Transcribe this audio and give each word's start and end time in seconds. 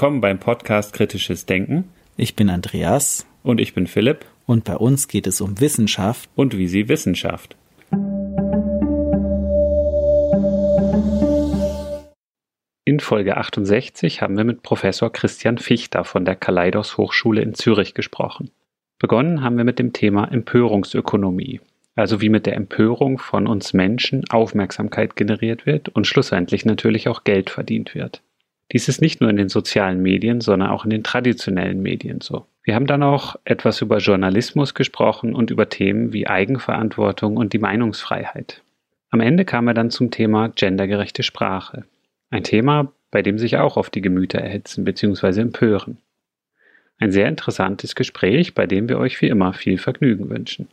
Willkommen 0.00 0.22
beim 0.22 0.38
Podcast 0.38 0.94
Kritisches 0.94 1.44
Denken. 1.44 1.90
Ich 2.16 2.34
bin 2.34 2.48
Andreas. 2.48 3.26
Und 3.42 3.60
ich 3.60 3.74
bin 3.74 3.86
Philipp. 3.86 4.24
Und 4.46 4.64
bei 4.64 4.74
uns 4.74 5.08
geht 5.08 5.26
es 5.26 5.42
um 5.42 5.60
Wissenschaft. 5.60 6.30
Und 6.34 6.56
wie 6.56 6.68
sie 6.68 6.88
Wissenschaft. 6.88 7.54
In 12.86 12.98
Folge 12.98 13.36
68 13.36 14.22
haben 14.22 14.38
wir 14.38 14.44
mit 14.44 14.62
Professor 14.62 15.12
Christian 15.12 15.58
Fichter 15.58 16.04
von 16.04 16.24
der 16.24 16.34
Kaleidos 16.34 16.96
Hochschule 16.96 17.42
in 17.42 17.52
Zürich 17.52 17.92
gesprochen. 17.92 18.50
Begonnen 18.98 19.42
haben 19.42 19.58
wir 19.58 19.64
mit 19.64 19.78
dem 19.78 19.92
Thema 19.92 20.32
Empörungsökonomie, 20.32 21.60
also 21.94 22.22
wie 22.22 22.30
mit 22.30 22.46
der 22.46 22.56
Empörung 22.56 23.18
von 23.18 23.46
uns 23.46 23.74
Menschen 23.74 24.24
Aufmerksamkeit 24.30 25.14
generiert 25.14 25.66
wird 25.66 25.90
und 25.90 26.06
schlussendlich 26.06 26.64
natürlich 26.64 27.06
auch 27.06 27.24
Geld 27.24 27.50
verdient 27.50 27.94
wird. 27.94 28.22
Dies 28.72 28.88
ist 28.88 29.00
nicht 29.00 29.20
nur 29.20 29.30
in 29.30 29.36
den 29.36 29.48
sozialen 29.48 30.00
Medien, 30.02 30.40
sondern 30.40 30.70
auch 30.70 30.84
in 30.84 30.90
den 30.90 31.02
traditionellen 31.02 31.82
Medien 31.82 32.20
so. 32.20 32.46
Wir 32.62 32.74
haben 32.74 32.86
dann 32.86 33.02
auch 33.02 33.36
etwas 33.44 33.80
über 33.80 33.98
Journalismus 33.98 34.74
gesprochen 34.74 35.34
und 35.34 35.50
über 35.50 35.68
Themen 35.68 36.12
wie 36.12 36.28
Eigenverantwortung 36.28 37.36
und 37.36 37.52
die 37.52 37.58
Meinungsfreiheit. 37.58 38.62
Am 39.10 39.20
Ende 39.20 39.44
kam 39.44 39.66
er 39.66 39.74
dann 39.74 39.90
zum 39.90 40.10
Thema 40.10 40.48
gendergerechte 40.48 41.22
Sprache. 41.22 41.84
Ein 42.30 42.44
Thema, 42.44 42.92
bei 43.10 43.22
dem 43.22 43.38
sich 43.38 43.56
auch 43.56 43.76
oft 43.76 43.94
die 43.94 44.02
Gemüter 44.02 44.38
erhitzen 44.38 44.84
bzw. 44.84 45.40
empören. 45.40 45.98
Ein 46.98 47.10
sehr 47.10 47.28
interessantes 47.28 47.96
Gespräch, 47.96 48.54
bei 48.54 48.66
dem 48.66 48.88
wir 48.88 48.98
euch 48.98 49.20
wie 49.20 49.28
immer 49.28 49.52
viel 49.52 49.78
Vergnügen 49.78 50.30
wünschen. 50.30 50.68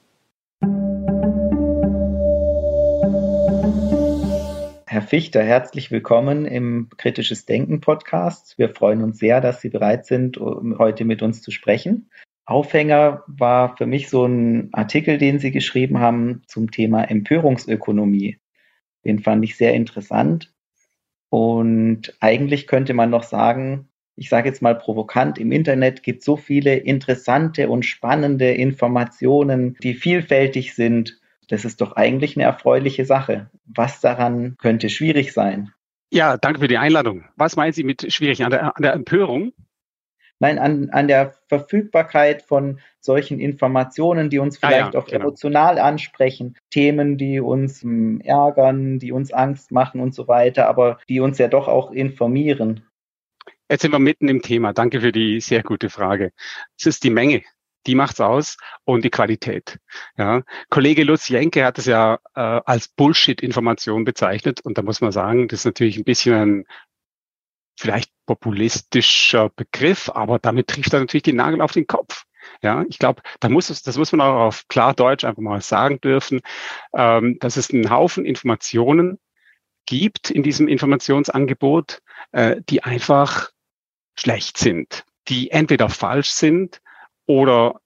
Herr 4.98 5.03
Fichter, 5.03 5.44
herzlich 5.44 5.92
willkommen 5.92 6.48
im 6.48 6.90
Kritisches 6.98 7.45
Denken 7.45 7.81
Podcast. 7.81 8.58
Wir 8.58 8.70
freuen 8.70 9.03
uns 9.03 9.20
sehr, 9.20 9.42
dass 9.42 9.62
Sie 9.62 9.70
bereit 9.70 10.08
sind, 10.08 10.40
heute 10.40 11.06
mit 11.06 11.22
uns 11.22 11.44
zu 11.44 11.52
sprechen. 11.52 12.09
Aufhänger 12.48 13.23
war 13.28 13.78
für 13.78 13.86
mich 13.86 14.09
so 14.09 14.25
ein 14.25 14.70
Artikel, 14.72 15.20
den 15.20 15.38
Sie 15.38 15.52
geschrieben 15.52 16.00
haben 16.00 16.42
zum 16.48 16.72
Thema 16.72 17.03
Empörungsökonomie. 17.03 18.40
Den 19.06 19.20
fand 19.20 19.44
ich 19.44 19.56
sehr 19.56 19.75
interessant. 19.75 20.52
Und 21.30 22.18
eigentlich 22.20 22.66
könnte 22.66 22.95
man 22.95 23.12
noch 23.12 23.23
sagen, 23.23 23.90
ich 24.16 24.30
sage 24.30 24.50
jetzt 24.50 24.64
mal 24.64 24.73
provokant, 24.73 25.38
im 25.38 25.52
Internet 25.52 26.02
gibt 26.02 26.22
es 26.22 26.25
so 26.25 26.38
viele 26.38 26.75
interessante 26.75 27.70
und 27.70 27.86
spannende 27.86 28.50
Informationen, 28.50 29.78
die 29.84 29.94
vielfältig 29.94 30.73
sind 30.73 31.20
das 31.48 31.66
ist 31.66 31.81
doch 31.81 31.94
eigentlich 31.94 32.36
eine 32.36 32.45
erfreuliche 32.45 33.06
Sache. 33.06 33.50
Was 33.66 34.02
daran 34.02 34.56
könnte 34.58 34.90
schwierig 34.90 35.34
sein? 35.34 35.72
Ja, 36.12 36.38
danke 36.38 36.62
für 36.62 36.67
die 36.67 36.78
Einladung. 36.78 37.26
Was 37.36 37.56
meinen 37.56 37.73
Sie 37.73 37.84
mit 37.84 38.12
schwierig? 38.14 38.44
An 38.44 38.52
der, 38.52 38.76
an 38.76 38.81
der 38.81 38.94
Empörung? 38.94 39.53
Nein, 40.40 40.59
an, 40.59 40.90
an 40.92 41.08
der 41.08 41.34
Verfügbarkeit 41.48 42.44
von 42.44 42.80
solchen 43.00 43.40
Informationen, 43.40 44.30
die 44.30 44.38
uns 44.38 44.59
vielleicht 44.59 44.90
ah 44.90 44.92
ja, 44.94 45.00
auch 45.00 45.08
genau. 45.08 45.22
emotional 45.22 45.80
ansprechen, 45.80 46.56
Themen, 46.70 47.18
die 47.18 47.40
uns 47.40 47.81
hm, 47.81 48.22
ärgern, 48.22 49.00
die 49.00 49.12
uns 49.12 49.34
Angst 49.34 49.72
machen 49.72 50.00
und 50.00 50.14
so 50.14 50.28
weiter, 50.28 50.68
aber 50.68 51.00
die 51.09 51.22
uns 51.22 51.40
ja 51.40 51.48
doch 51.48 51.68
auch 51.68 51.92
informieren. 51.92 52.84
Jetzt 53.70 53.81
sind 53.81 53.92
wir 53.92 54.00
mitten 54.00 54.30
im 54.30 54.42
Thema. 54.42 54.74
Danke 54.74 55.02
für 55.02 55.12
die 55.12 55.41
sehr 55.41 55.63
gute 55.63 55.90
Frage. 55.90 56.31
Es 56.78 56.86
ist 56.86 57.03
die 57.03 57.09
Menge 57.09 57.41
die 57.88 57.96
macht's 57.96 58.20
aus 58.20 58.58
und 58.84 59.03
die 59.03 59.09
Qualität. 59.09 59.80
Ja. 60.18 60.44
Kollege 60.70 61.03
Lutz 61.03 61.30
Jenke 61.30 61.66
hat 61.66 61.80
es 61.80 61.86
ja 61.86 62.20
äh, 62.36 62.40
als 62.40 62.90
Bullshit-Information 62.90 64.03
bezeichnet 64.03 64.62
und 64.62 64.78
da 64.78 64.81
muss 64.81 65.02
man 65.02 65.12
sagen, 65.12 65.48
das 65.48 65.62
ist 65.62 65.66
natürlich 65.66 65.98
ein 65.98 66.03
bisschen 66.03 66.34
ein 66.34 66.66
vielleicht 67.80 68.12
populistischer 68.25 69.50
Begriff, 69.50 70.09
aber 70.09 70.40
damit 70.40 70.68
trifft 70.68 70.94
er 70.94 71.00
natürlich 71.00 71.24
den 71.24 71.38
Nagel 71.38 71.62
auf 71.62 71.72
den 71.72 71.88
Kopf. 71.88 72.25
Ja, 72.62 72.84
ich 72.90 72.98
glaube, 72.98 73.22
da 73.40 73.50
muss 73.50 73.70
es, 73.70 73.84
das 73.84 73.98
muss 73.98 74.12
man 74.12 74.22
auch 74.22 74.48
auf 74.48 74.68
klar 74.68 74.94
Deutsch 74.94 75.24
einfach 75.24 75.42
mal 75.42 75.62
sagen 75.62 76.00
dürfen, 76.02 76.42
ähm, 76.94 77.38
dass 77.40 77.58
es 77.58 77.72
einen 77.72 77.90
Haufen 77.90 78.25
Informationen 78.25 79.19
gibt 79.86 80.30
in 80.31 80.44
diesem 80.44 80.68
Informationsangebot, 80.68 82.02
äh, 82.31 82.58
die 82.69 82.84
einfach 82.84 83.52
schlecht 84.18 84.58
sind, 84.58 85.06
die 85.28 85.52
entweder 85.52 85.90
falsch 85.90 86.30
sind 86.30 86.81
oder 87.27 87.79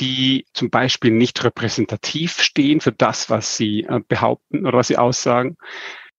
die 0.00 0.46
zum 0.52 0.70
Beispiel 0.70 1.10
nicht 1.10 1.42
repräsentativ 1.42 2.40
stehen 2.40 2.80
für 2.80 2.92
das, 2.92 3.30
was 3.30 3.56
sie 3.56 3.84
äh, 3.84 4.00
behaupten 4.06 4.66
oder 4.66 4.78
was 4.78 4.88
sie 4.88 4.98
aussagen, 4.98 5.56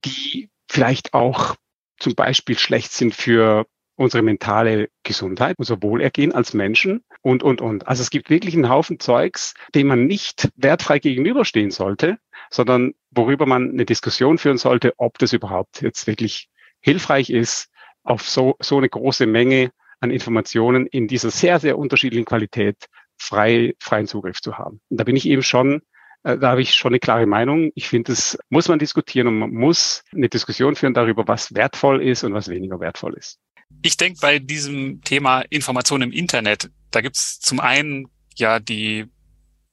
die 0.04 0.50
vielleicht 0.68 1.14
auch 1.14 1.56
zum 1.98 2.16
Beispiel 2.16 2.58
schlecht 2.58 2.92
sind 2.92 3.14
für 3.14 3.66
unsere 3.96 4.24
mentale 4.24 4.90
Gesundheit, 5.04 5.56
unser 5.60 5.84
Wohlergehen 5.84 6.32
als 6.32 6.54
Menschen 6.54 7.04
und, 7.22 7.44
und, 7.44 7.60
und. 7.60 7.88
Also 7.88 8.02
es 8.02 8.10
gibt 8.10 8.30
wirklich 8.30 8.56
einen 8.56 8.70
Haufen 8.70 9.00
Zeugs, 9.00 9.54
dem 9.76 9.88
man 9.88 10.06
nicht 10.06 10.50
wertfrei 10.56 11.00
gegenüberstehen 11.00 11.72
sollte, 11.72 12.18
sondern 12.50 12.94
worüber 13.12 13.46
man 13.46 13.72
eine 13.72 13.86
Diskussion 13.86 14.38
führen 14.38 14.58
sollte, 14.58 14.94
ob 14.98 15.18
das 15.20 15.34
überhaupt 15.34 15.82
jetzt 15.82 16.08
wirklich 16.08 16.50
hilfreich 16.80 17.30
ist, 17.30 17.70
auf 18.04 18.28
so, 18.28 18.56
so 18.60 18.78
eine 18.78 18.88
große 18.88 19.26
Menge 19.26 19.72
an 20.00 20.12
Informationen 20.12 20.88
in 20.88 21.08
dieser 21.08 21.32
sehr, 21.32 21.60
sehr 21.60 21.78
unterschiedlichen 21.78 22.26
Qualität 22.26 22.86
frei, 23.18 23.76
freien 23.80 24.08
Zugriff 24.08 24.42
zu 24.42 24.58
haben. 24.58 24.82
Und 24.90 25.00
da 25.00 25.04
bin 25.04 25.16
ich 25.16 25.28
eben 25.28 25.44
schon, 25.44 25.82
äh, 26.24 26.38
da 26.38 26.52
habe 26.52 26.62
ich 26.62 26.74
schon 26.74 26.92
eine 26.92 27.00
klare 27.00 27.26
Meinung. 27.26 27.72
Ich 27.76 27.90
finde, 27.90 28.14
das 28.14 28.38
muss 28.50 28.68
man 28.68 28.80
diskutieren 28.80 29.28
und 29.28 29.40
man 29.40 29.52
muss 29.52 30.04
eine 30.14 30.30
Diskussion 30.30 30.76
führen 30.76 30.94
darüber, 30.94 31.28
was 31.28 31.54
wertvoll 31.54 32.02
ist 32.02 32.24
und 32.24 32.34
was 32.34 32.48
weniger 32.48 32.80
wertvoll 32.80 33.16
ist. 33.16 33.40
Ich 33.82 33.98
denke 33.98 34.20
bei 34.22 34.40
diesem 34.40 35.02
Thema 35.04 35.42
Information 35.50 36.02
im 36.02 36.12
Internet, 36.12 36.70
da 36.92 37.02
gibt 37.02 37.18
es 37.18 37.40
zum 37.40 37.60
einen 37.60 38.08
ja 38.36 38.60
die 38.60 39.06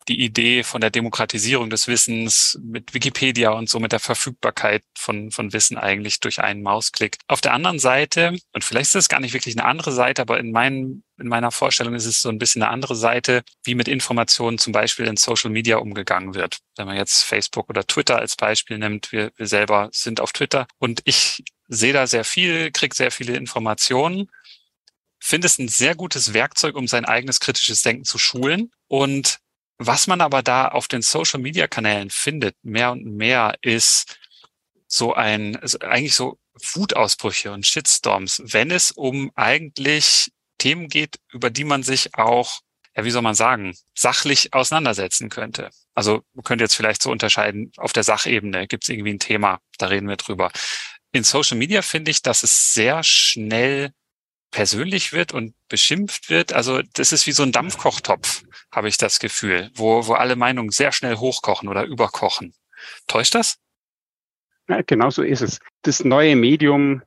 die 0.08 0.20
Idee 0.20 0.62
von 0.62 0.80
der 0.80 0.90
Demokratisierung 0.90 1.70
des 1.70 1.88
Wissens 1.88 2.58
mit 2.62 2.94
Wikipedia 2.94 3.50
und 3.50 3.68
so 3.68 3.80
mit 3.80 3.92
der 3.92 4.00
Verfügbarkeit 4.00 4.82
von, 4.96 5.30
von 5.30 5.52
Wissen 5.52 5.76
eigentlich 5.76 6.20
durch 6.20 6.40
einen 6.40 6.62
Mausklick. 6.62 7.18
Auf 7.26 7.40
der 7.40 7.52
anderen 7.52 7.78
Seite, 7.78 8.36
und 8.52 8.64
vielleicht 8.64 8.90
ist 8.90 8.96
es 8.96 9.08
gar 9.08 9.20
nicht 9.20 9.34
wirklich 9.34 9.56
eine 9.56 9.66
andere 9.66 9.92
Seite, 9.92 10.22
aber 10.22 10.38
in, 10.38 10.52
meinen, 10.52 11.04
in 11.18 11.28
meiner 11.28 11.50
Vorstellung 11.50 11.94
ist 11.94 12.06
es 12.06 12.20
so 12.20 12.28
ein 12.28 12.38
bisschen 12.38 12.62
eine 12.62 12.70
andere 12.70 12.94
Seite, 12.94 13.42
wie 13.64 13.74
mit 13.74 13.88
Informationen 13.88 14.58
zum 14.58 14.72
Beispiel 14.72 15.06
in 15.06 15.16
Social 15.16 15.50
Media 15.50 15.78
umgegangen 15.78 16.34
wird. 16.34 16.58
Wenn 16.76 16.86
man 16.86 16.96
jetzt 16.96 17.24
Facebook 17.24 17.68
oder 17.68 17.86
Twitter 17.86 18.18
als 18.18 18.36
Beispiel 18.36 18.78
nimmt, 18.78 19.12
wir, 19.12 19.32
wir 19.36 19.46
selber 19.46 19.88
sind 19.92 20.20
auf 20.20 20.32
Twitter 20.32 20.66
und 20.78 21.00
ich 21.04 21.42
sehe 21.68 21.92
da 21.92 22.06
sehr 22.06 22.24
viel, 22.24 22.70
kriege 22.70 22.94
sehr 22.94 23.10
viele 23.10 23.36
Informationen 23.36 24.28
finde 25.18 25.46
es 25.46 25.58
ein 25.58 25.66
sehr 25.66 25.96
gutes 25.96 26.34
Werkzeug, 26.34 26.76
um 26.76 26.86
sein 26.86 27.04
eigenes 27.04 27.40
kritisches 27.40 27.82
Denken 27.82 28.04
zu 28.04 28.16
schulen. 28.16 28.70
Und 28.86 29.40
was 29.78 30.06
man 30.06 30.20
aber 30.20 30.42
da 30.42 30.68
auf 30.68 30.88
den 30.88 31.02
Social 31.02 31.40
Media 31.40 31.66
Kanälen 31.66 32.10
findet, 32.10 32.56
mehr 32.62 32.92
und 32.92 33.04
mehr 33.04 33.56
ist 33.62 34.18
so 34.86 35.14
ein, 35.14 35.56
also 35.56 35.78
eigentlich 35.80 36.14
so 36.14 36.38
Wutausbrüche 36.74 37.52
und 37.52 37.66
Shitstorms, 37.66 38.42
wenn 38.44 38.70
es 38.70 38.90
um 38.90 39.30
eigentlich 39.34 40.32
Themen 40.58 40.88
geht, 40.88 41.18
über 41.30 41.50
die 41.50 41.64
man 41.64 41.82
sich 41.82 42.14
auch, 42.14 42.60
ja, 42.96 43.04
wie 43.04 43.10
soll 43.10 43.22
man 43.22 43.34
sagen, 43.34 43.76
sachlich 43.94 44.54
auseinandersetzen 44.54 45.28
könnte. 45.28 45.70
Also 45.94 46.22
man 46.32 46.44
könnte 46.44 46.64
jetzt 46.64 46.74
vielleicht 46.74 47.02
so 47.02 47.10
unterscheiden, 47.10 47.72
auf 47.76 47.92
der 47.92 48.04
Sachebene 48.04 48.66
gibt 48.66 48.84
es 48.84 48.88
irgendwie 48.88 49.12
ein 49.12 49.18
Thema, 49.18 49.60
da 49.78 49.86
reden 49.88 50.08
wir 50.08 50.16
drüber. 50.16 50.50
In 51.12 51.24
Social 51.24 51.58
Media 51.58 51.82
finde 51.82 52.10
ich, 52.10 52.22
dass 52.22 52.42
es 52.42 52.72
sehr 52.72 53.02
schnell 53.02 53.92
persönlich 54.50 55.12
wird 55.12 55.32
und 55.32 55.54
beschimpft 55.68 56.30
wird. 56.30 56.52
Also 56.52 56.80
das 56.94 57.12
ist 57.12 57.26
wie 57.26 57.32
so 57.32 57.42
ein 57.42 57.52
Dampfkochtopf, 57.52 58.42
habe 58.70 58.88
ich 58.88 58.98
das 58.98 59.18
Gefühl, 59.18 59.70
wo, 59.74 60.06
wo 60.06 60.14
alle 60.14 60.36
Meinungen 60.36 60.70
sehr 60.70 60.92
schnell 60.92 61.16
hochkochen 61.16 61.68
oder 61.68 61.84
überkochen. 61.84 62.54
Täuscht 63.06 63.34
das? 63.34 63.58
Ja, 64.68 64.82
genau 64.82 65.10
so 65.10 65.22
ist 65.22 65.42
es. 65.42 65.60
Das 65.82 66.04
neue 66.04 66.36
Medium 66.36 67.02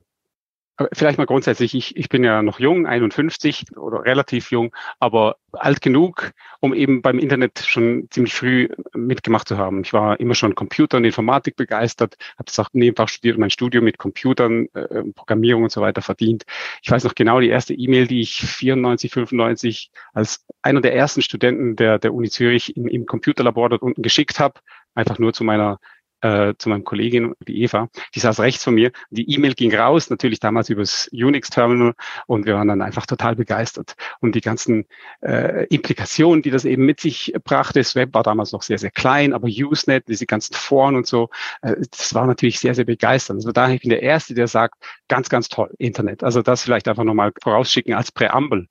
Vielleicht 0.94 1.18
mal 1.18 1.26
grundsätzlich, 1.26 1.76
ich, 1.76 1.98
ich 1.98 2.08
bin 2.08 2.24
ja 2.24 2.42
noch 2.42 2.60
jung, 2.60 2.86
51 2.86 3.76
oder 3.76 4.06
relativ 4.06 4.50
jung, 4.50 4.74
aber 5.00 5.36
alt 5.52 5.82
genug, 5.82 6.32
um 6.62 6.74
eben 6.74 7.02
beim 7.02 7.20
Internet 7.20 7.60
schon 7.60 8.08
ziemlich 8.10 8.34
früh 8.34 8.70
mitgemacht 8.94 9.48
zu 9.48 9.58
haben. 9.58 9.82
Ich 9.82 9.92
war 9.92 10.20
immer 10.20 10.36
schon 10.36 10.56
Computer 10.56 10.98
und 10.98 11.04
Informatik 11.04 11.58
begeistert, 11.58 12.16
habe 12.36 12.46
das 12.46 12.60
auch 12.60 12.70
nebenfach 12.72 13.10
studiert 13.10 13.38
mein 13.38 13.50
Studium 13.50 13.84
mit 13.84 13.98
Computern, 13.98 14.68
äh, 14.74 15.04
Programmierung 15.16 15.64
und 15.64 15.72
so 15.72 15.82
weiter 15.82 16.02
verdient. 16.02 16.46
Ich 16.82 16.90
weiß 16.90 17.04
noch 17.04 17.16
genau 17.16 17.42
die 17.42 17.50
erste 17.50 17.74
E-Mail, 17.74 18.08
die 18.08 18.22
ich 18.22 18.38
94, 18.38 19.12
95 19.12 19.92
als 20.14 20.46
einer 20.62 20.82
der 20.82 20.96
ersten 20.96 21.22
Studenten 21.22 21.76
der, 21.76 22.00
der 22.00 22.14
Uni 22.14 22.30
Zürich 22.30 22.78
im, 22.78 22.88
im 22.88 23.06
Computerlabor 23.06 23.70
dort 23.70 23.82
unten 23.82 24.02
geschickt 24.02 24.40
habe, 24.40 24.62
einfach 24.94 25.20
nur 25.20 25.34
zu 25.34 25.44
meiner 25.44 25.80
äh, 26.22 26.54
zu 26.58 26.70
meinem 26.70 26.84
Kollegin, 26.84 27.34
die 27.48 27.62
Eva, 27.64 27.90
die 28.16 28.20
saß 28.20 28.40
rechts 28.40 28.64
von 28.64 28.76
mir. 28.76 28.92
Die 29.10 29.30
E-Mail 29.34 29.54
ging 29.54 29.74
raus, 29.74 30.10
natürlich 30.10 30.40
damals 30.40 30.70
übers 30.70 31.10
Unix-Terminal 31.12 31.94
und 32.28 32.46
wir 32.46 32.56
waren 32.56 32.68
dann 32.68 32.82
einfach 32.82 33.06
total 33.06 33.36
begeistert. 33.36 33.96
Und 34.20 34.36
die 34.36 34.42
ganzen 34.42 34.86
äh, 35.22 35.66
Implikationen, 35.68 36.42
die 36.42 36.52
das 36.52 36.66
eben 36.66 36.86
mit 36.86 37.00
sich 37.00 37.34
brachte, 37.44 37.80
das 37.80 37.96
Web 37.96 38.14
war 38.14 38.24
damals 38.24 38.52
noch 38.52 38.64
sehr, 38.64 38.78
sehr 38.78 38.92
klein, 38.92 39.34
aber 39.34 39.48
Usenet, 39.48 40.08
diese 40.08 40.26
ganzen 40.26 40.54
Foren 40.54 40.96
und 40.96 41.08
so, 41.08 41.30
äh, 41.62 41.76
das 41.92 42.14
war 42.14 42.26
natürlich 42.26 42.60
sehr, 42.60 42.76
sehr 42.76 42.86
begeisternd. 42.86 43.40
Also 43.40 43.52
daher 43.52 43.76
ich 43.76 43.82
der 43.82 44.02
Erste, 44.02 44.34
der 44.34 44.48
sagt, 44.48 44.76
ganz, 45.08 45.30
ganz 45.30 45.50
toll, 45.50 45.74
Internet. 45.78 46.24
Also 46.24 46.42
das 46.42 46.64
vielleicht 46.64 46.88
einfach 46.88 47.04
nochmal 47.04 47.32
vorausschicken 47.42 47.94
als 47.94 48.12
Präambel. 48.12 48.68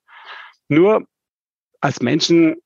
Nur 0.68 1.06
als 1.80 2.00
Menschen 2.00 2.56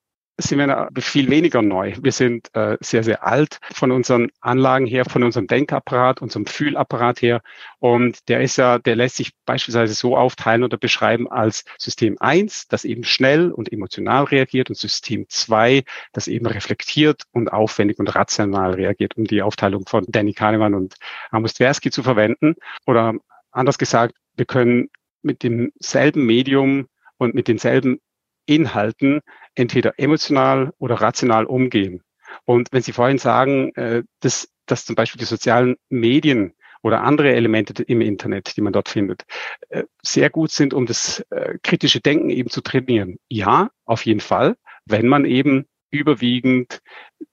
sind 0.48 0.58
wir 0.58 0.88
viel 0.98 1.30
weniger 1.30 1.62
neu. 1.62 1.94
Wir 2.00 2.12
sind 2.12 2.54
äh, 2.54 2.76
sehr, 2.80 3.02
sehr 3.02 3.26
alt 3.26 3.58
von 3.72 3.90
unseren 3.90 4.30
Anlagen 4.40 4.86
her, 4.86 5.04
von 5.04 5.22
unserem 5.22 5.46
Denkapparat, 5.46 6.22
unserem 6.22 6.46
Fühlapparat 6.46 7.22
her. 7.22 7.42
Und 7.78 8.28
der 8.28 8.40
ist 8.40 8.56
ja, 8.56 8.78
der 8.78 8.96
lässt 8.96 9.16
sich 9.16 9.32
beispielsweise 9.46 9.94
so 9.94 10.16
aufteilen 10.16 10.64
oder 10.64 10.76
beschreiben 10.76 11.30
als 11.30 11.64
System 11.78 12.16
1, 12.20 12.68
das 12.68 12.84
eben 12.84 13.04
schnell 13.04 13.50
und 13.52 13.72
emotional 13.72 14.24
reagiert 14.24 14.70
und 14.70 14.76
System 14.76 15.26
2, 15.28 15.84
das 16.12 16.28
eben 16.28 16.46
reflektiert 16.46 17.22
und 17.32 17.52
aufwendig 17.52 17.98
und 17.98 18.14
rational 18.14 18.74
reagiert, 18.74 19.16
um 19.16 19.24
die 19.24 19.42
Aufteilung 19.42 19.86
von 19.86 20.04
Danny 20.08 20.32
Kahnemann 20.32 20.74
und 20.74 20.96
Amos 21.30 21.54
Tversky 21.54 21.90
zu 21.90 22.02
verwenden. 22.02 22.54
Oder 22.86 23.14
anders 23.50 23.78
gesagt, 23.78 24.14
wir 24.36 24.46
können 24.46 24.88
mit 25.22 25.42
demselben 25.42 26.26
Medium 26.26 26.86
und 27.18 27.34
mit 27.34 27.48
denselben 27.48 28.00
Inhalten 28.46 29.20
entweder 29.54 29.98
emotional 29.98 30.72
oder 30.78 30.96
rational 30.96 31.44
umgehen. 31.46 32.02
Und 32.44 32.68
wenn 32.72 32.82
Sie 32.82 32.92
vorhin 32.92 33.18
sagen, 33.18 33.74
äh, 33.74 34.02
dass, 34.20 34.48
dass 34.66 34.84
zum 34.84 34.94
Beispiel 34.96 35.18
die 35.18 35.26
sozialen 35.26 35.76
Medien 35.88 36.54
oder 36.82 37.02
andere 37.02 37.32
Elemente 37.32 37.82
im 37.82 38.00
Internet, 38.00 38.56
die 38.56 38.60
man 38.60 38.72
dort 38.72 38.88
findet, 38.88 39.24
äh, 39.68 39.84
sehr 40.02 40.30
gut 40.30 40.50
sind, 40.50 40.74
um 40.74 40.86
das 40.86 41.20
äh, 41.30 41.58
kritische 41.62 42.00
Denken 42.00 42.30
eben 42.30 42.50
zu 42.50 42.60
trainieren. 42.60 43.18
Ja, 43.28 43.70
auf 43.84 44.04
jeden 44.06 44.20
Fall, 44.20 44.56
wenn 44.84 45.06
man 45.06 45.24
eben 45.24 45.66
überwiegend 45.92 46.80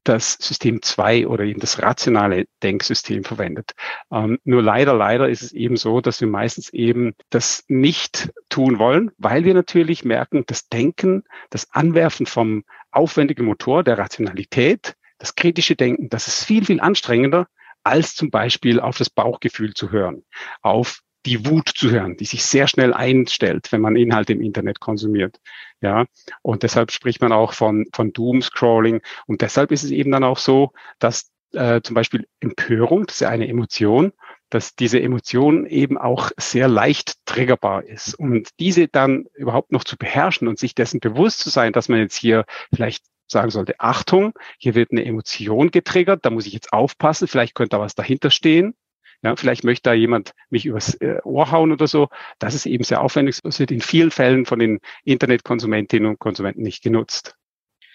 das 0.04 0.34
System 0.34 0.82
2 0.82 1.28
oder 1.28 1.46
eben 1.46 1.60
das 1.60 1.82
rationale 1.82 2.46
Denksystem 2.62 3.24
verwendet. 3.24 3.72
Ähm, 4.12 4.38
nur 4.44 4.62
leider, 4.62 4.94
leider 4.94 5.30
ist 5.30 5.42
es 5.42 5.52
eben 5.54 5.78
so, 5.78 6.02
dass 6.02 6.22
wir 6.22 6.28
meistens 6.28 6.70
eben 6.70 7.16
das 7.30 7.64
nicht 7.68 8.32
tun 8.50 8.78
wollen, 8.78 9.12
weil 9.18 9.46
wir 9.46 9.54
natürlich 9.54 10.06
merken, 10.06 10.44
das 10.46 10.68
Denken, 10.68 11.24
das 11.50 11.72
Anwerfen 11.72 12.26
vom 12.26 12.64
aufwendigen 12.92 13.46
Motor 13.46 13.84
der 13.84 13.98
Rationalität, 13.98 14.96
das 15.18 15.36
kritische 15.36 15.76
Denken, 15.76 16.10
das 16.10 16.28
ist 16.28 16.44
viel, 16.44 16.66
viel 16.66 16.82
anstrengender, 16.82 17.48
als 17.84 18.14
zum 18.14 18.30
Beispiel 18.30 18.80
auf 18.80 18.98
das 18.98 19.10
Bauchgefühl 19.10 19.74
zu 19.74 19.92
hören, 19.92 20.24
auf 20.62 21.02
die 21.26 21.46
Wut 21.46 21.70
zu 21.70 21.92
hören, 21.92 22.18
die 22.18 22.26
sich 22.26 22.44
sehr 22.44 22.68
schnell 22.68 22.94
einstellt, 22.94 23.72
wenn 23.72 23.82
man 23.82 23.96
Inhalte 23.96 24.34
im 24.34 24.42
Internet 24.42 24.80
konsumiert. 24.80 25.40
Ja, 25.82 26.06
und 26.42 26.64
deshalb 26.64 26.92
spricht 26.92 27.22
man 27.22 27.32
auch 27.32 27.54
von, 27.54 27.86
von 27.94 28.14
Doom-Scrolling. 28.14 29.02
Und 29.28 29.42
deshalb 29.42 29.72
ist 29.72 29.84
es 29.84 29.92
eben 29.92 30.12
dann 30.12 30.24
auch 30.24 30.38
so, 30.38 30.72
dass 31.00 31.32
äh, 31.54 31.82
zum 31.82 31.94
Beispiel 31.94 32.28
Empörung, 32.40 33.06
das 33.06 33.16
ist 33.16 33.22
ja 33.22 33.30
eine 33.30 33.48
Emotion, 33.48 34.14
dass 34.50 34.76
diese 34.76 35.02
Emotion 35.02 35.66
eben 35.66 35.98
auch 35.98 36.32
sehr 36.38 36.68
leicht 36.68 37.14
triggerbar 37.26 37.84
ist. 37.84 38.16
Und 38.16 38.50
diese 38.60 38.88
dann 38.88 39.26
überhaupt 39.36 39.72
noch 39.72 39.84
zu 39.84 39.98
beherrschen 39.98 40.48
und 40.48 40.58
sich 40.58 40.76
dessen 40.76 41.00
bewusst 41.00 41.40
zu 41.40 41.50
sein, 41.50 41.74
dass 41.74 41.90
man 41.90 42.00
jetzt 42.00 42.16
hier 42.16 42.46
vielleicht 42.74 43.04
sagen 43.28 43.52
sollte, 43.52 43.80
Achtung, 43.80 44.34
hier 44.58 44.74
wird 44.74 44.92
eine 44.92 45.06
Emotion 45.06 45.70
getriggert, 45.70 46.26
da 46.26 46.32
muss 46.32 46.48
ich 46.48 46.54
jetzt 46.54 46.74
aufpassen, 46.74 47.28
vielleicht 47.28 47.54
könnte 47.54 47.78
da 47.78 47.80
was 47.80 47.94
dahinter 47.94 48.32
stehen. 48.32 48.74
Ja, 49.22 49.36
vielleicht 49.36 49.64
möchte 49.64 49.90
da 49.90 49.94
jemand 49.94 50.34
mich 50.50 50.66
übers 50.66 50.96
äh, 50.96 51.20
Ohr 51.24 51.52
hauen 51.52 51.72
oder 51.72 51.88
so. 51.88 52.08
Das 52.40 52.56
ist 52.56 52.66
eben 52.66 52.84
sehr 52.84 53.02
aufwendig. 53.02 53.40
Das 53.44 53.60
wird 53.60 53.72
in 53.72 53.82
vielen 53.82 54.12
Fällen 54.12 54.46
von 54.46 54.60
den 54.60 54.80
Internetkonsumentinnen 55.04 56.10
und 56.10 56.20
Konsumenten 56.20 56.62
nicht 56.62 56.84
genutzt. 56.84 57.36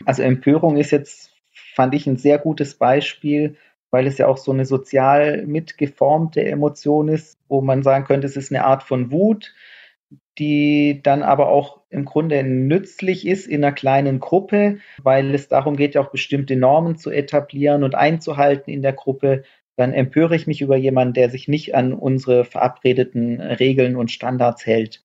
Also 0.04 0.22
Empörung 0.22 0.76
ist 0.76 0.90
jetzt, 0.90 1.32
fand 1.74 1.94
ich, 1.94 2.06
ein 2.06 2.18
sehr 2.18 2.38
gutes 2.38 2.74
Beispiel, 2.74 3.56
weil 3.90 4.06
es 4.06 4.18
ja 4.18 4.26
auch 4.26 4.36
so 4.36 4.52
eine 4.52 4.66
sozial 4.66 5.46
mitgeformte 5.46 6.44
Emotion 6.44 7.08
ist, 7.08 7.38
wo 7.48 7.62
man 7.62 7.82
sagen 7.82 8.04
könnte, 8.04 8.26
es 8.26 8.36
ist 8.36 8.52
eine 8.52 8.64
Art 8.64 8.82
von 8.82 9.10
Wut, 9.10 9.54
die 10.38 11.00
dann 11.02 11.22
aber 11.22 11.48
auch 11.48 11.80
im 11.90 12.04
Grunde 12.04 12.42
nützlich 12.42 13.26
ist 13.26 13.46
in 13.46 13.64
einer 13.64 13.72
kleinen 13.72 14.18
Gruppe, 14.20 14.78
weil 15.02 15.34
es 15.34 15.48
darum 15.48 15.76
geht, 15.76 15.94
ja 15.94 16.00
auch 16.00 16.10
bestimmte 16.10 16.56
Normen 16.56 16.96
zu 16.96 17.10
etablieren 17.10 17.84
und 17.84 17.94
einzuhalten 17.94 18.70
in 18.70 18.82
der 18.82 18.94
Gruppe 18.94 19.44
dann 19.76 19.92
empöre 19.92 20.36
ich 20.36 20.46
mich 20.46 20.60
über 20.60 20.76
jemanden, 20.76 21.14
der 21.14 21.30
sich 21.30 21.48
nicht 21.48 21.74
an 21.74 21.92
unsere 21.92 22.44
verabredeten 22.44 23.40
Regeln 23.40 23.96
und 23.96 24.10
Standards 24.10 24.66
hält. 24.66 25.02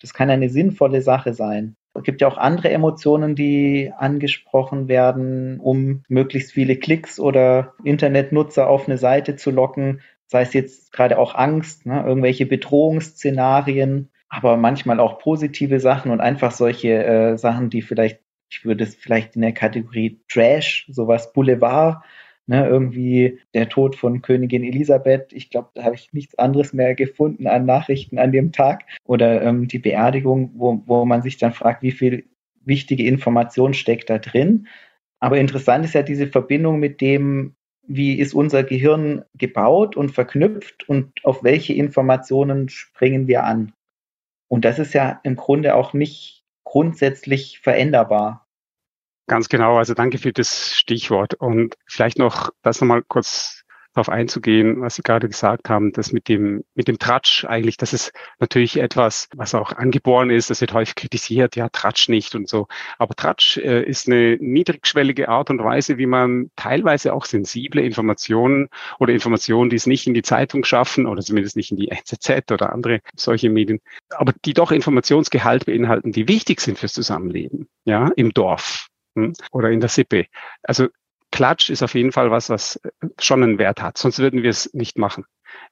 Das 0.00 0.14
kann 0.14 0.30
eine 0.30 0.48
sinnvolle 0.48 1.02
Sache 1.02 1.34
sein. 1.34 1.76
Es 1.94 2.04
gibt 2.04 2.20
ja 2.20 2.28
auch 2.28 2.38
andere 2.38 2.70
Emotionen, 2.70 3.34
die 3.34 3.92
angesprochen 3.96 4.88
werden, 4.88 5.58
um 5.58 6.04
möglichst 6.08 6.52
viele 6.52 6.76
Klicks 6.76 7.18
oder 7.18 7.74
Internetnutzer 7.84 8.68
auf 8.68 8.86
eine 8.86 8.96
Seite 8.96 9.36
zu 9.36 9.50
locken. 9.50 10.00
Sei 10.26 10.42
es 10.42 10.52
jetzt 10.52 10.92
gerade 10.92 11.18
auch 11.18 11.34
Angst, 11.34 11.86
ne, 11.86 12.04
irgendwelche 12.06 12.46
Bedrohungsszenarien, 12.46 14.10
aber 14.28 14.56
manchmal 14.56 15.00
auch 15.00 15.18
positive 15.18 15.80
Sachen 15.80 16.12
und 16.12 16.20
einfach 16.20 16.52
solche 16.52 17.04
äh, 17.04 17.36
Sachen, 17.36 17.70
die 17.70 17.82
vielleicht, 17.82 18.20
ich 18.48 18.64
würde 18.64 18.84
es 18.84 18.94
vielleicht 18.94 19.34
in 19.34 19.42
der 19.42 19.52
Kategorie 19.52 20.20
Trash, 20.28 20.86
sowas 20.88 21.32
Boulevard 21.32 22.04
Ne, 22.46 22.66
irgendwie 22.66 23.38
der 23.54 23.68
Tod 23.68 23.94
von 23.94 24.22
Königin 24.22 24.64
Elisabeth. 24.64 25.32
Ich 25.32 25.50
glaube, 25.50 25.70
da 25.74 25.84
habe 25.84 25.94
ich 25.94 26.12
nichts 26.12 26.36
anderes 26.36 26.72
mehr 26.72 26.96
gefunden 26.96 27.46
an 27.46 27.64
Nachrichten 27.64 28.18
an 28.18 28.32
dem 28.32 28.50
Tag. 28.50 28.84
Oder 29.04 29.42
ähm, 29.42 29.68
die 29.68 29.78
Beerdigung, 29.78 30.50
wo, 30.54 30.82
wo 30.86 31.04
man 31.04 31.22
sich 31.22 31.36
dann 31.36 31.52
fragt, 31.52 31.82
wie 31.82 31.92
viel 31.92 32.24
wichtige 32.64 33.06
Information 33.06 33.72
steckt 33.72 34.10
da 34.10 34.18
drin. 34.18 34.66
Aber 35.20 35.38
interessant 35.38 35.84
ist 35.84 35.94
ja 35.94 36.02
diese 36.02 36.26
Verbindung 36.26 36.80
mit 36.80 37.00
dem, 37.00 37.54
wie 37.86 38.14
ist 38.14 38.34
unser 38.34 38.64
Gehirn 38.64 39.24
gebaut 39.36 39.96
und 39.96 40.10
verknüpft 40.10 40.88
und 40.88 41.12
auf 41.24 41.44
welche 41.44 41.74
Informationen 41.74 42.68
springen 42.68 43.28
wir 43.28 43.44
an. 43.44 43.72
Und 44.48 44.64
das 44.64 44.78
ist 44.78 44.94
ja 44.94 45.20
im 45.22 45.36
Grunde 45.36 45.74
auch 45.74 45.92
nicht 45.92 46.42
grundsätzlich 46.64 47.60
veränderbar. 47.60 48.46
Ganz 49.30 49.48
genau, 49.48 49.76
also 49.76 49.94
danke 49.94 50.18
für 50.18 50.32
das 50.32 50.74
Stichwort. 50.74 51.34
Und 51.34 51.76
vielleicht 51.86 52.18
noch 52.18 52.50
das 52.62 52.80
nochmal 52.80 53.04
kurz 53.06 53.62
darauf 53.92 54.08
einzugehen, 54.08 54.80
was 54.80 54.96
Sie 54.96 55.02
gerade 55.02 55.28
gesagt 55.28 55.68
haben, 55.68 55.92
das 55.92 56.10
mit 56.10 56.26
dem, 56.26 56.64
mit 56.74 56.88
dem 56.88 56.98
Tratsch 56.98 57.44
eigentlich, 57.44 57.76
das 57.76 57.92
ist 57.92 58.12
natürlich 58.40 58.78
etwas, 58.78 59.28
was 59.36 59.54
auch 59.54 59.70
angeboren 59.70 60.30
ist, 60.30 60.50
das 60.50 60.60
wird 60.60 60.72
häufig 60.72 60.96
kritisiert, 60.96 61.54
ja, 61.54 61.68
Tratsch 61.68 62.08
nicht 62.08 62.34
und 62.34 62.48
so. 62.48 62.66
Aber 62.98 63.14
Tratsch 63.14 63.56
äh, 63.58 63.84
ist 63.84 64.08
eine 64.08 64.36
niedrigschwellige 64.40 65.28
Art 65.28 65.48
und 65.50 65.62
Weise, 65.62 65.96
wie 65.96 66.06
man 66.06 66.50
teilweise 66.56 67.12
auch 67.12 67.24
sensible 67.24 67.82
Informationen 67.82 68.68
oder 68.98 69.12
Informationen, 69.12 69.70
die 69.70 69.76
es 69.76 69.86
nicht 69.86 70.08
in 70.08 70.14
die 70.14 70.22
Zeitung 70.22 70.64
schaffen 70.64 71.06
oder 71.06 71.22
zumindest 71.22 71.54
nicht 71.54 71.70
in 71.70 71.76
die 71.76 71.92
NZZ 71.92 72.50
oder 72.50 72.72
andere 72.72 72.98
solche 73.14 73.48
Medien, 73.48 73.78
aber 74.08 74.32
die 74.44 74.54
doch 74.54 74.72
Informationsgehalt 74.72 75.66
beinhalten, 75.66 76.10
die 76.10 76.26
wichtig 76.26 76.60
sind 76.60 76.80
fürs 76.80 76.94
Zusammenleben, 76.94 77.68
ja, 77.84 78.10
im 78.16 78.30
Dorf? 78.34 78.89
Oder 79.52 79.70
in 79.70 79.80
der 79.80 79.88
Sippe. 79.88 80.26
Also 80.62 80.88
Klatsch 81.32 81.70
ist 81.70 81.82
auf 81.82 81.94
jeden 81.94 82.12
Fall 82.12 82.30
was, 82.30 82.50
was 82.50 82.76
äh, 82.76 83.08
schon 83.18 83.42
einen 83.42 83.58
Wert 83.58 83.80
hat. 83.82 83.98
Sonst 83.98 84.18
würden 84.18 84.42
wir 84.42 84.50
es 84.50 84.72
nicht 84.74 84.98
machen. 84.98 85.24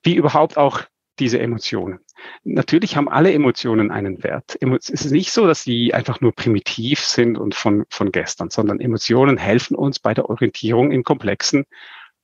Wie 0.02 0.14
überhaupt 0.14 0.56
auch 0.56 0.82
diese 1.18 1.40
Emotionen. 1.40 1.98
Natürlich 2.44 2.96
haben 2.96 3.08
alle 3.08 3.32
Emotionen 3.32 3.90
einen 3.90 4.22
Wert. 4.22 4.56
Es 4.60 4.88
ist 4.88 5.10
nicht 5.10 5.32
so, 5.32 5.46
dass 5.46 5.62
sie 5.62 5.94
einfach 5.94 6.20
nur 6.20 6.32
primitiv 6.32 7.00
sind 7.00 7.38
und 7.38 7.54
von, 7.54 7.84
von 7.90 8.12
gestern, 8.12 8.50
sondern 8.50 8.80
Emotionen 8.80 9.36
helfen 9.36 9.74
uns 9.74 9.98
bei 9.98 10.14
der 10.14 10.28
Orientierung 10.28 10.92
in 10.92 11.02
komplexen 11.02 11.64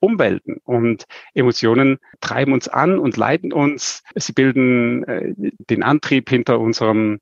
Umwelten. 0.00 0.60
Und 0.64 1.04
Emotionen 1.32 1.98
treiben 2.20 2.52
uns 2.52 2.68
an 2.68 2.98
und 2.98 3.16
leiten 3.16 3.52
uns. 3.52 4.02
Sie 4.14 4.32
bilden 4.32 5.04
äh, 5.04 5.34
den 5.36 5.82
Antrieb 5.82 6.28
hinter 6.28 6.60
unserem 6.60 7.20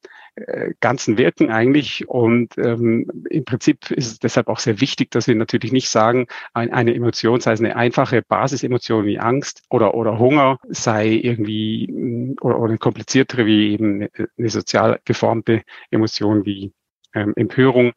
ganzen 0.81 1.19
Wirken 1.19 1.51
eigentlich. 1.51 2.09
Und 2.09 2.57
ähm, 2.57 3.25
im 3.29 3.45
Prinzip 3.45 3.91
ist 3.91 4.07
es 4.07 4.19
deshalb 4.19 4.49
auch 4.49 4.59
sehr 4.59 4.81
wichtig, 4.81 5.11
dass 5.11 5.27
wir 5.27 5.35
natürlich 5.35 5.73
nicht 5.73 5.89
sagen, 5.89 6.27
ein, 6.55 6.73
eine 6.73 6.95
Emotion, 6.95 7.41
sei 7.41 7.53
es 7.53 7.61
eine 7.61 7.77
einfache 7.77 8.23
Basisemotion 8.23 9.05
wie 9.05 9.19
Angst 9.19 9.63
oder, 9.69 9.95
oder 9.95 10.19
Hunger, 10.19 10.59
sei 10.69 11.09
irgendwie 11.09 11.87
mm, 11.91 12.37
oder, 12.41 12.59
oder 12.59 12.71
eine 12.71 12.79
kompliziertere 12.79 13.45
wie 13.47 13.73
eben 13.73 13.95
eine, 13.95 14.11
eine 14.39 14.49
sozial 14.49 15.01
geformte 15.05 15.63
Emotion 15.91 16.47
wie 16.47 16.73
ähm, 17.15 17.35
Empörung, 17.37 17.93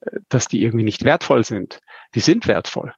äh, 0.00 0.20
dass 0.28 0.46
die 0.46 0.62
irgendwie 0.62 0.84
nicht 0.84 1.04
wertvoll 1.04 1.44
sind. 1.44 1.80
Die 2.14 2.20
sind 2.20 2.46
wertvoll. 2.46 2.92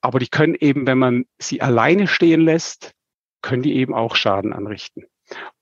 Aber 0.00 0.18
die 0.18 0.28
können 0.28 0.54
eben, 0.54 0.86
wenn 0.86 0.98
man 0.98 1.26
sie 1.38 1.60
alleine 1.60 2.06
stehen 2.06 2.40
lässt, 2.40 2.94
können 3.42 3.62
die 3.62 3.76
eben 3.76 3.94
auch 3.94 4.16
Schaden 4.16 4.52
anrichten. 4.52 5.06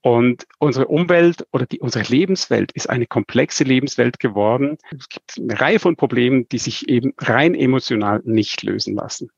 Und 0.01 0.45
unsere 0.59 0.87
Umwelt 0.87 1.47
oder 1.51 1.65
die, 1.65 1.79
unsere 1.79 2.05
Lebenswelt 2.05 2.71
ist 2.71 2.89
eine 2.89 3.07
komplexe 3.07 3.63
Lebenswelt 3.63 4.19
geworden. 4.19 4.77
Es 4.97 5.09
gibt 5.09 5.37
eine 5.37 5.59
Reihe 5.59 5.79
von 5.79 5.95
Problemen, 5.95 6.47
die 6.49 6.59
sich 6.59 6.87
eben 6.87 7.13
rein 7.17 7.55
emotional 7.55 8.21
nicht 8.23 8.63
lösen 8.63 8.95
lassen. 8.95 9.29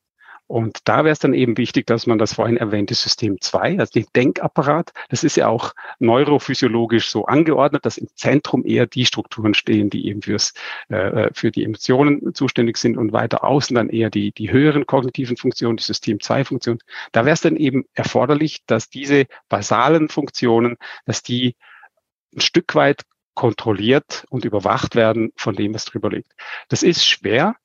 Und 0.50 0.80
da 0.86 1.04
wäre 1.04 1.14
es 1.14 1.20
dann 1.20 1.36
eben 1.36 1.58
wichtig, 1.58 1.86
dass 1.86 2.08
man 2.08 2.18
das 2.18 2.34
vorhin 2.34 2.58
erwähnte 2.58 2.96
System 2.96 3.40
2, 3.40 3.78
also 3.78 3.92
den 3.92 4.08
Denkapparat, 4.16 4.94
das 5.10 5.24
ist 5.24 5.38
ja 5.38 5.48
auch 5.48 5.76
neurophysiologisch 6.00 7.12
so 7.12 7.26
angeordnet, 7.26 7.86
dass 7.86 8.00
im 8.00 8.08
Zentrum 8.16 8.66
eher 8.66 8.88
die 8.88 9.06
Strukturen 9.06 9.54
stehen, 9.54 9.92
die 9.92 10.08
eben 10.08 10.24
fürs, 10.24 10.56
äh, 10.88 11.30
für 11.36 11.52
die 11.52 11.64
Emotionen 11.64 12.34
zuständig 12.34 12.78
sind 12.78 12.98
und 12.98 13.14
weiter 13.14 13.44
außen 13.44 13.76
dann 13.76 13.90
eher 13.90 14.10
die, 14.10 14.32
die 14.32 14.52
höheren 14.52 14.88
kognitiven 14.88 15.38
Funktionen, 15.38 15.78
die 15.78 15.84
System 15.84 16.20
2 16.20 16.46
Funktionen. 16.46 16.80
Da 17.12 17.26
wäre 17.26 17.36
es 17.36 17.42
dann 17.42 17.56
eben 17.56 17.86
erforderlich, 17.94 18.64
dass 18.66 18.90
diese 18.90 19.28
basalen 19.50 20.10
Funktionen, 20.10 20.78
dass 21.06 21.22
die 21.22 21.58
ein 22.36 22.42
Stück 22.42 22.74
weit 22.74 23.04
kontrolliert 23.36 24.26
und 24.30 24.46
überwacht 24.46 24.96
werden 24.96 25.32
von 25.36 25.56
dem, 25.56 25.76
was 25.76 25.86
drüber 25.86 26.10
liegt. 26.10 26.34
Das 26.70 26.82
ist 26.82 27.06
schwer, 27.06 27.56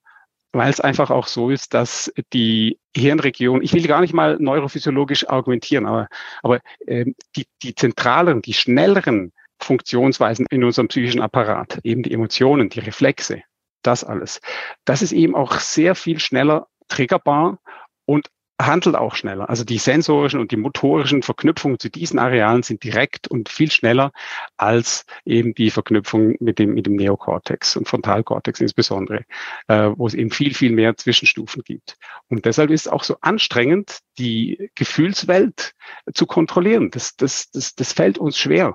weil 0.55 0.71
es 0.71 0.81
einfach 0.81 1.11
auch 1.11 1.27
so 1.27 1.51
ist, 1.51 1.75
dass 1.75 2.13
die 2.33 2.79
Hirnregion, 2.97 3.63
ich 3.63 3.73
will 3.73 3.87
gar 3.87 4.01
nicht 4.01 4.15
mal 4.15 4.37
neurophysiologisch 4.39 5.29
argumentieren, 5.29 5.87
aber, 5.87 6.09
aber 6.43 6.61
äh, 6.87 7.07
die, 7.37 7.47
die 7.63 7.75
zentraleren, 7.75 8.41
die 8.41 8.55
schnelleren 8.55 9.33
Funktionsweisen 9.61 10.47
in 10.51 10.65
unserem 10.65 10.89
psychischen 10.89 11.21
Apparat, 11.21 11.81
eben 11.83 12.03
die 12.03 12.13
Emotionen, 12.13 12.69
die 12.71 12.81
Reflexe, 12.81 13.43
das 13.83 14.05
alles, 14.05 14.41
das 14.85 15.03
ist 15.03 15.13
eben 15.13 15.35
auch 15.35 15.59
sehr 15.59 15.95
viel 15.95 16.21
schneller 16.21 16.69
triggerbar 16.89 17.59
und 18.07 18.29
handelt 18.67 18.97
auch 18.97 19.15
schneller. 19.15 19.49
Also 19.49 19.65
die 19.65 19.79
sensorischen 19.79 20.41
und 20.41 20.51
die 20.51 20.57
motorischen 20.57 21.23
Verknüpfungen 21.23 21.79
zu 21.79 21.91
diesen 21.91 22.19
Arealen 22.19 22.63
sind 22.63 22.83
direkt 22.85 23.29
und 23.29 23.49
viel 23.49 23.71
schneller 23.71 24.13
als 24.57 25.07
eben 25.25 25.55
die 25.55 25.71
Verknüpfung 25.71 26.37
mit 26.41 26.59
dem, 26.59 26.75
mit 26.75 26.87
dem 26.87 26.97
Neokortex 26.97 27.77
und 27.77 27.89
Frontalkortex 27.89 28.61
insbesondere, 28.61 29.25
äh, 29.69 29.91
wo 29.97 30.07
es 30.07 30.15
eben 30.15 30.31
viel, 30.31 30.55
viel 30.55 30.73
mehr 30.73 30.97
Zwischenstufen 30.97 31.63
gibt. 31.65 31.97
Und 32.29 32.45
deshalb 32.45 32.71
ist 32.71 32.87
es 32.87 32.93
auch 32.93 33.05
so 33.05 33.17
anstrengend, 33.21 34.01
die 34.19 34.71
Gefühlswelt 34.75 35.75
zu 36.13 36.27
kontrollieren. 36.27 36.91
Das, 36.91 37.17
das, 37.17 37.51
das, 37.51 37.75
das 37.75 37.93
fällt 37.93 38.19
uns 38.19 38.39
schwer. 38.39 38.75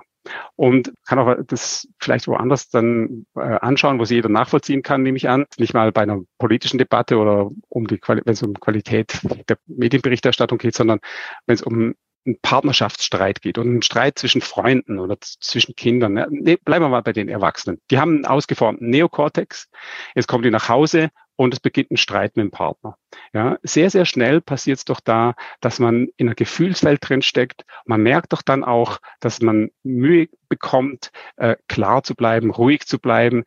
Und 0.56 0.92
kann 1.06 1.18
auch 1.18 1.34
das 1.46 1.88
vielleicht 1.98 2.26
woanders 2.26 2.68
dann 2.68 3.26
äh, 3.36 3.40
anschauen, 3.40 3.98
wo 3.98 4.02
es 4.02 4.10
jeder 4.10 4.28
nachvollziehen 4.28 4.82
kann, 4.82 5.02
nehme 5.02 5.16
ich 5.16 5.28
an. 5.28 5.46
Nicht 5.58 5.74
mal 5.74 5.92
bei 5.92 6.02
einer 6.02 6.20
politischen 6.38 6.78
Debatte 6.78 7.16
oder 7.16 7.50
um 7.68 7.86
die, 7.86 7.98
wenn 8.06 8.22
es 8.26 8.42
um 8.42 8.54
Qualität 8.54 9.20
der 9.48 9.56
Medienberichterstattung 9.66 10.58
geht, 10.58 10.74
sondern 10.74 11.00
wenn 11.46 11.54
es 11.54 11.62
um 11.62 11.94
einen 12.26 12.38
Partnerschaftsstreit 12.42 13.40
geht 13.40 13.56
und 13.56 13.66
einen 13.66 13.82
Streit 13.82 14.18
zwischen 14.18 14.42
Freunden 14.42 14.98
oder 14.98 15.16
zwischen 15.20 15.74
Kindern. 15.74 16.14
Ne, 16.14 16.58
bleiben 16.62 16.84
wir 16.84 16.90
mal 16.90 17.02
bei 17.02 17.12
den 17.14 17.28
Erwachsenen. 17.28 17.80
Die 17.90 17.98
haben 17.98 18.16
einen 18.16 18.26
ausgeformten 18.26 18.90
Neokortex. 18.90 19.68
Jetzt 20.14 20.28
kommen 20.28 20.42
die 20.42 20.50
nach 20.50 20.68
Hause 20.68 21.10
und 21.40 21.54
es 21.54 21.60
beginnt 21.60 21.90
ein 21.90 21.96
Streit 21.96 22.36
mit 22.36 22.44
dem 22.44 22.50
Partner. 22.50 22.98
Ja, 23.32 23.56
sehr, 23.62 23.88
sehr 23.88 24.04
schnell 24.04 24.42
passiert 24.42 24.76
es 24.76 24.84
doch 24.84 25.00
da, 25.00 25.32
dass 25.62 25.78
man 25.78 26.08
in 26.18 26.28
einer 26.28 26.34
Gefühlswelt 26.34 27.00
drin 27.00 27.22
steckt. 27.22 27.64
Man 27.86 28.02
merkt 28.02 28.34
doch 28.34 28.42
dann 28.42 28.62
auch, 28.62 28.98
dass 29.20 29.40
man 29.40 29.70
Mühe 29.82 30.28
bekommt, 30.50 31.12
äh, 31.36 31.56
klar 31.66 32.02
zu 32.02 32.14
bleiben, 32.14 32.50
ruhig 32.50 32.86
zu 32.86 32.98
bleiben. 32.98 33.44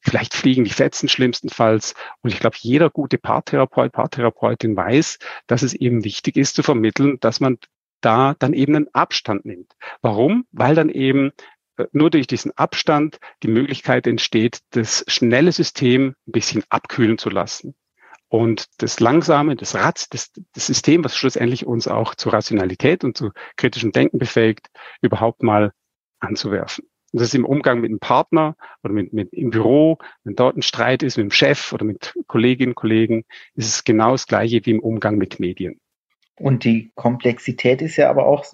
Vielleicht 0.00 0.34
fliegen 0.34 0.64
die 0.64 0.72
Fetzen 0.72 1.08
schlimmstenfalls. 1.08 1.94
Und 2.20 2.32
ich 2.32 2.40
glaube, 2.40 2.56
jeder 2.58 2.90
gute 2.90 3.16
Paartherapeut, 3.16 3.92
Paartherapeutin 3.92 4.76
weiß, 4.76 5.20
dass 5.46 5.62
es 5.62 5.72
eben 5.72 6.02
wichtig 6.02 6.36
ist 6.36 6.56
zu 6.56 6.64
vermitteln, 6.64 7.18
dass 7.20 7.38
man 7.38 7.58
da 8.00 8.34
dann 8.40 8.54
eben 8.54 8.74
einen 8.74 8.92
Abstand 8.92 9.44
nimmt. 9.44 9.76
Warum? 10.02 10.46
Weil 10.50 10.74
dann 10.74 10.88
eben 10.88 11.30
nur 11.92 12.10
durch 12.10 12.26
diesen 12.26 12.52
Abstand 12.56 13.18
die 13.42 13.48
Möglichkeit 13.48 14.06
entsteht, 14.06 14.60
das 14.70 15.04
schnelle 15.08 15.52
System 15.52 16.14
ein 16.26 16.32
bisschen 16.32 16.64
abkühlen 16.68 17.18
zu 17.18 17.30
lassen. 17.30 17.74
Und 18.28 18.66
das 18.78 18.98
Langsame, 18.98 19.54
das 19.56 19.74
Rad, 19.74 20.12
das, 20.12 20.32
das 20.52 20.66
System, 20.66 21.04
was 21.04 21.16
schlussendlich 21.16 21.66
uns 21.66 21.86
auch 21.86 22.14
zur 22.14 22.32
Rationalität 22.32 23.04
und 23.04 23.16
zu 23.16 23.30
kritischem 23.56 23.92
Denken 23.92 24.18
befähigt, 24.18 24.68
überhaupt 25.00 25.42
mal 25.42 25.72
anzuwerfen. 26.18 26.86
Und 27.12 27.20
das 27.20 27.28
ist 27.28 27.34
im 27.34 27.44
Umgang 27.44 27.80
mit 27.80 27.90
einem 27.90 28.00
Partner 28.00 28.56
oder 28.82 28.92
mit, 28.92 29.12
mit 29.12 29.32
im 29.32 29.50
Büro, 29.50 29.98
wenn 30.24 30.34
dort 30.34 30.56
ein 30.56 30.62
Streit 30.62 31.02
ist 31.04 31.16
mit 31.16 31.24
dem 31.24 31.30
Chef 31.30 31.72
oder 31.72 31.84
mit 31.84 32.14
Kolleginnen 32.26 32.72
und 32.72 32.76
Kollegen, 32.76 33.24
ist 33.54 33.68
es 33.68 33.84
genau 33.84 34.12
das 34.12 34.26
Gleiche 34.26 34.60
wie 34.66 34.72
im 34.72 34.80
Umgang 34.80 35.16
mit 35.16 35.38
Medien. 35.38 35.80
Und 36.38 36.64
die 36.64 36.90
Komplexität 36.94 37.80
ist 37.80 37.96
ja 37.96 38.10
aber 38.10 38.26
auch 38.26 38.44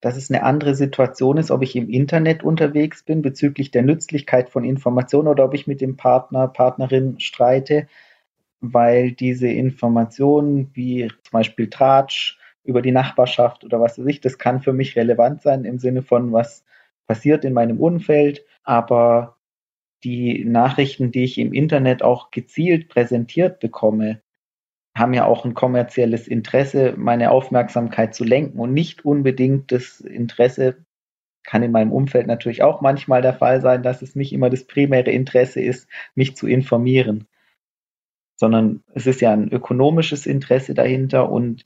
dass 0.00 0.16
es 0.16 0.30
eine 0.30 0.42
andere 0.44 0.74
Situation 0.74 1.38
ist, 1.38 1.50
ob 1.50 1.62
ich 1.62 1.74
im 1.74 1.88
Internet 1.88 2.44
unterwegs 2.44 3.02
bin 3.02 3.22
bezüglich 3.22 3.70
der 3.70 3.82
Nützlichkeit 3.82 4.48
von 4.50 4.64
Informationen 4.64 5.28
oder 5.28 5.44
ob 5.44 5.54
ich 5.54 5.66
mit 5.66 5.80
dem 5.80 5.96
Partner, 5.96 6.48
Partnerin 6.48 7.18
streite, 7.18 7.88
weil 8.60 9.12
diese 9.12 9.48
Informationen 9.48 10.70
wie 10.74 11.08
zum 11.08 11.32
Beispiel 11.32 11.68
Tratsch 11.68 12.38
über 12.64 12.82
die 12.82 12.92
Nachbarschaft 12.92 13.64
oder 13.64 13.80
was 13.80 13.98
weiß 13.98 14.06
ich, 14.06 14.20
das 14.20 14.38
kann 14.38 14.60
für 14.60 14.72
mich 14.72 14.96
relevant 14.96 15.42
sein 15.42 15.64
im 15.64 15.78
Sinne 15.78 16.02
von, 16.02 16.32
was 16.32 16.64
passiert 17.06 17.44
in 17.44 17.54
meinem 17.54 17.80
Umfeld, 17.80 18.44
aber 18.62 19.36
die 20.04 20.44
Nachrichten, 20.44 21.10
die 21.10 21.24
ich 21.24 21.38
im 21.38 21.52
Internet 21.52 22.02
auch 22.02 22.30
gezielt 22.30 22.88
präsentiert 22.88 23.58
bekomme, 23.58 24.20
haben 24.98 25.14
ja 25.14 25.24
auch 25.24 25.44
ein 25.44 25.54
kommerzielles 25.54 26.28
Interesse, 26.28 26.94
meine 26.96 27.30
Aufmerksamkeit 27.30 28.14
zu 28.14 28.24
lenken. 28.24 28.58
Und 28.58 28.72
nicht 28.72 29.04
unbedingt 29.04 29.72
das 29.72 30.00
Interesse, 30.00 30.84
kann 31.44 31.62
in 31.62 31.72
meinem 31.72 31.92
Umfeld 31.92 32.26
natürlich 32.26 32.62
auch 32.62 32.80
manchmal 32.80 33.22
der 33.22 33.34
Fall 33.34 33.60
sein, 33.60 33.82
dass 33.82 34.02
es 34.02 34.14
nicht 34.14 34.32
immer 34.32 34.50
das 34.50 34.64
primäre 34.64 35.10
Interesse 35.10 35.62
ist, 35.62 35.88
mich 36.14 36.36
zu 36.36 36.46
informieren, 36.46 37.26
sondern 38.36 38.82
es 38.94 39.06
ist 39.06 39.20
ja 39.20 39.32
ein 39.32 39.48
ökonomisches 39.48 40.26
Interesse 40.26 40.74
dahinter. 40.74 41.30
Und 41.30 41.64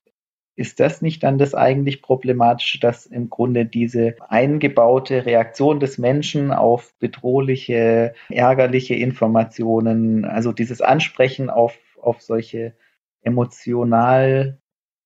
ist 0.55 0.81
das 0.81 1.03
nicht 1.03 1.23
dann 1.23 1.39
das 1.39 1.55
eigentlich 1.55 2.03
Problematische, 2.03 2.79
dass 2.79 3.07
im 3.07 3.31
Grunde 3.31 3.65
diese 3.65 4.17
eingebaute 4.29 5.25
Reaktion 5.25 5.81
des 5.81 5.99
Menschen 5.99 6.53
auf 6.53 6.95
bedrohliche, 6.99 8.15
ärgerliche 8.29 8.95
Informationen, 8.95 10.25
also 10.25 10.53
dieses 10.53 10.81
Ansprechen 10.81 11.51
auf, 11.51 11.77
auf 12.01 12.21
solche 12.21 12.75
emotional 13.23 14.61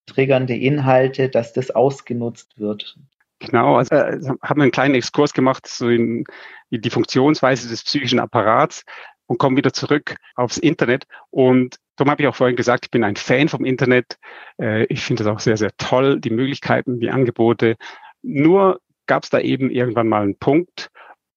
triggernde 0.06 0.54
Inhalte, 0.54 1.28
dass 1.28 1.52
das 1.52 1.70
ausgenutzt 1.70 2.58
wird. 2.58 2.99
Genau, 3.38 3.76
also 3.76 3.94
äh, 3.94 4.20
haben 4.42 4.58
wir 4.58 4.62
einen 4.62 4.73
kleinen 4.73 4.94
Exkurs 4.94 5.35
gemacht 5.35 5.66
so 5.66 5.88
in, 5.88 6.25
in 6.70 6.80
die 6.80 6.90
Funktionsweise 6.90 7.68
des 7.68 7.85
psychischen 7.85 8.18
Apparats 8.18 8.82
und 9.26 9.38
kommen 9.38 9.56
wieder 9.56 9.73
zurück 9.73 10.16
aufs 10.37 10.56
Internet. 10.58 11.04
Und 11.30 11.76
darum 11.96 12.11
habe 12.11 12.23
ich 12.23 12.28
auch 12.28 12.37
vorhin 12.37 12.56
gesagt, 12.56 12.87
ich 12.87 12.90
bin 12.90 13.04
ein 13.04 13.16
Fan 13.16 13.49
vom 13.49 13.64
Internet. 13.64 14.18
Äh, 14.61 14.85
ich 14.85 15.02
finde 15.02 15.25
es 15.25 15.28
auch 15.28 15.40
sehr, 15.40 15.56
sehr 15.56 15.73
toll, 15.76 16.20
die 16.20 16.30
Möglichkeiten, 16.30 17.00
die 17.00 17.11
Angebote. 17.11 17.76
Nur 18.23 18.80
gab 19.06 19.25
es 19.25 19.30
da 19.30 19.38
eben 19.38 19.70
irgendwann 19.70 20.08
mal 20.08 20.23
einen 20.23 20.38
Punkt, 20.38 20.90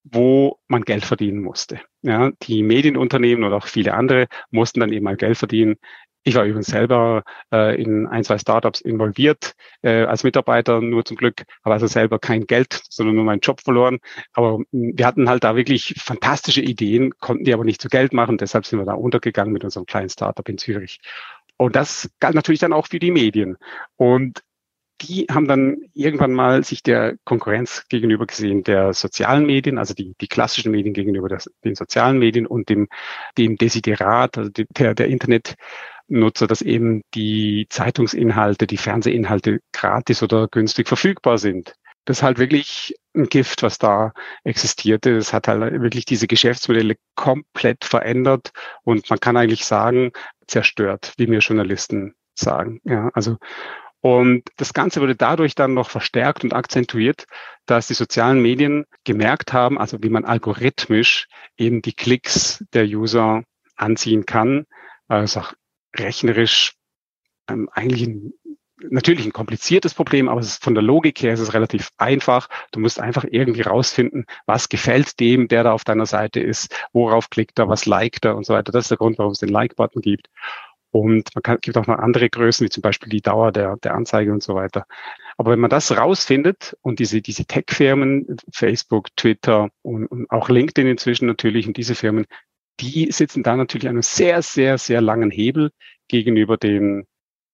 wo 0.04 0.60
man 0.68 0.84
Geld 0.84 1.06
verdienen 1.06 1.42
musste. 1.42 1.82
Ja, 2.02 2.32
die 2.44 2.64
Medienunternehmen 2.64 3.44
oder 3.44 3.58
auch 3.58 3.68
viele 3.68 3.94
andere 3.94 4.28
mussten 4.52 4.80
dann 4.80 4.94
eben 4.94 5.04
mal 5.04 5.18
Geld 5.18 5.38
verdienen. 5.38 5.76
Ich 6.30 6.36
war 6.36 6.46
übrigens 6.46 6.68
selber 6.68 7.24
äh, 7.52 7.82
in 7.82 8.06
ein, 8.06 8.24
zwei 8.24 8.38
Startups 8.38 8.82
involviert 8.82 9.54
äh, 9.82 10.04
als 10.04 10.24
Mitarbeiter, 10.24 10.80
nur 10.80 11.04
zum 11.04 11.18
Glück, 11.18 11.44
habe 11.66 11.74
also 11.74 11.88
selber 11.88 12.20
kein 12.20 12.46
Geld, 12.46 12.84
sondern 12.88 13.16
nur 13.16 13.26
meinen 13.26 13.40
Job 13.40 13.62
verloren. 13.62 13.98
Aber 14.34 14.60
hm, 14.72 14.94
wir 14.96 15.08
hatten 15.08 15.28
halt 15.28 15.44
da 15.44 15.56
wirklich 15.56 15.96
fantastische 15.98 16.62
Ideen, 16.62 17.18
konnten 17.18 17.46
die 17.46 17.54
aber 17.56 17.64
nicht 17.64 17.82
zu 17.82 17.88
Geld 17.88 18.14
machen. 18.14 18.38
Deshalb 18.38 18.68
sind 18.68 18.78
wir 18.78 18.86
da 18.86 18.94
untergegangen 18.94 19.52
mit 19.52 19.64
unserem 19.64 19.88
kleinen 19.88 20.10
Startup 20.10 20.48
in 20.48 20.60
Zürich. 20.60 21.00
Und 21.58 21.76
das 21.76 22.12
galt 22.20 22.36
natürlich 22.36 22.60
dann 22.60 22.74
auch 22.74 22.86
für 22.86 23.00
die 23.00 23.10
Medien. 23.10 23.58
Und 23.96 24.44
die 25.02 25.26
haben 25.32 25.48
dann 25.48 25.78
irgendwann 25.96 26.34
mal 26.34 26.64
sich 26.64 26.84
der 26.84 27.16
Konkurrenz 27.24 27.86
gegenüber 27.90 28.28
gesehen, 28.28 28.64
der 28.64 28.94
sozialen 28.94 29.48
Medien, 29.48 29.80
also 29.80 29.96
die, 29.96 30.14
die 30.22 30.28
klassischen 30.28 30.72
Medien 30.72 30.94
gegenüber 30.94 31.28
der, 31.28 31.40
den 31.64 31.74
sozialen 31.74 32.20
Medien 32.20 32.46
und 32.46 32.70
dem, 32.70 32.88
dem 33.36 33.56
Desiderat, 33.56 34.38
also 34.38 34.52
der, 34.54 34.94
der 34.94 35.08
Internet 35.08 35.56
Nutzer, 36.10 36.48
dass 36.48 36.62
eben 36.62 37.02
die 37.14 37.68
Zeitungsinhalte, 37.70 38.68
die 38.68 38.78
Fernsehinhalte 38.78 39.60
gratis 39.72 40.24
oder 40.24 40.48
günstig 40.48 40.88
verfügbar 40.88 41.38
sind. 41.38 41.74
Das 42.06 42.18
ist 42.18 42.24
halt 42.24 42.40
wirklich 42.40 42.96
ein 43.16 43.26
Gift, 43.26 43.62
was 43.62 43.78
da 43.78 44.14
existierte. 44.44 45.16
Das 45.16 45.34
hat 45.34 45.48
halt 45.48 45.82
wirklich 45.82 46.06
diese 46.06 46.28
Geschäftsmodelle 46.28 46.96
komplett 47.16 47.86
verändert 47.86 48.52
und 48.84 49.10
man 49.10 49.20
kann 49.20 49.38
eigentlich 49.38 49.66
sagen, 49.66 50.12
zerstört, 50.48 51.14
wie 51.18 51.28
mir 51.28 51.40
Journalisten 51.40 52.16
sagen. 52.34 52.82
Ja, 52.84 53.10
also 53.14 53.38
und 54.02 54.44
das 54.56 54.74
Ganze 54.74 55.02
wurde 55.02 55.16
dadurch 55.16 55.56
dann 55.56 55.74
noch 55.74 55.90
verstärkt 55.90 56.44
und 56.44 56.54
akzentuiert, 56.54 57.26
dass 57.66 57.88
die 57.88 57.94
sozialen 57.94 58.42
Medien 58.42 58.86
gemerkt 59.04 59.52
haben, 59.52 59.78
also 59.78 59.98
wie 60.02 60.10
man 60.10 60.26
algorithmisch 60.26 61.28
eben 61.58 61.82
die 61.82 61.94
Klicks 61.94 62.64
der 62.74 62.86
User 62.86 63.44
anziehen 63.76 64.26
kann. 64.26 64.66
Also 65.08 65.42
rechnerisch 65.96 66.76
ähm, 67.50 67.70
eigentlich 67.74 68.08
ein, 68.08 68.34
natürlich 68.90 69.26
ein 69.26 69.34
kompliziertes 69.34 69.94
Problem, 69.94 70.30
aber 70.30 70.40
es 70.40 70.48
ist 70.48 70.64
von 70.64 70.74
der 70.74 70.84
Logik 70.84 71.22
her 71.22 71.34
ist 71.34 71.40
es 71.40 71.54
relativ 71.54 71.90
einfach. 71.98 72.48
Du 72.72 72.80
musst 72.80 73.00
einfach 73.00 73.26
irgendwie 73.30 73.62
rausfinden, 73.62 74.26
was 74.46 74.70
gefällt 74.70 75.20
dem, 75.20 75.48
der 75.48 75.64
da 75.64 75.74
auf 75.74 75.84
deiner 75.84 76.06
Seite 76.06 76.40
ist, 76.40 76.74
worauf 76.94 77.30
klickt 77.30 77.60
er, 77.60 77.68
was 77.68 77.86
liked 77.86 78.26
er 78.26 78.36
und 78.36 78.46
so 78.46 78.54
weiter. 78.54 78.72
Das 78.72 78.86
ist 78.86 78.92
der 78.92 78.98
Grund, 78.98 79.18
warum 79.18 79.34
es 79.34 79.40
den 79.40 79.50
Like-Button 79.50 80.02
gibt. 80.02 80.30
Und 80.92 81.30
man 81.36 81.44
kann, 81.44 81.60
gibt 81.62 81.78
auch 81.78 81.86
noch 81.86 82.00
andere 82.00 82.30
Größen, 82.30 82.66
wie 82.66 82.70
zum 82.70 82.82
Beispiel 82.82 83.10
die 83.10 83.22
Dauer 83.22 83.52
der, 83.52 83.78
der 83.78 83.94
Anzeige 83.94 84.32
und 84.32 84.42
so 84.42 84.56
weiter. 84.56 84.86
Aber 85.38 85.52
wenn 85.52 85.60
man 85.60 85.70
das 85.70 85.96
rausfindet 85.96 86.76
und 86.82 87.00
diese, 87.00 87.22
diese 87.22 87.46
Tech-Firmen, 87.46 88.38
Facebook, 88.52 89.16
Twitter 89.16 89.70
und, 89.84 90.08
und 90.08 90.30
auch 90.32 90.50
LinkedIn 90.50 90.88
inzwischen 90.88 91.28
natürlich 91.28 91.68
und 91.68 91.78
diese 91.78 91.96
Firmen, 91.96 92.26
die 92.80 93.12
sitzen 93.12 93.44
da 93.44 93.56
natürlich 93.56 93.88
an 93.88 93.96
einem 93.96 94.02
sehr, 94.02 94.42
sehr, 94.42 94.78
sehr 94.78 95.02
langen 95.02 95.32
Hebel 95.32 95.72
gegenüber 96.08 96.58
den 96.58 97.06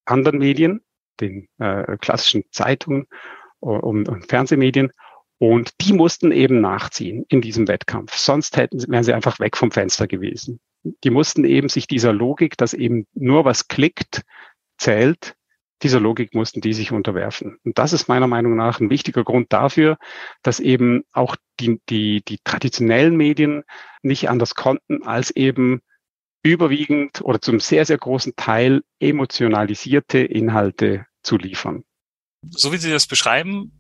anderen 0.06 0.40
Medien, 0.40 0.82
den 1.20 1.48
äh, 1.60 1.98
klassischen 1.98 2.44
Zeitungen 2.52 3.08
und, 3.60 4.08
und 4.08 4.30
Fernsehmedien. 4.30 4.92
Und 5.38 5.72
die 5.82 5.94
mussten 5.94 6.32
eben 6.32 6.62
nachziehen 6.62 7.26
in 7.28 7.42
diesem 7.42 7.68
Wettkampf. 7.68 8.16
Sonst 8.16 8.56
hätten, 8.58 8.84
wären 8.88 9.04
sie 9.04 9.14
einfach 9.14 9.40
weg 9.40 9.58
vom 9.58 9.72
Fenster 9.72 10.08
gewesen. 10.08 10.60
Die 11.04 11.10
mussten 11.10 11.44
eben 11.44 11.68
sich 11.68 11.88
dieser 11.88 12.14
Logik, 12.14 12.58
dass 12.58 12.74
eben 12.74 13.08
nur 13.14 13.44
was 13.44 13.68
klickt, 13.68 14.22
zählt, 14.78 15.36
dieser 15.84 16.00
Logik 16.00 16.34
mussten 16.34 16.62
die 16.62 16.74
sich 16.74 16.92
unterwerfen. 16.92 17.58
Und 17.64 17.78
das 17.78 17.94
ist 17.94 18.08
meiner 18.08 18.28
Meinung 18.28 18.56
nach 18.56 18.80
ein 18.80 18.90
wichtiger 18.90 19.24
Grund 19.24 19.52
dafür, 19.52 19.98
dass 20.42 20.60
eben 20.60 21.04
auch 21.12 21.36
die, 21.60 21.82
die, 21.90 22.24
die 22.24 22.40
traditionellen 22.44 23.16
Medien 23.16 23.64
nicht 24.02 24.30
anders 24.30 24.56
konnten, 24.56 25.04
als 25.04 25.32
eben 25.32 25.82
überwiegend 26.44 27.22
oder 27.22 27.42
zum 27.42 27.60
sehr, 27.60 27.86
sehr 27.86 27.98
großen 27.98 28.34
Teil 28.36 28.84
emotionalisierte 29.00 30.20
Inhalte 30.20 31.06
zu 31.24 31.38
liefern. 31.38 31.84
So 32.52 32.72
wie 32.72 32.78
Sie 32.78 32.92
das 32.92 33.08
beschreiben, 33.08 33.72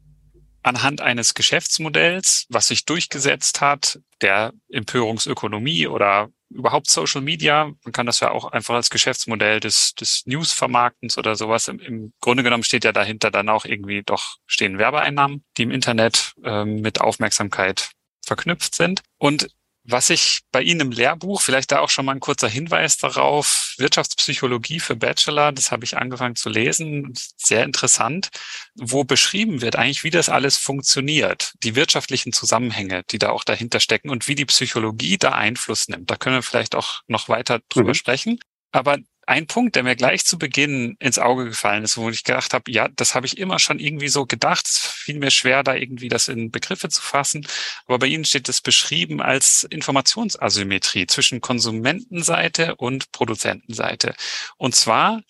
anhand 0.63 0.99
eines 1.01 1.35
Geschäftsmodells, 1.35 2.47
was 2.49 2.67
sich 2.67 2.85
durchgesetzt 2.85 3.61
hat, 3.61 3.99
der 4.21 4.53
Empörungsökonomie 4.69 5.87
oder 5.87 6.29
überhaupt 6.49 6.89
Social 6.89 7.21
Media. 7.21 7.71
Man 7.83 7.91
kann 7.91 8.05
das 8.05 8.19
ja 8.19 8.31
auch 8.31 8.45
einfach 8.45 8.75
als 8.75 8.89
Geschäftsmodell 8.89 9.59
des, 9.59 9.93
des 9.95 10.23
News-Vermarktens 10.25 11.17
oder 11.17 11.35
sowas. 11.35 11.67
Im, 11.67 11.79
Im 11.79 12.13
Grunde 12.21 12.43
genommen 12.43 12.63
steht 12.63 12.83
ja 12.83 12.91
dahinter 12.91 13.31
dann 13.31 13.49
auch 13.49 13.65
irgendwie 13.65 14.03
doch 14.03 14.37
stehen 14.45 14.77
Werbeeinnahmen, 14.77 15.43
die 15.57 15.63
im 15.63 15.71
Internet 15.71 16.33
ähm, 16.43 16.81
mit 16.81 17.01
Aufmerksamkeit 17.01 17.91
verknüpft 18.25 18.75
sind. 18.75 19.01
Und 19.17 19.49
was 19.87 20.09
ich 20.09 20.41
bei 20.51 20.61
Ihnen 20.61 20.81
im 20.81 20.91
Lehrbuch, 20.91 21.41
vielleicht 21.41 21.71
da 21.71 21.79
auch 21.79 21.89
schon 21.89 22.05
mal 22.05 22.13
ein 22.13 22.19
kurzer 22.19 22.47
Hinweis 22.47 22.97
darauf, 22.97 23.75
Wirtschaftspsychologie 23.77 24.79
für 24.79 24.95
Bachelor, 24.95 25.51
das 25.51 25.71
habe 25.71 25.85
ich 25.85 25.97
angefangen 25.97 26.35
zu 26.35 26.49
lesen, 26.49 27.13
sehr 27.37 27.63
interessant, 27.63 28.29
wo 28.75 29.03
beschrieben 29.03 29.61
wird 29.61 29.75
eigentlich, 29.75 30.03
wie 30.03 30.09
das 30.09 30.29
alles 30.29 30.57
funktioniert, 30.57 31.53
die 31.63 31.75
wirtschaftlichen 31.75 32.33
Zusammenhänge, 32.33 33.03
die 33.11 33.19
da 33.19 33.29
auch 33.29 33.43
dahinter 33.43 33.79
stecken 33.79 34.09
und 34.09 34.27
wie 34.27 34.35
die 34.35 34.45
Psychologie 34.45 35.17
da 35.17 35.31
Einfluss 35.31 35.87
nimmt. 35.87 36.09
Da 36.09 36.15
können 36.15 36.37
wir 36.37 36.43
vielleicht 36.43 36.75
auch 36.75 37.01
noch 37.07 37.29
weiter 37.29 37.59
drüber 37.69 37.89
mhm. 37.89 37.95
sprechen. 37.95 38.39
Aber 38.71 38.97
ein 39.27 39.47
Punkt, 39.47 39.75
der 39.75 39.83
mir 39.83 39.95
gleich 39.95 40.25
zu 40.25 40.37
Beginn 40.37 40.95
ins 40.99 41.19
Auge 41.19 41.45
gefallen 41.45 41.83
ist, 41.83 41.97
wo 41.97 42.09
ich 42.09 42.23
gedacht 42.23 42.53
habe, 42.53 42.71
ja, 42.71 42.87
das 42.89 43.15
habe 43.15 43.25
ich 43.25 43.37
immer 43.37 43.59
schon 43.59 43.79
irgendwie 43.79 44.07
so 44.07 44.25
gedacht. 44.25 44.65
Es 44.67 44.77
fiel 44.77 45.19
mir 45.19 45.31
schwer, 45.31 45.63
da 45.63 45.75
irgendwie 45.75 46.09
das 46.09 46.27
in 46.27 46.51
Begriffe 46.51 46.89
zu 46.89 47.01
fassen. 47.01 47.47
Aber 47.87 47.99
bei 47.99 48.07
Ihnen 48.07 48.25
steht 48.25 48.49
es 48.49 48.61
beschrieben 48.61 49.21
als 49.21 49.63
Informationsasymmetrie 49.63 51.07
zwischen 51.07 51.41
Konsumentenseite 51.41 52.75
und 52.75 53.11
Produzentenseite. 53.11 54.15
Und 54.57 54.75
zwar 54.75 55.21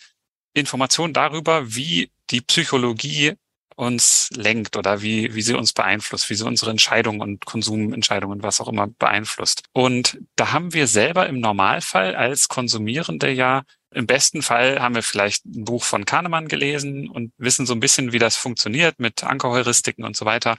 Information 0.53 1.13
darüber, 1.13 1.75
wie 1.75 2.11
die 2.29 2.41
Psychologie 2.41 3.33
uns 3.75 4.29
lenkt 4.33 4.77
oder 4.77 5.01
wie, 5.01 5.35
wie 5.35 5.41
sie 5.41 5.53
uns 5.53 5.73
beeinflusst, 5.73 6.29
wie 6.29 6.35
sie 6.35 6.45
unsere 6.45 6.71
Entscheidungen 6.71 7.21
und 7.21 7.45
Konsumentscheidungen, 7.45 8.41
was 8.41 8.61
auch 8.61 8.69
immer 8.69 8.87
beeinflusst. 8.87 9.63
Und 9.73 10.17
da 10.35 10.53
haben 10.53 10.73
wir 10.73 10.87
selber 10.87 11.27
im 11.27 11.39
Normalfall 11.39 12.15
als 12.15 12.47
Konsumierende 12.47 13.29
ja 13.31 13.63
im 13.95 14.07
besten 14.07 14.41
Fall 14.41 14.81
haben 14.81 14.95
wir 14.95 15.03
vielleicht 15.03 15.45
ein 15.45 15.63
Buch 15.63 15.83
von 15.83 16.05
Kahnemann 16.05 16.47
gelesen 16.47 17.09
und 17.09 17.31
wissen 17.37 17.65
so 17.65 17.73
ein 17.73 17.79
bisschen, 17.79 18.11
wie 18.11 18.19
das 18.19 18.35
funktioniert 18.35 18.99
mit 18.99 19.23
Ankerheuristiken 19.23 20.03
und 20.03 20.17
so 20.17 20.25
weiter. 20.25 20.57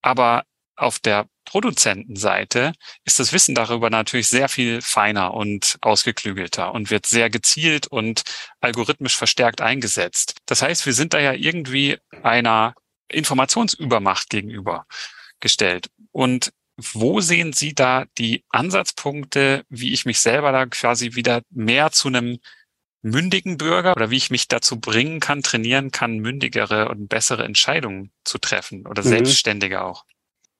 Aber 0.00 0.44
auf 0.76 0.98
der 0.98 1.26
Produzentenseite 1.44 2.72
ist 3.04 3.18
das 3.18 3.34
Wissen 3.34 3.54
darüber 3.54 3.90
natürlich 3.90 4.28
sehr 4.28 4.48
viel 4.48 4.80
feiner 4.80 5.34
und 5.34 5.76
ausgeklügelter 5.82 6.72
und 6.72 6.90
wird 6.90 7.04
sehr 7.04 7.28
gezielt 7.28 7.86
und 7.86 8.22
algorithmisch 8.60 9.16
verstärkt 9.16 9.60
eingesetzt. 9.60 10.36
Das 10.46 10.62
heißt, 10.62 10.86
wir 10.86 10.94
sind 10.94 11.12
da 11.12 11.20
ja 11.20 11.34
irgendwie 11.34 11.98
einer 12.22 12.74
Informationsübermacht 13.08 14.30
gegenüber 14.30 14.86
gestellt. 15.40 15.90
Und 16.12 16.52
wo 16.78 17.20
sehen 17.20 17.52
Sie 17.52 17.74
da 17.74 18.06
die 18.16 18.42
Ansatzpunkte, 18.48 19.64
wie 19.68 19.92
ich 19.92 20.06
mich 20.06 20.20
selber 20.20 20.50
da 20.52 20.64
quasi 20.64 21.14
wieder 21.14 21.42
mehr 21.50 21.92
zu 21.92 22.08
einem 22.08 22.38
mündigen 23.02 23.56
Bürger 23.58 23.92
oder 23.92 24.10
wie 24.10 24.16
ich 24.16 24.30
mich 24.30 24.48
dazu 24.48 24.78
bringen 24.78 25.20
kann, 25.20 25.42
trainieren 25.42 25.90
kann, 25.90 26.18
mündigere 26.18 26.88
und 26.88 27.08
bessere 27.08 27.44
Entscheidungen 27.44 28.10
zu 28.24 28.38
treffen 28.38 28.86
oder 28.86 29.02
mhm. 29.02 29.08
selbstständiger 29.08 29.84
auch? 29.84 30.04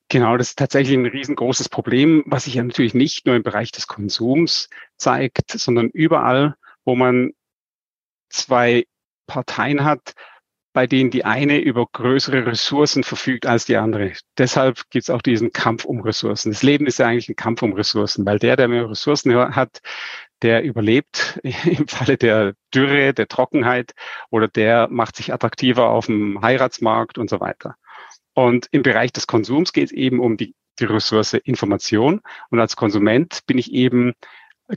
Genau, 0.09 0.35
das 0.35 0.49
ist 0.49 0.59
tatsächlich 0.59 0.97
ein 0.97 1.05
riesengroßes 1.05 1.69
Problem, 1.69 2.23
was 2.25 2.43
sich 2.43 2.55
ja 2.55 2.63
natürlich 2.63 2.93
nicht 2.93 3.25
nur 3.25 3.35
im 3.35 3.43
Bereich 3.43 3.71
des 3.71 3.87
Konsums 3.87 4.69
zeigt, 4.97 5.51
sondern 5.51 5.89
überall, 5.89 6.55
wo 6.83 6.95
man 6.95 7.31
zwei 8.29 8.85
Parteien 9.27 9.85
hat, 9.85 10.13
bei 10.73 10.87
denen 10.87 11.11
die 11.11 11.25
eine 11.25 11.59
über 11.59 11.85
größere 11.91 12.45
Ressourcen 12.45 13.03
verfügt 13.03 13.45
als 13.45 13.65
die 13.65 13.77
andere. 13.77 14.13
Deshalb 14.37 14.89
gibt 14.89 15.03
es 15.03 15.09
auch 15.09 15.21
diesen 15.21 15.51
Kampf 15.51 15.85
um 15.85 16.01
Ressourcen. 16.01 16.51
Das 16.51 16.63
Leben 16.63 16.87
ist 16.87 16.99
ja 16.99 17.07
eigentlich 17.07 17.29
ein 17.29 17.35
Kampf 17.35 17.61
um 17.61 17.73
Ressourcen, 17.73 18.25
weil 18.25 18.39
der, 18.39 18.55
der 18.55 18.67
mehr 18.67 18.89
Ressourcen 18.89 19.35
hat, 19.35 19.81
der 20.41 20.63
überlebt 20.63 21.39
im 21.43 21.87
Falle 21.87 22.17
der 22.17 22.53
Dürre, 22.73 23.13
der 23.13 23.27
Trockenheit 23.27 23.93
oder 24.29 24.47
der 24.47 24.87
macht 24.89 25.15
sich 25.17 25.33
attraktiver 25.33 25.89
auf 25.89 26.05
dem 26.05 26.41
Heiratsmarkt 26.41 27.17
und 27.17 27.29
so 27.29 27.39
weiter. 27.39 27.75
Und 28.33 28.67
im 28.71 28.81
Bereich 28.81 29.11
des 29.11 29.27
Konsums 29.27 29.73
geht 29.73 29.87
es 29.87 29.91
eben 29.91 30.19
um 30.19 30.37
die, 30.37 30.55
die 30.79 30.85
Ressource 30.85 31.33
Information. 31.33 32.21
Und 32.49 32.59
als 32.59 32.75
Konsument 32.77 33.41
bin 33.45 33.57
ich 33.57 33.73
eben 33.73 34.13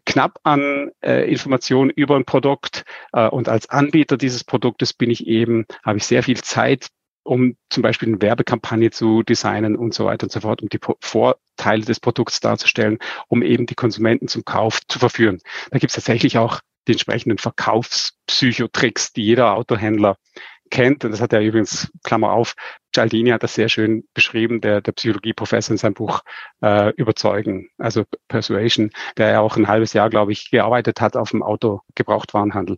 knapp 0.04 0.38
an 0.42 0.90
äh, 1.02 1.30
Informationen 1.30 1.90
über 1.90 2.16
ein 2.16 2.24
Produkt 2.24 2.84
äh, 3.12 3.28
und 3.28 3.48
als 3.48 3.68
Anbieter 3.68 4.16
dieses 4.16 4.44
Produktes 4.44 4.92
bin 4.92 5.10
ich 5.10 5.26
eben, 5.26 5.66
habe 5.84 5.98
ich 5.98 6.06
sehr 6.06 6.22
viel 6.22 6.40
Zeit, 6.40 6.88
um 7.22 7.56
zum 7.70 7.82
Beispiel 7.82 8.08
eine 8.08 8.20
Werbekampagne 8.20 8.90
zu 8.90 9.22
designen 9.22 9.76
und 9.76 9.94
so 9.94 10.04
weiter 10.04 10.24
und 10.24 10.32
so 10.32 10.40
fort, 10.40 10.62
um 10.62 10.68
die 10.68 10.80
Vorteile 11.00 11.84
des 11.84 12.00
Produkts 12.00 12.40
darzustellen, 12.40 12.98
um 13.28 13.42
eben 13.42 13.66
die 13.66 13.74
Konsumenten 13.74 14.28
zum 14.28 14.44
Kauf 14.44 14.80
zu 14.86 14.98
verführen. 14.98 15.40
Da 15.70 15.78
gibt 15.78 15.90
es 15.90 15.94
tatsächlich 15.94 16.38
auch 16.38 16.60
die 16.86 16.92
entsprechenden 16.92 17.38
Verkaufspsychotricks, 17.38 19.12
die 19.14 19.24
jeder 19.24 19.54
Autohändler 19.54 20.16
kennt, 20.70 21.04
und 21.04 21.10
das 21.12 21.20
hat 21.20 21.32
er 21.32 21.40
übrigens, 21.40 21.90
Klammer 22.02 22.32
auf, 22.32 22.54
Cialdini 22.94 23.30
hat 23.30 23.42
das 23.42 23.54
sehr 23.54 23.68
schön 23.68 24.04
beschrieben, 24.14 24.60
der, 24.60 24.80
der 24.80 24.92
Psychologieprofessor 24.92 25.72
in 25.74 25.78
seinem 25.78 25.94
Buch 25.94 26.20
äh, 26.62 26.90
Überzeugen, 26.96 27.68
also 27.78 28.04
Persuasion, 28.28 28.90
der 29.16 29.30
ja 29.30 29.40
auch 29.40 29.56
ein 29.56 29.68
halbes 29.68 29.92
Jahr, 29.92 30.10
glaube 30.10 30.32
ich, 30.32 30.50
gearbeitet 30.50 31.00
hat 31.00 31.16
auf 31.16 31.30
dem 31.30 31.42
Autogebrauchtwarenhandel. 31.42 32.76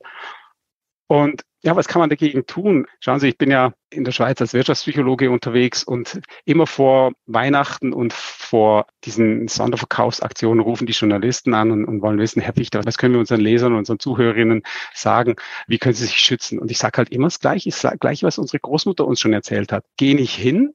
Und 1.08 1.42
ja, 1.62 1.74
was 1.74 1.88
kann 1.88 2.00
man 2.00 2.10
dagegen 2.10 2.46
tun? 2.46 2.86
Schauen 3.00 3.18
Sie, 3.18 3.28
ich 3.28 3.38
bin 3.38 3.50
ja 3.50 3.72
in 3.90 4.04
der 4.04 4.12
Schweiz 4.12 4.40
als 4.40 4.54
Wirtschaftspsychologe 4.54 5.30
unterwegs 5.30 5.82
und 5.82 6.20
immer 6.44 6.66
vor 6.66 7.12
Weihnachten 7.26 7.92
und 7.92 8.12
vor 8.12 8.86
diesen 9.04 9.48
Sonderverkaufsaktionen 9.48 10.60
rufen 10.60 10.86
die 10.86 10.92
Journalisten 10.92 11.54
an 11.54 11.70
und, 11.70 11.84
und 11.84 12.02
wollen 12.02 12.18
wissen, 12.18 12.40
Herr 12.40 12.54
Fichter, 12.54 12.84
was 12.84 12.98
können 12.98 13.14
wir 13.14 13.20
unseren 13.20 13.40
Lesern 13.40 13.72
und 13.72 13.80
unseren 13.80 13.98
Zuhörerinnen 13.98 14.62
sagen? 14.94 15.36
Wie 15.66 15.78
können 15.78 15.94
sie 15.94 16.06
sich 16.06 16.18
schützen? 16.18 16.58
Und 16.58 16.70
ich 16.70 16.78
sage 16.78 16.98
halt 16.98 17.10
immer 17.10 17.26
das 17.26 17.40
Gleiche, 17.40 17.70
das 17.70 17.98
Gleiche, 17.98 18.26
was 18.26 18.38
unsere 18.38 18.60
Großmutter 18.60 19.04
uns 19.04 19.20
schon 19.20 19.32
erzählt 19.32 19.72
hat. 19.72 19.84
Geh 19.96 20.14
nicht 20.14 20.34
hin 20.34 20.72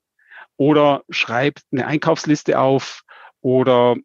oder 0.58 1.04
schreib 1.10 1.60
eine 1.72 1.88
Einkaufsliste 1.88 2.60
auf 2.60 3.04
oder 3.42 3.96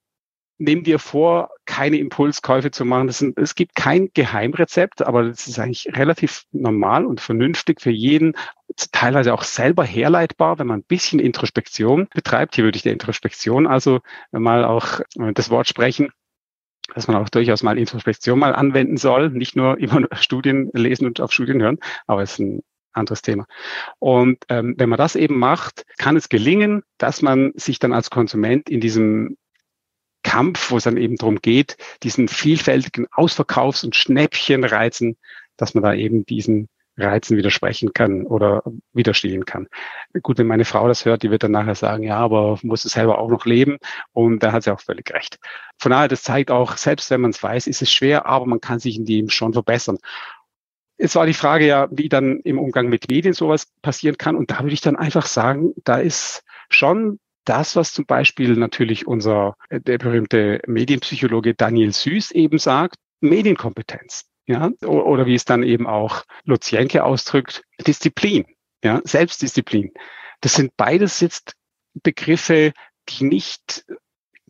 nimm 0.59 0.85
dir 0.85 0.99
vor, 0.99 1.51
keine 1.67 1.99
Impulskäufe 1.99 2.71
zu 2.71 2.85
machen. 2.85 3.07
Das 3.07 3.19
sind, 3.19 3.39
es 3.39 3.55
gibt 3.55 3.75
kein 3.75 4.11
Geheimrezept, 4.15 5.03
aber 5.03 5.25
das 5.25 5.47
ist 5.47 5.59
eigentlich 5.59 5.89
relativ 5.93 6.45
normal 6.53 7.05
und 7.05 7.21
vernünftig 7.21 7.81
für 7.81 7.91
jeden, 7.91 8.35
teilweise 8.93 9.35
auch 9.35 9.43
selber 9.43 9.85
herleitbar, 9.85 10.59
wenn 10.59 10.67
man 10.67 10.81
ein 10.81 10.85
bisschen 10.85 11.19
Introspektion 11.19 12.09
betreibt. 12.15 12.55
Hier 12.55 12.65
würde 12.65 12.77
ich 12.77 12.83
der 12.83 12.93
Introspektion 12.93 13.67
also 13.67 14.01
mal 14.33 14.65
auch 14.65 15.01
äh, 15.19 15.33
das 15.33 15.51
Wort 15.51 15.69
sprechen 15.69 16.11
dass 16.95 17.09
man 17.09 17.17
auch 17.17 17.29
durchaus 17.29 17.65
mal 17.65 17.79
Introspektion 17.79 18.39
mal 18.39 18.55
anwenden 18.55 18.97
soll, 18.97 19.31
nicht 19.31 19.57
nur 19.57 19.79
immer 19.81 20.07
Studien 20.13 20.71
lesen 20.73 21.07
und 21.07 21.21
auf 21.21 21.33
Studien 21.33 21.61
hören, 21.61 21.79
aber 22.07 22.23
es 22.23 22.35
ist 22.35 22.39
ein 22.39 22.63
anderes 22.93 23.23
Thema. 23.23 23.47
Und 23.99 24.39
ähm, 24.49 24.75
wenn 24.79 24.89
man 24.89 24.97
das 24.97 25.17
eben 25.17 25.39
macht, 25.39 25.85
kann 25.99 26.17
es 26.17 26.29
gelingen, 26.29 26.83
dass 26.99 27.23
man 27.23 27.53
sich 27.55 27.79
dann 27.79 27.93
als 27.93 28.11
Konsument 28.11 28.71
in 28.71 28.81
diesem 28.81 29.37
Kampf, 30.23 30.71
wo 30.71 30.77
es 30.77 30.85
dann 30.85 30.97
eben 30.97 31.17
darum 31.17 31.37
geht, 31.37 31.77
diesen 32.03 32.29
vielfältigen 32.29 33.07
Ausverkaufs- 33.13 33.85
und 33.85 33.95
Schnäppchenreizen, 33.95 35.17
dass 35.57 35.75
man 35.75 35.85
da 35.85 35.95
eben 35.95 36.27
diesen 36.27 36.69
Reizen 36.99 37.37
widersprechen 37.37 37.93
kann 37.93 38.27
oder 38.27 38.63
widerstehen 38.93 39.45
kann. 39.45 39.69
Gut, 40.23 40.39
wenn 40.39 40.47
meine 40.47 40.65
Frau 40.65 40.89
das 40.89 41.05
hört, 41.05 41.23
die 41.23 41.31
wird 41.31 41.43
dann 41.43 41.51
nachher 41.51 41.75
sagen, 41.75 42.03
ja, 42.03 42.17
aber 42.17 42.59
muss 42.63 42.85
es 42.85 42.93
selber 42.93 43.19
auch 43.19 43.29
noch 43.29 43.45
leben 43.45 43.79
und 44.13 44.43
da 44.43 44.53
hat 44.53 44.63
sie 44.63 44.73
auch 44.73 44.81
völlig 44.81 45.13
recht. 45.13 45.39
Von 45.79 45.91
daher, 45.91 46.09
das 46.09 46.23
zeigt 46.23 46.51
auch, 46.51 46.77
selbst 46.77 47.11
wenn 47.11 47.21
man 47.21 47.31
es 47.33 47.43
weiß, 47.43 47.67
ist 47.67 47.83
es 47.83 47.93
schwer, 47.93 48.27
aber 48.27 48.47
man 48.47 48.61
kann 48.61 48.79
sich 48.79 48.97
in 48.97 49.05
dem 49.05 49.29
schon 49.29 49.53
verbessern. 49.53 49.99
Es 50.99 51.15
war 51.15 51.27
die 51.27 51.35
Frage 51.35 51.67
ja, 51.67 51.89
wie 51.91 52.09
dann 52.09 52.41
im 52.41 52.59
Umgang 52.59 52.89
mit 52.89 53.11
Medien 53.11 53.35
sowas 53.35 53.71
passieren 53.83 54.17
kann. 54.17 54.35
Und 54.35 54.51
da 54.51 54.61
würde 54.61 54.73
ich 54.73 54.81
dann 54.81 54.97
einfach 54.97 55.27
sagen, 55.27 55.75
da 55.85 55.97
ist 55.97 56.43
schon 56.71 57.19
das, 57.49 57.77
was 57.77 57.93
zum 57.93 58.05
Beispiel 58.07 58.55
natürlich 58.57 59.07
unser, 59.07 59.57
der 59.71 59.99
berühmte 59.99 60.61
Medienpsychologe 60.67 61.55
Daniel 61.55 61.93
Süß 61.93 62.33
eben 62.33 62.59
sagt, 62.59 62.97
Medienkompetenz. 63.21 64.27
Ja, 64.49 64.71
oder 64.85 65.27
wie 65.27 65.35
es 65.35 65.45
dann 65.45 65.65
eben 65.65 65.89
auch 65.89 66.25
Lutz 66.45 66.71
Jenke 66.71 67.03
ausdrückt, 67.03 67.65
Disziplin, 67.85 68.45
ja, 68.85 69.01
Selbstdisziplin. 69.03 69.93
Das 70.41 70.55
sind 70.55 70.77
beides 70.77 71.21
jetzt 71.21 71.55
Begriffe, 71.95 72.73
die 73.09 73.25
nicht 73.25 73.85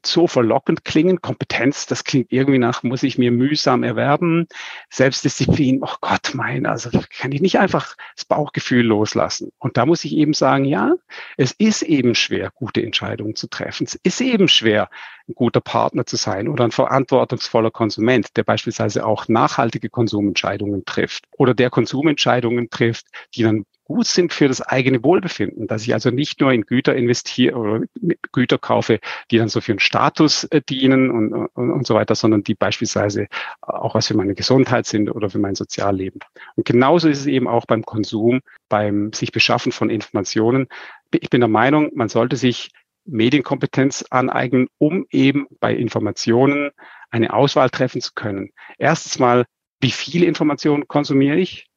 so 0.09 0.27
verlockend 0.27 0.85
klingen. 0.85 1.21
Kompetenz, 1.21 1.87
das 1.87 2.05
klingt 2.05 2.33
irgendwie 2.33 2.59
nach, 2.59 2.83
muss 2.83 3.03
ich 3.03 3.19
mir 3.19 3.31
mühsam 3.31 3.83
erwerben. 3.83 4.47
Selbstdisziplin, 4.91 5.81
oh 5.83 5.95
Gott, 6.01 6.33
mein, 6.35 6.67
also 6.67 6.91
kann 7.19 7.33
ich 7.33 7.41
nicht 7.41 7.59
einfach 7.59 7.97
das 8.15 8.25
Bauchgefühl 8.25 8.85
loslassen. 8.85 9.53
Und 9.59 9.77
da 9.77 9.87
muss 9.87 10.05
ich 10.05 10.15
eben 10.17 10.33
sagen, 10.33 10.65
ja, 10.65 10.95
es 11.37 11.53
ist 11.53 11.83
eben 11.83 12.15
schwer, 12.15 12.51
gute 12.55 12.83
Entscheidungen 12.83 13.37
zu 13.37 13.49
treffen. 13.49 13.85
Es 13.85 13.95
ist 14.03 14.21
eben 14.21 14.49
schwer, 14.49 14.89
ein 15.29 15.35
guter 15.35 15.61
Partner 15.61 16.07
zu 16.07 16.17
sein 16.17 16.49
oder 16.49 16.65
ein 16.65 16.71
verantwortungsvoller 16.71 17.71
Konsument, 17.71 18.37
der 18.37 18.45
beispielsweise 18.45 19.05
auch 19.05 19.29
nachhaltige 19.29 19.91
Konsumentscheidungen 19.91 20.85
trifft 20.85 21.25
oder 21.37 21.55
der 21.55 21.71
Konsumentscheidungen 21.71 22.71
trifft, 22.71 23.07
die 23.35 23.43
dann 23.43 23.65
gut 23.87 24.07
sind 24.07 24.33
für 24.33 24.49
das 24.49 24.61
eigene 24.61 25.03
Wohlbefinden, 25.05 25.69
dass 25.69 25.83
ich 25.83 25.95
also 25.95 26.11
nicht 26.11 26.41
nur 26.41 26.53
in 26.53 26.63
Güter 26.63 26.97
investiere 26.97 27.57
oder 27.57 27.87
Güter 28.33 28.59
kaufe, 28.59 28.99
die 29.31 29.39
dann 29.39 29.49
so 29.49 29.61
für 29.61 29.73
einen 29.73 29.79
Status 29.79 30.45
äh, 30.45 30.61
dienen 30.61 31.11
und, 31.11 31.33
und, 31.55 31.71
und 31.71 31.87
so 31.87 31.95
weiter, 31.95 32.17
sondern 32.17 32.43
die 32.43 32.55
beispielsweise 32.55 33.29
auch 33.61 33.95
was 33.95 34.09
für 34.09 34.17
meine 34.17 34.35
Gesundheit 34.35 34.87
sind 34.87 35.09
oder 35.09 35.31
für 35.31 35.39
mein 35.39 35.55
Sozialleben. 35.55 36.21
Und 36.57 36.67
genauso 36.67 37.09
ist 37.09 37.21
es 37.21 37.27
eben 37.27 37.47
auch 37.47 37.65
beim 37.65 37.85
Konsum, 37.85 38.41
beim 38.69 39.13
sich 39.13 39.31
beschaffen 39.31 39.71
von 39.71 39.89
Informationen. 39.89 40.67
Ich 41.13 41.31
bin 41.31 41.41
der 41.41 41.49
Meinung, 41.49 41.93
man 41.95 42.09
sollte 42.09 42.37
sich 42.37 42.71
Medienkompetenz 43.05 44.05
aneignen, 44.11 44.67
um 44.79 45.07
eben 45.11 45.47
bei 45.61 45.73
Informationen 45.73 46.71
eine 47.11 47.33
Auswahl 47.33 47.71
treffen 47.71 48.01
zu 48.01 48.13
können. 48.15 48.51
Erstens 48.79 49.21
mal, 49.21 49.45
wie 49.81 49.93
viele 49.93 50.27
Informationen 50.27 50.89
konsumiere 50.89 51.37
ich? 51.37 51.69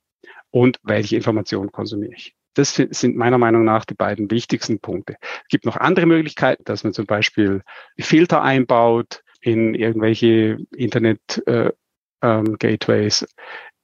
Und 0.52 0.80
welche 0.84 1.16
Informationen 1.16 1.72
konsumiere 1.72 2.14
ich. 2.14 2.36
Das 2.56 2.76
sind 2.76 3.16
meiner 3.16 3.38
Meinung 3.38 3.64
nach 3.64 3.86
die 3.86 3.94
beiden 3.94 4.32
wichtigsten 4.32 4.80
Punkte. 4.80 5.16
Es 5.22 5.48
gibt 5.50 5.66
noch 5.66 5.78
andere 5.78 6.06
Möglichkeiten, 6.06 6.64
dass 6.66 6.84
man 6.84 6.94
zum 6.94 7.06
Beispiel 7.06 7.62
Filter 7.98 8.42
einbaut 8.42 9.24
in 9.42 9.76
irgendwelche 9.76 10.58
Internet-Gateways, 10.76 13.22
äh, 13.22 13.26
ähm, 13.26 13.30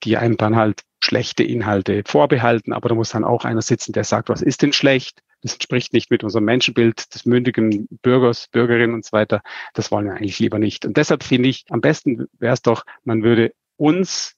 die 0.04 0.18
einem 0.18 0.38
dann 0.38 0.56
halt 0.56 0.82
schlechte 1.04 1.44
Inhalte 1.44 2.04
vorbehalten. 2.06 2.74
Aber 2.74 2.90
da 2.90 2.96
muss 2.96 3.12
dann 3.12 3.24
auch 3.24 3.46
einer 3.46 3.62
sitzen, 3.62 3.94
der 3.94 4.04
sagt, 4.04 4.30
was 4.30 4.42
ist 4.42 4.62
denn 4.62 4.74
schlecht? 4.74 5.22
Das 5.42 5.54
entspricht 5.54 5.94
nicht 5.94 6.10
mit 6.10 6.24
unserem 6.24 6.46
Menschenbild 6.46 7.14
des 7.14 7.26
mündigen 7.26 7.88
Bürgers, 8.02 8.48
Bürgerinnen 8.52 8.96
und 8.96 9.06
so 9.06 9.12
weiter. 9.12 9.42
Das 9.74 9.92
wollen 9.92 10.06
wir 10.06 10.14
eigentlich 10.14 10.40
lieber 10.40 10.60
nicht. 10.60 10.86
Und 10.86 10.98
deshalb 10.98 11.24
finde 11.24 11.50
ich, 11.50 11.66
am 11.70 11.82
besten 11.82 12.26
wäre 12.40 12.54
es 12.54 12.64
doch, 12.64 12.86
man 13.04 13.24
würde 13.24 13.54
uns 13.78 14.36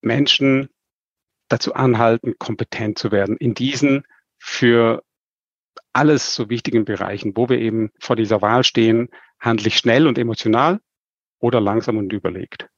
Menschen 0.00 0.68
dazu 1.54 1.74
anhalten, 1.74 2.34
kompetent 2.38 2.98
zu 2.98 3.12
werden 3.12 3.36
in 3.36 3.54
diesen 3.54 4.04
für 4.38 5.02
alles 5.92 6.34
so 6.34 6.50
wichtigen 6.50 6.84
Bereichen, 6.84 7.36
wo 7.36 7.48
wir 7.48 7.58
eben 7.58 7.90
vor 8.00 8.16
dieser 8.16 8.42
Wahl 8.42 8.64
stehen, 8.64 9.08
handle 9.38 9.68
ich 9.68 9.76
schnell 9.76 10.08
und 10.08 10.18
emotional 10.18 10.80
oder 11.38 11.60
langsam 11.60 11.96
und 11.96 12.12
überlegt. 12.12 12.68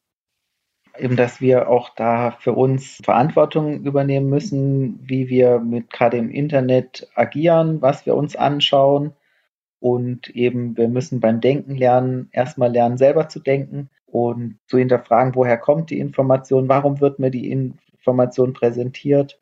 Eben, 0.98 1.16
dass 1.16 1.40
wir 1.40 1.68
auch 1.68 1.90
da 1.94 2.32
für 2.40 2.52
uns 2.52 2.98
Verantwortung 3.02 3.82
übernehmen 3.84 4.28
müssen, 4.28 4.98
wie 5.02 5.28
wir 5.28 5.58
mit 5.58 5.90
gerade 5.90 6.18
im 6.18 6.30
Internet 6.30 7.08
agieren, 7.14 7.82
was 7.82 8.06
wir 8.06 8.14
uns 8.14 8.36
anschauen. 8.36 9.12
Und 9.78 10.30
eben, 10.30 10.76
wir 10.76 10.88
müssen 10.88 11.20
beim 11.20 11.40
Denken 11.40 11.76
lernen, 11.76 12.28
erstmal 12.32 12.72
lernen, 12.72 12.96
selber 12.96 13.28
zu 13.28 13.40
denken 13.40 13.90
und 14.06 14.58
zu 14.66 14.78
hinterfragen, 14.78 15.34
woher 15.34 15.58
kommt 15.58 15.90
die 15.90 15.98
Information, 15.98 16.68
warum 16.68 17.00
wird 17.00 17.18
mir 17.18 17.30
die 17.30 17.50
Information 18.06 18.52
präsentiert. 18.52 19.40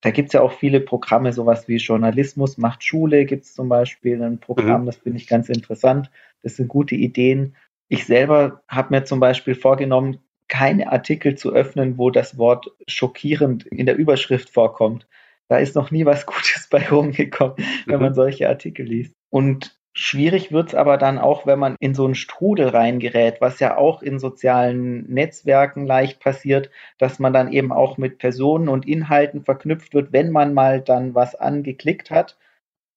Da 0.00 0.10
gibt 0.10 0.28
es 0.28 0.32
ja 0.32 0.40
auch 0.40 0.52
viele 0.52 0.80
Programme, 0.80 1.32
sowas 1.32 1.68
wie 1.68 1.76
Journalismus 1.76 2.56
macht 2.56 2.82
Schule, 2.82 3.24
gibt 3.26 3.44
es 3.44 3.54
zum 3.54 3.68
Beispiel 3.68 4.22
ein 4.22 4.38
Programm, 4.38 4.82
mhm. 4.82 4.86
das 4.86 4.96
finde 4.96 5.18
ich 5.18 5.26
ganz 5.26 5.48
interessant. 5.48 6.10
Das 6.42 6.56
sind 6.56 6.68
gute 6.68 6.94
Ideen. 6.94 7.56
Ich 7.88 8.06
selber 8.06 8.62
habe 8.68 8.94
mir 8.94 9.04
zum 9.04 9.20
Beispiel 9.20 9.54
vorgenommen, 9.54 10.18
keine 10.46 10.92
Artikel 10.92 11.34
zu 11.34 11.52
öffnen, 11.52 11.98
wo 11.98 12.10
das 12.10 12.38
Wort 12.38 12.70
schockierend 12.86 13.66
in 13.66 13.84
der 13.86 13.96
Überschrift 13.96 14.48
vorkommt. 14.50 15.06
Da 15.48 15.58
ist 15.58 15.74
noch 15.74 15.90
nie 15.90 16.06
was 16.06 16.24
Gutes 16.26 16.68
bei 16.70 16.88
rumgekommen, 16.88 17.56
wenn 17.86 18.00
man 18.00 18.12
mhm. 18.12 18.16
solche 18.16 18.48
Artikel 18.48 18.86
liest. 18.86 19.12
Und 19.30 19.77
Schwierig 20.00 20.52
wird's 20.52 20.76
aber 20.76 20.96
dann 20.96 21.18
auch, 21.18 21.44
wenn 21.44 21.58
man 21.58 21.74
in 21.80 21.92
so 21.92 22.04
einen 22.04 22.14
Strudel 22.14 22.68
reingerät, 22.68 23.40
was 23.40 23.58
ja 23.58 23.76
auch 23.76 24.00
in 24.00 24.20
sozialen 24.20 25.12
Netzwerken 25.12 25.86
leicht 25.86 26.20
passiert, 26.20 26.70
dass 26.98 27.18
man 27.18 27.32
dann 27.32 27.52
eben 27.52 27.72
auch 27.72 27.98
mit 27.98 28.18
Personen 28.18 28.68
und 28.68 28.86
Inhalten 28.86 29.42
verknüpft 29.42 29.94
wird, 29.94 30.12
wenn 30.12 30.30
man 30.30 30.54
mal 30.54 30.80
dann 30.80 31.16
was 31.16 31.34
angeklickt 31.34 32.12
hat, 32.12 32.38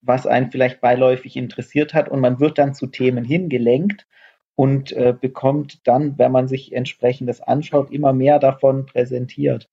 was 0.03 0.27
einen 0.27 0.51
vielleicht 0.51 0.79
beiläufig 0.79 1.37
interessiert 1.37 1.95
hat 1.95 2.07
und 2.07 2.19
man 2.19 2.39
wird 2.39 2.59
dann 2.59 2.75
zu 2.75 2.85
Themen 2.85 3.25
hingelenkt 3.25 4.05
und 4.53 4.91
äh, 4.91 5.15
bekommt 5.19 5.87
dann, 5.87 6.19
wenn 6.19 6.31
man 6.31 6.47
sich 6.47 6.71
entsprechendes 6.71 7.41
anschaut, 7.41 7.89
immer 7.89 8.13
mehr 8.13 8.37
davon 8.37 8.85
präsentiert 8.85 9.69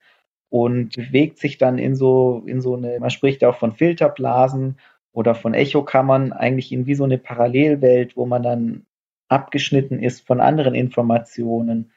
und 0.48 0.96
bewegt 0.96 1.38
sich 1.38 1.58
dann 1.58 1.76
in 1.76 1.94
so, 1.94 2.42
in 2.46 2.62
so 2.62 2.74
eine, 2.74 2.98
man 3.00 3.10
spricht 3.10 3.42
ja 3.42 3.50
auch 3.50 3.58
von 3.58 3.72
Filterblasen 3.72 4.78
oder 5.12 5.34
von 5.34 5.54
Echokammern 5.54 6.32
eigentlich 6.32 6.72
in 6.72 6.86
wie 6.86 6.94
so 6.94 7.04
eine 7.04 7.18
Parallelwelt, 7.18 8.16
wo 8.16 8.26
man 8.26 8.42
dann 8.42 8.86
abgeschnitten 9.28 10.02
ist 10.02 10.26
von 10.26 10.40
anderen 10.40 10.74
Informationen. 10.74 11.92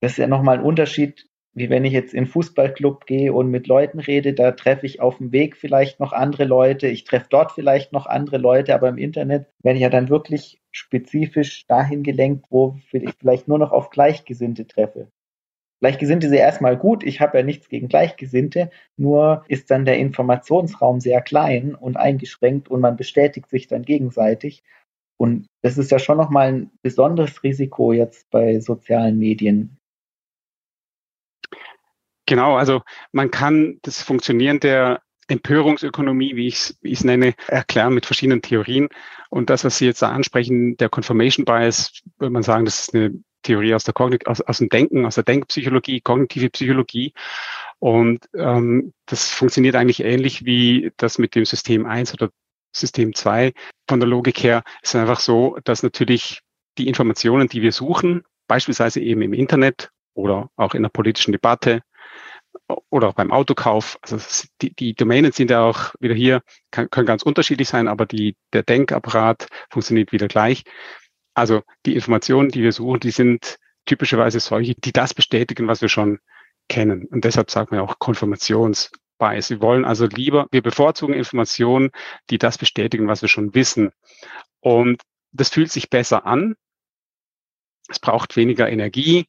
Das 0.00 0.12
ist 0.12 0.18
ja 0.18 0.26
nochmal 0.26 0.58
ein 0.58 0.64
Unterschied, 0.64 1.28
wie 1.52 1.68
wenn 1.68 1.84
ich 1.84 1.92
jetzt 1.92 2.14
in 2.14 2.20
einen 2.20 2.26
Fußballclub 2.28 3.06
gehe 3.06 3.32
und 3.32 3.50
mit 3.50 3.66
Leuten 3.66 3.98
rede, 3.98 4.32
da 4.32 4.52
treffe 4.52 4.86
ich 4.86 5.00
auf 5.00 5.18
dem 5.18 5.32
Weg 5.32 5.56
vielleicht 5.56 5.98
noch 6.00 6.12
andere 6.12 6.44
Leute, 6.44 6.86
ich 6.86 7.04
treffe 7.04 7.26
dort 7.28 7.52
vielleicht 7.52 7.92
noch 7.92 8.06
andere 8.06 8.38
Leute, 8.38 8.74
aber 8.74 8.88
im 8.88 8.98
Internet 8.98 9.46
werde 9.62 9.76
ich 9.76 9.82
ja 9.82 9.90
dann 9.90 10.08
wirklich 10.08 10.60
spezifisch 10.70 11.66
dahin 11.66 12.02
gelenkt, 12.02 12.46
wo 12.50 12.76
ich 12.92 13.14
vielleicht 13.18 13.48
nur 13.48 13.58
noch 13.58 13.72
auf 13.72 13.90
Gleichgesinnte 13.90 14.66
treffe. 14.66 15.10
Gleichgesinnte 15.80 16.28
sind 16.28 16.38
erstmal 16.38 16.76
gut, 16.76 17.02
ich 17.02 17.20
habe 17.20 17.38
ja 17.38 17.44
nichts 17.44 17.68
gegen 17.68 17.88
Gleichgesinnte, 17.88 18.70
nur 18.96 19.44
ist 19.48 19.70
dann 19.70 19.86
der 19.86 19.98
Informationsraum 19.98 21.00
sehr 21.00 21.22
klein 21.22 21.74
und 21.74 21.96
eingeschränkt 21.96 22.68
und 22.68 22.80
man 22.80 22.96
bestätigt 22.96 23.48
sich 23.48 23.66
dann 23.66 23.82
gegenseitig. 23.82 24.62
Und 25.16 25.46
das 25.62 25.78
ist 25.78 25.90
ja 25.90 25.98
schon 25.98 26.18
nochmal 26.18 26.48
ein 26.48 26.70
besonderes 26.82 27.42
Risiko 27.42 27.92
jetzt 27.92 28.30
bei 28.30 28.60
sozialen 28.60 29.18
Medien. 29.18 29.76
Genau, 32.26 32.56
also 32.56 32.82
man 33.12 33.30
kann 33.30 33.78
das 33.82 34.02
Funktionieren 34.02 34.60
der 34.60 35.02
Empörungsökonomie, 35.28 36.36
wie 36.36 36.48
ich 36.48 36.74
es 36.82 37.04
nenne, 37.04 37.34
erklären 37.48 37.94
mit 37.94 38.06
verschiedenen 38.06 38.42
Theorien. 38.42 38.88
Und 39.30 39.50
das, 39.50 39.64
was 39.64 39.78
Sie 39.78 39.86
jetzt 39.86 40.02
da 40.02 40.10
ansprechen, 40.10 40.76
der 40.76 40.88
Confirmation 40.88 41.44
Bias, 41.44 42.02
würde 42.18 42.32
man 42.32 42.42
sagen, 42.42 42.64
das 42.64 42.80
ist 42.80 42.94
eine 42.94 43.22
Theorie 43.42 43.74
aus, 43.74 43.84
der 43.84 43.94
Kognit 43.94 44.26
aus, 44.26 44.40
aus 44.40 44.58
dem 44.58 44.68
Denken, 44.68 45.06
aus 45.06 45.14
der 45.16 45.24
Denkpsychologie, 45.24 46.00
kognitive 46.00 46.50
Psychologie. 46.50 47.12
Und 47.78 48.28
ähm, 48.34 48.92
das 49.06 49.30
funktioniert 49.30 49.76
eigentlich 49.76 50.04
ähnlich 50.04 50.44
wie 50.44 50.92
das 50.96 51.18
mit 51.18 51.34
dem 51.34 51.44
System 51.44 51.86
1 51.86 52.14
oder 52.14 52.30
System 52.72 53.14
2. 53.14 53.52
Von 53.88 54.00
der 54.00 54.08
Logik 54.08 54.42
her 54.42 54.62
ist 54.82 54.94
es 54.94 55.00
einfach 55.00 55.20
so, 55.20 55.58
dass 55.64 55.82
natürlich 55.82 56.40
die 56.78 56.88
Informationen, 56.88 57.48
die 57.48 57.62
wir 57.62 57.72
suchen, 57.72 58.22
beispielsweise 58.46 59.00
eben 59.00 59.22
im 59.22 59.32
Internet 59.32 59.90
oder 60.14 60.50
auch 60.56 60.74
in 60.74 60.82
der 60.82 60.90
politischen 60.90 61.32
Debatte 61.32 61.82
oder 62.90 63.08
auch 63.08 63.14
beim 63.14 63.30
Autokauf, 63.30 63.98
also 64.02 64.18
die, 64.60 64.74
die 64.74 64.94
Domänen 64.94 65.32
sind 65.32 65.50
ja 65.50 65.62
auch 65.62 65.94
wieder 66.00 66.14
hier, 66.14 66.42
kann, 66.70 66.90
können 66.90 67.06
ganz 67.06 67.22
unterschiedlich 67.22 67.68
sein, 67.68 67.88
aber 67.88 68.06
die, 68.06 68.36
der 68.52 68.62
Denkapparat 68.62 69.48
funktioniert 69.70 70.12
wieder 70.12 70.28
gleich. 70.28 70.64
Also 71.34 71.62
die 71.86 71.94
Informationen, 71.94 72.50
die 72.50 72.62
wir 72.62 72.72
suchen, 72.72 73.00
die 73.00 73.10
sind 73.10 73.58
typischerweise 73.86 74.40
solche, 74.40 74.74
die 74.74 74.92
das 74.92 75.14
bestätigen, 75.14 75.68
was 75.68 75.80
wir 75.80 75.88
schon 75.88 76.18
kennen. 76.68 77.06
Und 77.06 77.24
deshalb 77.24 77.50
sagt 77.50 77.70
man 77.72 77.80
auch 77.80 77.98
Konfirmationsbias. 77.98 79.50
Wir 79.50 79.60
wollen 79.60 79.84
also 79.84 80.06
lieber, 80.06 80.46
wir 80.50 80.62
bevorzugen 80.62 81.14
Informationen, 81.14 81.90
die 82.30 82.38
das 82.38 82.58
bestätigen, 82.58 83.08
was 83.08 83.22
wir 83.22 83.28
schon 83.28 83.54
wissen. 83.54 83.90
Und 84.60 85.02
das 85.32 85.48
fühlt 85.48 85.70
sich 85.72 85.90
besser 85.90 86.26
an. 86.26 86.56
Es 87.88 87.98
braucht 87.98 88.36
weniger 88.36 88.68
Energie. 88.68 89.26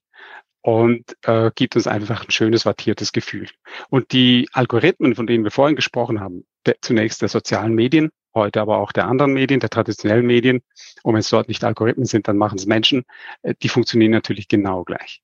und 0.62 1.18
äh, 1.24 1.52
gibt 1.56 1.76
uns 1.76 1.88
einfach 1.88 2.24
ein 2.26 2.32
schönes, 2.32 2.66
wattiertes 2.66 3.12
Gefühl. 3.12 3.48
Und 3.90 4.12
die 4.12 4.48
Algorithmen, 4.54 5.16
von 5.16 5.28
denen 5.28 5.44
wir 5.44 5.52
vorhin 5.52 5.76
gesprochen 5.76 6.20
haben, 6.20 6.46
der, 6.66 6.76
zunächst 6.82 7.22
der 7.22 7.30
sozialen 7.30 7.74
Medien, 7.74 8.12
heute 8.34 8.62
aber 8.62 8.78
auch 8.80 8.92
der 8.92 9.08
anderen 9.08 9.34
Medien, 9.34 9.60
der 9.60 9.70
traditionellen 9.70 10.26
Medien, 10.26 10.62
und 11.04 11.14
wenn 11.14 11.20
es 11.20 11.30
dort 11.30 11.48
nicht 11.48 11.64
Algorithmen 11.64 12.06
sind, 12.06 12.28
dann 12.28 12.38
machen 12.38 12.58
es 12.58 12.66
Menschen, 12.66 13.04
äh, 13.42 13.54
die 13.62 13.70
funktionieren 13.70 14.12
natürlich 14.12 14.48
genau 14.48 14.84
gleich. 14.84 15.22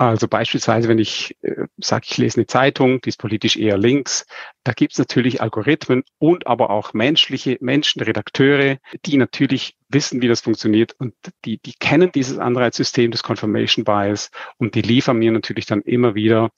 Also 0.00 0.28
beispielsweise, 0.28 0.86
wenn 0.86 1.00
ich 1.00 1.36
äh, 1.42 1.66
sage, 1.76 2.06
ich 2.08 2.18
lese 2.18 2.36
eine 2.36 2.46
Zeitung, 2.46 3.00
die 3.00 3.08
ist 3.08 3.18
politisch 3.18 3.56
eher 3.56 3.76
links, 3.76 4.26
da 4.62 4.72
gibt 4.72 4.92
es 4.92 4.98
natürlich 4.98 5.42
Algorithmen 5.42 6.04
und 6.18 6.46
aber 6.46 6.70
auch 6.70 6.92
menschliche 6.92 7.58
Menschen, 7.60 8.00
Redakteure, 8.02 8.78
die 9.04 9.16
natürlich 9.16 9.76
wissen, 9.88 10.22
wie 10.22 10.28
das 10.28 10.40
funktioniert. 10.40 10.94
Und 11.00 11.14
die, 11.44 11.58
die 11.58 11.72
kennen 11.72 12.12
dieses 12.12 12.38
Anreizsystem 12.38 13.10
des 13.10 13.24
Confirmation 13.24 13.84
Bias 13.84 14.30
und 14.58 14.76
die 14.76 14.82
liefern 14.82 15.18
mir 15.18 15.32
natürlich 15.32 15.66
dann 15.66 15.82
immer 15.82 16.14
wieder 16.14 16.50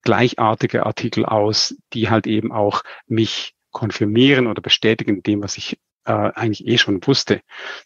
gleichartige 0.00 0.86
Artikel 0.86 1.26
aus, 1.26 1.76
die 1.92 2.08
halt 2.08 2.26
eben 2.26 2.50
auch 2.50 2.82
mich 3.06 3.54
konfirmieren 3.70 4.46
oder 4.46 4.62
bestätigen 4.62 5.22
dem, 5.22 5.42
was 5.42 5.56
ich 5.56 5.78
äh, 6.04 6.12
eigentlich 6.12 6.66
eh 6.66 6.78
schon 6.78 7.06
wusste. 7.06 7.40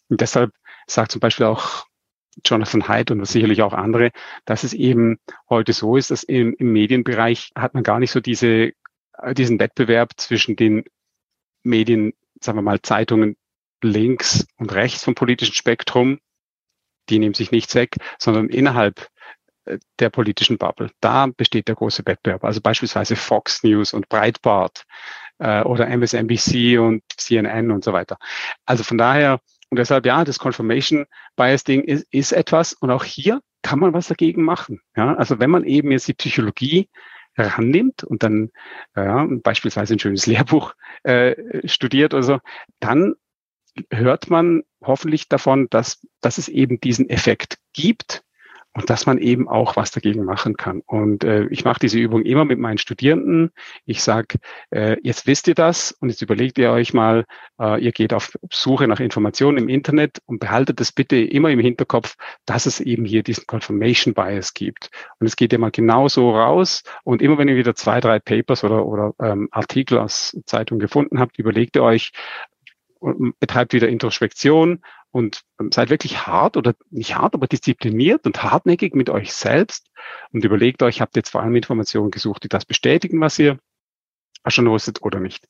Und 0.08 0.20
deshalb 0.20 0.52
sagt 0.86 1.12
zum 1.12 1.20
Beispiel 1.20 1.46
auch 1.46 1.86
Jonathan 2.44 2.88
Haidt 2.88 3.10
und 3.10 3.24
sicherlich 3.26 3.62
auch 3.62 3.72
andere, 3.72 4.10
dass 4.44 4.64
es 4.64 4.72
eben 4.72 5.18
heute 5.48 5.72
so 5.72 5.96
ist, 5.96 6.10
dass 6.10 6.22
im, 6.22 6.54
im 6.54 6.72
Medienbereich 6.72 7.52
hat 7.54 7.74
man 7.74 7.82
gar 7.82 7.98
nicht 8.00 8.10
so 8.10 8.20
diese, 8.20 8.72
äh, 9.18 9.34
diesen 9.34 9.60
Wettbewerb 9.60 10.12
zwischen 10.16 10.56
den 10.56 10.84
Medien, 11.62 12.12
sagen 12.40 12.58
wir 12.58 12.62
mal, 12.62 12.82
Zeitungen 12.82 13.36
links 13.82 14.46
und 14.56 14.72
rechts 14.74 15.04
vom 15.04 15.14
politischen 15.14 15.54
Spektrum, 15.54 16.18
die 17.08 17.18
nehmen 17.18 17.34
sich 17.34 17.50
nichts 17.50 17.74
weg, 17.74 17.96
sondern 18.18 18.48
innerhalb 18.48 19.08
äh, 19.64 19.78
der 19.98 20.10
politischen 20.10 20.58
Bubble. 20.58 20.90
Da 21.00 21.26
besteht 21.26 21.68
der 21.68 21.76
große 21.76 22.02
Wettbewerb. 22.06 22.44
Also 22.44 22.60
beispielsweise 22.60 23.16
Fox 23.16 23.62
News 23.62 23.92
und 23.92 24.08
Breitbart 24.08 24.84
äh, 25.38 25.62
oder 25.62 25.88
MSNBC 25.88 26.78
und 26.78 27.02
CNN 27.16 27.70
und 27.70 27.84
so 27.84 27.92
weiter. 27.92 28.16
Also 28.66 28.84
von 28.84 28.98
daher 28.98 29.40
und 29.70 29.78
deshalb, 29.78 30.06
ja, 30.06 30.24
das 30.24 30.38
Confirmation 30.38 31.06
Bias 31.36 31.64
Ding 31.64 31.82
ist, 31.82 32.06
ist 32.12 32.32
etwas 32.32 32.74
und 32.74 32.90
auch 32.90 33.04
hier 33.04 33.40
kann 33.62 33.78
man 33.78 33.92
was 33.92 34.08
dagegen 34.08 34.44
machen. 34.44 34.80
Ja, 34.96 35.14
also 35.14 35.40
wenn 35.40 35.50
man 35.50 35.64
eben 35.64 35.90
jetzt 35.90 36.06
die 36.06 36.14
Psychologie 36.14 36.88
herannimmt 37.32 38.04
und 38.04 38.22
dann 38.22 38.50
ja, 38.94 39.26
beispielsweise 39.42 39.94
ein 39.94 39.98
schönes 39.98 40.26
Lehrbuch 40.26 40.74
äh, 41.02 41.66
studiert 41.66 42.14
oder 42.14 42.22
so, 42.22 42.38
dann 42.78 43.14
hört 43.90 44.30
man 44.30 44.62
hoffentlich 44.82 45.28
davon, 45.28 45.66
dass, 45.70 46.06
dass 46.20 46.38
es 46.38 46.48
eben 46.48 46.78
diesen 46.80 47.10
Effekt 47.10 47.58
gibt, 47.72 48.22
und 48.74 48.90
dass 48.90 49.06
man 49.06 49.18
eben 49.18 49.48
auch 49.48 49.76
was 49.76 49.92
dagegen 49.92 50.24
machen 50.24 50.56
kann. 50.56 50.82
Und 50.84 51.24
äh, 51.24 51.46
ich 51.46 51.64
mache 51.64 51.78
diese 51.80 51.98
Übung 51.98 52.22
immer 52.22 52.44
mit 52.44 52.58
meinen 52.58 52.78
Studierenden. 52.78 53.52
Ich 53.86 54.02
sage, 54.02 54.38
äh, 54.70 54.96
jetzt 55.02 55.26
wisst 55.26 55.46
ihr 55.48 55.54
das 55.54 55.92
und 55.92 56.08
jetzt 56.10 56.22
überlegt 56.22 56.58
ihr 56.58 56.70
euch 56.70 56.92
mal, 56.92 57.24
äh, 57.60 57.80
ihr 57.82 57.92
geht 57.92 58.12
auf 58.12 58.36
Suche 58.50 58.88
nach 58.88 59.00
Informationen 59.00 59.58
im 59.58 59.68
Internet 59.68 60.20
und 60.26 60.40
behaltet 60.40 60.80
das 60.80 60.90
bitte 60.90 61.16
immer 61.16 61.50
im 61.50 61.60
Hinterkopf, 61.60 62.16
dass 62.46 62.66
es 62.66 62.80
eben 62.80 63.04
hier 63.04 63.22
diesen 63.22 63.46
Confirmation 63.46 64.12
Bias 64.12 64.54
gibt. 64.54 64.90
Und 65.20 65.26
es 65.28 65.36
geht 65.36 65.52
ja 65.52 65.58
mal 65.58 65.70
genauso 65.70 66.30
raus 66.32 66.82
und 67.04 67.22
immer 67.22 67.38
wenn 67.38 67.48
ihr 67.48 67.56
wieder 67.56 67.76
zwei, 67.76 68.00
drei 68.00 68.18
Papers 68.18 68.64
oder, 68.64 68.84
oder 68.86 69.14
ähm, 69.22 69.48
Artikel 69.52 69.98
aus 69.98 70.36
Zeitungen 70.46 70.80
gefunden 70.80 71.20
habt, 71.20 71.38
überlegt 71.38 71.76
ihr 71.76 71.84
euch, 71.84 72.12
betreibt 73.38 73.72
wieder 73.72 73.88
Introspektion 73.88 74.82
und 75.10 75.42
ähm, 75.60 75.70
seid 75.72 75.90
wirklich 75.90 76.26
hart 76.26 76.56
oder 76.56 76.74
nicht 76.90 77.16
hart, 77.16 77.34
aber 77.34 77.46
diszipliniert 77.46 78.26
und 78.26 78.42
hartnäckig 78.42 78.94
mit 78.94 79.10
euch 79.10 79.32
selbst 79.32 79.90
und 80.32 80.44
überlegt 80.44 80.82
euch, 80.82 81.00
habt 81.00 81.16
ihr 81.16 81.20
jetzt 81.20 81.30
vor 81.30 81.42
allem 81.42 81.54
Informationen 81.54 82.10
gesucht, 82.10 82.44
die 82.44 82.48
das 82.48 82.64
bestätigen, 82.64 83.20
was 83.20 83.38
ihr 83.38 83.58
schon 84.46 84.68
wusstet 84.68 85.02
oder 85.02 85.20
nicht. 85.20 85.48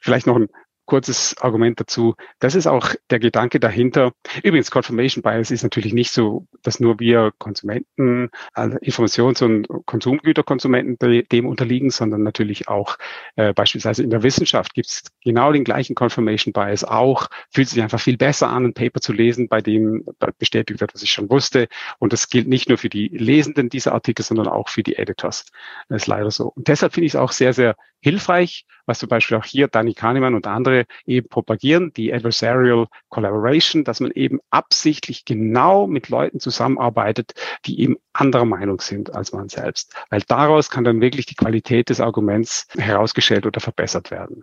Vielleicht 0.00 0.26
noch 0.26 0.36
ein 0.36 0.48
kurzes 0.90 1.36
Argument 1.40 1.78
dazu. 1.78 2.16
Das 2.40 2.56
ist 2.56 2.66
auch 2.66 2.94
der 3.10 3.20
Gedanke 3.20 3.60
dahinter. 3.60 4.12
Übrigens, 4.42 4.72
Confirmation 4.72 5.22
Bias 5.22 5.52
ist 5.52 5.62
natürlich 5.62 5.92
nicht 5.92 6.10
so, 6.10 6.48
dass 6.64 6.80
nur 6.80 6.98
wir 6.98 7.32
Konsumenten, 7.38 8.30
also 8.54 8.76
Informations- 8.78 9.40
und 9.44 9.68
Konsumgüterkonsumenten 9.86 11.28
dem 11.30 11.46
unterliegen, 11.46 11.90
sondern 11.90 12.24
natürlich 12.24 12.66
auch 12.66 12.98
äh, 13.36 13.52
beispielsweise 13.52 14.02
in 14.02 14.10
der 14.10 14.24
Wissenschaft 14.24 14.74
gibt 14.74 14.88
es 14.88 15.04
genau 15.22 15.52
den 15.52 15.62
gleichen 15.62 15.94
Confirmation 15.94 16.52
Bias 16.52 16.82
auch. 16.82 17.28
Fühlt 17.52 17.68
sich 17.68 17.80
einfach 17.80 18.00
viel 18.00 18.16
besser 18.16 18.48
an, 18.50 18.64
ein 18.64 18.74
Paper 18.74 19.00
zu 19.00 19.12
lesen, 19.12 19.46
bei 19.46 19.60
dem 19.60 20.04
bestätigt 20.40 20.80
wird, 20.80 20.92
was 20.92 21.04
ich 21.04 21.12
schon 21.12 21.30
wusste. 21.30 21.68
Und 22.00 22.12
das 22.12 22.28
gilt 22.28 22.48
nicht 22.48 22.68
nur 22.68 22.78
für 22.78 22.88
die 22.88 23.06
Lesenden 23.08 23.68
dieser 23.68 23.92
Artikel, 23.92 24.24
sondern 24.24 24.48
auch 24.48 24.68
für 24.68 24.82
die 24.82 24.96
Editors. 24.96 25.46
Das 25.88 26.02
ist 26.02 26.08
leider 26.08 26.32
so. 26.32 26.48
Und 26.48 26.66
deshalb 26.66 26.94
finde 26.94 27.06
ich 27.06 27.12
es 27.12 27.20
auch 27.20 27.30
sehr, 27.30 27.52
sehr 27.52 27.76
hilfreich, 28.00 28.64
was 28.90 28.98
zum 28.98 29.08
Beispiel 29.08 29.36
auch 29.36 29.44
hier 29.44 29.68
Danny 29.68 29.94
Kahnemann 29.94 30.34
und 30.34 30.46
andere 30.48 30.84
eben 31.06 31.28
propagieren, 31.28 31.92
die 31.94 32.12
Adversarial 32.12 32.88
Collaboration, 33.08 33.84
dass 33.84 34.00
man 34.00 34.10
eben 34.10 34.40
absichtlich 34.50 35.24
genau 35.24 35.86
mit 35.86 36.08
Leuten 36.08 36.40
zusammenarbeitet, 36.40 37.32
die 37.64 37.80
eben 37.80 37.96
anderer 38.12 38.44
Meinung 38.44 38.80
sind 38.80 39.14
als 39.14 39.32
man 39.32 39.48
selbst. 39.48 39.94
Weil 40.10 40.22
daraus 40.26 40.70
kann 40.70 40.84
dann 40.84 41.00
wirklich 41.00 41.26
die 41.26 41.36
Qualität 41.36 41.88
des 41.88 42.00
Arguments 42.00 42.66
herausgestellt 42.76 43.46
oder 43.46 43.60
verbessert 43.60 44.10
werden. 44.10 44.42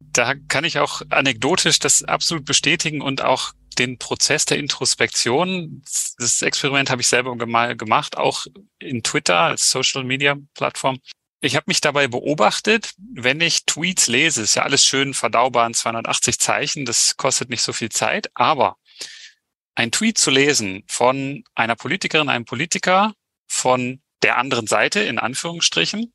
Da 0.00 0.34
kann 0.48 0.64
ich 0.64 0.78
auch 0.78 1.02
anekdotisch 1.10 1.78
das 1.78 2.02
absolut 2.02 2.44
bestätigen 2.44 3.02
und 3.02 3.22
auch 3.22 3.52
den 3.78 3.98
Prozess 3.98 4.46
der 4.46 4.58
Introspektion. 4.58 5.82
Das 6.18 6.42
Experiment 6.42 6.90
habe 6.90 7.02
ich 7.02 7.08
selber 7.08 7.36
gemacht, 7.36 8.16
auch 8.16 8.46
in 8.78 9.02
Twitter 9.02 9.38
als 9.38 9.70
Social 9.70 10.04
Media 10.04 10.36
Plattform. 10.54 10.98
Ich 11.44 11.56
habe 11.56 11.64
mich 11.66 11.80
dabei 11.80 12.06
beobachtet, 12.06 12.94
wenn 12.98 13.40
ich 13.40 13.66
Tweets 13.66 14.06
lese, 14.06 14.42
ist 14.42 14.54
ja 14.54 14.62
alles 14.62 14.86
schön 14.86 15.12
verdaubar 15.12 15.66
in 15.66 15.74
280 15.74 16.38
Zeichen, 16.38 16.84
das 16.84 17.16
kostet 17.16 17.50
nicht 17.50 17.62
so 17.62 17.72
viel 17.72 17.88
Zeit, 17.88 18.30
aber 18.34 18.76
ein 19.74 19.90
Tweet 19.90 20.18
zu 20.18 20.30
lesen 20.30 20.84
von 20.86 21.42
einer 21.56 21.74
Politikerin, 21.74 22.28
einem 22.28 22.44
Politiker, 22.44 23.14
von 23.48 24.00
der 24.22 24.38
anderen 24.38 24.68
Seite, 24.68 25.00
in 25.00 25.18
Anführungsstrichen, 25.18 26.12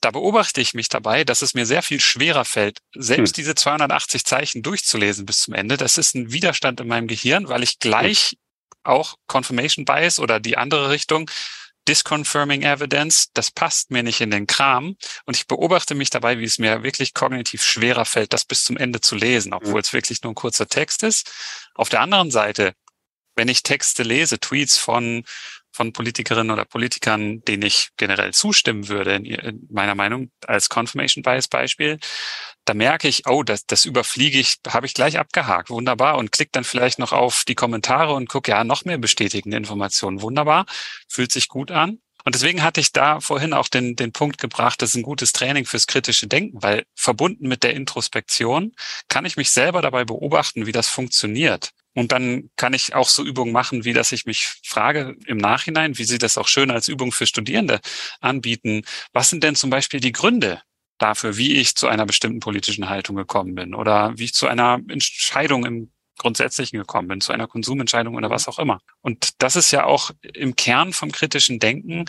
da 0.00 0.10
beobachte 0.10 0.60
ich 0.60 0.74
mich 0.74 0.88
dabei, 0.88 1.22
dass 1.22 1.40
es 1.40 1.54
mir 1.54 1.66
sehr 1.66 1.82
viel 1.82 2.00
schwerer 2.00 2.44
fällt, 2.44 2.80
selbst 2.94 3.36
hm. 3.36 3.42
diese 3.42 3.54
280 3.54 4.24
Zeichen 4.24 4.62
durchzulesen 4.62 5.24
bis 5.24 5.42
zum 5.42 5.54
Ende. 5.54 5.76
Das 5.76 5.98
ist 5.98 6.14
ein 6.14 6.32
Widerstand 6.32 6.80
in 6.80 6.88
meinem 6.88 7.06
Gehirn, 7.06 7.48
weil 7.48 7.62
ich 7.62 7.78
gleich 7.78 8.36
auch 8.82 9.14
Confirmation 9.28 9.84
Bias 9.84 10.18
oder 10.18 10.40
die 10.40 10.58
andere 10.58 10.90
Richtung 10.90 11.30
Disconfirming 11.88 12.62
Evidence, 12.62 13.30
das 13.34 13.50
passt 13.50 13.90
mir 13.90 14.02
nicht 14.02 14.20
in 14.20 14.30
den 14.30 14.46
Kram. 14.46 14.96
Und 15.26 15.36
ich 15.36 15.46
beobachte 15.46 15.94
mich 15.94 16.10
dabei, 16.10 16.38
wie 16.38 16.44
es 16.44 16.58
mir 16.58 16.82
wirklich 16.82 17.14
kognitiv 17.14 17.62
schwerer 17.62 18.04
fällt, 18.04 18.32
das 18.32 18.44
bis 18.44 18.64
zum 18.64 18.76
Ende 18.76 19.00
zu 19.00 19.16
lesen, 19.16 19.52
obwohl 19.52 19.74
mhm. 19.74 19.80
es 19.80 19.92
wirklich 19.92 20.22
nur 20.22 20.32
ein 20.32 20.36
kurzer 20.36 20.66
Text 20.66 21.02
ist. 21.02 21.30
Auf 21.74 21.88
der 21.88 22.00
anderen 22.00 22.30
Seite, 22.30 22.74
wenn 23.36 23.48
ich 23.48 23.62
Texte 23.62 24.02
lese, 24.02 24.38
Tweets 24.38 24.78
von 24.78 25.24
von 25.74 25.92
Politikerinnen 25.92 26.52
oder 26.52 26.64
Politikern, 26.64 27.42
denen 27.42 27.64
ich 27.64 27.90
generell 27.96 28.32
zustimmen 28.32 28.88
würde, 28.88 29.16
in, 29.16 29.66
meiner 29.70 29.96
Meinung, 29.96 30.30
als 30.46 30.68
Confirmation 30.68 31.22
Bias 31.22 31.48
Beispiel, 31.48 31.98
da 32.64 32.74
merke 32.74 33.08
ich, 33.08 33.26
oh, 33.26 33.42
das, 33.42 33.66
das 33.66 33.84
überfliege 33.84 34.38
ich, 34.38 34.58
habe 34.68 34.86
ich 34.86 34.94
gleich 34.94 35.18
abgehakt, 35.18 35.70
wunderbar, 35.70 36.16
und 36.16 36.30
klick 36.30 36.52
dann 36.52 36.64
vielleicht 36.64 37.00
noch 37.00 37.12
auf 37.12 37.44
die 37.46 37.56
Kommentare 37.56 38.14
und 38.14 38.28
gucke, 38.28 38.52
ja, 38.52 38.62
noch 38.62 38.84
mehr 38.84 38.98
bestätigende 38.98 39.56
Informationen, 39.56 40.22
wunderbar, 40.22 40.64
fühlt 41.08 41.32
sich 41.32 41.48
gut 41.48 41.72
an. 41.72 41.98
Und 42.24 42.34
deswegen 42.34 42.62
hatte 42.62 42.80
ich 42.80 42.92
da 42.92 43.20
vorhin 43.20 43.52
auch 43.52 43.68
den, 43.68 43.96
den 43.96 44.12
Punkt 44.12 44.38
gebracht, 44.38 44.80
das 44.80 44.90
ist 44.90 44.96
ein 44.96 45.02
gutes 45.02 45.32
Training 45.32 45.66
fürs 45.66 45.88
kritische 45.88 46.28
Denken, 46.28 46.62
weil 46.62 46.84
verbunden 46.94 47.48
mit 47.48 47.64
der 47.64 47.74
Introspektion 47.74 48.72
kann 49.08 49.26
ich 49.26 49.36
mich 49.36 49.50
selber 49.50 49.82
dabei 49.82 50.04
beobachten, 50.04 50.66
wie 50.66 50.72
das 50.72 50.88
funktioniert. 50.88 51.72
Und 51.94 52.12
dann 52.12 52.50
kann 52.56 52.74
ich 52.74 52.94
auch 52.94 53.08
so 53.08 53.24
Übungen 53.24 53.52
machen, 53.52 53.84
wie 53.84 53.92
dass 53.92 54.12
ich 54.12 54.26
mich 54.26 54.48
frage 54.64 55.16
im 55.26 55.38
Nachhinein, 55.38 55.96
wie 55.96 56.04
Sie 56.04 56.18
das 56.18 56.36
auch 56.38 56.48
schön 56.48 56.70
als 56.70 56.88
Übung 56.88 57.12
für 57.12 57.26
Studierende 57.26 57.80
anbieten. 58.20 58.82
Was 59.12 59.30
sind 59.30 59.44
denn 59.44 59.54
zum 59.54 59.70
Beispiel 59.70 60.00
die 60.00 60.12
Gründe 60.12 60.60
dafür, 60.98 61.36
wie 61.36 61.54
ich 61.56 61.76
zu 61.76 61.88
einer 61.88 62.06
bestimmten 62.06 62.40
politischen 62.40 62.88
Haltung 62.88 63.16
gekommen 63.16 63.54
bin 63.54 63.74
oder 63.74 64.12
wie 64.16 64.24
ich 64.24 64.34
zu 64.34 64.46
einer 64.48 64.80
Entscheidung 64.88 65.64
im 65.64 65.90
Grundsätzlichen 66.18 66.78
gekommen 66.78 67.08
bin, 67.08 67.20
zu 67.20 67.32
einer 67.32 67.48
Konsumentscheidung 67.48 68.14
oder 68.14 68.30
was 68.30 68.46
auch 68.48 68.58
immer. 68.58 68.80
Und 69.00 69.42
das 69.42 69.56
ist 69.56 69.70
ja 69.72 69.84
auch 69.84 70.10
im 70.22 70.54
Kern 70.56 70.92
vom 70.92 71.10
kritischen 71.10 71.58
Denken 71.58 72.04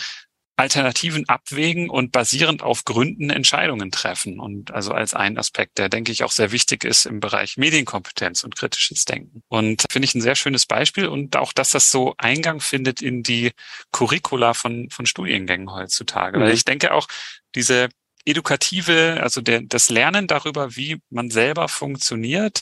Alternativen 0.58 1.28
abwägen 1.28 1.90
und 1.90 2.12
basierend 2.12 2.64
auf 2.64 2.86
Gründen 2.86 3.30
Entscheidungen 3.30 3.92
treffen. 3.92 4.40
Und 4.40 4.72
also 4.72 4.92
als 4.92 5.14
ein 5.14 5.38
Aspekt, 5.38 5.78
der, 5.78 5.90
denke 5.90 6.12
ich, 6.12 6.24
auch 6.24 6.32
sehr 6.32 6.52
wichtig 6.52 6.86
ist 6.86 7.06
im 7.06 7.20
Bereich 7.20 7.58
Medienkompetenz 7.58 8.44
und 8.44 8.56
kritisches 8.56 9.04
Denken. 9.06 9.44
Und 9.50 9.84
finde 9.90 10.06
ich 10.06 10.16
ein 10.16 10.22
sehr 10.22 10.36
schönes 10.36 10.66
Beispiel 10.66 11.08
und 11.08 11.36
auch, 11.36 11.52
dass 11.52 11.72
das 11.72 11.92
so 11.92 12.16
Eingang 12.18 12.62
findet 12.62 13.02
in 13.02 13.22
die 13.22 13.52
Curricula 13.92 14.54
von, 14.54 14.90
von 14.90 15.06
Studiengängen 15.06 15.72
heutzutage. 15.72 16.38
Mhm. 16.38 16.44
Weil 16.44 16.54
ich 16.54 16.64
denke 16.64 16.94
auch, 16.94 17.08
diese 17.54 17.90
edukative, 18.26 19.20
also 19.22 19.42
der, 19.42 19.62
das 19.62 19.90
Lernen 19.90 20.28
darüber, 20.28 20.76
wie 20.76 21.02
man 21.10 21.30
selber 21.30 21.68
funktioniert, 21.68 22.62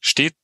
steht 0.00 0.34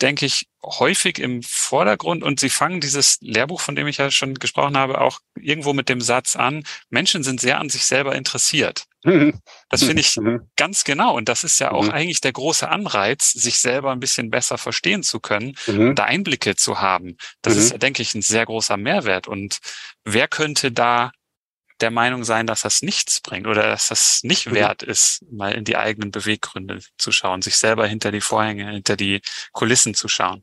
denke 0.00 0.26
ich, 0.26 0.48
häufig 0.62 1.18
im 1.18 1.42
Vordergrund 1.42 2.22
und 2.22 2.40
sie 2.40 2.50
fangen 2.50 2.80
dieses 2.80 3.18
Lehrbuch, 3.20 3.60
von 3.60 3.76
dem 3.76 3.86
ich 3.86 3.98
ja 3.98 4.10
schon 4.10 4.34
gesprochen 4.34 4.76
habe, 4.76 5.00
auch 5.00 5.20
irgendwo 5.38 5.72
mit 5.72 5.88
dem 5.88 6.00
Satz 6.00 6.36
an, 6.36 6.64
Menschen 6.90 7.22
sind 7.22 7.40
sehr 7.40 7.58
an 7.58 7.68
sich 7.68 7.84
selber 7.84 8.14
interessiert. 8.14 8.86
Das 9.70 9.82
finde 9.82 10.00
ich 10.00 10.16
mhm. 10.16 10.48
ganz 10.56 10.84
genau. 10.84 11.16
Und 11.16 11.28
das 11.28 11.42
ist 11.42 11.58
ja 11.58 11.72
auch 11.72 11.86
mhm. 11.86 11.90
eigentlich 11.90 12.20
der 12.20 12.32
große 12.32 12.68
Anreiz, 12.68 13.32
sich 13.32 13.58
selber 13.58 13.90
ein 13.90 13.98
bisschen 13.98 14.30
besser 14.30 14.56
verstehen 14.56 15.02
zu 15.02 15.18
können 15.18 15.56
mhm. 15.66 15.88
und 15.88 15.98
da 15.98 16.04
Einblicke 16.04 16.54
zu 16.54 16.80
haben. 16.80 17.16
Das 17.42 17.56
ist, 17.56 17.82
denke 17.82 18.02
ich, 18.02 18.14
ein 18.14 18.22
sehr 18.22 18.46
großer 18.46 18.76
Mehrwert. 18.76 19.26
Und 19.26 19.58
wer 20.04 20.28
könnte 20.28 20.70
da 20.70 21.10
der 21.84 21.90
Meinung 21.90 22.24
sein, 22.24 22.46
dass 22.46 22.62
das 22.62 22.80
nichts 22.80 23.20
bringt 23.20 23.46
oder 23.46 23.64
dass 23.64 23.88
das 23.88 24.20
nicht 24.22 24.50
mhm. 24.50 24.54
wert 24.54 24.82
ist, 24.82 25.22
mal 25.30 25.52
in 25.52 25.64
die 25.64 25.76
eigenen 25.76 26.10
Beweggründe 26.10 26.80
zu 26.96 27.12
schauen, 27.12 27.42
sich 27.42 27.56
selber 27.56 27.86
hinter 27.86 28.10
die 28.10 28.22
Vorhänge, 28.22 28.70
hinter 28.70 28.96
die 28.96 29.20
Kulissen 29.52 29.92
zu 29.92 30.08
schauen. 30.08 30.42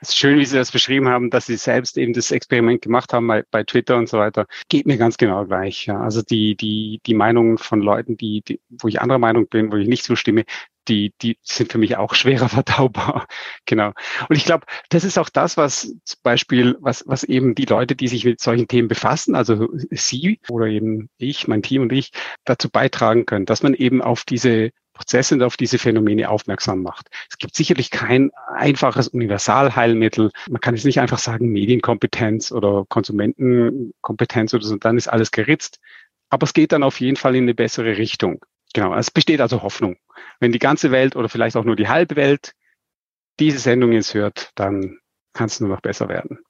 Es 0.00 0.08
ist 0.08 0.16
schön, 0.16 0.38
wie 0.38 0.46
Sie 0.46 0.56
das 0.56 0.72
beschrieben 0.72 1.06
haben, 1.08 1.28
dass 1.28 1.44
Sie 1.44 1.58
selbst 1.58 1.98
eben 1.98 2.14
das 2.14 2.30
Experiment 2.30 2.80
gemacht 2.80 3.12
haben 3.12 3.26
bei, 3.26 3.44
bei 3.50 3.62
Twitter 3.62 3.98
und 3.98 4.08
so 4.08 4.18
weiter. 4.18 4.46
Geht 4.70 4.86
mir 4.86 4.96
ganz 4.96 5.18
genau 5.18 5.44
gleich. 5.44 5.84
Ja. 5.84 6.00
Also 6.00 6.22
die, 6.22 6.56
die, 6.56 7.00
die 7.04 7.14
Meinungen 7.14 7.58
von 7.58 7.82
Leuten, 7.82 8.16
die, 8.16 8.40
die, 8.40 8.58
wo 8.70 8.88
ich 8.88 9.02
anderer 9.02 9.18
Meinung 9.18 9.48
bin, 9.48 9.70
wo 9.70 9.76
ich 9.76 9.86
nicht 9.86 10.04
zustimme, 10.04 10.44
die, 10.88 11.12
die 11.22 11.38
sind 11.42 11.72
für 11.72 11.78
mich 11.78 11.96
auch 11.96 12.14
schwerer 12.14 12.48
verdaubar. 12.48 13.26
genau. 13.66 13.92
Und 14.28 14.36
ich 14.36 14.44
glaube, 14.44 14.66
das 14.88 15.04
ist 15.04 15.18
auch 15.18 15.28
das, 15.28 15.56
was 15.56 15.94
zum 16.04 16.20
Beispiel, 16.22 16.76
was, 16.80 17.04
was 17.06 17.24
eben 17.24 17.54
die 17.54 17.66
Leute, 17.66 17.94
die 17.96 18.08
sich 18.08 18.24
mit 18.24 18.40
solchen 18.40 18.68
Themen 18.68 18.88
befassen, 18.88 19.34
also 19.34 19.68
Sie 19.90 20.40
oder 20.48 20.66
eben 20.66 21.08
ich, 21.18 21.48
mein 21.48 21.62
Team 21.62 21.82
und 21.82 21.92
ich, 21.92 22.10
dazu 22.44 22.70
beitragen 22.70 23.26
können, 23.26 23.46
dass 23.46 23.62
man 23.62 23.74
eben 23.74 24.02
auf 24.02 24.24
diese 24.24 24.70
Prozesse 24.98 25.36
und 25.36 25.42
auf 25.42 25.56
diese 25.56 25.78
Phänomene 25.78 26.28
aufmerksam 26.28 26.82
macht. 26.82 27.06
Es 27.30 27.38
gibt 27.38 27.54
sicherlich 27.54 27.90
kein 27.90 28.32
einfaches 28.52 29.06
Universalheilmittel. 29.08 30.32
Man 30.48 30.60
kann 30.60 30.74
jetzt 30.74 30.84
nicht 30.84 31.00
einfach 31.00 31.20
sagen 31.20 31.50
Medienkompetenz 31.50 32.50
oder 32.50 32.84
Konsumentenkompetenz 32.88 34.54
oder 34.54 34.64
so, 34.64 34.76
dann 34.76 34.98
ist 34.98 35.06
alles 35.06 35.30
geritzt. 35.30 35.78
Aber 36.30 36.44
es 36.44 36.52
geht 36.52 36.72
dann 36.72 36.82
auf 36.82 37.00
jeden 37.00 37.16
Fall 37.16 37.36
in 37.36 37.44
eine 37.44 37.54
bessere 37.54 37.96
Richtung. 37.96 38.44
Genau, 38.74 38.94
es 38.94 39.10
besteht 39.10 39.40
also 39.40 39.62
Hoffnung. 39.62 39.96
Wenn 40.40 40.52
die 40.52 40.58
ganze 40.58 40.90
Welt 40.90 41.16
oder 41.16 41.28
vielleicht 41.28 41.56
auch 41.56 41.64
nur 41.64 41.76
die 41.76 41.88
halbe 41.88 42.16
Welt 42.16 42.54
diese 43.40 43.58
Sendung 43.58 43.92
jetzt 43.92 44.14
hört, 44.14 44.50
dann 44.54 44.98
kann 45.32 45.46
es 45.46 45.60
nur 45.60 45.70
noch 45.70 45.80
besser 45.80 46.08
werden. 46.08 46.40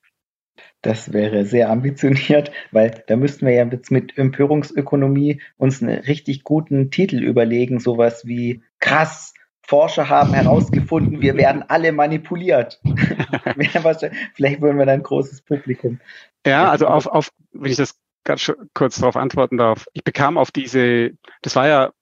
Das 0.83 1.13
wäre 1.13 1.45
sehr 1.45 1.71
ambitioniert, 1.71 2.53
weil 2.71 3.03
da 3.07 3.17
müssten 3.17 3.47
wir 3.47 3.55
ja 3.55 3.65
jetzt 3.65 3.91
mit 3.91 4.17
Empörungsökonomie 4.17 5.43
uns 5.57 5.83
einen 5.83 5.99
richtig 5.99 6.45
guten 6.45 6.91
Titel 6.91 7.23
überlegen, 7.23 7.81
sowas 7.81 8.27
wie 8.27 8.63
krass, 8.79 9.35
Forscher 9.67 10.09
haben 10.09 10.33
herausgefunden, 10.33 11.21
wir 11.21 11.35
werden 11.37 11.63
alle 11.63 11.93
manipuliert. 11.93 12.81
Vielleicht 14.35 14.61
wollen 14.63 14.79
wir 14.79 14.87
da 14.87 14.93
ein 14.93 15.03
großes 15.03 15.43
Publikum. 15.43 16.01
Ja, 16.47 16.71
also 16.71 16.87
auf, 16.87 17.07
auf, 17.07 17.31
wenn 17.53 17.71
ich 17.71 17.77
das 17.77 17.99
ganz 18.25 18.51
kurz 18.73 18.97
darauf 18.97 19.17
antworten 19.17 19.59
darf. 19.59 19.87
Ich 19.93 20.05
bekam 20.05 20.39
auf 20.39 20.51
diese, 20.51 21.11
das 21.43 21.55
war 21.55 21.69
ja 21.69 21.93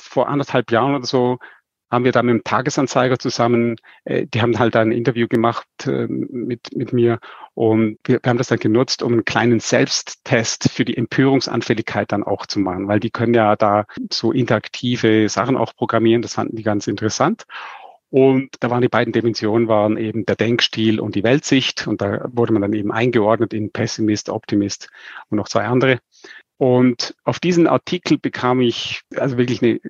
vor 0.00 0.28
anderthalb 0.28 0.70
Jahren 0.70 0.94
oder 0.94 1.06
so, 1.06 1.38
haben 1.90 2.04
wir 2.04 2.12
da 2.12 2.22
mit 2.22 2.32
dem 2.34 2.44
Tagesanzeiger 2.44 3.18
zusammen, 3.18 3.76
äh, 4.04 4.26
die 4.26 4.42
haben 4.42 4.58
halt 4.58 4.76
ein 4.76 4.92
Interview 4.92 5.28
gemacht 5.28 5.66
äh, 5.86 6.06
mit, 6.08 6.74
mit 6.74 6.92
mir 6.92 7.20
und 7.54 7.98
wir, 8.04 8.20
wir 8.22 8.28
haben 8.28 8.38
das 8.38 8.48
dann 8.48 8.58
genutzt, 8.58 9.02
um 9.02 9.12
einen 9.12 9.24
kleinen 9.24 9.60
Selbsttest 9.60 10.70
für 10.70 10.84
die 10.84 10.96
Empörungsanfälligkeit 10.96 12.10
dann 12.12 12.24
auch 12.24 12.46
zu 12.46 12.58
machen, 12.58 12.88
weil 12.88 13.00
die 13.00 13.10
können 13.10 13.34
ja 13.34 13.56
da 13.56 13.86
so 14.12 14.32
interaktive 14.32 15.28
Sachen 15.28 15.56
auch 15.56 15.74
programmieren, 15.74 16.22
das 16.22 16.34
fanden 16.34 16.56
die 16.56 16.62
ganz 16.64 16.86
interessant. 16.86 17.44
Und 18.10 18.50
da 18.60 18.70
waren 18.70 18.80
die 18.80 18.88
beiden 18.88 19.12
Dimensionen 19.12 19.66
waren 19.66 19.96
eben 19.96 20.24
der 20.24 20.36
Denkstil 20.36 21.00
und 21.00 21.16
die 21.16 21.24
Weltsicht. 21.24 21.88
Und 21.88 22.00
da 22.00 22.28
wurde 22.32 22.52
man 22.52 22.62
dann 22.62 22.72
eben 22.72 22.92
eingeordnet 22.92 23.52
in 23.52 23.72
Pessimist, 23.72 24.28
Optimist 24.28 24.88
und 25.30 25.38
noch 25.38 25.48
zwei 25.48 25.64
andere. 25.64 25.98
Und 26.56 27.14
auf 27.24 27.40
diesen 27.40 27.66
Artikel 27.66 28.18
bekam 28.18 28.60
ich 28.60 29.02
also 29.16 29.36
wirklich 29.36 29.62
eine 29.62 29.80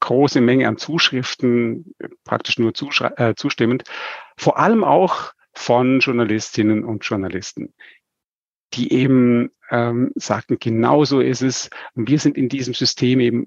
große 0.00 0.40
Menge 0.40 0.68
an 0.68 0.76
Zuschriften, 0.76 1.94
praktisch 2.24 2.58
nur 2.58 2.72
äh, 3.16 3.34
zustimmend, 3.34 3.84
vor 4.36 4.58
allem 4.58 4.84
auch 4.84 5.32
von 5.52 6.00
Journalistinnen 6.00 6.84
und 6.84 7.04
Journalisten, 7.04 7.72
die 8.74 8.92
eben 8.92 9.50
ähm, 9.70 10.12
sagten, 10.14 10.58
genau 10.58 11.04
so 11.04 11.20
ist 11.20 11.42
es. 11.42 11.70
Und 11.94 12.08
wir 12.08 12.18
sind 12.18 12.36
in 12.36 12.48
diesem 12.48 12.74
System 12.74 13.20
eben 13.20 13.46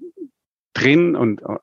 drin 0.74 1.16
und 1.16 1.42
äh, 1.42 1.56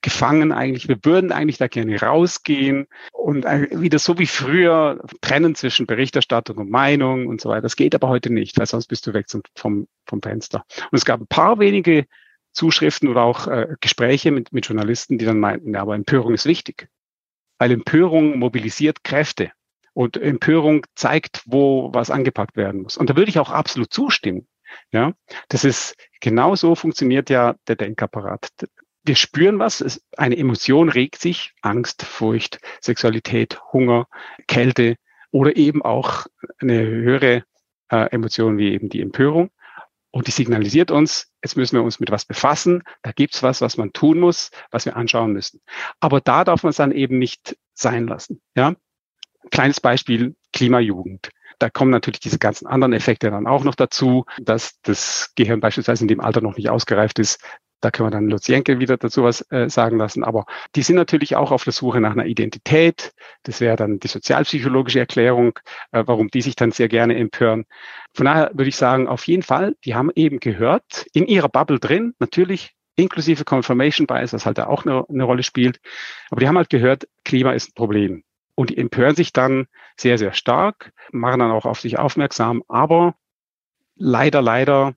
gefangen 0.00 0.52
eigentlich. 0.52 0.88
Wir 0.88 0.98
würden 1.02 1.32
eigentlich 1.32 1.58
da 1.58 1.68
gerne 1.68 2.00
rausgehen 2.00 2.86
und 3.12 3.44
äh, 3.44 3.68
wieder 3.72 3.98
so 3.98 4.18
wie 4.18 4.26
früher 4.26 5.00
trennen 5.20 5.54
zwischen 5.54 5.86
Berichterstattung 5.86 6.56
und 6.58 6.70
Meinung 6.70 7.26
und 7.26 7.40
so 7.40 7.48
weiter. 7.48 7.62
Das 7.62 7.76
geht 7.76 7.94
aber 7.94 8.08
heute 8.08 8.32
nicht, 8.32 8.58
weil 8.58 8.66
sonst 8.66 8.86
bist 8.86 9.06
du 9.06 9.12
weg 9.12 9.26
vom, 9.56 9.86
vom 10.06 10.22
Fenster. 10.22 10.64
Und 10.90 10.98
es 10.98 11.04
gab 11.04 11.20
ein 11.20 11.26
paar 11.26 11.58
wenige 11.58 12.06
Zuschriften 12.52 13.08
oder 13.08 13.22
auch 13.22 13.46
äh, 13.46 13.74
Gespräche 13.80 14.30
mit, 14.30 14.52
mit 14.52 14.66
Journalisten, 14.66 15.18
die 15.18 15.24
dann 15.24 15.40
meinten, 15.40 15.74
ja, 15.74 15.82
aber 15.82 15.94
Empörung 15.94 16.34
ist 16.34 16.46
wichtig, 16.46 16.88
weil 17.58 17.70
Empörung 17.72 18.38
mobilisiert 18.38 19.04
Kräfte. 19.04 19.52
Und 19.92 20.16
Empörung 20.16 20.86
zeigt, 20.94 21.42
wo 21.46 21.92
was 21.92 22.10
angepackt 22.10 22.56
werden 22.56 22.82
muss. 22.82 22.96
Und 22.96 23.10
da 23.10 23.16
würde 23.16 23.28
ich 23.28 23.40
auch 23.40 23.50
absolut 23.50 23.92
zustimmen. 23.92 24.46
Ja, 24.92 25.12
das 25.48 25.64
ist 25.64 25.96
genau 26.20 26.54
so 26.54 26.74
funktioniert 26.74 27.30
ja 27.30 27.54
der 27.68 27.76
Denkapparat. 27.76 28.50
Wir 29.02 29.16
spüren 29.16 29.58
was, 29.58 30.02
eine 30.16 30.36
Emotion 30.36 30.88
regt 30.88 31.20
sich, 31.20 31.52
Angst, 31.62 32.02
Furcht, 32.02 32.60
Sexualität, 32.80 33.60
Hunger, 33.72 34.06
Kälte 34.46 34.96
oder 35.30 35.56
eben 35.56 35.82
auch 35.82 36.26
eine 36.58 36.80
höhere 36.86 37.44
äh, 37.90 38.10
Emotion 38.10 38.58
wie 38.58 38.72
eben 38.72 38.88
die 38.88 39.00
Empörung. 39.00 39.50
Und 40.12 40.26
die 40.26 40.32
signalisiert 40.32 40.90
uns, 40.90 41.30
jetzt 41.42 41.56
müssen 41.56 41.76
wir 41.76 41.84
uns 41.84 42.00
mit 42.00 42.10
was 42.10 42.24
befassen, 42.24 42.82
da 43.02 43.12
gibt's 43.12 43.42
was, 43.42 43.60
was 43.60 43.76
man 43.76 43.92
tun 43.92 44.18
muss, 44.18 44.50
was 44.70 44.84
wir 44.84 44.96
anschauen 44.96 45.32
müssen. 45.32 45.60
Aber 46.00 46.20
da 46.20 46.44
darf 46.44 46.64
man 46.64 46.70
es 46.70 46.76
dann 46.76 46.90
eben 46.90 47.18
nicht 47.18 47.56
sein 47.74 48.08
lassen. 48.08 48.42
Ja? 48.56 48.74
Kleines 49.50 49.80
Beispiel, 49.80 50.34
Klimajugend. 50.52 51.30
Da 51.60 51.68
kommen 51.70 51.90
natürlich 51.90 52.20
diese 52.20 52.38
ganzen 52.38 52.66
anderen 52.66 52.94
Effekte 52.94 53.30
dann 53.30 53.46
auch 53.46 53.64
noch 53.64 53.74
dazu, 53.74 54.24
dass 54.40 54.80
das 54.82 55.32
Gehirn 55.36 55.60
beispielsweise 55.60 56.02
in 56.04 56.08
dem 56.08 56.20
Alter 56.20 56.40
noch 56.40 56.56
nicht 56.56 56.70
ausgereift 56.70 57.18
ist. 57.18 57.38
Da 57.82 57.90
können 57.90 58.08
wir 58.08 58.10
dann 58.10 58.28
Lutz 58.28 58.46
Jenke 58.46 58.78
wieder 58.78 58.96
dazu 58.96 59.24
was 59.24 59.44
äh, 59.50 59.68
sagen 59.68 59.98
lassen. 59.98 60.24
Aber 60.24 60.46
die 60.74 60.82
sind 60.82 60.96
natürlich 60.96 61.36
auch 61.36 61.50
auf 61.50 61.64
der 61.64 61.72
Suche 61.72 62.00
nach 62.00 62.12
einer 62.12 62.26
Identität. 62.26 63.12
Das 63.42 63.60
wäre 63.60 63.76
dann 63.76 63.98
die 64.00 64.08
sozialpsychologische 64.08 65.00
Erklärung, 65.00 65.58
äh, 65.92 66.02
warum 66.06 66.28
die 66.28 66.42
sich 66.42 66.56
dann 66.56 66.72
sehr 66.72 66.88
gerne 66.88 67.16
empören. 67.16 67.64
Von 68.14 68.26
daher 68.26 68.50
würde 68.54 68.68
ich 68.68 68.76
sagen, 68.76 69.06
auf 69.06 69.26
jeden 69.26 69.42
Fall, 69.42 69.76
die 69.84 69.94
haben 69.94 70.10
eben 70.14 70.40
gehört, 70.40 71.06
in 71.12 71.26
ihrer 71.26 71.48
Bubble 71.48 71.78
drin, 71.78 72.14
natürlich 72.18 72.74
inklusive 72.96 73.44
Confirmation 73.44 74.06
Bias, 74.06 74.32
was 74.32 74.46
halt 74.46 74.58
da 74.58 74.66
auch 74.66 74.84
eine, 74.84 75.04
eine 75.08 75.24
Rolle 75.24 75.42
spielt. 75.42 75.80
Aber 76.30 76.40
die 76.40 76.48
haben 76.48 76.56
halt 76.56 76.70
gehört, 76.70 77.06
Klima 77.24 77.52
ist 77.52 77.70
ein 77.70 77.74
Problem. 77.74 78.24
Und 78.60 78.68
die 78.68 78.76
empören 78.76 79.16
sich 79.16 79.32
dann 79.32 79.68
sehr, 79.96 80.18
sehr 80.18 80.34
stark, 80.34 80.92
machen 81.12 81.40
dann 81.40 81.50
auch 81.50 81.64
auf 81.64 81.80
sich 81.80 81.98
aufmerksam, 81.98 82.62
aber 82.68 83.14
leider, 83.96 84.42
leider 84.42 84.92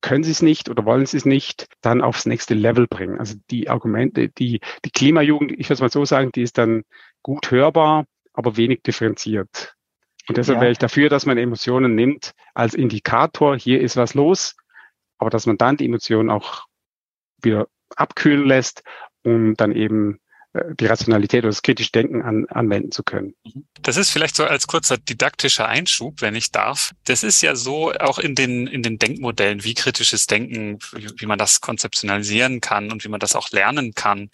können 0.00 0.24
sie 0.24 0.32
es 0.32 0.42
nicht 0.42 0.68
oder 0.68 0.84
wollen 0.84 1.06
sie 1.06 1.18
es 1.18 1.24
nicht 1.24 1.68
dann 1.82 2.02
aufs 2.02 2.26
nächste 2.26 2.54
Level 2.54 2.88
bringen. 2.88 3.20
Also 3.20 3.36
die 3.48 3.70
Argumente, 3.70 4.28
die, 4.28 4.58
die 4.84 4.90
Klimajugend, 4.90 5.52
ich 5.52 5.66
würde 5.66 5.74
es 5.74 5.80
mal 5.82 5.88
so 5.88 6.04
sagen, 6.04 6.32
die 6.32 6.42
ist 6.42 6.58
dann 6.58 6.82
gut 7.22 7.52
hörbar, 7.52 8.06
aber 8.32 8.56
wenig 8.56 8.82
differenziert. 8.82 9.76
Und 10.26 10.36
deshalb 10.36 10.56
ja. 10.56 10.62
wäre 10.62 10.72
ich 10.72 10.78
dafür, 10.78 11.08
dass 11.08 11.26
man 11.26 11.38
Emotionen 11.38 11.94
nimmt 11.94 12.32
als 12.54 12.74
Indikator, 12.74 13.56
hier 13.56 13.80
ist 13.80 13.96
was 13.96 14.14
los, 14.14 14.56
aber 15.18 15.30
dass 15.30 15.46
man 15.46 15.58
dann 15.58 15.76
die 15.76 15.86
Emotionen 15.86 16.28
auch 16.28 16.66
wieder 17.40 17.68
abkühlen 17.94 18.48
lässt, 18.48 18.82
um 19.22 19.54
dann 19.54 19.70
eben 19.70 20.14
äh, 20.14 20.23
die 20.78 20.86
Rationalität 20.86 21.40
oder 21.40 21.50
das 21.50 21.62
kritische 21.62 21.90
Denken 21.90 22.22
an, 22.22 22.46
anwenden 22.48 22.92
zu 22.92 23.02
können. 23.02 23.34
Das 23.82 23.96
ist 23.96 24.10
vielleicht 24.10 24.36
so 24.36 24.44
als 24.44 24.66
kurzer 24.66 24.96
didaktischer 24.96 25.66
Einschub, 25.66 26.20
wenn 26.20 26.36
ich 26.36 26.52
darf. 26.52 26.92
Das 27.04 27.24
ist 27.24 27.42
ja 27.42 27.56
so 27.56 27.92
auch 27.92 28.18
in 28.18 28.34
den, 28.34 28.66
in 28.66 28.82
den 28.82 28.98
Denkmodellen, 28.98 29.64
wie 29.64 29.74
kritisches 29.74 30.26
Denken, 30.26 30.78
wie, 30.92 31.08
wie 31.16 31.26
man 31.26 31.38
das 31.38 31.60
konzeptionalisieren 31.60 32.60
kann 32.60 32.92
und 32.92 33.04
wie 33.04 33.08
man 33.08 33.20
das 33.20 33.34
auch 33.34 33.50
lernen 33.50 33.94
kann. 33.94 34.30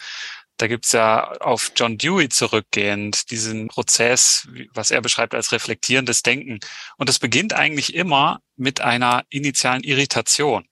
Da 0.58 0.66
gibt's 0.66 0.92
ja 0.92 1.32
auf 1.40 1.72
John 1.74 1.96
Dewey 1.96 2.28
zurückgehend 2.28 3.30
diesen 3.30 3.68
Prozess, 3.68 4.46
was 4.74 4.90
er 4.90 5.00
beschreibt 5.00 5.34
als 5.34 5.52
reflektierendes 5.52 6.22
Denken. 6.22 6.58
Und 6.98 7.08
das 7.08 7.18
beginnt 7.18 7.54
eigentlich 7.54 7.94
immer 7.94 8.42
mit 8.56 8.82
einer 8.82 9.24
initialen 9.30 9.82
Irritation. 9.82 10.66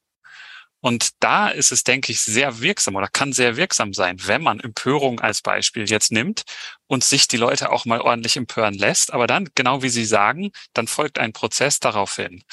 Und 0.80 1.10
da 1.20 1.48
ist 1.48 1.72
es, 1.72 1.82
denke 1.82 2.12
ich, 2.12 2.20
sehr 2.20 2.60
wirksam 2.60 2.94
oder 2.94 3.08
kann 3.08 3.32
sehr 3.32 3.56
wirksam 3.56 3.92
sein, 3.92 4.16
wenn 4.26 4.42
man 4.42 4.60
Empörung 4.60 5.20
als 5.20 5.42
Beispiel 5.42 5.88
jetzt 5.90 6.12
nimmt 6.12 6.44
und 6.86 7.02
sich 7.02 7.26
die 7.26 7.36
Leute 7.36 7.72
auch 7.72 7.84
mal 7.84 8.00
ordentlich 8.00 8.36
empören 8.36 8.74
lässt. 8.74 9.12
Aber 9.12 9.26
dann, 9.26 9.48
genau 9.54 9.82
wie 9.82 9.88
Sie 9.88 10.04
sagen, 10.04 10.52
dann 10.74 10.86
folgt 10.86 11.18
ein 11.18 11.32
Prozess 11.32 11.80
daraufhin. 11.80 12.44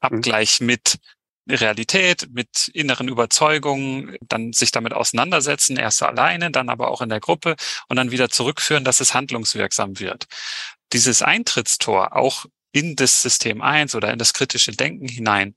Abgleich 0.00 0.60
mit 0.60 0.98
Realität, 1.48 2.28
mit 2.32 2.68
inneren 2.74 3.08
Überzeugungen, 3.08 4.16
dann 4.22 4.52
sich 4.52 4.72
damit 4.72 4.92
auseinandersetzen, 4.92 5.76
erst 5.76 6.02
alleine, 6.02 6.50
dann 6.50 6.68
aber 6.68 6.90
auch 6.90 7.02
in 7.02 7.08
der 7.08 7.20
Gruppe 7.20 7.56
und 7.88 7.96
dann 7.96 8.10
wieder 8.10 8.30
zurückführen, 8.30 8.84
dass 8.84 9.00
es 9.00 9.14
handlungswirksam 9.14 10.00
wird. 10.00 10.26
Dieses 10.92 11.22
Eintrittstor 11.22 12.16
auch 12.16 12.46
in 12.72 12.96
das 12.96 13.22
System 13.22 13.62
1 13.62 13.94
oder 13.94 14.12
in 14.12 14.18
das 14.18 14.32
kritische 14.32 14.72
Denken 14.72 15.08
hinein, 15.08 15.54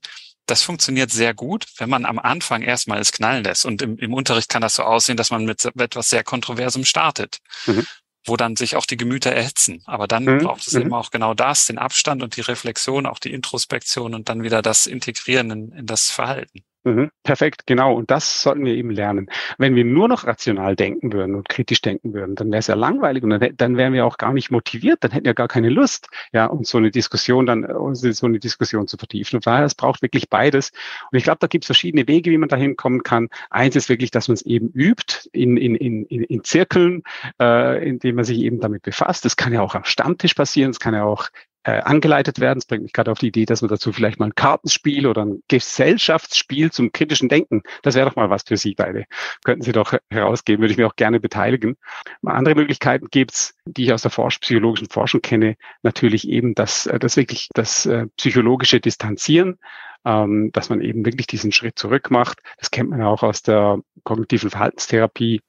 das 0.50 0.62
funktioniert 0.62 1.10
sehr 1.10 1.34
gut, 1.34 1.66
wenn 1.78 1.88
man 1.88 2.04
am 2.04 2.18
Anfang 2.18 2.62
erstmal 2.62 2.98
es 3.00 3.12
knallen 3.12 3.44
lässt. 3.44 3.64
Und 3.64 3.82
im, 3.82 3.96
im 3.98 4.12
Unterricht 4.12 4.48
kann 4.48 4.62
das 4.62 4.74
so 4.74 4.82
aussehen, 4.82 5.16
dass 5.16 5.30
man 5.30 5.44
mit 5.44 5.64
etwas 5.64 6.08
sehr 6.08 6.24
Kontroversem 6.24 6.84
startet. 6.84 7.38
Mhm 7.66 7.86
wo 8.26 8.36
dann 8.36 8.54
sich 8.54 8.76
auch 8.76 8.84
die 8.84 8.98
Gemüter 8.98 9.32
erhitzen. 9.32 9.82
Aber 9.86 10.06
dann 10.06 10.24
mhm. 10.24 10.38
braucht 10.40 10.66
es 10.66 10.74
mhm. 10.74 10.82
eben 10.82 10.94
auch 10.94 11.10
genau 11.10 11.34
das, 11.34 11.66
den 11.66 11.78
Abstand 11.78 12.22
und 12.22 12.36
die 12.36 12.42
Reflexion, 12.42 13.06
auch 13.06 13.18
die 13.18 13.32
Introspektion 13.32 14.14
und 14.14 14.28
dann 14.28 14.42
wieder 14.42 14.62
das 14.62 14.86
Integrieren 14.86 15.50
in, 15.50 15.72
in 15.72 15.86
das 15.86 16.10
Verhalten. 16.10 16.62
Mhm, 16.82 17.10
perfekt, 17.24 17.66
genau. 17.66 17.94
Und 17.94 18.10
das 18.10 18.42
sollten 18.42 18.64
wir 18.64 18.74
eben 18.74 18.90
lernen. 18.90 19.28
Wenn 19.58 19.74
wir 19.74 19.84
nur 19.84 20.08
noch 20.08 20.26
rational 20.26 20.76
denken 20.76 21.12
würden 21.12 21.34
und 21.34 21.46
kritisch 21.46 21.82
denken 21.82 22.14
würden, 22.14 22.36
dann 22.36 22.50
wäre 22.50 22.60
es 22.60 22.68
ja 22.68 22.74
langweilig 22.74 23.22
und 23.22 23.28
dann, 23.30 23.54
dann 23.56 23.76
wären 23.76 23.92
wir 23.92 24.06
auch 24.06 24.16
gar 24.16 24.32
nicht 24.32 24.50
motiviert, 24.50 25.04
dann 25.04 25.10
hätten 25.10 25.26
wir 25.26 25.34
gar 25.34 25.48
keine 25.48 25.68
Lust, 25.68 26.08
ja, 26.32 26.46
um 26.46 26.64
so 26.64 26.78
eine 26.78 26.90
Diskussion 26.90 27.44
dann, 27.44 27.66
so 27.92 28.26
eine 28.26 28.38
Diskussion 28.38 28.86
zu 28.86 28.96
vertiefen. 28.96 29.36
Und 29.36 29.46
daher, 29.46 29.66
es 29.66 29.74
braucht 29.74 30.00
wirklich 30.00 30.30
beides. 30.30 30.70
Und 31.12 31.18
ich 31.18 31.24
glaube, 31.24 31.38
da 31.40 31.48
gibt 31.48 31.64
es 31.64 31.66
verschiedene 31.66 32.08
Wege, 32.08 32.30
wie 32.30 32.38
man 32.38 32.48
dahin 32.48 32.76
kommen 32.76 33.02
kann. 33.02 33.28
Eins 33.50 33.76
ist 33.76 33.90
wirklich, 33.90 34.10
dass 34.10 34.28
man 34.28 34.34
es 34.34 34.42
eben 34.42 34.68
übt 34.70 35.28
in, 35.32 35.58
in, 35.58 35.74
in, 35.74 36.04
in 36.06 36.44
Zirkeln, 36.44 37.02
äh, 37.38 37.86
indem 37.86 38.16
man 38.16 38.24
sich 38.24 38.38
eben 38.38 38.58
damit 38.58 38.82
befasst. 38.82 39.26
Das 39.26 39.36
kann 39.36 39.52
ja 39.52 39.60
auch 39.60 39.74
am 39.74 39.84
Stammtisch 39.84 40.32
passieren, 40.32 40.70
es 40.70 40.80
kann 40.80 40.94
ja 40.94 41.04
auch 41.04 41.28
äh, 41.64 41.80
angeleitet 41.80 42.40
werden. 42.40 42.58
Das 42.58 42.66
bringt 42.66 42.82
mich 42.82 42.92
gerade 42.92 43.10
auf 43.10 43.18
die 43.18 43.28
Idee, 43.28 43.44
dass 43.44 43.62
man 43.62 43.68
dazu 43.68 43.92
vielleicht 43.92 44.18
mal 44.18 44.26
ein 44.26 44.34
Kartenspiel 44.34 45.06
oder 45.06 45.24
ein 45.24 45.42
Gesellschaftsspiel 45.48 46.70
zum 46.70 46.92
kritischen 46.92 47.28
Denken, 47.28 47.62
das 47.82 47.94
wäre 47.94 48.08
doch 48.08 48.16
mal 48.16 48.30
was 48.30 48.44
für 48.46 48.56
Sie 48.56 48.74
beide. 48.74 49.04
Könnten 49.44 49.62
Sie 49.62 49.72
doch 49.72 49.94
herausgeben, 50.10 50.62
würde 50.62 50.72
ich 50.72 50.78
mir 50.78 50.86
auch 50.86 50.96
gerne 50.96 51.20
beteiligen. 51.20 51.76
Mal 52.22 52.34
andere 52.34 52.54
Möglichkeiten 52.54 53.08
gibt's, 53.10 53.54
die 53.66 53.84
ich 53.84 53.92
aus 53.92 54.02
der 54.02 54.10
Forsch 54.10 54.38
psychologischen 54.38 54.88
Forschung 54.88 55.20
kenne, 55.20 55.56
natürlich 55.82 56.28
eben 56.28 56.54
das, 56.54 56.86
äh, 56.86 56.98
das 56.98 57.16
wirklich 57.16 57.48
das 57.54 57.86
äh, 57.86 58.06
psychologische 58.16 58.80
Distanzieren, 58.80 59.58
ähm, 60.04 60.50
dass 60.52 60.70
man 60.70 60.80
eben 60.80 61.04
wirklich 61.04 61.26
diesen 61.26 61.52
Schritt 61.52 61.78
zurück 61.78 62.10
macht. 62.10 62.40
Das 62.58 62.70
kennt 62.70 62.90
man 62.90 63.02
auch 63.02 63.22
aus 63.22 63.42
der 63.42 63.80
kognitiven 64.04 64.50
Verhaltenstherapie, 64.50 65.42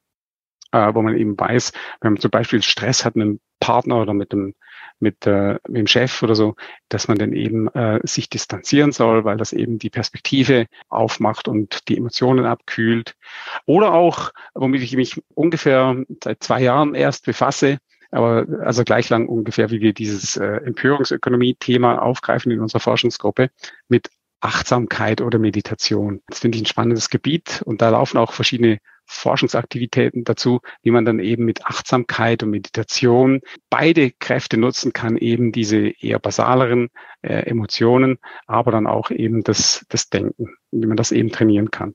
äh, 0.72 0.94
wo 0.94 1.02
man 1.02 1.18
eben 1.18 1.40
weiß, 1.40 1.72
wenn 2.02 2.14
man 2.14 2.22
zum 2.22 2.32
Beispiel 2.32 2.62
Stress 2.62 3.06
hat 3.06 3.16
mit 3.16 3.26
einem 3.26 3.40
Partner 3.60 4.02
oder 4.02 4.14
mit 4.14 4.34
einem 4.34 4.56
mit, 5.02 5.26
äh, 5.28 5.54
mit 5.68 5.78
dem 5.78 5.88
Chef 5.88 6.22
oder 6.24 6.36
so, 6.36 6.56
dass 6.90 7.08
man 7.08 7.18
dann 7.18 7.34
eben 7.34 7.68
äh, 7.70 8.00
sich 8.04 8.30
distanzieren 8.30 8.92
soll, 8.92 9.26
weil 9.26 9.38
das 9.38 9.54
eben 9.54 9.80
die 9.80 9.90
Perspektive 9.90 10.68
aufmacht 10.90 11.48
und 11.48 11.88
die 11.90 11.98
Emotionen 11.98 12.46
abkühlt. 12.46 13.16
Oder 13.66 13.94
auch, 13.94 14.32
womit 14.54 14.82
ich 14.84 14.96
mich 14.96 15.22
ungefähr 15.34 15.96
seit 16.24 16.44
zwei 16.44 16.62
Jahren 16.62 16.96
erst 16.96 17.26
befasse, 17.26 17.80
aber 18.12 18.46
also 18.62 18.84
gleich 18.84 19.10
lang 19.10 19.28
ungefähr, 19.28 19.72
wie 19.72 19.80
wir 19.80 19.94
dieses 19.94 20.36
äh, 20.36 20.46
Empörungsökonomie-Thema 20.46 22.02
aufgreifen 22.02 22.52
in 22.52 22.60
unserer 22.60 22.82
Forschungsgruppe, 22.82 23.50
mit 23.88 24.10
Achtsamkeit 24.42 25.22
oder 25.22 25.40
Meditation. 25.40 26.22
Das 26.28 26.40
finde 26.40 26.58
ich 26.58 26.64
ein 26.64 26.68
spannendes 26.68 27.10
Gebiet 27.10 27.62
und 27.66 27.82
da 27.82 27.90
laufen 27.90 28.18
auch 28.18 28.34
verschiedene 28.34 28.80
Forschungsaktivitäten 29.06 30.24
dazu, 30.24 30.62
wie 30.84 30.92
man 30.92 31.06
dann 31.06 31.20
eben 31.20 31.46
mit 31.46 31.66
Achtsamkeit 31.66 32.44
und 32.44 32.50
Meditation 32.50 33.42
beide 33.70 34.12
Kräfte 34.12 34.58
nutzen 34.58 34.94
kann, 34.94 35.18
eben 35.18 35.52
diese 35.52 35.90
eher 35.90 36.20
basaleren 36.20 36.90
äh, 37.22 37.46
Emotionen, 37.46 38.18
aber 38.48 38.72
dann 38.72 38.88
auch 38.88 39.12
eben 39.12 39.44
das, 39.44 39.86
das 39.90 40.10
Denken, 40.10 40.56
wie 40.72 40.88
man 40.88 40.98
das 40.98 41.12
eben 41.12 41.32
trainieren 41.32 41.72
kann. 41.72 41.94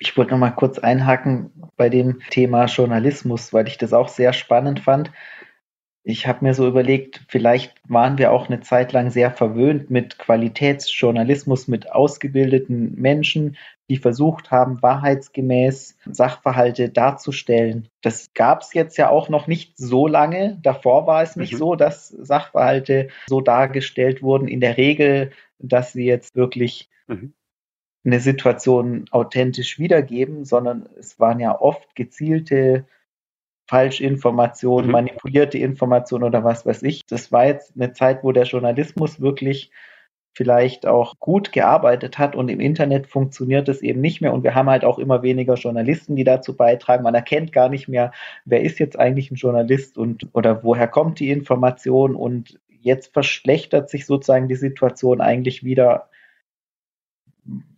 Ich 0.00 0.16
wollte 0.16 0.32
noch 0.32 0.38
mal 0.38 0.50
kurz 0.50 0.78
einhaken 0.78 1.52
bei 1.76 1.88
dem 1.88 2.20
Thema 2.30 2.64
Journalismus, 2.64 3.52
weil 3.52 3.68
ich 3.68 3.78
das 3.78 3.92
auch 3.92 4.08
sehr 4.08 4.32
spannend 4.32 4.80
fand 4.80 5.12
ich 6.06 6.26
habe 6.26 6.44
mir 6.44 6.52
so 6.52 6.68
überlegt, 6.68 7.22
vielleicht 7.28 7.72
waren 7.88 8.18
wir 8.18 8.30
auch 8.30 8.48
eine 8.48 8.60
Zeit 8.60 8.92
lang 8.92 9.10
sehr 9.10 9.30
verwöhnt 9.30 9.90
mit 9.90 10.18
Qualitätsjournalismus, 10.18 11.66
mit 11.66 11.90
ausgebildeten 11.90 12.94
Menschen, 13.00 13.56
die 13.88 13.96
versucht 13.96 14.50
haben, 14.50 14.82
wahrheitsgemäß 14.82 15.96
Sachverhalte 16.04 16.90
darzustellen. 16.90 17.88
Das 18.02 18.34
gab 18.34 18.60
es 18.60 18.74
jetzt 18.74 18.98
ja 18.98 19.08
auch 19.08 19.30
noch 19.30 19.46
nicht 19.46 19.78
so 19.78 20.06
lange. 20.06 20.58
Davor 20.62 21.06
war 21.06 21.22
es 21.22 21.36
nicht 21.36 21.54
mhm. 21.54 21.58
so, 21.58 21.74
dass 21.74 22.08
Sachverhalte 22.08 23.08
so 23.26 23.40
dargestellt 23.40 24.22
wurden. 24.22 24.46
In 24.46 24.60
der 24.60 24.76
Regel, 24.76 25.30
dass 25.58 25.94
sie 25.94 26.04
jetzt 26.04 26.36
wirklich 26.36 26.90
mhm. 27.06 27.32
eine 28.04 28.20
Situation 28.20 29.06
authentisch 29.10 29.78
wiedergeben, 29.78 30.44
sondern 30.44 30.86
es 30.98 31.18
waren 31.18 31.40
ja 31.40 31.58
oft 31.58 31.94
gezielte 31.94 32.84
Falschinformationen, 33.68 34.86
mhm. 34.86 34.92
manipulierte 34.92 35.58
Informationen 35.58 36.24
oder 36.24 36.44
was 36.44 36.66
weiß 36.66 36.82
ich. 36.82 37.02
Das 37.08 37.32
war 37.32 37.46
jetzt 37.46 37.72
eine 37.74 37.92
Zeit, 37.92 38.22
wo 38.22 38.32
der 38.32 38.44
Journalismus 38.44 39.20
wirklich 39.20 39.70
vielleicht 40.34 40.86
auch 40.86 41.20
gut 41.20 41.52
gearbeitet 41.52 42.18
hat 42.18 42.34
und 42.34 42.48
im 42.48 42.58
Internet 42.58 43.06
funktioniert 43.06 43.68
es 43.68 43.82
eben 43.82 44.00
nicht 44.00 44.20
mehr 44.20 44.34
und 44.34 44.42
wir 44.42 44.54
haben 44.54 44.68
halt 44.68 44.84
auch 44.84 44.98
immer 44.98 45.22
weniger 45.22 45.54
Journalisten, 45.54 46.16
die 46.16 46.24
dazu 46.24 46.56
beitragen. 46.56 47.04
Man 47.04 47.14
erkennt 47.14 47.52
gar 47.52 47.68
nicht 47.68 47.86
mehr, 47.86 48.12
wer 48.44 48.62
ist 48.62 48.80
jetzt 48.80 48.98
eigentlich 48.98 49.30
ein 49.30 49.36
Journalist 49.36 49.96
und 49.96 50.28
oder 50.32 50.64
woher 50.64 50.88
kommt 50.88 51.20
die 51.20 51.30
Information 51.30 52.16
und 52.16 52.58
jetzt 52.68 53.12
verschlechtert 53.12 53.88
sich 53.88 54.06
sozusagen 54.06 54.48
die 54.48 54.56
Situation 54.56 55.20
eigentlich 55.20 55.62
wieder 55.62 56.08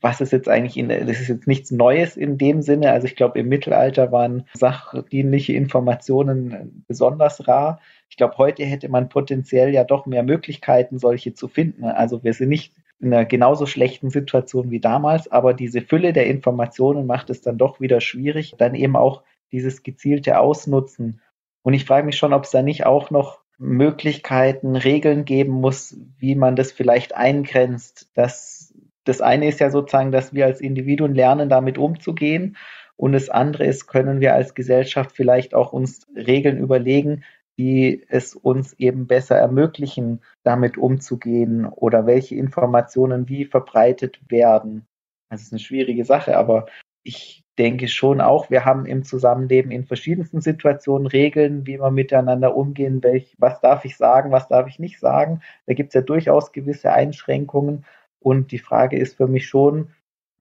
was 0.00 0.20
ist 0.20 0.32
jetzt 0.32 0.48
eigentlich 0.48 0.76
in, 0.76 0.88
das 0.88 1.20
ist 1.20 1.28
jetzt 1.28 1.46
nichts 1.46 1.70
Neues 1.70 2.16
in 2.16 2.38
dem 2.38 2.62
Sinne. 2.62 2.92
Also 2.92 3.06
ich 3.06 3.16
glaube, 3.16 3.38
im 3.38 3.48
Mittelalter 3.48 4.12
waren 4.12 4.44
sachdienliche 4.54 5.54
Informationen 5.54 6.84
besonders 6.86 7.48
rar. 7.48 7.80
Ich 8.08 8.16
glaube, 8.16 8.38
heute 8.38 8.64
hätte 8.64 8.88
man 8.88 9.08
potenziell 9.08 9.70
ja 9.70 9.84
doch 9.84 10.06
mehr 10.06 10.22
Möglichkeiten, 10.22 10.98
solche 10.98 11.34
zu 11.34 11.48
finden. 11.48 11.84
Also 11.84 12.22
wir 12.22 12.32
sind 12.32 12.48
nicht 12.48 12.72
in 13.00 13.12
einer 13.12 13.24
genauso 13.24 13.66
schlechten 13.66 14.10
Situation 14.10 14.70
wie 14.70 14.80
damals, 14.80 15.30
aber 15.30 15.52
diese 15.52 15.82
Fülle 15.82 16.12
der 16.12 16.26
Informationen 16.26 17.06
macht 17.06 17.28
es 17.30 17.42
dann 17.42 17.58
doch 17.58 17.80
wieder 17.80 18.00
schwierig, 18.00 18.54
dann 18.56 18.74
eben 18.74 18.96
auch 18.96 19.22
dieses 19.52 19.82
gezielte 19.82 20.38
Ausnutzen. 20.38 21.20
Und 21.62 21.74
ich 21.74 21.84
frage 21.84 22.06
mich 22.06 22.16
schon, 22.16 22.32
ob 22.32 22.44
es 22.44 22.50
da 22.52 22.62
nicht 22.62 22.86
auch 22.86 23.10
noch 23.10 23.40
Möglichkeiten, 23.58 24.76
Regeln 24.76 25.24
geben 25.24 25.52
muss, 25.52 25.98
wie 26.18 26.34
man 26.34 26.56
das 26.56 26.72
vielleicht 26.72 27.14
eingrenzt, 27.14 28.10
dass 28.14 28.65
das 29.07 29.20
eine 29.20 29.48
ist 29.48 29.61
ja 29.61 29.70
sozusagen, 29.70 30.12
dass 30.12 30.34
wir 30.34 30.46
als 30.46 30.61
Individuen 30.61 31.14
lernen, 31.14 31.48
damit 31.48 31.78
umzugehen. 31.78 32.57
Und 32.96 33.12
das 33.12 33.28
andere 33.28 33.64
ist, 33.64 33.86
können 33.86 34.20
wir 34.20 34.34
als 34.34 34.54
Gesellschaft 34.54 35.12
vielleicht 35.14 35.54
auch 35.54 35.72
uns 35.72 36.07
Regeln 36.14 36.59
überlegen, 36.59 37.24
die 37.59 38.04
es 38.09 38.34
uns 38.34 38.74
eben 38.74 39.07
besser 39.07 39.36
ermöglichen, 39.36 40.20
damit 40.42 40.76
umzugehen 40.76 41.66
oder 41.66 42.07
welche 42.07 42.34
Informationen 42.34 43.28
wie 43.28 43.44
verbreitet 43.44 44.20
werden. 44.28 44.86
Das 45.30 45.42
ist 45.42 45.52
eine 45.52 45.61
schwierige 45.61 46.04
Sache, 46.04 46.36
aber 46.36 46.66
ich 47.02 47.44
denke 47.59 47.88
schon 47.88 48.20
auch, 48.20 48.50
wir 48.50 48.64
haben 48.64 48.84
im 48.84 49.04
Zusammenleben 49.04 49.70
in 49.70 49.84
verschiedensten 49.84 50.40
Situationen 50.40 51.07
Regeln, 51.07 51.66
wie 51.66 51.78
wir 51.78 51.90
miteinander 51.90 52.57
umgehen, 52.57 53.02
welch, 53.02 53.34
was 53.38 53.61
darf 53.61 53.84
ich 53.84 53.96
sagen, 53.96 54.32
was 54.32 54.48
darf 54.48 54.68
ich 54.68 54.78
nicht 54.78 54.98
sagen. 54.98 55.40
Da 55.66 55.74
gibt 55.74 55.90
es 55.90 55.94
ja 55.94 56.00
durchaus 56.02 56.52
gewisse 56.52 56.92
Einschränkungen. 56.92 57.84
Und 58.27 58.51
die 58.51 58.59
Frage 58.59 58.99
ist 58.99 59.18
für 59.18 59.29
mich 59.29 59.47
schon, 59.47 59.93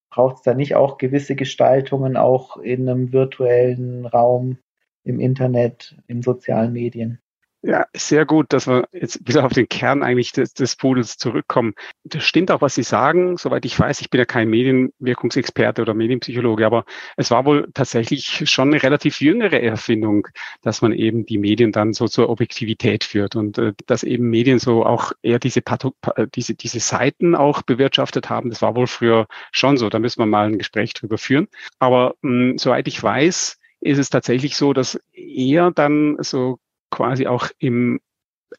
braucht 0.10 0.38
es 0.38 0.42
da 0.42 0.56
nicht 0.56 0.74
auch 0.74 0.98
gewisse 0.98 1.36
Gestaltungen 1.36 2.18
auch 2.18 2.58
in 2.58 2.90
einem 2.90 3.14
virtuellen 3.14 4.08
Raum, 4.08 4.58
im 5.04 5.20
Internet, 5.20 5.96
in 6.08 6.24
sozialen 6.24 6.74
Medien? 6.74 7.20
Ja, 7.68 7.88
sehr 7.95 8.28
gut, 8.28 8.53
dass 8.53 8.68
wir 8.68 8.88
jetzt 8.91 9.28
wieder 9.28 9.43
auf 9.43 9.51
den 9.51 9.68
Kern 9.68 10.03
eigentlich 10.03 10.32
des, 10.32 10.53
des 10.53 10.76
Pudels 10.76 11.18
zurückkommen. 11.18 11.74
Das 12.03 12.24
stimmt 12.24 12.51
auch, 12.51 12.61
was 12.61 12.76
Sie 12.76 12.84
sagen. 12.84 13.38
Soweit 13.38 13.66
ich 13.66 13.80
weiß, 13.80 14.01
ich 14.01 14.11
bin 14.11 14.20
ja 14.20 14.26
kein 14.26 14.49
Medienwirkungsexperte 14.51 15.82
oder 15.82 15.95
Medienpsychologe, 15.95 16.63
aber 16.63 16.86
es 17.18 17.32
war 17.32 17.43
wohl 17.45 17.68
tatsächlich 17.74 18.47
schon 18.47 18.72
eine 18.72 18.84
relativ 18.84 19.20
jüngere 19.20 19.59
Erfindung, 19.63 20.28
dass 20.61 20.84
man 20.84 20.91
eben 20.93 21.26
die 21.26 21.39
Medien 21.39 21.72
dann 21.72 21.93
so 21.93 22.07
zur 22.07 22.30
Objektivität 22.30 23.03
führt 23.03 23.36
und 23.36 23.57
äh, 23.57 23.74
dass 23.88 24.03
eben 24.03 24.30
Medien 24.30 24.59
so 24.59 24.86
auch 24.86 25.13
eher 25.24 25.39
diese, 25.39 25.61
Patho 25.63 25.95
diese, 26.36 26.53
diese 26.53 26.80
Seiten 26.80 27.34
auch 27.34 27.63
bewirtschaftet 27.63 28.30
haben. 28.30 28.51
Das 28.51 28.61
war 28.61 28.76
wohl 28.76 28.86
früher 28.86 29.26
schon 29.51 29.78
so. 29.78 29.89
Da 29.89 29.97
müssen 29.97 30.20
wir 30.20 30.28
mal 30.28 30.45
ein 30.49 30.59
Gespräch 30.59 30.93
drüber 30.93 31.18
führen. 31.18 31.47
Aber 31.80 32.13
mh, 32.22 32.59
soweit 32.59 32.88
ich 32.88 33.01
weiß, 33.01 33.57
ist 33.82 33.97
es 33.97 34.09
tatsächlich 34.11 34.55
so, 34.55 34.74
dass 34.74 34.99
eher 35.13 35.72
dann 35.72 36.18
so 36.20 36.59
quasi 36.96 37.28
auch 37.28 37.50
im 37.60 38.00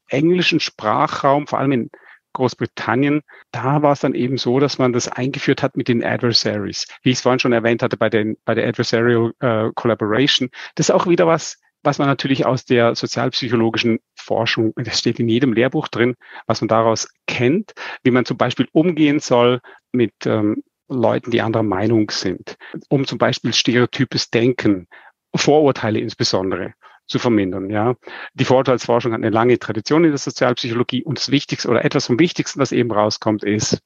englischen 0.08 0.60
Sprachraum, 0.60 1.46
vor 1.46 1.58
allem 1.58 1.72
in 1.72 1.90
Großbritannien, 2.34 3.22
da 3.50 3.82
war 3.82 3.92
es 3.92 4.00
dann 4.00 4.14
eben 4.14 4.36
so, 4.36 4.60
dass 4.60 4.78
man 4.78 4.92
das 4.92 5.08
eingeführt 5.08 5.62
hat 5.62 5.76
mit 5.76 5.88
den 5.88 6.04
Adversaries. 6.04 6.86
Wie 7.02 7.10
ich 7.10 7.16
es 7.16 7.22
vorhin 7.22 7.38
schon 7.38 7.54
erwähnt 7.54 7.82
hatte 7.82 7.96
bei, 7.96 8.10
den, 8.10 8.36
bei 8.44 8.54
der 8.54 8.68
Adversarial 8.68 9.32
äh, 9.40 9.70
Collaboration. 9.74 10.50
Das 10.74 10.90
ist 10.90 10.94
auch 10.94 11.06
wieder 11.06 11.26
was, 11.26 11.58
was 11.82 11.98
man 11.98 12.08
natürlich 12.08 12.44
aus 12.44 12.66
der 12.66 12.94
sozialpsychologischen 12.94 14.00
Forschung, 14.14 14.74
das 14.76 14.98
steht 14.98 15.18
in 15.18 15.28
jedem 15.28 15.54
Lehrbuch 15.54 15.88
drin, 15.88 16.14
was 16.46 16.60
man 16.60 16.68
daraus 16.68 17.08
kennt, 17.26 17.72
wie 18.02 18.10
man 18.10 18.26
zum 18.26 18.36
Beispiel 18.36 18.68
umgehen 18.72 19.18
soll 19.18 19.60
mit 19.92 20.12
ähm, 20.26 20.62
Leuten, 20.88 21.30
die 21.30 21.40
anderer 21.40 21.62
Meinung 21.62 22.10
sind, 22.10 22.56
um 22.90 23.06
zum 23.06 23.18
Beispiel 23.18 23.54
stereotypes 23.54 24.30
Denken, 24.30 24.88
Vorurteile 25.34 26.00
insbesondere 26.00 26.74
zu 27.06 27.18
vermindern. 27.18 27.70
Ja, 27.70 27.94
die 28.34 28.44
Vorurteilsforschung 28.44 29.12
hat 29.12 29.20
eine 29.20 29.30
lange 29.30 29.58
Tradition 29.58 30.04
in 30.04 30.10
der 30.10 30.18
Sozialpsychologie 30.18 31.04
und 31.04 31.18
das 31.18 31.30
Wichtigste 31.30 31.68
oder 31.68 31.84
etwas 31.84 32.06
vom 32.06 32.18
Wichtigsten, 32.18 32.60
was 32.60 32.72
eben 32.72 32.90
rauskommt, 32.90 33.44
ist 33.44 33.80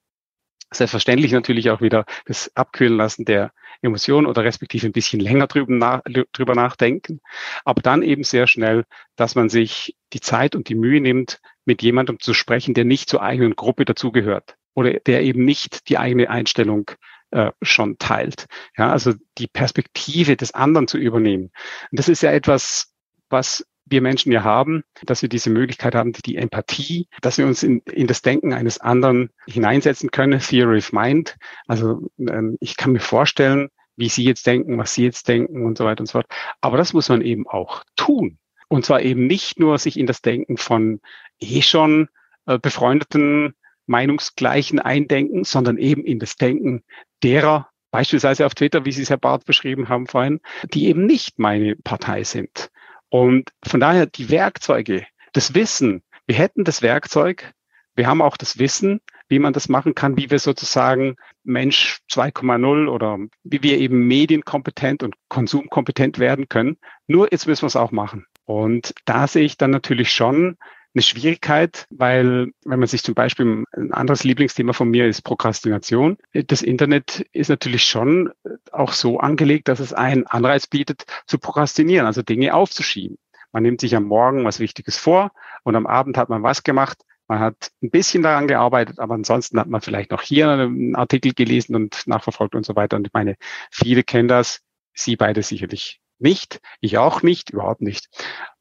selbstverständlich 0.73 1.33
natürlich 1.33 1.71
auch 1.71 1.81
wieder 1.81 2.05
das 2.27 2.55
Abkühlen 2.55 2.97
lassen 2.97 3.25
der 3.25 3.53
Emotionen 3.83 4.27
oder 4.27 4.45
respektive 4.45 4.87
ein 4.87 4.93
bisschen 4.93 5.21
länger 5.21 5.47
drüber 5.47 6.55
nachdenken, 6.55 7.21
aber 7.65 7.83
dann 7.83 8.03
eben 8.03 8.25
sehr 8.25 8.47
schnell, 8.47 8.85
dass 9.17 9.35
man 9.35 9.49
sich 9.49 9.97
die 10.13 10.21
Zeit 10.21 10.55
und 10.55 10.69
die 10.69 10.75
Mühe 10.75 11.01
nimmt, 11.01 11.41
mit 11.65 11.83
jemandem 11.83 12.21
zu 12.21 12.35
sprechen, 12.35 12.75
der 12.75 12.85
nicht 12.85 13.09
zur 13.09 13.23
eigenen 13.23 13.57
Gruppe 13.57 13.85
dazugehört 13.85 14.57
oder 14.75 14.93
der 15.01 15.23
eben 15.23 15.45
nicht 15.45 15.89
die 15.89 15.99
eigene 15.99 16.31
Einstellung 16.31 16.91
äh, 17.31 17.53
schon 17.63 17.99
teilt. 17.99 18.47
Ja, 18.77 18.91
also 18.91 19.15
die 19.39 19.47
Perspektive 19.47 20.37
des 20.37 20.53
anderen 20.53 20.89
zu 20.89 20.99
übernehmen. 20.99 21.51
Und 21.91 21.99
das 21.99 22.09
ist 22.09 22.23
ja 22.23 22.33
etwas, 22.33 22.93
was 23.31 23.65
wir 23.87 24.03
Menschen 24.03 24.31
ja 24.31 24.45
haben, 24.45 24.85
dass 25.05 25.23
wir 25.23 25.29
diese 25.29 25.51
Möglichkeit 25.51 25.95
haben, 25.95 26.13
die 26.13 26.37
Empathie, 26.37 27.09
dass 27.23 27.39
wir 27.39 27.47
uns 27.47 27.63
in, 27.63 27.81
in 27.81 28.07
das 28.07 28.23
Denken 28.23 28.53
eines 28.53 28.79
anderen 28.81 29.31
hineinsetzen 29.47 30.11
können, 30.11 30.39
Theory 30.39 30.79
of 30.79 30.93
Mind. 30.93 31.37
Also 31.67 32.09
ähm, 32.19 32.57
ich 32.61 32.77
kann 32.77 32.93
mir 32.93 33.01
vorstellen, 33.01 33.69
wie 33.97 34.09
Sie 34.09 34.25
jetzt 34.25 34.47
denken, 34.47 34.79
was 34.79 34.95
Sie 34.95 35.05
jetzt 35.05 35.29
denken 35.29 35.65
und 35.65 35.77
so 35.77 35.85
weiter 35.85 36.01
und 36.01 36.07
so 36.07 36.13
fort. 36.13 36.27
Aber 36.61 36.77
das 36.77 36.93
muss 36.93 37.09
man 37.09 37.21
eben 37.21 37.47
auch 37.49 37.85
tun. 37.97 38.39
Und 38.69 38.85
zwar 38.85 39.03
eben 39.03 39.27
nicht 39.27 39.59
nur 39.59 39.79
sich 39.79 39.99
in 39.99 40.07
das 40.07 40.23
Denken 40.23 40.57
von 40.57 41.01
eh 41.41 41.61
schon 41.61 42.09
äh, 42.47 42.59
befreundeten 42.59 43.55
Meinungsgleichen 43.87 44.79
eindenken, 44.79 45.43
sondern 45.43 45.77
eben 45.77 46.05
in 46.05 46.21
das 46.21 46.37
Denken 46.37 46.85
derer, 47.25 47.69
beispielsweise 47.91 48.47
auf 48.47 48.55
Twitter, 48.55 48.85
wie 48.85 48.93
Sie 48.93 49.03
es 49.03 49.11
Herr 49.11 49.17
Barth 49.17 49.45
beschrieben 49.45 49.89
haben 49.89 50.07
vorhin, 50.07 50.41
die 50.73 50.87
eben 50.87 51.07
nicht 51.07 51.41
meine 51.41 51.75
Partei 51.75 52.23
sind. 52.23 52.71
Und 53.11 53.51
von 53.63 53.81
daher 53.81 54.07
die 54.07 54.31
Werkzeuge, 54.31 55.07
das 55.33 55.55
Wissen, 55.55 56.03
wir 56.27 56.37
hätten 56.37 56.65
das 56.65 56.81
Werkzeug, 56.81 57.53
wir 57.95 58.07
haben 58.07 58.23
auch 58.23 58.37
das 58.37 58.59
Wissen, 58.59 59.01
wie 59.29 59.39
man 59.39 59.53
das 59.53 59.69
machen 59.69 59.95
kann, 59.95 60.17
wie 60.17 60.31
wir 60.31 60.39
sozusagen 60.39 61.17
Mensch 61.45 61.99
2,0 62.11 62.89
oder 62.89 63.19
wie 63.43 63.63
wir 63.63 63.79
eben 63.79 64.07
medienkompetent 64.07 65.03
und 65.03 65.15
konsumkompetent 65.29 66.19
werden 66.19 66.49
können. 66.49 66.79
Nur 67.07 67.29
jetzt 67.31 67.47
müssen 67.47 67.63
wir 67.63 67.69
es 67.69 67.77
auch 67.77 67.93
machen. 67.93 68.27
Und 68.45 68.95
da 69.05 69.27
sehe 69.27 69.45
ich 69.45 69.57
dann 69.57 69.71
natürlich 69.71 70.13
schon 70.13 70.57
eine 70.95 71.03
Schwierigkeit, 71.03 71.87
weil 71.91 72.53
wenn 72.65 72.79
man 72.81 72.89
sich 72.89 73.03
zum 73.03 73.15
Beispiel 73.15 73.65
ein 73.77 73.93
anderes 73.93 74.25
Lieblingsthema 74.25 74.73
von 74.73 74.89
mir 74.91 75.07
ist 75.07 75.23
Prokrastination. 75.23 76.17
Das 76.33 76.63
Internet 76.63 77.27
ist 77.33 77.49
natürlich 77.49 77.85
schon 77.85 78.31
auch 78.73 78.93
so 78.93 79.21
angelegt, 79.21 79.69
dass 79.69 79.81
es 79.81 79.93
einen 79.93 80.27
Anreiz 80.27 80.67
bietet, 80.67 81.05
zu 81.27 81.39
prokrastinieren, 81.39 82.07
also 82.07 82.23
Dinge 82.23 82.55
aufzuschieben. 82.55 83.19
Man 83.53 83.63
nimmt 83.63 83.81
sich 83.81 83.95
am 83.97 84.05
Morgen 84.05 84.45
was 84.45 84.61
Wichtiges 84.61 84.97
vor 84.97 85.33
und 85.65 85.77
am 85.77 85.87
Abend 85.87 86.17
hat 86.17 86.29
man 86.29 86.43
was 86.43 86.63
gemacht. 86.63 86.99
Man 87.29 87.39
hat 87.39 87.71
ein 87.83 87.91
bisschen 87.91 88.25
daran 88.25 88.49
gearbeitet, 88.49 88.99
aber 88.99 89.15
ansonsten 89.15 89.61
hat 89.61 89.69
man 89.69 89.81
vielleicht 89.81 90.11
noch 90.11 90.23
hier 90.23 90.49
einen 90.49 90.97
Artikel 90.97 91.33
gelesen 91.33 91.77
und 91.77 92.03
nachverfolgt 92.07 92.57
und 92.57 92.67
so 92.67 92.75
weiter. 92.75 92.97
Und 92.97 93.07
ich 93.07 93.13
meine, 93.13 93.37
viele 93.71 94.03
kennen 94.03 94.29
das, 94.29 94.63
Sie 94.93 95.15
beide 95.15 95.43
sicherlich 95.43 96.01
nicht, 96.19 96.61
ich 96.81 96.99
auch 96.99 97.23
nicht, 97.23 97.51
überhaupt 97.51 97.81
nicht. 97.81 98.09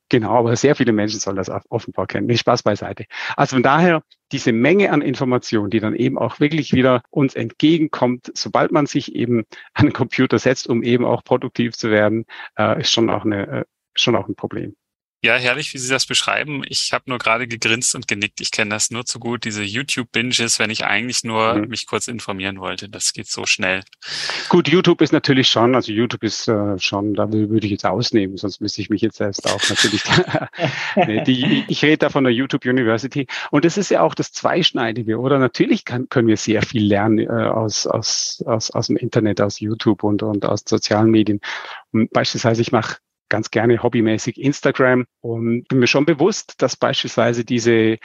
Genau, 0.09 0.31
aber 0.39 0.55
sehr 0.55 0.75
viele 0.75 0.91
Menschen 0.91 1.19
sollen 1.19 1.35
das 1.35 1.51
offenbar 1.69 2.07
kennen. 2.07 2.25
Nicht 2.25 2.39
Spaß 2.39 2.63
beiseite. 2.63 3.05
Also 3.37 3.55
von 3.55 3.63
daher, 3.63 4.03
diese 4.31 4.51
Menge 4.51 4.91
an 4.91 5.01
Informationen, 5.01 5.69
die 5.69 5.79
dann 5.79 5.95
eben 5.95 6.17
auch 6.17 6.39
wirklich 6.39 6.73
wieder 6.73 7.03
uns 7.11 7.35
entgegenkommt, 7.35 8.31
sobald 8.35 8.71
man 8.71 8.87
sich 8.87 9.13
eben 9.15 9.45
an 9.75 9.85
den 9.87 9.93
Computer 9.93 10.39
setzt, 10.39 10.67
um 10.67 10.81
eben 10.81 11.05
auch 11.05 11.23
produktiv 11.23 11.77
zu 11.77 11.91
werden, 11.91 12.25
äh, 12.57 12.81
ist 12.81 12.91
schon 12.91 13.09
auch 13.11 13.23
eine, 13.23 13.47
äh, 13.47 13.65
schon 13.95 14.15
auch 14.15 14.27
ein 14.27 14.35
Problem. 14.35 14.75
Ja, 15.21 15.35
herrlich, 15.35 15.73
wie 15.73 15.77
Sie 15.77 15.89
das 15.89 16.05
beschreiben. 16.05 16.63
Ich 16.69 16.93
habe 16.93 17.03
nur 17.07 17.17
gerade 17.17 17.45
gegrinst 17.45 17.93
und 17.93 18.07
genickt. 18.07 18.39
Ich 18.39 18.51
kenne 18.51 18.69
das 18.69 18.89
nur 18.89 19.05
zu 19.05 19.19
gut, 19.19 19.43
diese 19.43 19.63
YouTube-Binges, 19.63 20.59
wenn 20.59 20.69
ich 20.69 20.85
eigentlich 20.85 21.25
nur 21.25 21.55
mhm. 21.55 21.67
mich 21.67 21.87
kurz 21.87 22.07
informieren 22.07 22.61
wollte. 22.61 22.87
Das 22.87 23.11
geht 23.11 23.27
so 23.27 23.45
schnell. 23.45 23.83
Gut, 24.47 24.69
YouTube 24.69 25.01
ist 25.01 25.11
natürlich 25.11 25.49
schon, 25.49 25.75
also 25.75 25.91
YouTube 25.91 26.23
ist 26.23 26.47
äh, 26.47 26.79
schon, 26.79 27.15
da 27.15 27.29
würde 27.33 27.65
ich 27.65 27.71
jetzt 27.71 27.85
ausnehmen, 27.85 28.37
sonst 28.37 28.61
müsste 28.61 28.81
ich 28.81 28.89
mich 28.89 29.01
jetzt 29.01 29.17
selbst 29.17 29.45
auch 29.45 29.61
natürlich. 29.67 30.03
nee, 30.95 31.21
die, 31.25 31.65
ich 31.67 31.83
rede 31.83 31.97
da 31.97 32.09
von 32.09 32.23
der 32.23 32.31
YouTube 32.31 32.63
University. 32.63 33.27
Und 33.51 33.65
das 33.65 33.77
ist 33.77 33.91
ja 33.91 34.01
auch 34.01 34.15
das 34.15 34.31
Zweischneidige, 34.31 35.19
oder? 35.19 35.37
Natürlich 35.37 35.83
kann, 35.83 36.07
können 36.07 36.29
wir 36.29 36.37
sehr 36.37 36.61
viel 36.61 36.85
lernen 36.85 37.19
äh, 37.19 37.27
aus, 37.27 37.87
aus, 37.87 38.41
aus, 38.45 38.71
aus 38.71 38.87
dem 38.87 38.95
Internet, 38.95 39.41
aus 39.41 39.59
YouTube 39.59 40.03
und, 40.03 40.23
und 40.23 40.45
aus 40.45 40.63
sozialen 40.65 41.11
Medien. 41.11 41.41
Und 41.91 42.09
beispielsweise, 42.11 42.61
ich 42.61 42.71
mache 42.71 42.99
ganz 43.29 43.51
gerne 43.51 43.81
hobbymäßig 43.81 44.39
Instagram. 44.39 45.05
Und 45.21 45.67
bin 45.67 45.79
mir 45.79 45.87
schon 45.87 46.05
bewusst, 46.05 46.61
dass 46.61 46.75
beispielsweise 46.75 47.45
diese 47.45 47.97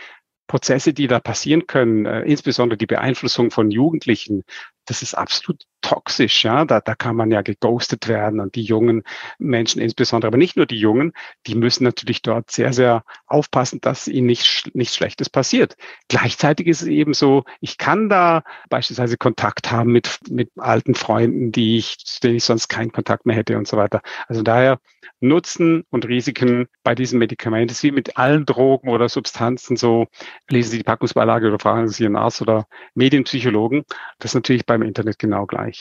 Prozesse, 0.46 0.92
die 0.92 1.06
da 1.06 1.20
passieren 1.20 1.66
können, 1.66 2.06
äh, 2.06 2.20
insbesondere 2.22 2.76
die 2.76 2.86
Beeinflussung 2.86 3.50
von 3.50 3.70
Jugendlichen, 3.70 4.44
das 4.84 5.02
ist 5.02 5.14
absolut 5.14 5.64
toxisch, 5.84 6.44
ja. 6.44 6.64
Da, 6.64 6.80
da 6.80 6.94
kann 6.94 7.14
man 7.14 7.30
ja 7.30 7.42
geghostet 7.42 8.08
werden 8.08 8.40
und 8.40 8.54
die 8.54 8.62
jungen 8.62 9.02
Menschen 9.38 9.80
insbesondere, 9.82 10.28
aber 10.28 10.38
nicht 10.38 10.56
nur 10.56 10.66
die 10.66 10.78
Jungen, 10.78 11.12
die 11.46 11.54
müssen 11.54 11.84
natürlich 11.84 12.22
dort 12.22 12.50
sehr, 12.50 12.72
sehr 12.72 13.04
aufpassen, 13.26 13.80
dass 13.80 14.08
ihnen 14.08 14.26
nichts, 14.26 14.62
nichts 14.72 14.96
Schlechtes 14.96 15.28
passiert. 15.28 15.76
Gleichzeitig 16.08 16.66
ist 16.66 16.82
es 16.82 16.88
eben 16.88 17.12
so, 17.12 17.44
ich 17.60 17.76
kann 17.76 18.08
da 18.08 18.42
beispielsweise 18.70 19.16
Kontakt 19.18 19.70
haben 19.70 19.92
mit, 19.92 20.18
mit 20.30 20.50
alten 20.56 20.94
Freunden, 20.94 21.52
die 21.52 21.76
ich, 21.76 21.98
denen 22.22 22.36
ich 22.36 22.44
sonst 22.44 22.68
keinen 22.68 22.92
Kontakt 22.92 23.26
mehr 23.26 23.36
hätte 23.36 23.58
und 23.58 23.68
so 23.68 23.76
weiter. 23.76 24.00
Also 24.26 24.42
daher 24.42 24.80
Nutzen 25.20 25.84
und 25.90 26.06
Risiken 26.06 26.66
bei 26.82 26.94
diesen 26.94 27.18
Medikamenten 27.18 27.74
wie 27.82 27.92
mit 27.92 28.16
allen 28.16 28.46
Drogen 28.46 28.88
oder 28.88 29.08
Substanzen 29.08 29.76
so, 29.76 30.06
lesen 30.48 30.70
Sie 30.70 30.78
die 30.78 30.84
Packungsbeilage 30.84 31.48
oder 31.48 31.58
fragen 31.58 31.88
Sie 31.88 32.04
Ihren 32.04 32.16
Arzt 32.16 32.42
oder 32.42 32.66
Medienpsychologen. 32.94 33.84
Das 34.18 34.30
ist 34.30 34.34
natürlich 34.34 34.66
beim 34.66 34.82
Internet 34.82 35.18
genau 35.18 35.46
gleich. 35.46 35.73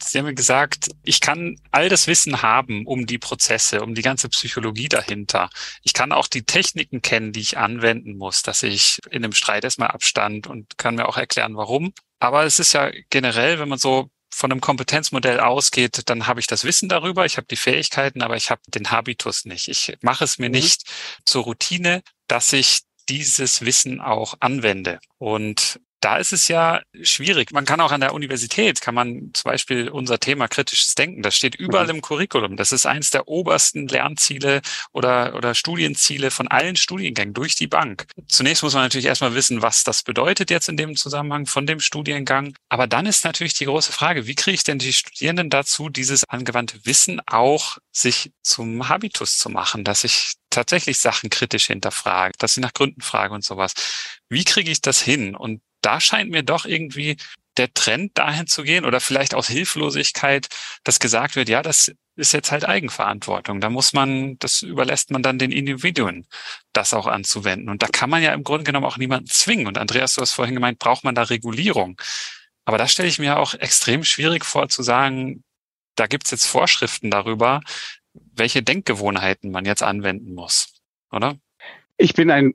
Sie 0.00 0.18
haben 0.18 0.26
mir 0.26 0.34
gesagt, 0.34 0.90
ich 1.02 1.20
kann 1.20 1.56
all 1.72 1.88
das 1.88 2.06
Wissen 2.06 2.42
haben 2.42 2.86
um 2.86 3.06
die 3.06 3.18
Prozesse, 3.18 3.82
um 3.82 3.94
die 3.94 4.02
ganze 4.02 4.28
Psychologie 4.28 4.88
dahinter. 4.88 5.50
Ich 5.82 5.92
kann 5.92 6.12
auch 6.12 6.28
die 6.28 6.44
Techniken 6.44 7.02
kennen, 7.02 7.32
die 7.32 7.40
ich 7.40 7.58
anwenden 7.58 8.16
muss, 8.16 8.42
dass 8.42 8.62
ich 8.62 9.00
in 9.10 9.24
einem 9.24 9.32
Streit 9.32 9.64
erstmal 9.64 9.88
abstand 9.88 10.46
und 10.46 10.78
kann 10.78 10.94
mir 10.94 11.08
auch 11.08 11.16
erklären, 11.16 11.56
warum. 11.56 11.92
Aber 12.20 12.44
es 12.44 12.58
ist 12.58 12.72
ja 12.72 12.90
generell, 13.10 13.58
wenn 13.58 13.68
man 13.68 13.78
so 13.78 14.10
von 14.30 14.52
einem 14.52 14.60
Kompetenzmodell 14.60 15.40
ausgeht, 15.40 16.02
dann 16.06 16.26
habe 16.26 16.40
ich 16.40 16.46
das 16.46 16.64
Wissen 16.64 16.88
darüber, 16.88 17.24
ich 17.24 17.36
habe 17.36 17.46
die 17.48 17.56
Fähigkeiten, 17.56 18.22
aber 18.22 18.36
ich 18.36 18.50
habe 18.50 18.60
den 18.68 18.90
Habitus 18.90 19.44
nicht. 19.46 19.68
Ich 19.68 19.96
mache 20.00 20.24
es 20.24 20.38
mir 20.38 20.48
mhm. 20.48 20.54
nicht 20.54 20.82
zur 21.24 21.44
Routine, 21.44 22.02
dass 22.28 22.52
ich 22.52 22.82
dieses 23.08 23.64
Wissen 23.64 24.00
auch 24.00 24.34
anwende. 24.40 25.00
Und 25.16 25.80
da 26.00 26.16
ist 26.16 26.32
es 26.32 26.48
ja 26.48 26.80
schwierig. 27.02 27.52
Man 27.52 27.64
kann 27.64 27.80
auch 27.80 27.92
an 27.92 28.00
der 28.00 28.14
Universität, 28.14 28.80
kann 28.80 28.94
man 28.94 29.30
zum 29.32 29.50
Beispiel 29.50 29.88
unser 29.88 30.20
Thema 30.20 30.48
kritisches 30.48 30.94
Denken, 30.94 31.22
das 31.22 31.36
steht 31.36 31.54
überall 31.56 31.84
mhm. 31.84 31.96
im 31.96 32.02
Curriculum. 32.02 32.56
Das 32.56 32.72
ist 32.72 32.86
eins 32.86 33.10
der 33.10 33.28
obersten 33.28 33.88
Lernziele 33.88 34.62
oder, 34.92 35.34
oder 35.34 35.54
Studienziele 35.54 36.30
von 36.30 36.48
allen 36.48 36.76
Studiengängen 36.76 37.34
durch 37.34 37.56
die 37.56 37.66
Bank. 37.66 38.06
Zunächst 38.28 38.62
muss 38.62 38.74
man 38.74 38.84
natürlich 38.84 39.06
erstmal 39.06 39.34
wissen, 39.34 39.62
was 39.62 39.84
das 39.84 40.02
bedeutet 40.02 40.50
jetzt 40.50 40.68
in 40.68 40.76
dem 40.76 40.96
Zusammenhang 40.96 41.46
von 41.46 41.66
dem 41.66 41.80
Studiengang. 41.80 42.54
Aber 42.68 42.86
dann 42.86 43.06
ist 43.06 43.24
natürlich 43.24 43.54
die 43.54 43.64
große 43.64 43.92
Frage, 43.92 44.26
wie 44.26 44.34
kriege 44.34 44.54
ich 44.54 44.64
denn 44.64 44.78
die 44.78 44.92
Studierenden 44.92 45.50
dazu, 45.50 45.88
dieses 45.88 46.24
angewandte 46.24 46.84
Wissen 46.84 47.20
auch 47.26 47.78
sich 47.90 48.32
zum 48.42 48.88
Habitus 48.88 49.38
zu 49.38 49.50
machen, 49.50 49.84
dass 49.84 50.04
ich 50.04 50.34
tatsächlich 50.50 50.98
Sachen 50.98 51.30
kritisch 51.30 51.66
hinterfrage, 51.66 52.34
dass 52.38 52.54
sie 52.54 52.60
nach 52.60 52.72
Gründen 52.72 53.00
frage 53.00 53.34
und 53.34 53.44
sowas. 53.44 53.74
Wie 54.28 54.44
kriege 54.44 54.70
ich 54.70 54.80
das 54.80 55.00
hin? 55.00 55.34
Und 55.34 55.60
da 55.80 56.00
scheint 56.00 56.30
mir 56.30 56.42
doch 56.42 56.64
irgendwie 56.64 57.16
der 57.56 57.72
Trend 57.74 58.16
dahin 58.16 58.46
zu 58.46 58.62
gehen 58.62 58.84
oder 58.84 59.00
vielleicht 59.00 59.34
aus 59.34 59.48
Hilflosigkeit, 59.48 60.48
dass 60.84 61.00
gesagt 61.00 61.36
wird, 61.36 61.48
ja, 61.48 61.62
das 61.62 61.92
ist 62.16 62.32
jetzt 62.32 62.50
halt 62.50 62.64
Eigenverantwortung. 62.64 63.60
Da 63.60 63.70
muss 63.70 63.92
man, 63.92 64.38
das 64.38 64.62
überlässt 64.62 65.10
man 65.10 65.22
dann 65.22 65.38
den 65.38 65.52
Individuen, 65.52 66.26
das 66.72 66.94
auch 66.94 67.06
anzuwenden. 67.06 67.68
Und 67.68 67.82
da 67.82 67.88
kann 67.88 68.10
man 68.10 68.22
ja 68.22 68.32
im 68.32 68.44
Grunde 68.44 68.64
genommen 68.64 68.86
auch 68.86 68.96
niemanden 68.96 69.28
zwingen. 69.28 69.66
Und 69.66 69.78
Andreas, 69.78 70.14
du 70.14 70.20
hast 70.20 70.32
vorhin 70.32 70.54
gemeint, 70.54 70.78
braucht 70.78 71.04
man 71.04 71.14
da 71.14 71.22
Regulierung. 71.22 72.00
Aber 72.64 72.78
da 72.78 72.86
stelle 72.86 73.08
ich 73.08 73.18
mir 73.18 73.38
auch 73.38 73.54
extrem 73.54 74.04
schwierig 74.04 74.44
vor 74.44 74.68
zu 74.68 74.82
sagen, 74.82 75.42
da 75.94 76.06
gibt's 76.06 76.30
jetzt 76.30 76.46
Vorschriften 76.46 77.10
darüber, 77.10 77.60
welche 78.12 78.62
Denkgewohnheiten 78.62 79.50
man 79.50 79.64
jetzt 79.64 79.82
anwenden 79.82 80.34
muss, 80.34 80.74
oder? 81.10 81.36
Ich 81.96 82.14
bin 82.14 82.30
ein 82.30 82.54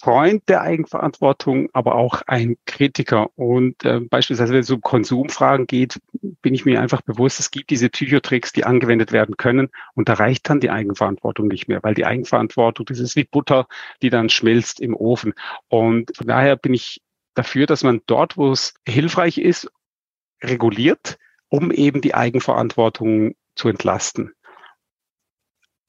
Freund 0.00 0.48
der 0.48 0.62
Eigenverantwortung, 0.62 1.68
aber 1.74 1.94
auch 1.94 2.22
ein 2.26 2.56
Kritiker. 2.64 3.30
Und 3.36 3.84
äh, 3.84 4.00
beispielsweise, 4.00 4.54
wenn 4.54 4.60
es 4.60 4.70
um 4.70 4.80
Konsumfragen 4.80 5.66
geht, 5.66 6.00
bin 6.40 6.54
ich 6.54 6.64
mir 6.64 6.80
einfach 6.80 7.02
bewusst, 7.02 7.38
es 7.38 7.50
gibt 7.50 7.68
diese 7.68 7.90
Psychotricks, 7.90 8.52
die 8.52 8.64
angewendet 8.64 9.12
werden 9.12 9.36
können 9.36 9.68
und 9.94 10.08
da 10.08 10.14
reicht 10.14 10.48
dann 10.48 10.60
die 10.60 10.70
Eigenverantwortung 10.70 11.48
nicht 11.48 11.68
mehr, 11.68 11.82
weil 11.82 11.94
die 11.94 12.06
Eigenverantwortung, 12.06 12.86
das 12.86 12.98
ist 12.98 13.14
wie 13.14 13.24
Butter, 13.24 13.66
die 14.00 14.08
dann 14.08 14.30
schmilzt 14.30 14.80
im 14.80 14.96
Ofen. 14.96 15.34
Und 15.68 16.16
von 16.16 16.26
daher 16.26 16.56
bin 16.56 16.72
ich 16.72 17.02
dafür, 17.34 17.66
dass 17.66 17.82
man 17.82 18.00
dort, 18.06 18.38
wo 18.38 18.52
es 18.52 18.74
hilfreich 18.86 19.36
ist, 19.36 19.70
reguliert, 20.42 21.18
um 21.48 21.70
eben 21.70 22.00
die 22.00 22.14
Eigenverantwortung 22.14 23.34
zu 23.54 23.68
entlasten. 23.68 24.32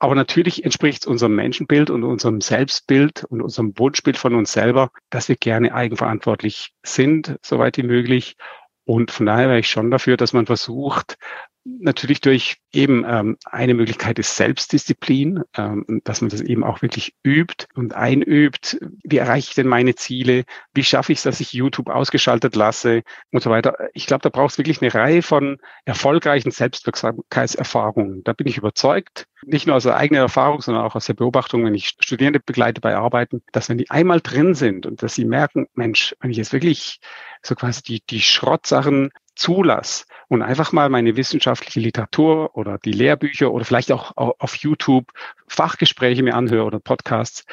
Aber 0.01 0.15
natürlich 0.15 0.65
entspricht 0.65 1.03
es 1.03 1.07
unserem 1.07 1.35
Menschenbild 1.35 1.91
und 1.91 2.03
unserem 2.03 2.41
Selbstbild 2.41 3.23
und 3.25 3.39
unserem 3.39 3.77
Wunschbild 3.77 4.17
von 4.17 4.33
uns 4.33 4.51
selber, 4.51 4.89
dass 5.11 5.29
wir 5.29 5.35
gerne 5.35 5.75
eigenverantwortlich 5.75 6.73
sind, 6.81 7.37
soweit 7.43 7.77
wie 7.77 7.83
möglich. 7.83 8.35
Und 8.83 9.11
von 9.11 9.27
daher 9.27 9.49
wäre 9.49 9.59
ich 9.59 9.69
schon 9.69 9.91
dafür, 9.91 10.17
dass 10.17 10.33
man 10.33 10.47
versucht, 10.47 11.19
natürlich 11.63 12.21
durch 12.21 12.57
eben 12.71 13.05
ähm, 13.07 13.37
eine 13.45 13.73
Möglichkeit 13.73 14.17
ist 14.17 14.35
Selbstdisziplin, 14.35 15.43
ähm, 15.55 16.01
dass 16.03 16.21
man 16.21 16.29
das 16.29 16.41
eben 16.41 16.63
auch 16.63 16.81
wirklich 16.81 17.13
übt 17.23 17.65
und 17.75 17.93
einübt. 17.93 18.79
Wie 19.03 19.17
erreiche 19.17 19.49
ich 19.49 19.55
denn 19.55 19.67
meine 19.67 19.95
Ziele? 19.95 20.43
Wie 20.73 20.83
schaffe 20.83 21.11
ich 21.11 21.19
es, 21.19 21.23
dass 21.23 21.39
ich 21.39 21.53
YouTube 21.53 21.89
ausgeschaltet 21.89 22.55
lasse 22.55 23.03
und 23.31 23.43
so 23.43 23.49
weiter? 23.49 23.75
Ich 23.93 24.07
glaube, 24.07 24.23
da 24.23 24.29
braucht 24.29 24.53
es 24.53 24.57
wirklich 24.57 24.81
eine 24.81 24.93
Reihe 24.93 25.21
von 25.21 25.57
erfolgreichen 25.85 26.51
Selbstwirksamkeitserfahrungen. 26.51 28.23
Da 28.23 28.33
bin 28.33 28.47
ich 28.47 28.57
überzeugt, 28.57 29.27
nicht 29.45 29.67
nur 29.67 29.75
aus 29.75 29.83
der 29.83 29.97
eigenen 29.97 30.21
Erfahrung, 30.21 30.61
sondern 30.61 30.83
auch 30.83 30.95
aus 30.95 31.05
der 31.05 31.13
Beobachtung, 31.13 31.65
wenn 31.65 31.75
ich 31.75 31.89
Studierende 31.99 32.39
begleite 32.39 32.81
bei 32.81 32.95
Arbeiten, 32.95 33.43
dass 33.51 33.69
wenn 33.69 33.77
die 33.77 33.89
einmal 33.89 34.21
drin 34.21 34.55
sind 34.55 34.85
und 34.85 35.03
dass 35.03 35.15
sie 35.15 35.25
merken, 35.25 35.67
Mensch, 35.73 36.15
wenn 36.19 36.31
ich 36.31 36.37
jetzt 36.37 36.53
wirklich 36.53 36.99
so 37.43 37.55
quasi 37.55 37.81
die, 37.81 38.03
die 38.09 38.21
Schrottsachen 38.21 39.11
zulasse 39.35 40.05
und 40.27 40.41
einfach 40.41 40.71
mal 40.71 40.89
meine 40.89 41.15
wissenschaftliche 41.15 41.79
Literatur 41.79 42.55
oder 42.55 42.77
die 42.77 42.91
Lehrbücher 42.91 43.51
oder 43.51 43.65
vielleicht 43.65 43.91
auch 43.91 44.15
auf 44.15 44.55
YouTube 44.55 45.11
Fachgespräche 45.47 46.23
mir 46.23 46.35
anhöre 46.35 46.65
oder 46.65 46.79
Podcasts, 46.79 47.45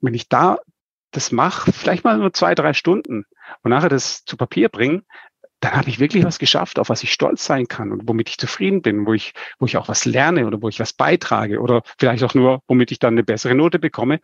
wenn 0.00 0.14
ich 0.14 0.28
da 0.28 0.58
das 1.10 1.32
mache, 1.32 1.72
vielleicht 1.72 2.04
mal 2.04 2.18
nur 2.18 2.32
zwei, 2.32 2.54
drei 2.54 2.72
Stunden 2.72 3.24
und 3.62 3.70
nachher 3.70 3.88
das 3.88 4.24
zu 4.24 4.36
Papier 4.36 4.68
bringe, 4.68 5.02
dann 5.60 5.76
habe 5.76 5.88
ich 5.88 5.98
wirklich 5.98 6.24
was 6.24 6.38
geschafft, 6.38 6.78
auf 6.78 6.90
was 6.90 7.02
ich 7.02 7.12
stolz 7.12 7.46
sein 7.46 7.68
kann 7.68 7.90
und 7.90 8.06
womit 8.06 8.28
ich 8.28 8.38
zufrieden 8.38 8.82
bin, 8.82 9.06
wo 9.06 9.14
ich, 9.14 9.32
wo 9.58 9.66
ich 9.66 9.76
auch 9.76 9.88
was 9.88 10.04
lerne 10.04 10.46
oder 10.46 10.60
wo 10.60 10.68
ich 10.68 10.78
was 10.78 10.92
beitrage 10.92 11.60
oder 11.60 11.82
vielleicht 11.98 12.22
auch 12.24 12.34
nur, 12.34 12.60
womit 12.66 12.90
ich 12.92 12.98
dann 12.98 13.14
eine 13.14 13.24
bessere 13.24 13.54
Note 13.54 13.78
bekomme. 13.78 14.20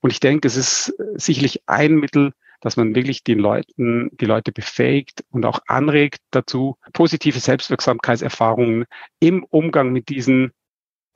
Und 0.00 0.10
ich 0.10 0.18
denke, 0.18 0.48
es 0.48 0.56
ist 0.56 0.94
sicherlich 1.14 1.62
ein 1.66 1.94
Mittel, 1.94 2.32
dass 2.64 2.78
man 2.78 2.94
wirklich 2.94 3.22
den 3.22 3.38
Leuten, 3.38 4.08
die 4.16 4.24
Leute 4.24 4.50
befähigt 4.50 5.22
und 5.28 5.44
auch 5.44 5.60
anregt 5.66 6.20
dazu, 6.30 6.78
positive 6.94 7.38
Selbstwirksamkeitserfahrungen 7.38 8.86
im 9.20 9.44
Umgang 9.44 9.92
mit 9.92 10.08
diesen 10.08 10.50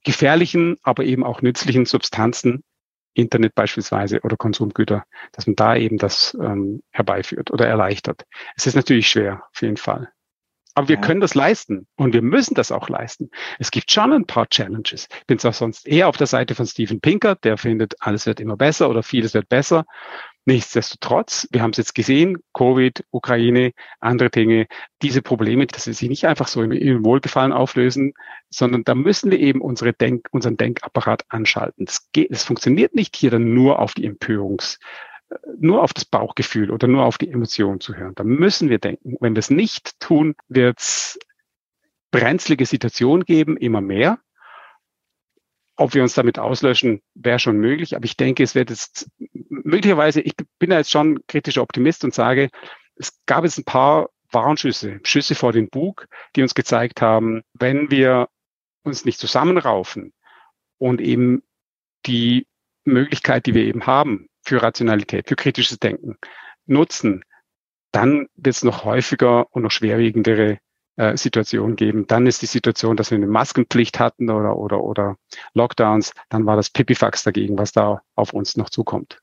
gefährlichen, 0.05 0.76
aber 0.82 1.05
eben 1.05 1.24
auch 1.24 1.40
nützlichen 1.40 1.86
Substanzen, 1.86 2.62
Internet 3.14 3.55
beispielsweise 3.55 4.20
oder 4.20 4.36
Konsumgüter, 4.36 5.05
dass 5.32 5.46
man 5.46 5.57
da 5.57 5.74
eben 5.74 5.96
das 5.96 6.36
ähm, 6.38 6.82
herbeiführt 6.90 7.51
oder 7.51 7.66
erleichtert. 7.66 8.24
Es 8.55 8.66
ist 8.66 8.74
natürlich 8.74 9.09
schwer, 9.09 9.42
auf 9.51 9.62
jeden 9.62 9.78
Fall. 9.78 10.12
Aber 10.74 10.88
wir 10.88 10.96
ja. 10.96 11.01
können 11.01 11.20
das 11.20 11.34
leisten 11.34 11.88
und 11.96 12.12
wir 12.12 12.22
müssen 12.22 12.55
das 12.55 12.70
auch 12.70 12.90
leisten. 12.90 13.30
Es 13.59 13.70
gibt 13.72 13.90
schon 13.90 14.12
ein 14.12 14.26
paar 14.26 14.49
Challenges. 14.49 15.09
Ich 15.18 15.26
bin 15.26 15.38
zwar 15.38 15.55
sonst 15.55 15.88
eher 15.88 16.09
auf 16.09 16.18
der 16.18 16.28
Seite 16.28 16.55
von 16.55 16.66
Steven 16.66 17.01
Pinker, 17.01 17.36
der 17.36 17.57
findet, 17.57 17.96
alles 18.01 18.26
wird 18.26 18.38
immer 18.38 18.57
besser 18.57 18.88
oder 18.90 19.03
vieles 19.03 19.34
wird 19.34 19.49
besser. 19.49 19.86
Nichtsdestotrotz, 20.49 21.46
wir 21.53 21.61
haben 21.61 21.72
es 21.72 21.76
jetzt 21.76 21.94
gesehen, 21.94 22.38
Covid, 22.55 23.05
Ukraine, 23.11 23.72
andere 24.01 24.30
Dinge, 24.30 24.66
diese 25.03 25.20
Probleme, 25.20 25.66
dass 25.66 25.84
sie 25.84 25.92
sich 25.92 26.09
nicht 26.09 26.24
einfach 26.24 26.49
so 26.49 26.62
im, 26.62 27.05
Wohlgefallen 27.05 27.53
auflösen, 27.53 28.14
sondern 28.49 28.82
da 28.82 28.94
müssen 28.94 29.30
wir 29.30 29.38
eben 29.40 29.61
unsere 29.61 29.92
Denk, 29.92 30.26
unseren 30.30 30.57
Denkapparat 30.57 31.26
anschalten. 31.28 31.84
Das, 31.84 32.11
geht, 32.12 32.30
das 32.30 32.44
funktioniert 32.44 32.94
nicht 32.94 33.14
hier 33.14 33.30
dann 33.30 33.53
nur 33.53 33.78
auf 33.78 33.92
die 33.92 34.07
Empörungs, 34.07 34.78
äh, 35.28 35.34
nur 35.59 35.82
auf 35.82 35.92
das 35.92 36.07
Bauchgefühl 36.07 36.70
oder 36.70 36.88
nur 36.88 37.05
auf 37.05 37.18
die 37.18 37.28
Emotionen 37.28 37.80
zu 37.80 37.96
hören. 37.96 38.14
Da 38.14 38.24
müssen 38.24 38.70
wir 38.70 38.78
denken. 38.78 39.18
Wenn 39.20 39.34
wir 39.34 39.40
es 39.40 39.51
nicht 39.51 40.01
tun, 40.01 40.34
wird 40.49 40.78
es 40.78 41.18
brenzlige 42.11 42.64
Situationen 42.64 43.26
geben, 43.26 43.59
immer 43.59 43.82
mehr. 43.82 44.18
Ob 45.78 45.94
wir 45.94 46.02
uns 46.02 46.14
damit 46.14 46.38
auslöschen, 46.40 47.02
wäre 47.14 47.38
schon 47.38 47.56
möglich. 47.56 47.94
Aber 47.94 48.04
ich 48.04 48.16
denke, 48.16 48.42
es 48.42 48.56
wird 48.56 48.70
jetzt 48.70 49.08
möglicherweise, 49.48 50.20
ich 50.20 50.34
bin 50.58 50.70
da 50.70 50.78
jetzt 50.78 50.90
schon 50.90 51.20
kritischer 51.28 51.62
Optimist 51.62 52.02
und 52.04 52.12
sage, 52.12 52.50
es 52.96 53.24
gab 53.26 53.44
jetzt 53.44 53.58
ein 53.58 53.64
paar 53.64 54.10
Warnschüsse, 54.32 54.98
Schüsse 55.04 55.36
vor 55.36 55.52
den 55.52 55.70
Bug, 55.70 56.06
die 56.34 56.42
uns 56.42 56.54
gezeigt 56.54 57.00
haben, 57.00 57.42
wenn 57.54 57.92
wir 57.92 58.28
uns 58.82 59.04
nicht 59.04 59.20
zusammenraufen 59.20 60.12
und 60.78 61.00
eben 61.00 61.42
die 62.06 62.48
Möglichkeit, 62.84 63.46
die 63.46 63.54
wir 63.54 63.64
eben 63.64 63.86
haben 63.86 64.28
für 64.42 64.60
Rationalität, 64.60 65.28
für 65.28 65.36
kritisches 65.36 65.78
Denken 65.78 66.18
nutzen, 66.66 67.24
dann 67.92 68.26
wird 68.34 68.56
es 68.56 68.64
noch 68.64 68.84
häufiger 68.84 69.46
und 69.54 69.62
noch 69.62 69.70
schwerwiegendere 69.70 70.58
äh, 70.99 71.16
Situation 71.16 71.76
geben. 71.76 72.07
Dann 72.07 72.26
ist 72.26 72.42
die 72.42 72.46
Situation, 72.46 72.96
dass 72.96 73.11
wir 73.11 73.16
eine 73.16 73.26
Maskenpflicht 73.26 73.99
hatten 73.99 74.30
oder, 74.30 74.57
oder, 74.57 74.82
oder 74.82 75.16
Lockdowns. 75.55 76.12
Dann 76.28 76.44
war 76.44 76.57
das 76.57 76.70
Pipifax 76.70 77.22
dagegen, 77.22 77.57
was 77.57 77.72
da 77.72 78.03
auf 78.16 78.32
uns 78.32 78.57
noch 78.57 78.68
zukommt. 78.68 79.22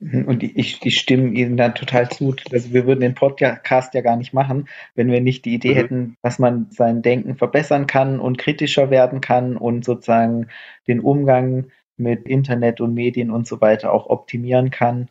Mhm, 0.00 0.26
und 0.26 0.42
ich, 0.42 0.84
ich 0.84 1.00
stimme 1.00 1.30
Ihnen 1.30 1.56
da 1.56 1.70
total 1.70 2.10
zu. 2.10 2.34
Also 2.52 2.72
wir 2.72 2.86
würden 2.86 3.00
den 3.00 3.14
Podcast 3.14 3.94
ja 3.94 4.02
gar 4.02 4.16
nicht 4.16 4.32
machen, 4.32 4.68
wenn 4.94 5.10
wir 5.10 5.20
nicht 5.20 5.44
die 5.44 5.54
Idee 5.54 5.70
mhm. 5.70 5.76
hätten, 5.76 6.16
dass 6.22 6.38
man 6.38 6.70
sein 6.70 7.02
Denken 7.02 7.36
verbessern 7.36 7.86
kann 7.86 8.20
und 8.20 8.38
kritischer 8.38 8.90
werden 8.90 9.20
kann 9.20 9.56
und 9.56 9.84
sozusagen 9.84 10.48
den 10.86 11.00
Umgang 11.00 11.70
mit 11.96 12.26
Internet 12.26 12.80
und 12.80 12.94
Medien 12.94 13.30
und 13.30 13.46
so 13.46 13.60
weiter 13.60 13.92
auch 13.92 14.08
optimieren 14.08 14.70
kann. 14.70 15.08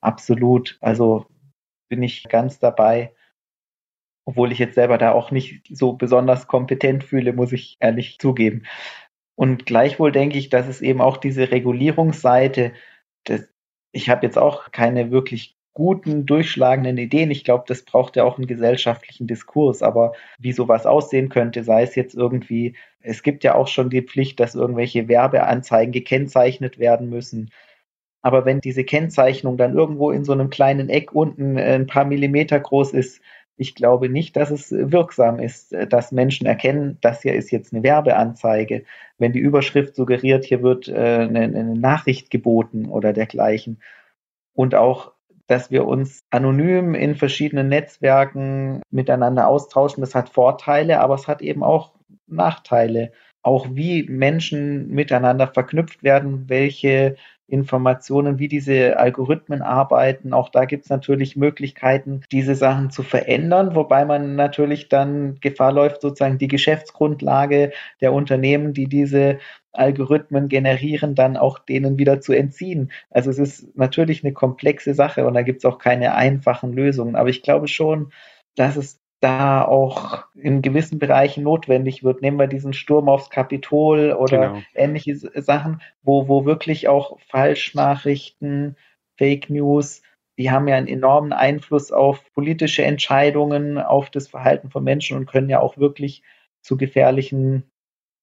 Absolut. 0.00 0.78
Also 0.80 1.26
bin 1.88 2.02
ich 2.02 2.24
ganz 2.28 2.58
dabei 2.58 3.13
obwohl 4.24 4.52
ich 4.52 4.58
jetzt 4.58 4.74
selber 4.74 4.98
da 4.98 5.12
auch 5.12 5.30
nicht 5.30 5.66
so 5.70 5.94
besonders 5.94 6.46
kompetent 6.46 7.04
fühle, 7.04 7.32
muss 7.32 7.52
ich 7.52 7.76
ehrlich 7.80 8.18
zugeben. 8.18 8.64
Und 9.36 9.66
gleichwohl 9.66 10.12
denke 10.12 10.38
ich, 10.38 10.48
dass 10.48 10.68
es 10.68 10.80
eben 10.80 11.00
auch 11.00 11.16
diese 11.16 11.50
Regulierungsseite, 11.50 12.72
das, 13.24 13.48
ich 13.92 14.08
habe 14.08 14.26
jetzt 14.26 14.38
auch 14.38 14.70
keine 14.72 15.10
wirklich 15.10 15.56
guten, 15.74 16.24
durchschlagenden 16.24 16.96
Ideen. 16.98 17.30
Ich 17.32 17.44
glaube, 17.44 17.64
das 17.66 17.82
braucht 17.82 18.16
ja 18.16 18.24
auch 18.24 18.38
einen 18.38 18.46
gesellschaftlichen 18.46 19.26
Diskurs. 19.26 19.82
Aber 19.82 20.12
wie 20.38 20.52
sowas 20.52 20.86
aussehen 20.86 21.28
könnte, 21.28 21.64
sei 21.64 21.82
es 21.82 21.96
jetzt 21.96 22.14
irgendwie, 22.14 22.76
es 23.00 23.22
gibt 23.22 23.44
ja 23.44 23.56
auch 23.56 23.68
schon 23.68 23.90
die 23.90 24.02
Pflicht, 24.02 24.40
dass 24.40 24.54
irgendwelche 24.54 25.08
Werbeanzeigen 25.08 25.92
gekennzeichnet 25.92 26.78
werden 26.78 27.10
müssen. 27.10 27.50
Aber 28.22 28.46
wenn 28.46 28.60
diese 28.60 28.84
Kennzeichnung 28.84 29.58
dann 29.58 29.74
irgendwo 29.76 30.10
in 30.10 30.24
so 30.24 30.32
einem 30.32 30.48
kleinen 30.48 30.88
Eck 30.88 31.12
unten 31.12 31.58
ein 31.58 31.86
paar 31.86 32.04
Millimeter 32.06 32.58
groß 32.58 32.92
ist, 32.94 33.20
ich 33.56 33.74
glaube 33.74 34.08
nicht, 34.08 34.36
dass 34.36 34.50
es 34.50 34.70
wirksam 34.72 35.38
ist, 35.38 35.72
äh, 35.72 35.86
dass 35.86 36.12
Menschen 36.12 36.46
erkennen, 36.46 36.98
das 37.00 37.22
hier 37.22 37.34
ist 37.34 37.50
jetzt 37.50 37.72
eine 37.72 37.82
Werbeanzeige. 37.82 38.84
Wenn 39.18 39.32
die 39.32 39.40
Überschrift 39.40 39.94
suggeriert, 39.94 40.44
hier 40.44 40.62
wird 40.62 40.88
äh, 40.88 40.92
eine, 40.94 41.42
eine 41.42 41.74
Nachricht 41.74 42.30
geboten 42.30 42.86
oder 42.86 43.12
dergleichen. 43.12 43.80
Und 44.54 44.74
auch, 44.74 45.12
dass 45.46 45.70
wir 45.70 45.86
uns 45.86 46.20
anonym 46.30 46.94
in 46.94 47.16
verschiedenen 47.16 47.68
Netzwerken 47.68 48.82
miteinander 48.90 49.48
austauschen, 49.48 50.00
das 50.00 50.14
hat 50.14 50.30
Vorteile, 50.30 51.00
aber 51.00 51.14
es 51.14 51.28
hat 51.28 51.42
eben 51.42 51.62
auch 51.62 51.92
Nachteile. 52.26 53.12
Auch 53.42 53.66
wie 53.72 54.04
Menschen 54.04 54.88
miteinander 54.88 55.48
verknüpft 55.48 56.02
werden, 56.02 56.48
welche 56.48 57.16
Informationen, 57.46 58.38
wie 58.38 58.48
diese 58.48 58.98
Algorithmen 58.98 59.62
arbeiten. 59.62 60.32
Auch 60.32 60.48
da 60.48 60.64
gibt 60.64 60.84
es 60.84 60.90
natürlich 60.90 61.36
Möglichkeiten, 61.36 62.22
diese 62.32 62.54
Sachen 62.54 62.90
zu 62.90 63.02
verändern, 63.02 63.74
wobei 63.74 64.04
man 64.04 64.34
natürlich 64.34 64.88
dann 64.88 65.38
Gefahr 65.40 65.72
läuft, 65.72 66.00
sozusagen 66.02 66.38
die 66.38 66.48
Geschäftsgrundlage 66.48 67.72
der 68.00 68.12
Unternehmen, 68.12 68.72
die 68.72 68.86
diese 68.86 69.38
Algorithmen 69.72 70.48
generieren, 70.48 71.14
dann 71.14 71.36
auch 71.36 71.58
denen 71.58 71.98
wieder 71.98 72.20
zu 72.20 72.32
entziehen. 72.32 72.92
Also 73.10 73.30
es 73.30 73.38
ist 73.38 73.76
natürlich 73.76 74.24
eine 74.24 74.32
komplexe 74.32 74.94
Sache 74.94 75.26
und 75.26 75.34
da 75.34 75.42
gibt 75.42 75.58
es 75.58 75.64
auch 75.64 75.78
keine 75.78 76.14
einfachen 76.14 76.72
Lösungen. 76.72 77.16
Aber 77.16 77.28
ich 77.28 77.42
glaube 77.42 77.68
schon, 77.68 78.12
dass 78.56 78.76
es 78.76 79.03
da 79.24 79.64
auch 79.64 80.26
in 80.34 80.60
gewissen 80.60 80.98
Bereichen 80.98 81.44
notwendig 81.44 82.04
wird. 82.04 82.20
Nehmen 82.20 82.38
wir 82.38 82.46
diesen 82.46 82.74
Sturm 82.74 83.08
aufs 83.08 83.30
Kapitol 83.30 84.12
oder 84.12 84.48
genau. 84.48 84.62
ähnliche 84.74 85.16
Sachen, 85.16 85.80
wo, 86.02 86.28
wo 86.28 86.44
wirklich 86.44 86.88
auch 86.88 87.18
Falschnachrichten, 87.20 88.76
Fake 89.16 89.48
News, 89.48 90.02
die 90.36 90.50
haben 90.50 90.68
ja 90.68 90.76
einen 90.76 90.88
enormen 90.88 91.32
Einfluss 91.32 91.90
auf 91.90 92.22
politische 92.34 92.84
Entscheidungen, 92.84 93.78
auf 93.78 94.10
das 94.10 94.28
Verhalten 94.28 94.68
von 94.68 94.84
Menschen 94.84 95.16
und 95.16 95.26
können 95.26 95.48
ja 95.48 95.60
auch 95.60 95.78
wirklich 95.78 96.22
zu 96.60 96.76
gefährlichen 96.76 97.70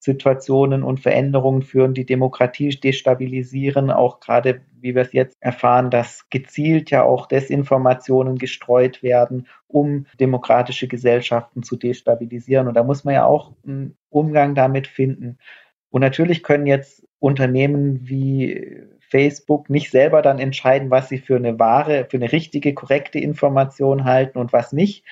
Situationen 0.04 0.82
und 0.82 1.00
Veränderungen 1.00 1.62
führen, 1.62 1.94
die 1.94 2.08
Demokratie 2.08 2.70
destabilisieren, 2.70 3.92
auch 3.92 4.20
gerade 4.20 4.62
wie 4.80 4.96
wir 4.96 5.04
es 5.04 5.14
jetzt 5.14 5.38
erfahren, 5.40 5.92
dass 5.92 6.28
gezielt 6.32 6.90
ja 6.90 7.04
auch 7.04 7.28
Desinformationen 7.28 8.40
gestreut 8.40 9.04
werden, 9.04 9.48
um 9.68 10.08
demokratische 10.20 10.88
Gesellschaften 10.88 11.62
zu 11.62 11.76
destabilisieren. 11.76 12.68
Und 12.68 12.74
da 12.74 12.84
muss 12.84 13.04
man 13.04 13.14
ja 13.14 13.26
auch 13.26 13.52
einen 13.64 13.96
Umgang 14.10 14.56
damit 14.56 14.88
finden. 14.88 15.38
Und 15.92 16.02
natürlich 16.02 16.42
können 16.42 16.66
jetzt 16.66 17.06
Unternehmen 17.20 18.10
wie 18.10 18.82
Facebook 19.02 19.70
nicht 19.70 19.92
selber 19.92 20.24
dann 20.24 20.40
entscheiden, 20.40 20.90
was 20.90 21.10
sie 21.10 21.20
für 21.20 21.36
eine 21.36 21.60
wahre, 21.60 22.08
für 22.10 22.18
eine 22.18 22.32
richtige, 22.32 22.74
korrekte 22.74 23.20
Information 23.20 24.06
halten 24.06 24.40
und 24.40 24.52
was 24.52 24.74
nicht 24.74 25.06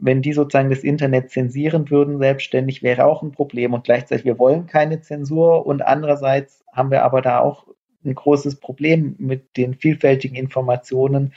wenn 0.00 0.22
die 0.22 0.32
sozusagen 0.32 0.70
das 0.70 0.84
Internet 0.84 1.30
zensieren 1.30 1.90
würden, 1.90 2.18
selbstständig, 2.18 2.82
wäre 2.82 3.04
auch 3.04 3.22
ein 3.22 3.32
Problem. 3.32 3.74
Und 3.74 3.84
gleichzeitig, 3.84 4.24
wir 4.24 4.38
wollen 4.38 4.66
keine 4.66 5.00
Zensur. 5.00 5.66
Und 5.66 5.82
andererseits 5.82 6.64
haben 6.72 6.90
wir 6.90 7.04
aber 7.04 7.22
da 7.22 7.40
auch 7.40 7.66
ein 8.04 8.14
großes 8.14 8.56
Problem 8.56 9.16
mit 9.18 9.56
den 9.56 9.74
vielfältigen 9.74 10.36
Informationen, 10.36 11.34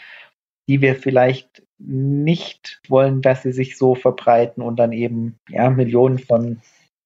die 0.67 0.81
wir 0.81 0.95
vielleicht 0.95 1.63
nicht 1.79 2.81
wollen, 2.87 3.21
dass 3.21 3.41
sie 3.43 3.51
sich 3.51 3.77
so 3.77 3.95
verbreiten 3.95 4.61
und 4.61 4.77
dann 4.77 4.91
eben 4.91 5.39
ja, 5.49 5.69
Millionen 5.69 6.19
von 6.19 6.61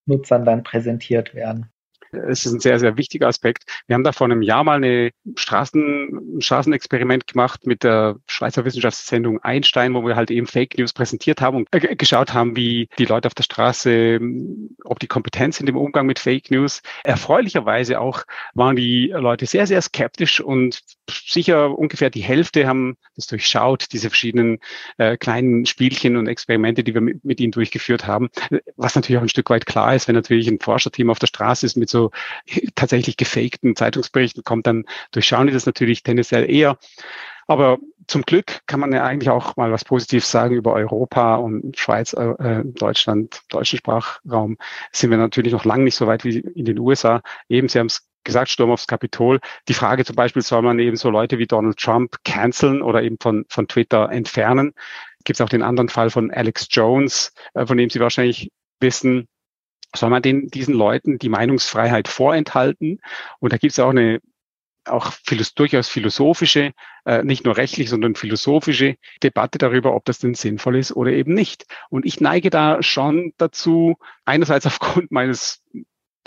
Nutzern 0.06 0.44
dann 0.46 0.64
präsentiert 0.64 1.34
werden 1.34 1.72
es 2.28 2.46
ist 2.46 2.54
ein 2.54 2.60
sehr, 2.60 2.80
sehr 2.80 2.98
wichtiger 2.98 3.28
Aspekt. 3.28 3.64
Wir 3.88 3.96
haben 3.96 4.04
da 4.04 4.12
vor 4.12 4.26
einem 4.26 4.42
Jahr 4.42 4.64
mal 4.64 4.78
eine 4.78 5.12
Straßen, 5.36 6.38
ein 6.38 6.42
Straßenexperiment 6.42 7.28
gemacht 7.28 7.66
mit 7.66 7.84
der 7.84 8.18
Schweizer 8.28 8.66
Wissenschaftssendung 8.66 9.40
Einstein, 9.42 9.94
wo 9.94 10.06
wir 10.06 10.16
halt 10.16 10.32
eben 10.32 10.48
Fake 10.48 10.78
News 10.78 10.94
präsentiert 10.94 11.42
haben 11.42 11.58
und 11.58 11.68
äh, 11.72 11.96
geschaut 11.96 12.34
haben, 12.34 12.56
wie 12.56 12.90
die 12.98 13.06
Leute 13.06 13.28
auf 13.28 13.34
der 13.34 13.44
Straße, 13.44 14.20
ob 14.84 15.00
die 15.00 15.08
Kompetenz 15.08 15.58
sind 15.58 15.70
im 15.70 15.78
Umgang 15.78 16.06
mit 16.06 16.20
Fake 16.20 16.52
News. 16.52 16.82
Erfreulicherweise 17.04 18.00
auch 18.00 18.24
waren 18.54 18.76
die 18.76 19.08
Leute 19.08 19.46
sehr, 19.46 19.68
sehr 19.68 19.82
skeptisch 19.82 20.42
und 20.42 20.82
sicher 21.10 21.78
ungefähr 21.78 22.10
die 22.10 22.22
Hälfte 22.22 22.68
haben 22.68 22.98
das 23.16 23.28
durchschaut, 23.28 23.92
diese 23.92 24.10
verschiedenen 24.10 24.60
äh, 24.98 25.18
kleinen 25.18 25.66
Spielchen 25.66 26.18
und 26.18 26.28
Experimente, 26.28 26.84
die 26.84 26.94
wir 26.94 27.02
mit, 27.02 27.24
mit 27.24 27.40
ihnen 27.40 27.52
durchgeführt 27.52 28.08
haben. 28.08 28.30
Was 28.76 28.96
natürlich 28.96 29.18
auch 29.18 29.24
ein 29.24 29.30
Stück 29.30 29.50
weit 29.50 29.66
klar 29.66 29.96
ist, 29.96 30.08
wenn 30.08 30.16
natürlich 30.16 30.48
ein 30.48 30.60
Forscherteam 30.60 31.10
auf 31.10 31.20
der 31.20 31.28
Straße 31.28 31.66
ist 31.66 31.78
mit 31.78 31.90
so 31.90 32.05
tatsächlich 32.76 33.18
gefakten 33.18 33.76
Zeitungsberichten 33.76 34.44
kommt, 34.44 34.68
dann 34.68 34.86
durchschauen 35.12 35.48
die 35.48 35.54
das 35.54 35.66
natürlich 35.66 36.04
tendenziell 36.04 36.50
eher. 36.50 36.78
Aber 37.48 37.78
zum 38.08 38.24
Glück 38.24 38.62
kann 38.68 38.80
man 38.80 38.92
ja 38.92 39.04
eigentlich 39.04 39.30
auch 39.30 39.56
mal 39.56 39.72
was 39.72 39.86
Positives 39.86 40.30
sagen 40.30 40.56
über 40.56 40.74
Europa 40.74 41.36
und 41.36 41.78
Schweiz, 41.78 42.14
äh, 42.14 42.64
Deutschland, 42.66 43.42
deutschen 43.50 43.78
Sprachraum. 43.78 44.58
Sind 44.92 45.12
wir 45.12 45.18
natürlich 45.18 45.54
noch 45.54 45.66
lange 45.66 45.84
nicht 45.84 45.96
so 45.96 46.08
weit 46.08 46.24
wie 46.24 46.40
in 46.40 46.66
den 46.66 46.80
USA. 46.80 47.22
Eben, 47.50 47.68
Sie 47.68 47.80
haben 47.80 47.88
es 47.88 48.08
gesagt, 48.24 48.50
Sturm 48.50 48.72
aufs 48.72 48.88
Kapitol. 48.88 49.40
Die 49.68 49.74
Frage 49.74 50.04
zum 50.04 50.16
Beispiel, 50.16 50.42
soll 50.42 50.62
man 50.62 50.80
eben 50.80 50.98
so 50.98 51.10
Leute 51.10 51.38
wie 51.38 51.48
Donald 51.48 51.78
Trump 51.78 52.18
canceln 52.24 52.82
oder 52.82 53.04
eben 53.04 53.18
von, 53.22 53.46
von 53.50 53.68
Twitter 53.68 54.12
entfernen? 54.12 54.74
Gibt 55.24 55.40
es 55.40 55.42
auch 55.42 55.50
den 55.50 55.62
anderen 55.64 55.90
Fall 55.90 56.10
von 56.10 56.32
Alex 56.32 56.68
Jones, 56.70 57.34
äh, 57.54 57.66
von 57.66 57.78
dem 57.78 57.90
Sie 57.90 58.00
wahrscheinlich 58.00 58.52
wissen, 58.80 59.28
soll 59.96 60.10
man 60.10 60.22
den, 60.22 60.48
diesen 60.48 60.74
Leuten 60.74 61.18
die 61.18 61.30
Meinungsfreiheit 61.30 62.08
vorenthalten? 62.08 63.02
Und 63.40 63.54
da 63.54 63.58
gibt 63.58 63.72
es 63.72 63.80
auch 63.80 63.90
eine 63.90 64.20
auch 64.88 65.12
durchaus 65.56 65.90
philosophische, 65.90 66.74
äh, 67.06 67.24
nicht 67.24 67.46
nur 67.46 67.58
rechtlich, 67.58 67.90
sondern 67.90 68.16
philosophische 68.16 68.98
Debatte 69.24 69.58
darüber, 69.58 69.96
ob 69.96 70.06
das 70.06 70.20
denn 70.20 70.36
sinnvoll 70.36 70.78
ist 70.78 70.96
oder 70.96 71.12
eben 71.12 71.34
nicht. 71.34 71.66
Und 71.90 72.06
ich 72.06 72.22
neige 72.22 72.50
da 72.50 72.82
schon 72.84 73.34
dazu, 73.38 73.98
einerseits 74.26 74.66
aufgrund 74.68 75.12
meines, 75.12 75.64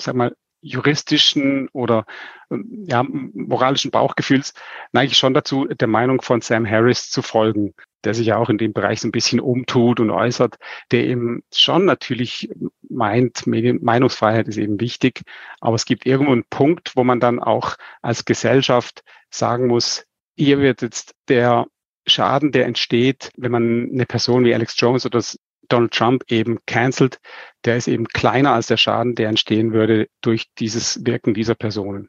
sag 0.01 0.15
mal, 0.15 0.35
juristischen 0.61 1.69
oder 1.73 2.05
ja, 2.51 3.05
moralischen 3.05 3.91
Bauchgefühls 3.91 4.55
neige 4.93 5.13
ich 5.13 5.19
schon 5.19 5.35
dazu, 5.35 5.67
der 5.67 5.89
Meinung 5.89 6.23
von 6.23 6.41
Sam 6.41 6.69
Harris 6.69 7.11
zu 7.11 7.23
folgen 7.23 7.75
der 8.05 8.15
sich 8.15 8.29
ja 8.29 8.37
auch 8.37 8.49
in 8.49 8.59
dem 8.59 8.73
Bereich 8.73 9.01
so 9.01 9.09
ein 9.09 9.13
bisschen 9.13 9.41
umtut 9.41 10.01
und 10.01 10.11
äußert, 10.11 10.57
der 10.91 11.05
eben 11.05 11.43
schon 11.53 11.85
natürlich 11.85 12.49
meint, 12.89 13.47
Meinungsfreiheit 13.47 14.49
ist 14.49 14.57
eben 14.57 14.81
wichtig, 14.81 15.23
aber 15.61 15.75
es 15.75 15.85
gibt 15.85 16.07
irgendwo 16.07 16.33
einen 16.33 16.45
Punkt, 16.49 16.93
wo 16.95 17.05
man 17.05 17.21
dann 17.21 17.41
auch 17.41 17.77
als 18.03 18.25
Gesellschaft 18.25 19.03
sagen 19.31 19.67
muss, 19.67 20.07
hier 20.37 20.61
wird 20.61 20.83
jetzt 20.83 21.15
der 21.29 21.67
Schaden, 22.07 22.53
der 22.53 22.67
entsteht, 22.67 23.31
wenn 23.37 23.53
man 23.53 23.91
eine 23.93 24.07
Person 24.07 24.45
wie 24.45 24.55
Alex 24.55 24.75
Jones 24.79 25.05
oder 25.05 25.21
Donald 25.69 25.93
Trump 25.93 26.25
eben 26.29 26.59
cancelt, 26.67 27.21
der 27.65 27.77
ist 27.77 27.89
eben 27.89 28.07
kleiner 28.07 28.53
als 28.53 28.67
der 28.67 28.77
Schaden, 28.77 29.15
der 29.15 29.29
entstehen 29.29 29.73
würde 29.73 30.09
durch 30.21 30.47
dieses 30.59 31.05
Wirken 31.05 31.35
dieser 31.35 31.55
Personen. 31.55 32.09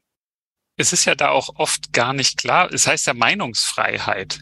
Es 0.78 0.94
ist 0.94 1.04
ja 1.06 1.14
da 1.14 1.30
auch 1.30 1.50
oft 1.56 1.92
gar 1.92 2.14
nicht 2.14 2.38
klar. 2.38 2.72
Es 2.72 2.88
heißt 2.88 3.08
ja 3.08 3.14
Meinungsfreiheit. 3.14 4.40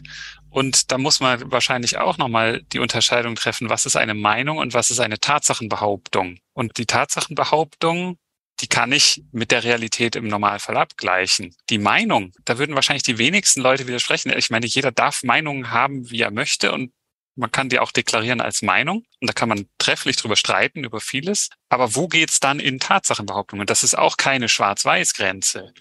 Und 0.50 0.92
da 0.92 0.98
muss 0.98 1.20
man 1.20 1.50
wahrscheinlich 1.50 1.98
auch 1.98 2.16
nochmal 2.16 2.62
die 2.72 2.78
Unterscheidung 2.78 3.34
treffen, 3.34 3.68
was 3.68 3.86
ist 3.86 3.96
eine 3.96 4.14
Meinung 4.14 4.58
und 4.58 4.72
was 4.72 4.90
ist 4.90 5.00
eine 5.00 5.18
Tatsachenbehauptung. 5.18 6.38
Und 6.52 6.78
die 6.78 6.86
Tatsachenbehauptung, 6.86 8.18
die 8.60 8.66
kann 8.66 8.92
ich 8.92 9.22
mit 9.30 9.50
der 9.50 9.64
Realität 9.64 10.16
im 10.16 10.28
Normalfall 10.28 10.76
abgleichen. 10.76 11.54
Die 11.70 11.78
Meinung, 11.78 12.32
da 12.44 12.58
würden 12.58 12.74
wahrscheinlich 12.74 13.02
die 13.02 13.18
wenigsten 13.18 13.60
Leute 13.60 13.86
widersprechen. 13.86 14.32
Ich 14.36 14.50
meine, 14.50 14.66
jeder 14.66 14.90
darf 14.90 15.22
Meinungen 15.22 15.70
haben, 15.70 16.10
wie 16.10 16.22
er 16.22 16.30
möchte 16.30 16.72
und 16.72 16.92
man 17.38 17.50
kann 17.52 17.68
die 17.68 17.78
auch 17.78 17.92
deklarieren 17.92 18.40
als 18.40 18.62
Meinung 18.62 19.04
und 19.20 19.28
da 19.28 19.32
kann 19.32 19.48
man 19.48 19.68
trefflich 19.78 20.16
drüber 20.16 20.36
streiten, 20.36 20.84
über 20.84 21.00
vieles. 21.00 21.48
Aber 21.68 21.94
wo 21.94 22.08
geht's 22.08 22.40
dann 22.40 22.60
in 22.60 22.80
Tatsachenbehauptungen? 22.80 23.66
Das 23.66 23.82
ist 23.82 23.96
auch 23.96 24.16
keine 24.16 24.48
Schwarz-Weiß-Grenze, 24.48 25.72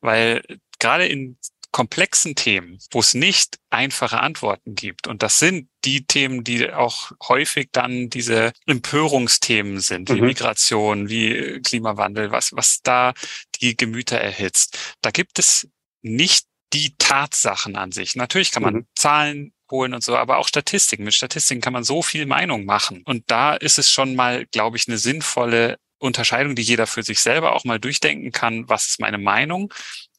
weil 0.00 0.42
gerade 0.78 1.06
in 1.06 1.38
komplexen 1.74 2.36
Themen, 2.36 2.78
wo 2.92 3.00
es 3.00 3.14
nicht 3.14 3.58
einfache 3.70 4.20
Antworten 4.20 4.76
gibt. 4.76 5.08
Und 5.08 5.24
das 5.24 5.40
sind 5.40 5.68
die 5.84 6.06
Themen, 6.06 6.44
die 6.44 6.72
auch 6.72 7.10
häufig 7.28 7.70
dann 7.72 8.10
diese 8.10 8.52
Empörungsthemen 8.66 9.80
sind, 9.80 10.08
wie 10.08 10.20
mhm. 10.20 10.28
Migration, 10.28 11.08
wie 11.08 11.60
Klimawandel, 11.62 12.30
was, 12.30 12.52
was 12.52 12.80
da 12.84 13.12
die 13.60 13.76
Gemüter 13.76 14.18
erhitzt. 14.18 14.78
Da 15.02 15.10
gibt 15.10 15.40
es 15.40 15.68
nicht 16.00 16.46
die 16.72 16.94
Tatsachen 16.96 17.74
an 17.74 17.90
sich. 17.90 18.14
Natürlich 18.14 18.52
kann 18.52 18.62
man 18.62 18.74
mhm. 18.74 18.86
Zahlen 18.94 19.52
holen 19.70 19.94
und 19.94 20.04
so, 20.04 20.16
aber 20.16 20.38
auch 20.38 20.48
Statistiken. 20.48 21.04
Mit 21.04 21.14
Statistiken 21.14 21.60
kann 21.60 21.72
man 21.72 21.84
so 21.84 22.02
viel 22.02 22.26
Meinung 22.26 22.64
machen. 22.64 23.02
Und 23.04 23.30
da 23.30 23.54
ist 23.54 23.78
es 23.78 23.90
schon 23.90 24.14
mal, 24.14 24.46
glaube 24.46 24.76
ich, 24.76 24.88
eine 24.88 24.98
sinnvolle 24.98 25.78
Unterscheidung, 25.98 26.54
die 26.54 26.62
jeder 26.62 26.86
für 26.86 27.02
sich 27.02 27.20
selber 27.20 27.54
auch 27.54 27.64
mal 27.64 27.80
durchdenken 27.80 28.32
kann. 28.32 28.68
Was 28.68 28.86
ist 28.86 29.00
meine 29.00 29.18
Meinung? 29.18 29.72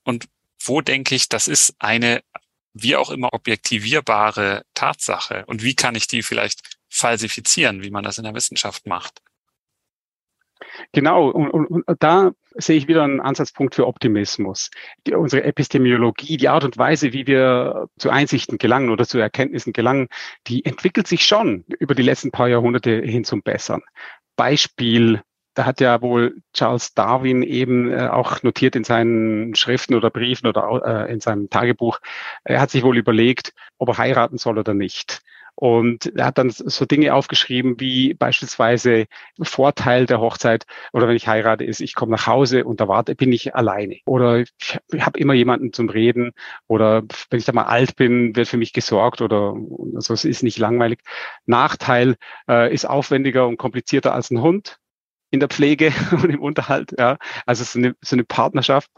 Und 0.03 0.25
wo 0.63 0.81
denke 0.81 1.15
ich, 1.15 1.29
das 1.29 1.47
ist 1.47 1.75
eine 1.79 2.21
wie 2.75 2.97
auch 2.97 3.09
immer 3.09 3.33
objektivierbare 3.33 4.65
Tatsache 4.73 5.45
und 5.47 5.63
wie 5.63 5.75
kann 5.75 5.95
ich 5.95 6.07
die 6.07 6.21
vielleicht 6.21 6.61
falsifizieren, 6.89 7.81
wie 7.83 7.89
man 7.89 8.03
das 8.03 8.17
in 8.17 8.25
der 8.25 8.35
Wissenschaft 8.35 8.85
macht. 8.85 9.21
Genau, 10.91 11.29
und, 11.29 11.49
und, 11.49 11.87
und 11.87 12.03
da 12.03 12.31
sehe 12.55 12.77
ich 12.77 12.87
wieder 12.87 13.03
einen 13.03 13.21
Ansatzpunkt 13.21 13.75
für 13.75 13.87
Optimismus. 13.87 14.69
Die, 15.05 15.13
unsere 15.13 15.43
Epistemologie, 15.43 16.37
die 16.37 16.49
Art 16.49 16.63
und 16.63 16.77
Weise, 16.77 17.13
wie 17.13 17.27
wir 17.27 17.87
zu 17.97 18.09
Einsichten 18.09 18.57
gelangen 18.57 18.89
oder 18.89 19.05
zu 19.05 19.17
Erkenntnissen 19.19 19.73
gelangen, 19.73 20.07
die 20.47 20.65
entwickelt 20.65 21.07
sich 21.07 21.25
schon 21.25 21.65
über 21.79 21.95
die 21.95 22.03
letzten 22.03 22.31
paar 22.31 22.47
Jahrhunderte 22.47 23.01
hin 23.01 23.23
zum 23.23 23.41
Bessern. 23.41 23.81
Beispiel 24.35 25.21
da 25.55 25.65
hat 25.65 25.79
ja 25.79 26.01
wohl 26.01 26.41
Charles 26.53 26.93
Darwin 26.93 27.41
eben 27.41 27.91
äh, 27.91 28.07
auch 28.07 28.43
notiert 28.43 28.75
in 28.75 28.83
seinen 28.83 29.55
Schriften 29.55 29.95
oder 29.95 30.09
Briefen 30.09 30.47
oder 30.47 30.81
äh, 30.85 31.11
in 31.11 31.21
seinem 31.21 31.49
Tagebuch, 31.49 31.99
er 32.43 32.59
hat 32.59 32.69
sich 32.69 32.83
wohl 32.83 32.97
überlegt, 32.97 33.53
ob 33.77 33.89
er 33.89 33.97
heiraten 33.97 34.37
soll 34.37 34.59
oder 34.59 34.73
nicht. 34.73 35.23
Und 35.55 36.13
er 36.17 36.25
hat 36.25 36.37
dann 36.37 36.49
so 36.49 36.85
Dinge 36.85 37.13
aufgeschrieben 37.13 37.79
wie 37.79 38.13
beispielsweise 38.13 39.05
Vorteil 39.41 40.05
der 40.05 40.19
Hochzeit 40.19 40.65
oder 40.91 41.07
wenn 41.07 41.15
ich 41.15 41.27
heirate 41.27 41.63
ist, 41.63 41.79
ich 41.79 41.95
komme 41.95 42.11
nach 42.11 42.27
Hause 42.27 42.65
und 42.65 42.81
da 42.81 42.87
warte, 42.87 43.15
bin 43.15 43.31
ich 43.31 43.55
alleine. 43.55 43.99
Oder 44.05 44.39
ich 44.39 44.79
habe 44.99 45.19
immer 45.19 45.33
jemanden 45.33 45.71
zum 45.71 45.89
Reden 45.89 46.33
oder 46.67 47.03
wenn 47.29 47.39
ich 47.39 47.45
da 47.45 47.53
mal 47.53 47.63
alt 47.63 47.95
bin, 47.95 48.35
wird 48.35 48.49
für 48.49 48.57
mich 48.57 48.73
gesorgt 48.73 49.21
oder 49.21 49.55
also 49.95 50.13
es 50.13 50.25
ist 50.25 50.43
nicht 50.43 50.57
langweilig. 50.57 50.99
Nachteil 51.45 52.15
äh, 52.49 52.73
ist 52.73 52.85
aufwendiger 52.85 53.47
und 53.47 53.57
komplizierter 53.57 54.13
als 54.13 54.31
ein 54.31 54.41
Hund 54.41 54.79
in 55.31 55.39
der 55.39 55.49
Pflege 55.49 55.93
und 56.11 56.29
im 56.29 56.41
Unterhalt. 56.41 56.95
Ja. 56.97 57.17
Also 57.45 57.63
so 57.63 57.79
eine, 57.79 57.95
so 58.01 58.15
eine 58.15 58.23
Partnerschaft 58.23 58.89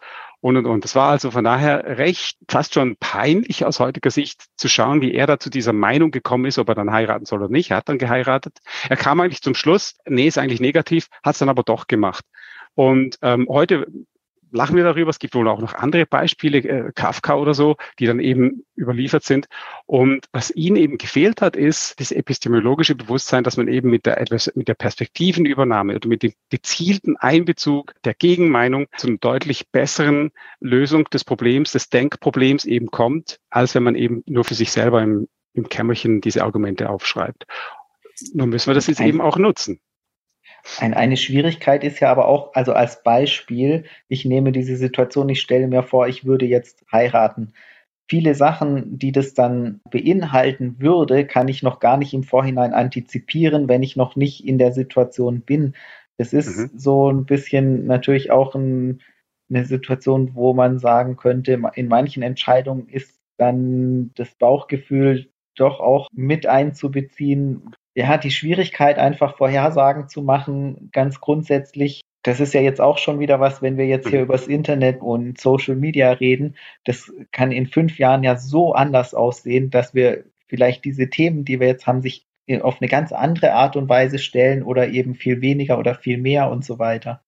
und 0.42 0.58
und 0.58 0.66
und. 0.66 0.84
Das 0.84 0.96
war 0.96 1.10
also 1.10 1.32
von 1.32 1.44
daher 1.44 1.98
recht 1.98 2.38
fast 2.50 2.74
schon 2.74 2.96
peinlich 2.98 3.66
aus 3.66 3.80
heutiger 3.80 4.12
Sicht 4.12 4.46
zu 4.56 4.68
schauen, 4.68 5.02
wie 5.02 5.14
er 5.14 5.28
da 5.28 5.40
zu 5.40 5.50
dieser 5.50 5.74
Meinung 5.74 6.12
gekommen 6.12 6.46
ist, 6.46 6.60
ob 6.60 6.70
er 6.70 6.76
dann 6.76 6.92
heiraten 6.92 7.26
soll 7.26 7.42
oder 7.42 7.52
nicht. 7.52 7.72
Er 7.72 7.78
hat 7.78 7.90
dann 7.90 7.98
geheiratet. 7.98 8.60
Er 8.90 8.98
kam 8.98 9.20
eigentlich 9.20 9.42
zum 9.42 9.56
Schluss, 9.56 9.96
nee, 10.06 10.28
ist 10.28 10.38
eigentlich 10.38 10.62
negativ, 10.62 11.08
hat 11.24 11.34
es 11.34 11.40
dann 11.40 11.50
aber 11.50 11.64
doch 11.64 11.88
gemacht. 11.88 12.24
Und 12.76 13.18
ähm, 13.22 13.48
heute 13.50 13.88
lachen 14.52 14.76
wir 14.76 14.84
darüber. 14.84 15.10
Es 15.10 15.20
gibt 15.20 15.36
wohl 15.36 15.48
auch 15.48 15.60
noch 15.60 15.74
andere 15.74 16.06
Beispiele, 16.06 16.60
äh, 16.60 16.92
Kafka 16.94 17.36
oder 17.36 17.54
so, 17.54 17.76
die 18.00 18.06
dann 18.06 18.20
eben 18.20 18.66
überliefert 18.76 19.24
sind. 19.24 19.48
Und 19.86 20.26
was 20.32 20.52
ihnen 20.52 20.76
eben 20.76 20.98
gefehlt 20.98 21.42
hat, 21.42 21.56
ist 21.56 22.00
das 22.00 22.12
epistemologische 22.12 22.96
Bewusstsein, 22.96 23.44
dass 23.44 23.58
man 23.58 23.68
eben 23.68 23.90
mit 23.90 24.06
der, 24.06 24.20
etwas, 24.20 24.52
mit 24.56 24.68
der 24.68 24.76
Perspektivenübernahme 24.76 25.96
oder 25.96 26.08
mit 26.08 26.24
dem 26.24 26.34
gezielten 26.50 27.18
Einbezug 27.18 27.94
der 28.04 28.14
Gegenmeinung 28.14 28.88
zu 28.98 29.08
einer 29.08 29.18
deutlich 29.18 29.70
besseren 29.70 30.32
Lösung 30.60 31.06
des 31.06 31.24
Problems, 31.24 31.72
des 31.72 31.90
Denkproblems 31.90 32.66
eben 32.66 32.88
kommt, 32.88 33.40
als 33.50 33.76
wenn 33.76 33.84
man 33.84 33.96
eben 33.96 34.24
nur 34.26 34.44
für 34.44 34.56
sich 34.56 34.72
selber 34.72 35.02
im, 35.02 35.28
im 35.54 35.70
Kämmerchen 35.70 36.22
diese 36.22 36.44
Argumente 36.44 36.90
aufschreibt. 36.90 37.46
Nun 38.34 38.50
müssen 38.50 38.68
wir 38.68 38.74
das 38.74 38.88
jetzt 38.88 39.02
eben 39.02 39.22
auch 39.22 39.38
nutzen. 39.38 39.80
Ein, 40.80 40.94
eine 40.94 41.18
Schwierigkeit 41.18 41.84
ist 41.84 42.00
ja 42.00 42.12
aber 42.12 42.28
auch, 42.28 42.54
also 42.54 42.74
als 42.74 43.04
Beispiel, 43.04 43.86
ich 44.08 44.26
nehme 44.26 44.52
diese 44.52 44.76
Situation, 44.76 45.30
ich 45.30 45.42
stelle 45.42 45.68
mir 45.68 45.84
vor, 45.84 46.08
ich 46.08 46.26
würde 46.26 46.46
jetzt 46.46 46.84
heiraten. 46.92 47.54
Viele 48.10 48.36
Sachen, 48.36 48.98
die 48.98 49.12
das 49.12 49.34
dann 49.34 49.82
beinhalten 49.90 50.76
würde, 50.80 51.26
kann 51.26 51.48
ich 51.48 51.64
noch 51.64 51.80
gar 51.80 51.98
nicht 51.98 52.14
im 52.14 52.24
Vorhinein 52.24 52.74
antizipieren, 52.74 53.68
wenn 53.68 53.84
ich 53.84 53.96
noch 53.96 54.16
nicht 54.16 54.46
in 54.46 54.58
der 54.58 54.72
Situation 54.72 55.42
bin. 55.42 55.74
Das 56.18 56.34
ist 56.34 56.58
mhm. 56.58 56.72
so 56.76 57.12
ein 57.12 57.26
bisschen 57.26 57.86
natürlich 57.86 58.32
auch 58.32 58.56
ein, 58.56 59.02
eine 59.50 59.66
Situation, 59.66 60.36
wo 60.36 60.54
man 60.54 60.80
sagen 60.80 61.18
könnte, 61.18 61.60
in 61.76 61.88
manchen 61.88 62.24
Entscheidungen 62.24 62.88
ist 62.88 63.20
dann 63.38 64.12
das 64.16 64.36
Bauchgefühl 64.36 65.30
doch 65.56 65.80
auch 65.80 66.08
mit 66.14 66.46
einzubeziehen, 66.46 67.72
ja, 67.98 68.16
die 68.20 68.30
Schwierigkeit, 68.30 69.00
einfach 69.00 69.38
Vorhersagen 69.38 70.08
zu 70.08 70.22
machen, 70.22 70.92
ganz 70.92 71.20
grundsätzlich, 71.20 72.02
das 72.22 72.40
ist 72.40 72.54
ja 72.54 72.62
jetzt 72.62 72.80
auch 72.80 73.00
schon 73.00 73.20
wieder 73.20 73.40
was, 73.40 73.64
wenn 73.64 73.76
wir 73.76 73.88
jetzt 73.88 74.08
hier 74.10 74.22
übers 74.22 74.46
Internet 74.46 75.02
und 75.02 75.42
Social 75.42 75.76
Media 75.76 76.12
reden, 76.12 76.58
das 76.84 77.12
kann 77.32 77.52
in 77.52 77.66
fünf 77.66 77.98
Jahren 77.98 78.24
ja 78.24 78.38
so 78.38 78.74
anders 78.74 79.16
aussehen, 79.16 79.72
dass 79.72 79.96
wir 79.96 80.26
vielleicht 80.46 80.86
diese 80.86 81.10
Themen, 81.10 81.44
die 81.44 81.60
wir 81.60 81.66
jetzt 81.66 81.88
haben, 81.88 82.04
sich 82.04 82.28
auf 82.62 82.80
eine 82.80 82.88
ganz 82.88 83.12
andere 83.12 83.54
Art 83.54 83.76
und 83.76 83.90
Weise 83.90 84.20
stellen 84.20 84.62
oder 84.62 84.90
eben 84.90 85.16
viel 85.16 85.42
weniger 85.42 85.80
oder 85.80 85.96
viel 85.96 86.20
mehr 86.20 86.52
und 86.52 86.64
so 86.64 86.78
weiter. 86.78 87.24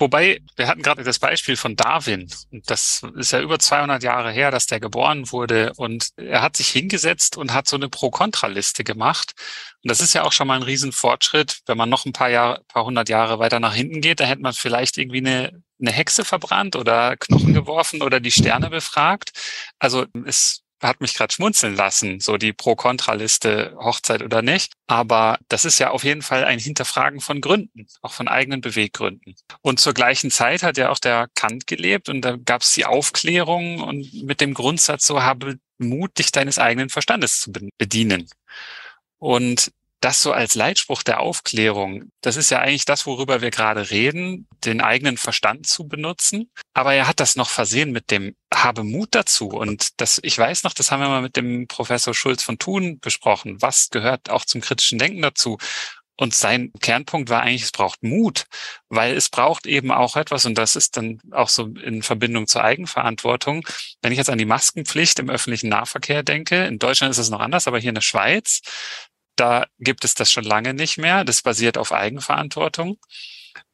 Wobei, 0.00 0.40
wir 0.56 0.66
hatten 0.66 0.80
gerade 0.80 1.04
das 1.04 1.18
Beispiel 1.18 1.56
von 1.56 1.76
Darwin. 1.76 2.32
Das 2.50 3.02
ist 3.16 3.32
ja 3.32 3.40
über 3.42 3.58
200 3.58 4.02
Jahre 4.02 4.32
her, 4.32 4.50
dass 4.50 4.64
der 4.64 4.80
geboren 4.80 5.30
wurde. 5.30 5.74
Und 5.76 6.08
er 6.16 6.40
hat 6.40 6.56
sich 6.56 6.68
hingesetzt 6.70 7.36
und 7.36 7.52
hat 7.52 7.68
so 7.68 7.76
eine 7.76 7.90
Pro-Kontra-Liste 7.90 8.82
gemacht. 8.82 9.34
Und 9.82 9.90
das 9.90 10.00
ist 10.00 10.14
ja 10.14 10.22
auch 10.22 10.32
schon 10.32 10.46
mal 10.46 10.56
ein 10.56 10.62
Riesenfortschritt. 10.62 11.60
Wenn 11.66 11.76
man 11.76 11.90
noch 11.90 12.06
ein 12.06 12.14
paar 12.14 12.30
Jahre, 12.30 12.62
paar 12.68 12.86
hundert 12.86 13.10
Jahre 13.10 13.38
weiter 13.40 13.60
nach 13.60 13.74
hinten 13.74 14.00
geht, 14.00 14.20
da 14.20 14.24
hätte 14.24 14.40
man 14.40 14.54
vielleicht 14.54 14.96
irgendwie 14.96 15.18
eine, 15.18 15.62
eine 15.78 15.92
Hexe 15.92 16.24
verbrannt 16.24 16.76
oder 16.76 17.18
Knochen 17.18 17.52
geworfen 17.52 18.00
oder 18.00 18.20
die 18.20 18.30
Sterne 18.30 18.70
befragt. 18.70 19.32
Also 19.78 20.06
es 20.24 20.62
hat 20.80 21.00
mich 21.00 21.14
gerade 21.14 21.32
schmunzeln 21.32 21.76
lassen, 21.76 22.20
so 22.20 22.36
die 22.36 22.52
Pro-Kontra-Liste 22.52 23.76
Hochzeit 23.78 24.22
oder 24.22 24.42
nicht. 24.42 24.72
Aber 24.86 25.38
das 25.48 25.64
ist 25.64 25.78
ja 25.78 25.90
auf 25.90 26.04
jeden 26.04 26.22
Fall 26.22 26.44
ein 26.44 26.58
Hinterfragen 26.58 27.20
von 27.20 27.40
Gründen, 27.40 27.86
auch 28.02 28.12
von 28.12 28.28
eigenen 28.28 28.60
Beweggründen. 28.60 29.34
Und 29.60 29.80
zur 29.80 29.94
gleichen 29.94 30.30
Zeit 30.30 30.62
hat 30.62 30.76
ja 30.76 30.90
auch 30.90 30.98
der 30.98 31.28
Kant 31.34 31.66
gelebt 31.66 32.08
und 32.08 32.22
da 32.22 32.36
gab 32.36 32.62
es 32.62 32.72
die 32.72 32.86
Aufklärung 32.86 33.80
und 33.80 34.12
mit 34.24 34.40
dem 34.40 34.54
Grundsatz 34.54 35.06
so 35.06 35.22
habe 35.22 35.58
Mut, 35.78 36.18
dich 36.18 36.32
deines 36.32 36.58
eigenen 36.58 36.90
Verstandes 36.90 37.40
zu 37.40 37.52
bedienen. 37.78 38.28
Und 39.18 39.72
das 40.00 40.22
so 40.22 40.32
als 40.32 40.54
Leitspruch 40.54 41.02
der 41.02 41.20
Aufklärung, 41.20 42.10
das 42.22 42.36
ist 42.36 42.50
ja 42.50 42.58
eigentlich 42.58 42.86
das, 42.86 43.06
worüber 43.06 43.40
wir 43.42 43.50
gerade 43.50 43.90
reden, 43.90 44.48
den 44.64 44.80
eigenen 44.80 45.16
Verstand 45.16 45.66
zu 45.66 45.86
benutzen. 45.86 46.50
Aber 46.74 46.94
er 46.94 47.06
hat 47.06 47.20
das 47.20 47.36
noch 47.36 47.50
versehen 47.50 47.92
mit 47.92 48.10
dem 48.10 48.34
habe 48.52 48.82
Mut 48.82 49.10
dazu. 49.12 49.48
Und 49.48 50.00
das, 50.00 50.20
ich 50.22 50.36
weiß 50.36 50.64
noch, 50.64 50.74
das 50.74 50.90
haben 50.90 51.00
wir 51.00 51.08
mal 51.08 51.22
mit 51.22 51.36
dem 51.36 51.66
Professor 51.68 52.14
Schulz 52.14 52.42
von 52.42 52.58
Thun 52.58 52.98
besprochen. 53.00 53.60
Was 53.60 53.90
gehört 53.90 54.30
auch 54.30 54.44
zum 54.44 54.60
kritischen 54.60 54.98
Denken 54.98 55.22
dazu? 55.22 55.58
Und 56.20 56.34
sein 56.34 56.70
Kernpunkt 56.80 57.30
war 57.30 57.40
eigentlich, 57.40 57.62
es 57.62 57.72
braucht 57.72 58.02
Mut, 58.02 58.44
weil 58.90 59.16
es 59.16 59.30
braucht 59.30 59.66
eben 59.66 59.90
auch 59.90 60.16
etwas, 60.16 60.44
und 60.44 60.58
das 60.58 60.76
ist 60.76 60.98
dann 60.98 61.18
auch 61.30 61.48
so 61.48 61.68
in 61.82 62.02
Verbindung 62.02 62.46
zur 62.46 62.62
Eigenverantwortung. 62.62 63.66
Wenn 64.02 64.12
ich 64.12 64.18
jetzt 64.18 64.28
an 64.28 64.36
die 64.36 64.44
Maskenpflicht 64.44 65.18
im 65.18 65.30
öffentlichen 65.30 65.70
Nahverkehr 65.70 66.22
denke, 66.22 66.64
in 66.66 66.78
Deutschland 66.78 67.10
ist 67.10 67.16
es 67.16 67.30
noch 67.30 67.40
anders, 67.40 67.66
aber 67.66 67.78
hier 67.78 67.88
in 67.88 67.94
der 67.94 68.02
Schweiz, 68.02 68.60
da 69.40 69.66
gibt 69.78 70.04
es 70.04 70.14
das 70.14 70.30
schon 70.30 70.44
lange 70.44 70.74
nicht 70.74 70.98
mehr. 70.98 71.24
Das 71.24 71.42
basiert 71.42 71.78
auf 71.78 71.92
Eigenverantwortung. 71.92 72.98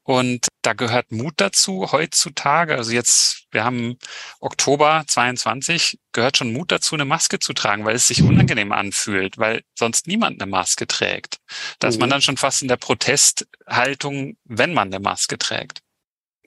Und 0.03 0.47
da 0.63 0.73
gehört 0.73 1.11
Mut 1.11 1.35
dazu 1.39 1.91
heutzutage. 1.91 2.77
Also 2.77 2.93
jetzt, 2.93 3.47
wir 3.51 3.65
haben 3.65 3.99
Oktober 4.39 5.03
22, 5.09 5.99
gehört 6.13 6.37
schon 6.37 6.53
Mut 6.53 6.71
dazu, 6.71 6.95
eine 6.95 7.05
Maske 7.05 7.41
zu 7.41 7.53
tragen, 7.53 7.85
weil 7.85 7.97
es 7.97 8.07
sich 8.07 8.23
unangenehm 8.23 8.71
anfühlt, 8.71 9.39
weil 9.39 9.63
sonst 9.77 10.07
niemand 10.07 10.41
eine 10.41 10.49
Maske 10.49 10.87
trägt. 10.87 11.39
Da 11.81 11.89
ist 11.89 11.99
man 11.99 12.09
mhm. 12.09 12.13
dann 12.13 12.23
schon 12.23 12.37
fast 12.37 12.63
in 12.63 12.69
der 12.69 12.77
Protesthaltung, 12.77 14.37
wenn 14.45 14.73
man 14.73 14.95
eine 14.95 15.01
Maske 15.01 15.39
trägt 15.39 15.81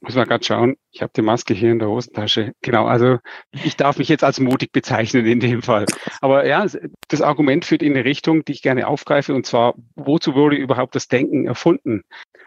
muss 0.02 0.16
man 0.16 0.28
gerade 0.28 0.44
schauen. 0.44 0.78
Ich 0.92 1.02
habe 1.02 1.12
die 1.16 1.22
Maske 1.22 1.54
hier 1.54 1.72
in 1.72 1.80
der 1.80 1.90
Hosentasche. 1.90 2.54
Genau, 2.62 2.86
also 2.86 3.18
ich 3.52 3.76
darf 3.76 3.98
mich 3.98 4.10
jetzt 4.10 4.24
als 4.24 4.40
mutig 4.40 4.72
bezeichnen 4.72 5.26
in 5.26 5.40
dem 5.40 5.62
Fall. 5.62 5.86
Aber 6.22 6.46
ja, 6.46 6.66
das 7.08 7.22
Argument 7.22 7.66
führt 7.66 7.84
in 7.84 7.94
eine 7.94 8.06
Richtung, 8.06 8.46
die 8.46 8.54
ich 8.54 8.62
gerne 8.62 8.88
aufgreife, 8.88 9.34
und 9.34 9.46
zwar, 9.46 9.76
wozu 9.96 10.36
wurde 10.36 10.56
überhaupt 10.56 10.96
das 10.96 11.08
Denken 11.08 11.46
erfunden? 11.46 12.04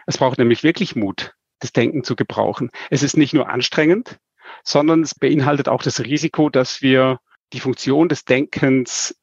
Es 0.07 0.17
braucht 0.17 0.39
nämlich 0.39 0.63
wirklich 0.63 0.95
Mut, 0.95 1.33
das 1.59 1.71
Denken 1.71 2.03
zu 2.03 2.15
gebrauchen. 2.15 2.69
Es 2.89 3.03
ist 3.03 3.17
nicht 3.17 3.33
nur 3.33 3.49
anstrengend, 3.49 4.17
sondern 4.63 5.01
es 5.01 5.15
beinhaltet 5.15 5.69
auch 5.69 5.83
das 5.83 6.03
Risiko, 6.03 6.49
dass 6.49 6.81
wir 6.81 7.19
die 7.53 7.59
Funktion 7.59 8.09
des 8.09 8.25
Denkens 8.25 9.15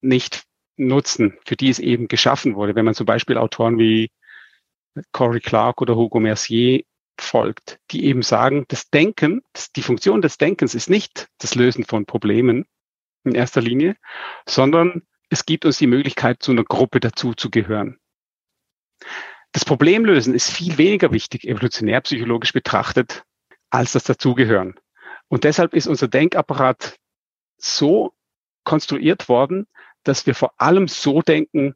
nicht 0.00 0.44
nutzen, 0.76 1.38
für 1.44 1.56
die 1.56 1.68
es 1.68 1.78
eben 1.78 2.08
geschaffen 2.08 2.54
wurde. 2.54 2.74
Wenn 2.74 2.84
man 2.84 2.94
zum 2.94 3.06
Beispiel 3.06 3.38
Autoren 3.38 3.78
wie 3.78 4.10
Corey 5.12 5.40
Clark 5.40 5.82
oder 5.82 5.96
Hugo 5.96 6.20
Mercier 6.20 6.82
folgt, 7.20 7.78
die 7.90 8.04
eben 8.04 8.22
sagen, 8.22 8.64
das 8.68 8.90
Denken, 8.90 9.42
das, 9.52 9.72
die 9.72 9.82
Funktion 9.82 10.22
des 10.22 10.38
Denkens 10.38 10.74
ist 10.74 10.90
nicht 10.90 11.28
das 11.38 11.54
Lösen 11.54 11.84
von 11.84 12.06
Problemen 12.06 12.66
in 13.24 13.34
erster 13.34 13.60
Linie, 13.60 13.96
sondern 14.46 15.02
es 15.28 15.44
gibt 15.44 15.64
uns 15.64 15.78
die 15.78 15.86
Möglichkeit, 15.86 16.42
zu 16.42 16.52
einer 16.52 16.64
Gruppe 16.64 17.00
dazu 17.00 17.34
zu 17.34 17.50
gehören. 17.50 17.98
Das 19.52 19.64
Problemlösen 19.64 20.34
ist 20.34 20.50
viel 20.50 20.78
weniger 20.78 21.12
wichtig, 21.12 21.44
evolutionär 21.44 22.00
psychologisch 22.02 22.52
betrachtet, 22.52 23.24
als 23.70 23.92
das 23.92 24.04
Dazugehören. 24.04 24.74
Und 25.28 25.44
deshalb 25.44 25.74
ist 25.74 25.86
unser 25.86 26.08
Denkapparat 26.08 26.98
so 27.56 28.12
konstruiert 28.64 29.28
worden, 29.28 29.66
dass 30.04 30.26
wir 30.26 30.34
vor 30.34 30.52
allem 30.58 30.88
so 30.88 31.22
denken, 31.22 31.74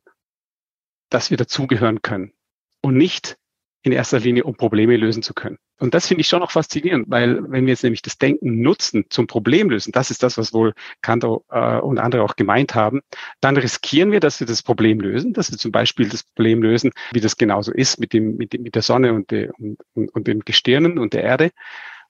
dass 1.09 1.30
wir 1.30 1.36
dazugehören 1.36 2.03
können 2.03 2.32
und 2.80 2.97
nicht 2.97 3.38
in 3.82 3.92
erster 3.92 4.20
Linie, 4.20 4.44
um 4.44 4.54
Probleme 4.56 4.96
lösen 4.96 5.22
zu 5.22 5.32
können. 5.32 5.56
Und 5.78 5.94
das 5.94 6.06
finde 6.06 6.20
ich 6.20 6.28
schon 6.28 6.40
noch 6.40 6.50
faszinierend, 6.50 7.06
weil 7.08 7.42
wenn 7.50 7.64
wir 7.64 7.72
jetzt 7.72 7.82
nämlich 7.82 8.02
das 8.02 8.18
Denken 8.18 8.60
nutzen 8.60 9.06
zum 9.08 9.26
Problemlösen, 9.26 9.92
das 9.92 10.10
ist 10.10 10.22
das, 10.22 10.36
was 10.36 10.52
wohl 10.52 10.74
Kanto 11.00 11.44
äh, 11.50 11.78
und 11.78 11.98
andere 11.98 12.22
auch 12.22 12.36
gemeint 12.36 12.74
haben, 12.74 13.00
dann 13.40 13.56
riskieren 13.56 14.12
wir, 14.12 14.20
dass 14.20 14.38
wir 14.40 14.46
das 14.46 14.62
Problem 14.62 15.00
lösen, 15.00 15.32
dass 15.32 15.50
wir 15.50 15.56
zum 15.56 15.72
Beispiel 15.72 16.08
das 16.10 16.22
Problem 16.22 16.62
lösen, 16.62 16.90
wie 17.12 17.20
das 17.20 17.38
genauso 17.38 17.72
ist 17.72 17.98
mit, 17.98 18.12
dem, 18.12 18.36
mit, 18.36 18.52
dem, 18.52 18.62
mit 18.62 18.74
der 18.74 18.82
Sonne 18.82 19.14
und, 19.14 19.30
de, 19.30 19.50
und, 19.94 20.14
und 20.14 20.26
den 20.26 20.40
Gestirnen 20.40 20.98
und 20.98 21.14
der 21.14 21.22
Erde. 21.22 21.50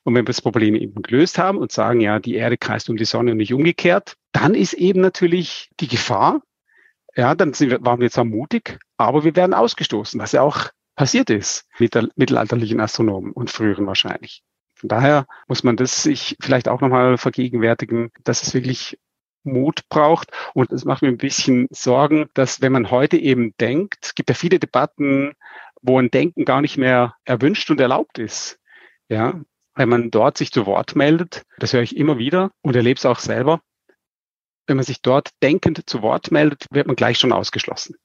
Und 0.02 0.14
wenn 0.14 0.22
wir 0.22 0.32
das 0.32 0.40
Problem 0.40 0.74
eben 0.74 1.02
gelöst 1.02 1.38
haben 1.38 1.58
und 1.58 1.70
sagen, 1.70 2.00
ja, 2.00 2.18
die 2.18 2.34
Erde 2.34 2.56
kreist 2.56 2.90
um 2.90 2.96
die 2.96 3.04
Sonne 3.04 3.32
und 3.32 3.36
nicht 3.36 3.52
umgekehrt, 3.54 4.16
dann 4.32 4.54
ist 4.54 4.72
eben 4.72 5.00
natürlich 5.00 5.70
die 5.78 5.88
Gefahr, 5.88 6.42
ja, 7.14 7.34
dann 7.34 7.52
sind 7.52 7.70
wir, 7.70 7.84
waren 7.84 8.00
wir 8.00 8.10
zwar 8.10 8.24
mutig, 8.24 8.78
aber 8.96 9.24
wir 9.24 9.36
werden 9.36 9.54
ausgestoßen, 9.54 10.20
was 10.20 10.32
ja 10.32 10.42
auch 10.42 10.70
passiert 11.00 11.30
ist 11.30 11.66
mit 11.78 11.94
der 11.94 12.10
mittelalterlichen 12.16 12.78
Astronomen 12.78 13.32
und 13.32 13.48
früheren 13.48 13.86
wahrscheinlich. 13.86 14.42
Von 14.74 14.90
daher 14.90 15.26
muss 15.48 15.64
man 15.64 15.78
das 15.78 16.02
sich 16.02 16.36
vielleicht 16.42 16.68
auch 16.68 16.82
nochmal 16.82 17.16
vergegenwärtigen, 17.16 18.10
dass 18.22 18.42
es 18.42 18.52
wirklich 18.52 18.98
Mut 19.42 19.88
braucht. 19.88 20.30
Und 20.52 20.70
es 20.72 20.84
macht 20.84 21.00
mir 21.00 21.08
ein 21.08 21.16
bisschen 21.16 21.68
Sorgen, 21.70 22.28
dass 22.34 22.60
wenn 22.60 22.72
man 22.72 22.90
heute 22.90 23.16
eben 23.16 23.54
denkt, 23.58 24.00
es 24.02 24.14
gibt 24.14 24.28
ja 24.28 24.34
viele 24.34 24.58
Debatten, 24.58 25.32
wo 25.80 25.98
ein 25.98 26.10
Denken 26.10 26.44
gar 26.44 26.60
nicht 26.60 26.76
mehr 26.76 27.14
erwünscht 27.24 27.70
und 27.70 27.80
erlaubt 27.80 28.18
ist. 28.18 28.60
Ja, 29.08 29.40
wenn 29.74 29.88
man 29.88 30.10
dort 30.10 30.36
sich 30.36 30.52
zu 30.52 30.66
Wort 30.66 30.96
meldet, 30.96 31.46
das 31.58 31.72
höre 31.72 31.80
ich 31.80 31.96
immer 31.96 32.18
wieder 32.18 32.50
und 32.60 32.76
erlebe 32.76 32.98
es 32.98 33.06
auch 33.06 33.20
selber. 33.20 33.62
Wenn 34.66 34.76
man 34.76 34.84
sich 34.84 35.00
dort 35.00 35.30
denkend 35.42 35.88
zu 35.88 36.02
Wort 36.02 36.30
meldet, 36.30 36.66
wird 36.70 36.88
man 36.88 36.96
gleich 36.96 37.18
schon 37.18 37.32
ausgeschlossen. 37.32 37.96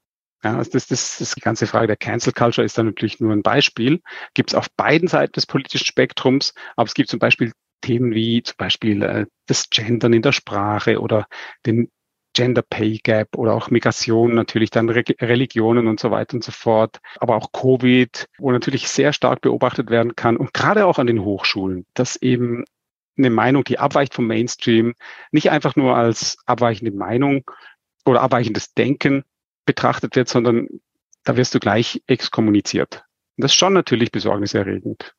Ja, 0.46 0.58
also 0.58 0.70
das, 0.70 0.86
das, 0.86 1.18
das 1.18 1.36
ganze 1.38 1.66
Frage 1.66 1.88
der 1.88 1.98
Cancel 1.98 2.32
Culture 2.32 2.64
ist 2.64 2.78
dann 2.78 2.86
natürlich 2.86 3.20
nur 3.20 3.34
ein 3.34 3.42
Beispiel. 3.42 4.04
Gibt 4.36 4.52
es 4.52 4.56
auf 4.56 4.68
beiden 4.78 5.08
Seiten 5.08 5.32
des 5.32 5.48
politischen 5.48 5.88
Spektrums, 5.88 6.54
aber 6.76 6.86
es 6.86 6.94
gibt 6.94 7.10
zum 7.10 7.18
Beispiel 7.18 7.52
Themen 7.82 8.14
wie 8.14 8.44
zum 8.44 8.54
Beispiel 8.58 9.02
äh, 9.02 9.26
das 9.48 9.72
Gendern 9.72 10.14
in 10.14 10.22
der 10.22 10.34
Sprache 10.34 11.02
oder 11.02 11.26
den 11.66 11.90
Gender 12.34 12.62
Pay 12.62 13.00
Gap 13.02 13.36
oder 13.36 13.56
auch 13.56 13.72
Migration, 13.72 14.36
natürlich 14.36 14.70
dann 14.70 14.88
Re 14.90 15.04
Religionen 15.20 15.88
und 15.88 16.00
so 16.00 16.12
weiter 16.12 16.36
und 16.36 16.44
so 16.44 16.52
fort, 16.52 17.00
aber 17.20 17.38
auch 17.38 17.52
Covid, 17.52 18.28
wo 18.38 18.52
natürlich 18.52 18.88
sehr 18.88 19.14
stark 19.14 19.42
beobachtet 19.42 19.90
werden 19.90 20.16
kann 20.16 20.38
und 20.38 20.54
gerade 20.54 20.86
auch 20.86 21.00
an 21.00 21.08
den 21.08 21.24
Hochschulen, 21.24 21.88
dass 21.96 22.18
eben 22.18 22.66
eine 23.18 23.32
Meinung, 23.32 23.64
die 23.64 23.80
abweicht 23.80 24.14
vom 24.14 24.28
Mainstream, 24.28 24.94
nicht 25.32 25.50
einfach 25.50 25.76
nur 25.76 25.96
als 25.96 26.38
abweichende 26.46 26.92
Meinung 26.92 27.50
oder 28.06 28.22
abweichendes 28.22 28.76
Denken 28.76 29.24
betrachtet 29.66 30.16
wird, 30.16 30.28
sondern 30.28 30.68
da 31.24 31.38
wirst 31.38 31.56
du 31.56 31.60
gleich 31.60 32.02
exkommuniziert. 32.08 33.04
Und 33.38 33.44
das 33.44 33.52
ist 33.52 33.58
schon 33.58 33.74
natürlich 33.74 34.12
besorgniserregend. 34.12 35.16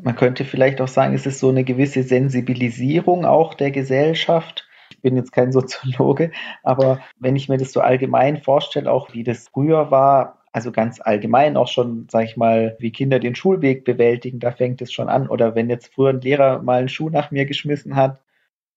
Man 0.00 0.16
könnte 0.16 0.44
vielleicht 0.44 0.80
auch 0.80 0.88
sagen, 0.88 1.14
es 1.14 1.26
ist 1.26 1.38
so 1.38 1.50
eine 1.50 1.64
gewisse 1.64 2.02
Sensibilisierung 2.02 3.26
auch 3.26 3.54
der 3.54 3.70
Gesellschaft. 3.70 4.66
Ich 4.90 5.00
bin 5.02 5.16
jetzt 5.16 5.32
kein 5.32 5.52
Soziologe, 5.52 6.32
aber 6.62 7.00
wenn 7.18 7.36
ich 7.36 7.48
mir 7.48 7.58
das 7.58 7.72
so 7.72 7.80
allgemein 7.80 8.38
vorstelle, 8.42 8.90
auch 8.90 9.12
wie 9.12 9.22
das 9.22 9.48
früher 9.48 9.90
war, 9.90 10.38
also 10.52 10.70
ganz 10.70 11.00
allgemein 11.00 11.56
auch 11.56 11.68
schon, 11.68 12.06
sag 12.10 12.24
ich 12.24 12.36
mal, 12.36 12.76
wie 12.78 12.92
Kinder 12.92 13.18
den 13.18 13.34
Schulweg 13.34 13.84
bewältigen, 13.84 14.38
da 14.38 14.52
fängt 14.52 14.82
es 14.82 14.92
schon 14.92 15.08
an. 15.08 15.28
Oder 15.28 15.54
wenn 15.54 15.70
jetzt 15.70 15.94
früher 15.94 16.10
ein 16.10 16.20
Lehrer 16.20 16.62
mal 16.62 16.78
einen 16.78 16.88
Schuh 16.90 17.08
nach 17.08 17.30
mir 17.30 17.46
geschmissen 17.46 17.96
hat, 17.96 18.20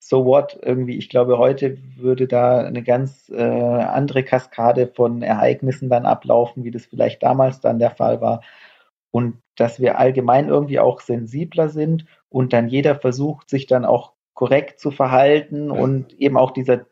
so 0.08 0.24
what, 0.24 0.60
irgendwie, 0.62 0.98
ich 0.98 1.10
glaube, 1.10 1.40
heute 1.40 1.80
würde 1.98 2.28
da 2.28 2.60
eine 2.60 2.84
ganz 2.84 3.28
äh, 3.30 3.42
andere 3.42 4.22
Kaskade 4.22 4.86
von 4.86 5.24
Ereignissen 5.24 5.90
dann 5.90 6.06
ablaufen, 6.06 6.64
wie 6.64 6.70
das 6.70 6.86
vielleicht 6.86 7.24
damals 7.24 7.60
dann 7.60 7.80
der 7.80 7.90
Fall 7.90 8.22
war. 8.22 8.42
Und 9.10 9.42
dass 9.56 9.80
wir 9.80 9.98
allgemein 9.98 10.48
irgendwie 10.48 10.80
auch 10.80 11.02
sensibler 11.02 11.70
sind 11.70 12.06
und 12.30 12.54
dann 12.54 12.68
jeder 12.68 12.94
versucht, 12.94 13.50
sich 13.50 13.66
dann 13.66 13.84
auch 13.84 14.14
korrekt 14.36 14.80
zu 14.80 14.92
verhalten 14.92 15.72
und 15.72 16.14
eben 16.20 16.38
auch 16.38 16.52
dieser 16.52 16.86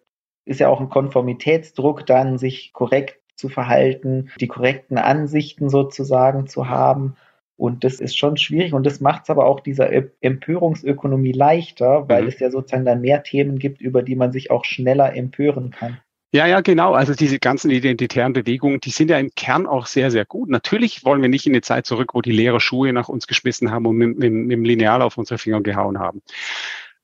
ist 0.46 0.60
ja 0.60 0.70
auch 0.70 0.80
ein 0.80 0.90
Konformitätsdruck 0.90 2.08
dann, 2.08 2.40
sich 2.40 2.74
korrekt 2.74 3.20
zu 3.36 3.48
verhalten, 3.48 4.32
die 4.40 4.48
korrekten 4.48 4.98
Ansichten 4.98 5.70
sozusagen 5.70 6.48
zu 6.48 6.68
haben. 6.68 7.16
Und 7.56 7.84
das 7.84 8.00
ist 8.00 8.18
schon 8.18 8.38
schwierig 8.38 8.74
und 8.74 8.86
das 8.86 9.00
macht 9.00 9.24
es 9.24 9.30
aber 9.30 9.46
auch 9.46 9.60
dieser 9.60 9.92
Empörungsökonomie 10.22 11.34
leichter, 11.34 12.10
weil 12.10 12.24
mhm. 12.24 12.28
es 12.30 12.40
ja 12.40 12.50
sozusagen 12.50 12.86
dann 12.86 13.02
mehr 13.02 13.24
Themen 13.24 13.60
gibt, 13.60 13.80
über 13.80 14.02
die 14.02 14.16
man 14.16 14.32
sich 14.32 14.50
auch 14.50 14.66
schneller 14.66 15.16
empören 15.16 15.72
kann. 15.72 16.00
Ja, 16.34 16.48
ja, 16.48 16.62
genau. 16.62 16.94
Also 16.94 17.14
diese 17.14 17.38
ganzen 17.38 17.70
identitären 17.70 18.34
Bewegungen, 18.34 18.80
die 18.80 18.90
sind 18.90 19.12
ja 19.12 19.20
im 19.20 19.30
Kern 19.36 19.68
auch 19.68 19.86
sehr, 19.86 20.10
sehr 20.10 20.26
gut. 20.26 20.50
Natürlich 20.50 21.06
wollen 21.06 21.22
wir 21.22 21.30
nicht 21.30 21.46
in 21.46 21.54
die 21.54 21.62
Zeit 21.62 21.86
zurück, 21.86 22.16
wo 22.16 22.22
die 22.22 22.32
Lehrer 22.32 22.60
Schuhe 22.60 22.92
nach 22.92 23.08
uns 23.08 23.28
geschmissen 23.28 23.70
haben 23.70 23.86
und 23.86 23.98
mit, 23.98 24.18
mit, 24.18 24.34
mit 24.34 24.52
dem 24.52 24.64
Lineal 24.64 25.04
auf 25.04 25.20
unsere 25.20 25.38
Finger 25.38 25.62
gehauen 25.62 26.00
haben. 26.00 26.24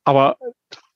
Aber 0.04 0.38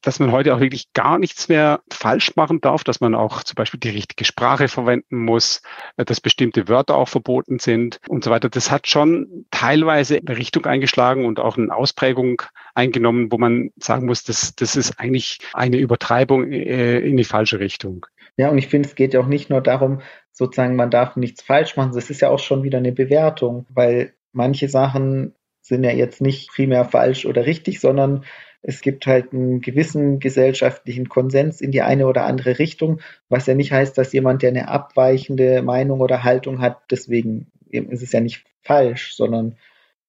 dass 0.03 0.19
man 0.19 0.31
heute 0.31 0.53
auch 0.53 0.59
wirklich 0.59 0.93
gar 0.93 1.17
nichts 1.17 1.49
mehr 1.49 1.81
falsch 1.89 2.35
machen 2.35 2.61
darf, 2.61 2.83
dass 2.83 3.01
man 3.01 3.15
auch 3.15 3.43
zum 3.43 3.55
Beispiel 3.55 3.79
die 3.79 3.89
richtige 3.89 4.25
Sprache 4.25 4.67
verwenden 4.67 5.17
muss, 5.17 5.61
äh, 5.97 6.05
dass 6.05 6.21
bestimmte 6.21 6.67
Wörter 6.67 6.95
auch 6.95 7.07
verboten 7.07 7.57
sind 7.57 7.99
und 8.07 8.23
so 8.23 8.29
weiter. 8.29 8.49
Das 8.49 8.69
hat 8.69 8.87
schon 8.87 9.45
teilweise 9.49 10.17
eine 10.17 10.37
Richtung 10.37 10.65
eingeschlagen 10.65 11.25
und 11.25 11.39
auch 11.39 11.57
eine 11.57 11.73
Ausprägung 11.73 12.43
eingenommen, 12.75 13.31
wo 13.31 13.37
man 13.37 13.71
sagen 13.77 14.05
muss, 14.05 14.23
das, 14.23 14.55
das 14.55 14.75
ist 14.75 14.99
eigentlich 14.99 15.39
eine 15.53 15.77
Übertreibung 15.77 16.51
äh, 16.51 16.99
in 16.99 17.17
die 17.17 17.23
falsche 17.23 17.59
Richtung. 17.59 18.05
Ja, 18.35 18.49
und 18.49 18.57
ich 18.57 18.67
finde, 18.67 18.89
es 18.89 18.95
geht 18.95 19.13
ja 19.13 19.21
auch 19.21 19.27
nicht 19.27 19.49
nur 19.49 19.61
darum, 19.61 20.01
sozusagen, 20.31 20.75
man 20.75 20.91
darf 20.91 21.15
nichts 21.15 21.43
falsch 21.43 21.77
machen. 21.77 21.93
Das 21.93 22.09
ist 22.09 22.21
ja 22.21 22.29
auch 22.29 22.39
schon 22.39 22.63
wieder 22.63 22.79
eine 22.79 22.91
Bewertung, 22.91 23.65
weil 23.69 24.13
manche 24.31 24.67
Sachen 24.67 25.35
sind 25.61 25.83
ja 25.83 25.91
jetzt 25.91 26.19
nicht 26.19 26.49
primär 26.49 26.83
falsch 26.83 27.25
oder 27.25 27.45
richtig, 27.45 27.79
sondern 27.79 28.25
es 28.63 28.81
gibt 28.81 29.05
halt 29.05 29.33
einen 29.33 29.59
gewissen 29.59 30.19
gesellschaftlichen 30.19 31.09
Konsens 31.09 31.59
in 31.59 31.71
die 31.71 31.81
eine 31.81 32.07
oder 32.07 32.25
andere 32.25 32.59
Richtung, 32.59 33.01
was 33.27 33.45
ja 33.45 33.55
nicht 33.55 33.73
heißt, 33.73 33.97
dass 33.97 34.13
jemand, 34.13 34.41
der 34.41 34.49
eine 34.49 34.69
abweichende 34.69 35.61
Meinung 35.61 35.99
oder 35.99 36.23
Haltung 36.23 36.61
hat, 36.61 36.77
deswegen 36.89 37.51
ist 37.69 38.01
es 38.01 38.13
ja 38.13 38.21
nicht 38.21 38.45
falsch, 38.61 39.15
sondern 39.15 39.57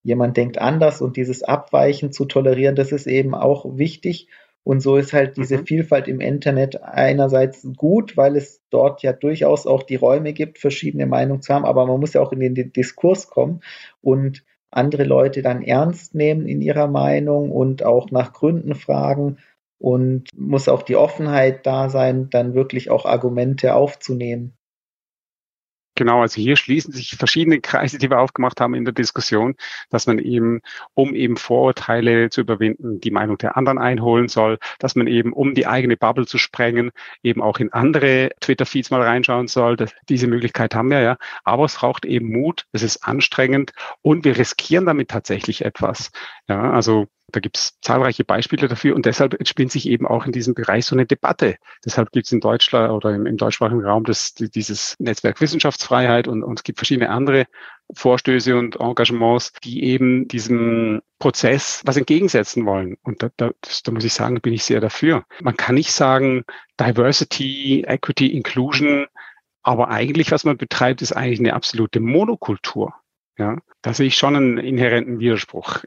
jemand 0.05 0.37
denkt 0.37 0.59
anders 0.59 1.03
und 1.03 1.17
dieses 1.17 1.43
Abweichen 1.43 2.13
zu 2.13 2.27
tolerieren, 2.27 2.77
das 2.77 2.93
ist 2.93 3.09
eben 3.09 3.35
auch 3.35 3.77
wichtig. 3.77 4.29
Und 4.63 4.81
so 4.81 4.97
ist 4.97 5.13
halt 5.13 5.37
diese 5.37 5.59
mhm. 5.59 5.67
Vielfalt 5.67 6.09
im 6.09 6.21
Internet 6.21 6.83
einerseits 6.83 7.67
gut, 7.77 8.17
weil 8.17 8.37
es 8.37 8.63
dort 8.71 9.03
ja 9.03 9.13
durchaus 9.13 9.67
auch 9.67 9.83
die 9.83 9.97
Räume 9.97 10.33
gibt, 10.33 10.59
verschiedene 10.59 11.07
Meinungen 11.07 11.43
zu 11.43 11.53
haben, 11.53 11.67
aber 11.67 11.87
man 11.87 12.01
muss 12.01 12.15
ja 12.15 12.23
auch 12.23 12.33
in 12.33 12.55
den 12.55 12.73
Diskurs 12.73 13.29
kommen 13.29 13.61
und 14.01 14.43
andere 14.77 15.05
Leute 15.05 15.43
dann 15.43 15.63
ernst 15.63 16.15
nehmen 16.15 16.47
in 16.47 16.61
ihrer 16.61 16.87
Meinung 16.89 17.51
und 17.51 17.85
auch 17.85 18.11
nach 18.11 18.33
Gründen 18.33 18.75
fragen 18.75 19.39
und 19.79 20.29
muss 20.37 20.69
auch 20.69 20.83
die 20.83 20.97
Offenheit 20.97 21.67
da 21.67 21.89
sein, 21.89 22.31
dann 22.31 22.55
wirklich 22.55 22.91
auch 22.91 23.07
Argumente 23.07 23.75
aufzunehmen. 23.75 24.55
Genau, 25.97 26.23
also 26.23 26.41
hier 26.41 26.57
schließen 26.57 26.93
sich 26.93 27.17
verschiedene 27.17 27.61
Kreise, 27.61 27.99
die 27.99 28.11
wir 28.11 28.19
aufgemacht 28.19 28.61
haben 28.61 28.75
in 28.75 28.85
der 28.85 28.93
Diskussion, 28.95 29.55
dass 29.91 30.07
man 30.07 30.19
eben, 30.19 30.61
um 30.95 31.15
eben 31.15 31.37
Vorurteile 31.37 32.31
zu 32.31 32.41
überwinden, 32.41 33.01
die 33.01 33.13
Meinung 33.13 33.39
der 33.39 33.57
anderen 33.57 33.79
einholen 33.79 34.29
soll, 34.29 34.59
dass 34.81 34.97
man 34.97 35.07
eben, 35.07 35.33
um 35.33 35.55
die 35.55 35.69
eigene 35.69 35.97
Bubble 35.97 36.27
zu 36.27 36.37
sprengen, 36.39 36.91
eben 37.23 37.41
auch 37.41 37.59
in 37.59 37.73
andere 37.73 38.31
Twitter-Feeds 38.41 38.91
mal 38.91 39.03
reinschauen 39.03 39.47
soll. 39.47 39.77
Das, 39.77 39.93
diese 40.09 40.27
Möglichkeit 40.27 40.75
haben 40.75 40.91
wir 40.91 41.01
ja. 41.01 41.17
Aber 41.45 41.65
es 41.65 41.77
braucht 41.77 42.05
eben 42.05 42.33
Mut, 42.33 42.67
es 42.73 42.83
ist 42.83 43.07
anstrengend 43.07 43.73
und 44.03 44.25
wir 44.25 44.37
riskieren 44.37 44.87
damit 44.87 45.11
tatsächlich 45.11 45.65
etwas. 45.65 46.11
Ja, 46.49 46.73
also 46.73 47.07
da 47.35 47.41
gibt 47.41 47.59
es 47.59 47.81
zahlreiche 47.81 48.25
Beispiele 48.25 48.69
dafür 48.69 48.95
und 48.95 49.07
deshalb 49.07 49.35
entspinnt 49.35 49.73
sich 49.73 49.89
eben 49.89 50.07
auch 50.07 50.25
in 50.25 50.31
diesem 50.31 50.55
Bereich 50.55 50.87
so 50.87 50.95
eine 50.95 51.05
Debatte. 51.05 51.57
Deshalb 51.85 52.13
gibt 52.13 52.27
es 52.27 52.33
in 52.33 52.39
Deutschland 52.39 52.93
oder 52.93 53.13
im, 53.13 53.27
im 53.27 53.37
deutschsprachigen 53.37 53.85
Raum 53.85 54.05
das, 54.05 54.35
dieses 54.35 54.95
Netzwerk 55.01 55.41
Wissenschaftsfreiheit 55.41 56.29
und, 56.29 56.45
und 56.45 56.61
es 56.61 56.63
gibt 56.63 56.79
verschiedene 56.79 57.11
andere 57.11 57.47
Vorstöße 57.93 58.57
und 58.57 58.77
Engagements, 58.77 59.53
die 59.65 59.83
eben 59.83 60.29
diesem 60.29 61.03
Prozess 61.19 61.83
was 61.85 61.97
entgegensetzen 61.97 62.67
wollen. 62.67 62.99
Und 63.03 63.23
da, 63.23 63.31
da, 63.37 63.51
das, 63.61 63.83
da 63.83 63.91
muss 63.91 64.05
ich 64.05 64.15
sagen, 64.15 64.41
bin 64.41 64.53
ich 64.53 64.63
sehr 64.63 64.81
dafür. 64.81 65.25
Man 65.43 65.57
kann 65.57 65.75
nicht 65.75 65.93
sagen, 65.93 66.45
Diversity, 66.79 67.85
Equity, 67.87 68.29
Inclusion, 68.29 69.07
aber 69.65 69.89
eigentlich, 69.89 70.31
was 70.31 70.45
man 70.45 70.57
betreibt, 70.57 71.03
ist 71.03 71.13
eigentlich 71.13 71.41
eine 71.41 71.55
absolute 71.55 71.99
Monokultur. 71.99 72.95
Ja, 73.37 73.59
da 73.83 73.93
sehe 73.93 74.07
ich 74.07 74.17
schon 74.17 74.37
einen 74.37 74.59
inhärenten 74.59 75.19
Widerspruch. 75.19 75.83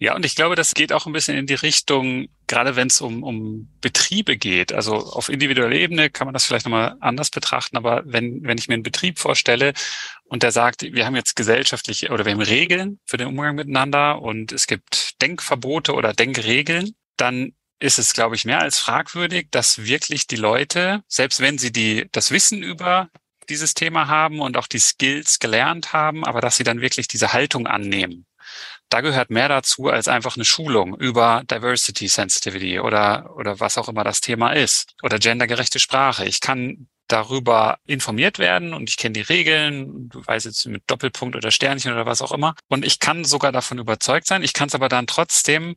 Ja, 0.00 0.14
und 0.14 0.24
ich 0.24 0.36
glaube, 0.36 0.54
das 0.54 0.74
geht 0.74 0.92
auch 0.92 1.06
ein 1.06 1.12
bisschen 1.12 1.36
in 1.36 1.46
die 1.46 1.54
Richtung, 1.54 2.28
gerade 2.46 2.76
wenn 2.76 2.86
es 2.86 3.00
um, 3.00 3.24
um 3.24 3.68
Betriebe 3.80 4.36
geht. 4.36 4.72
Also 4.72 4.94
auf 4.94 5.28
individueller 5.28 5.74
Ebene 5.74 6.08
kann 6.08 6.26
man 6.26 6.34
das 6.34 6.46
vielleicht 6.46 6.66
nochmal 6.66 6.96
anders 7.00 7.30
betrachten, 7.30 7.76
aber 7.76 8.02
wenn, 8.06 8.44
wenn 8.44 8.58
ich 8.58 8.68
mir 8.68 8.74
einen 8.74 8.84
Betrieb 8.84 9.18
vorstelle 9.18 9.72
und 10.26 10.44
der 10.44 10.52
sagt, 10.52 10.82
wir 10.82 11.04
haben 11.04 11.16
jetzt 11.16 11.34
gesellschaftliche 11.34 12.10
oder 12.10 12.24
wir 12.24 12.32
haben 12.32 12.40
Regeln 12.40 13.00
für 13.06 13.16
den 13.16 13.26
Umgang 13.26 13.56
miteinander 13.56 14.22
und 14.22 14.52
es 14.52 14.68
gibt 14.68 15.20
Denkverbote 15.20 15.92
oder 15.94 16.12
Denkregeln, 16.12 16.94
dann 17.16 17.54
ist 17.80 17.98
es, 17.98 18.12
glaube 18.12 18.36
ich, 18.36 18.44
mehr 18.44 18.60
als 18.60 18.78
fragwürdig, 18.78 19.48
dass 19.50 19.84
wirklich 19.84 20.28
die 20.28 20.36
Leute, 20.36 21.02
selbst 21.08 21.40
wenn 21.40 21.58
sie 21.58 21.72
die, 21.72 22.06
das 22.12 22.30
Wissen 22.30 22.62
über 22.62 23.08
dieses 23.48 23.74
Thema 23.74 24.06
haben 24.06 24.40
und 24.40 24.56
auch 24.56 24.68
die 24.68 24.78
Skills 24.78 25.40
gelernt 25.40 25.92
haben, 25.92 26.24
aber 26.24 26.40
dass 26.40 26.56
sie 26.56 26.64
dann 26.64 26.80
wirklich 26.80 27.08
diese 27.08 27.32
Haltung 27.32 27.66
annehmen 27.66 28.27
da 28.88 29.00
gehört 29.00 29.30
mehr 29.30 29.48
dazu 29.48 29.88
als 29.88 30.08
einfach 30.08 30.36
eine 30.36 30.44
Schulung 30.44 30.96
über 30.96 31.42
Diversity 31.50 32.08
Sensitivity 32.08 32.80
oder, 32.80 33.34
oder 33.36 33.60
was 33.60 33.78
auch 33.78 33.88
immer 33.88 34.04
das 34.04 34.20
Thema 34.20 34.52
ist 34.52 34.94
oder 35.02 35.18
gendergerechte 35.18 35.78
Sprache. 35.78 36.24
Ich 36.24 36.40
kann 36.40 36.88
darüber 37.06 37.78
informiert 37.86 38.38
werden 38.38 38.74
und 38.74 38.88
ich 38.88 38.96
kenne 38.96 39.14
die 39.14 39.22
Regeln, 39.22 40.08
du 40.10 40.26
weißt 40.26 40.46
jetzt 40.46 40.66
mit 40.66 40.82
Doppelpunkt 40.86 41.36
oder 41.36 41.50
Sternchen 41.50 41.92
oder 41.92 42.06
was 42.06 42.22
auch 42.22 42.32
immer. 42.32 42.54
Und 42.68 42.84
ich 42.84 42.98
kann 42.98 43.24
sogar 43.24 43.50
davon 43.50 43.78
überzeugt 43.78 44.26
sein. 44.26 44.42
Ich 44.42 44.52
kann 44.52 44.68
es 44.68 44.74
aber 44.74 44.88
dann 44.88 45.06
trotzdem 45.06 45.76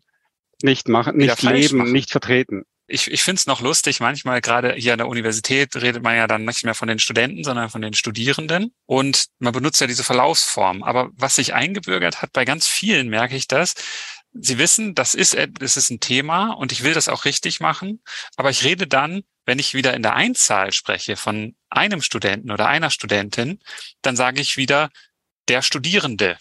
nicht 0.62 0.88
machen, 0.90 1.18
nicht 1.18 1.42
leben, 1.42 1.78
machen. 1.80 1.92
nicht 1.92 2.12
vertreten 2.12 2.66
ich, 2.92 3.10
ich 3.10 3.24
finde 3.24 3.40
es 3.40 3.48
noch 3.48 3.62
lustig, 3.62 4.00
manchmal 4.00 4.42
gerade 4.42 4.74
hier 4.74 4.94
an 4.94 4.98
der 4.98 5.08
Universität 5.08 5.76
redet 5.76 6.04
man 6.04 6.16
ja 6.16 6.28
dann 6.28 6.46
nicht 6.46 6.64
mehr 6.64 6.76
von 6.76 6.88
den 6.88 7.00
Studenten, 7.00 7.44
sondern 7.44 7.70
von 7.70 7.82
den 7.82 7.94
Studierenden. 7.94 8.74
Und 8.86 9.28
man 9.40 9.54
benutzt 9.54 9.82
ja 9.82 9.88
diese 9.88 10.04
Verlaufsform. 10.04 10.84
Aber 10.84 11.10
was 11.14 11.36
sich 11.36 11.54
eingebürgert 11.54 12.22
hat, 12.22 12.34
bei 12.34 12.46
ganz 12.46 12.68
vielen 12.68 13.10
merke 13.10 13.36
ich 13.36 13.48
das, 13.48 13.76
Sie 14.34 14.58
wissen, 14.58 14.96
das 14.96 15.14
ist, 15.14 15.38
das 15.60 15.76
ist 15.76 15.90
ein 15.90 16.00
Thema 16.00 16.52
und 16.52 16.72
ich 16.72 16.84
will 16.84 16.94
das 16.94 17.10
auch 17.10 17.26
richtig 17.26 17.60
machen. 17.60 18.02
Aber 18.38 18.50
ich 18.50 18.64
rede 18.64 18.88
dann, 18.88 19.24
wenn 19.46 19.60
ich 19.60 19.74
wieder 19.74 19.94
in 19.94 20.04
der 20.04 20.16
Einzahl 20.16 20.72
spreche 20.72 21.18
von 21.18 21.56
einem 21.70 22.02
Studenten 22.02 22.50
oder 22.50 22.68
einer 22.68 22.92
Studentin, 22.92 23.60
dann 24.02 24.16
sage 24.16 24.40
ich 24.40 24.56
wieder 24.56 24.90
der 25.50 25.62
Studierende 25.62 26.38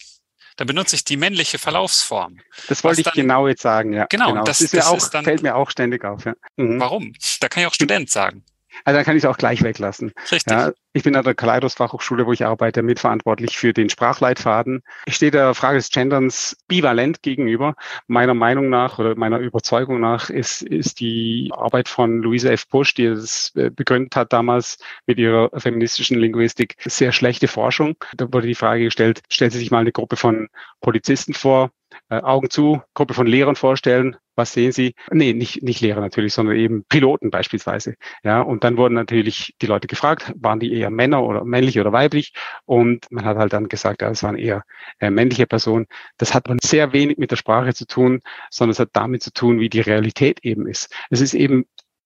dann 0.61 0.67
benutze 0.67 0.95
ich 0.95 1.03
die 1.03 1.17
männliche 1.17 1.57
Verlaufsform. 1.57 2.39
Das 2.67 2.83
wollte 2.83 3.01
ich 3.01 3.11
genau 3.13 3.47
jetzt 3.47 3.63
sagen, 3.63 3.93
ja. 3.93 4.05
Genau, 4.11 4.27
genau. 4.27 4.43
Das, 4.43 4.59
das, 4.59 4.69
das, 4.69 4.85
auch, 4.85 4.97
ist 4.97 5.09
dann, 5.09 5.23
fällt 5.23 5.41
mir 5.41 5.55
auch 5.55 5.71
ständig 5.71 6.05
auf. 6.05 6.25
Ja. 6.25 6.35
Mhm. 6.55 6.79
Warum? 6.79 7.13
Da 7.39 7.49
kann 7.49 7.63
ich 7.63 7.67
auch 7.67 7.73
Student 7.73 8.11
sagen. 8.11 8.43
Also 8.85 8.95
dann 8.95 9.03
kann 9.03 9.17
ich 9.17 9.23
es 9.23 9.27
auch 9.27 9.37
gleich 9.37 9.63
weglassen. 9.63 10.13
Richtig. 10.31 10.51
Ja, 10.51 10.71
Ich 10.93 11.03
bin 11.03 11.15
an 11.15 11.23
der 11.23 11.35
Kaleidos 11.35 11.75
Fachhochschule, 11.75 12.25
wo 12.25 12.33
ich 12.33 12.45
arbeite, 12.45 12.83
mitverantwortlich 12.83 13.57
für 13.57 13.71
den 13.71 13.89
Sprachleitfaden. 13.89 14.83
Ich 15.05 15.15
stehe 15.15 15.31
der 15.31 15.53
Frage 15.53 15.77
des 15.77 15.89
Genderns 15.89 16.57
bivalent 16.67 17.21
gegenüber. 17.21 17.75
Meiner 18.07 18.33
Meinung 18.33 18.69
nach 18.69 18.99
oder 18.99 19.15
meiner 19.15 19.39
Überzeugung 19.39 20.01
nach 20.01 20.29
ist, 20.29 20.61
ist 20.61 20.99
die 20.99 21.49
Arbeit 21.55 21.87
von 21.87 22.21
Louise 22.21 22.51
F. 22.51 22.67
Bush, 22.67 22.93
die 22.93 23.05
es 23.05 23.53
äh, 23.55 23.69
begründet 23.69 24.17
hat 24.17 24.33
damals 24.33 24.79
mit 25.05 25.17
ihrer 25.17 25.49
feministischen 25.57 26.19
Linguistik, 26.19 26.75
sehr 26.85 27.13
schlechte 27.13 27.47
Forschung. 27.47 27.95
Da 28.17 28.25
wurde 28.33 28.47
die 28.47 28.55
Frage 28.55 28.83
gestellt, 28.83 29.21
stellt 29.29 29.53
Sie 29.53 29.59
sich 29.59 29.71
mal 29.71 29.79
eine 29.79 29.93
Gruppe 29.93 30.17
von 30.17 30.49
Polizisten 30.81 31.33
vor, 31.33 31.71
äh, 32.09 32.21
Augen 32.21 32.49
zu, 32.49 32.81
Gruppe 32.93 33.13
von 33.13 33.27
Lehrern 33.27 33.55
vorstellen. 33.55 34.17
Was 34.35 34.53
sehen 34.53 34.71
Sie? 34.71 34.95
Nee, 35.11 35.33
nicht, 35.33 35.61
nicht 35.61 35.81
Lehrer 35.81 35.99
natürlich, 35.99 36.33
sondern 36.33 36.55
eben 36.55 36.83
Piloten 36.85 37.31
beispielsweise. 37.31 37.95
Ja, 38.23 38.41
und 38.41 38.63
dann 38.63 38.77
wurden 38.77 38.93
natürlich 38.93 39.55
die 39.61 39.67
Leute 39.67 39.87
gefragt, 39.87 40.33
waren 40.35 40.59
die 40.59 40.71
eher 40.81 40.89
Männer 40.89 41.23
oder 41.23 41.45
männlich 41.45 41.79
oder 41.79 41.91
weiblich? 41.91 42.33
Und 42.65 43.09
man 43.11 43.25
hat 43.25 43.37
halt 43.37 43.53
dann 43.53 43.69
gesagt, 43.69 44.01
ja, 44.01 44.09
es 44.09 44.23
waren 44.23 44.37
eher 44.37 44.63
äh, 44.99 45.09
männliche 45.09 45.47
Personen. 45.47 45.87
Das 46.17 46.33
hat 46.33 46.47
man 46.47 46.59
sehr 46.61 46.93
wenig 46.93 47.17
mit 47.17 47.31
der 47.31 47.37
Sprache 47.37 47.73
zu 47.73 47.85
tun, 47.85 48.21
sondern 48.49 48.71
es 48.71 48.79
hat 48.79 48.89
damit 48.93 49.23
zu 49.23 49.31
tun, 49.31 49.59
wie 49.59 49.69
die 49.69 49.81
Realität 49.81 50.39
eben 50.43 50.67
ist. 50.67 50.93
Es 51.09 51.21
ist 51.21 51.33
eben 51.33 51.65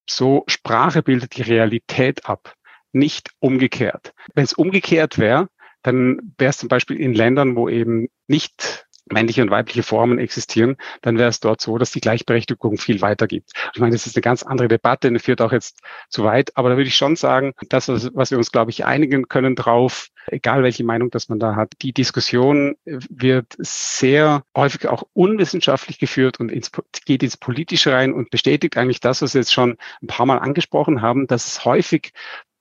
so, 0.09 0.43
Sprache 0.47 1.01
bildet 1.01 1.35
die 1.37 1.41
Realität 1.41 2.25
ab, 2.25 2.53
nicht 2.91 3.31
umgekehrt. 3.39 4.13
Wenn 4.33 4.43
es 4.43 4.53
umgekehrt 4.53 5.17
wäre, 5.17 5.49
dann 5.81 6.33
wäre 6.37 6.49
es 6.49 6.57
zum 6.57 6.69
Beispiel 6.69 6.99
in 6.99 7.13
Ländern, 7.13 7.55
wo 7.55 7.69
eben 7.69 8.07
nicht 8.27 8.84
männliche 9.11 9.41
und 9.41 9.51
weibliche 9.51 9.83
Formen 9.83 10.17
existieren, 10.17 10.77
dann 11.01 11.17
wäre 11.17 11.29
es 11.29 11.39
dort 11.39 11.61
so, 11.61 11.77
dass 11.77 11.91
die 11.91 12.01
Gleichberechtigung 12.01 12.77
viel 12.77 13.01
weiter 13.01 13.27
gibt. 13.27 13.51
Ich 13.73 13.79
meine, 13.79 13.93
das 13.93 14.07
ist 14.07 14.15
eine 14.15 14.21
ganz 14.21 14.43
andere 14.43 14.67
Debatte, 14.67 15.11
die 15.11 15.19
führt 15.19 15.41
auch 15.41 15.51
jetzt 15.51 15.79
zu 16.09 16.23
weit, 16.23 16.55
aber 16.55 16.69
da 16.69 16.77
würde 16.77 16.87
ich 16.87 16.97
schon 16.97 17.15
sagen, 17.15 17.53
das, 17.69 17.87
was 17.87 18.31
wir 18.31 18.37
uns, 18.37 18.51
glaube 18.51 18.71
ich, 18.71 18.85
einigen 18.85 19.27
können 19.27 19.55
drauf, 19.55 20.09
egal 20.27 20.63
welche 20.63 20.83
Meinung 20.83 21.11
das 21.11 21.29
man 21.29 21.39
da 21.39 21.55
hat, 21.55 21.73
die 21.81 21.93
Diskussion 21.93 22.75
wird 22.85 23.55
sehr 23.59 24.43
häufig 24.55 24.87
auch 24.87 25.03
unwissenschaftlich 25.13 25.99
geführt 25.99 26.39
und 26.39 26.51
ins, 26.51 26.71
geht 27.05 27.23
ins 27.23 27.37
Politische 27.37 27.93
rein 27.93 28.13
und 28.13 28.31
bestätigt 28.31 28.77
eigentlich 28.77 28.99
das, 28.99 29.21
was 29.21 29.33
wir 29.33 29.41
jetzt 29.41 29.53
schon 29.53 29.77
ein 30.01 30.07
paar 30.07 30.25
Mal 30.25 30.39
angesprochen 30.39 31.01
haben, 31.01 31.27
dass 31.27 31.45
es 31.47 31.65
häufig 31.65 32.11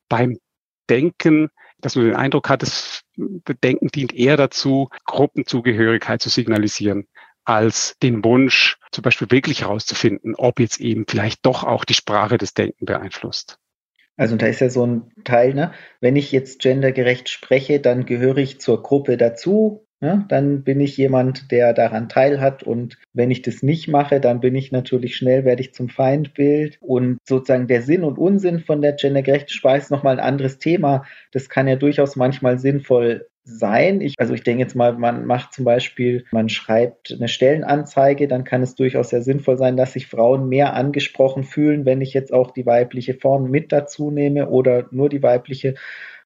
beim 0.08 0.38
Denken 0.90 1.48
dass 1.84 1.96
man 1.96 2.06
den 2.06 2.16
Eindruck 2.16 2.48
hat, 2.48 2.62
das 2.62 3.02
Bedenken 3.16 3.88
dient 3.88 4.14
eher 4.14 4.36
dazu, 4.38 4.88
Gruppenzugehörigkeit 5.04 6.22
zu 6.22 6.30
signalisieren, 6.30 7.06
als 7.44 7.96
den 8.02 8.24
Wunsch, 8.24 8.78
zum 8.90 9.02
Beispiel 9.02 9.30
wirklich 9.30 9.62
herauszufinden, 9.62 10.34
ob 10.34 10.60
jetzt 10.60 10.80
eben 10.80 11.04
vielleicht 11.06 11.44
doch 11.44 11.62
auch 11.62 11.84
die 11.84 11.94
Sprache 11.94 12.38
des 12.38 12.54
Denken 12.54 12.86
beeinflusst. 12.86 13.58
Also 14.16 14.36
da 14.36 14.46
ist 14.46 14.60
ja 14.60 14.70
so 14.70 14.86
ein 14.86 15.12
Teil, 15.24 15.54
ne? 15.54 15.72
wenn 16.00 16.16
ich 16.16 16.32
jetzt 16.32 16.60
gendergerecht 16.60 17.28
spreche, 17.28 17.80
dann 17.80 18.06
gehöre 18.06 18.38
ich 18.38 18.60
zur 18.60 18.82
Gruppe 18.82 19.16
dazu, 19.16 19.83
Ne? 20.00 20.24
Dann 20.28 20.64
bin 20.64 20.80
ich 20.80 20.96
jemand, 20.96 21.50
der 21.50 21.72
daran 21.72 22.08
teilhat 22.08 22.62
und 22.62 22.98
wenn 23.12 23.30
ich 23.30 23.42
das 23.42 23.62
nicht 23.62 23.88
mache, 23.88 24.20
dann 24.20 24.40
bin 24.40 24.54
ich 24.54 24.72
natürlich 24.72 25.16
schnell, 25.16 25.44
werde 25.44 25.62
ich 25.62 25.72
zum 25.72 25.88
Feindbild 25.88 26.78
und 26.80 27.18
sozusagen 27.26 27.68
der 27.68 27.82
Sinn 27.82 28.04
und 28.04 28.18
Unsinn 28.18 28.60
von 28.60 28.82
der 28.82 28.92
gendergerechten 28.92 29.50
Sprache 29.50 29.78
ist 29.78 29.90
nochmal 29.90 30.18
ein 30.18 30.24
anderes 30.24 30.58
Thema. 30.58 31.04
Das 31.32 31.48
kann 31.48 31.68
ja 31.68 31.76
durchaus 31.76 32.16
manchmal 32.16 32.58
sinnvoll 32.58 33.26
sein. 33.44 34.00
Ich, 34.00 34.14
also 34.18 34.32
ich 34.32 34.42
denke 34.42 34.62
jetzt 34.62 34.74
mal, 34.74 34.94
man 34.94 35.26
macht 35.26 35.52
zum 35.52 35.64
Beispiel, 35.64 36.24
man 36.32 36.48
schreibt 36.48 37.12
eine 37.12 37.28
Stellenanzeige, 37.28 38.26
dann 38.26 38.44
kann 38.44 38.62
es 38.62 38.74
durchaus 38.74 39.10
sehr 39.10 39.22
sinnvoll 39.22 39.58
sein, 39.58 39.76
dass 39.76 39.92
sich 39.92 40.06
Frauen 40.06 40.48
mehr 40.48 40.74
angesprochen 40.74 41.44
fühlen, 41.44 41.84
wenn 41.84 42.00
ich 42.00 42.14
jetzt 42.14 42.32
auch 42.32 42.50
die 42.52 42.66
weibliche 42.66 43.14
Form 43.14 43.50
mit 43.50 43.70
dazu 43.70 44.10
nehme 44.10 44.48
oder 44.48 44.86
nur 44.90 45.10
die 45.10 45.22
weibliche 45.22 45.74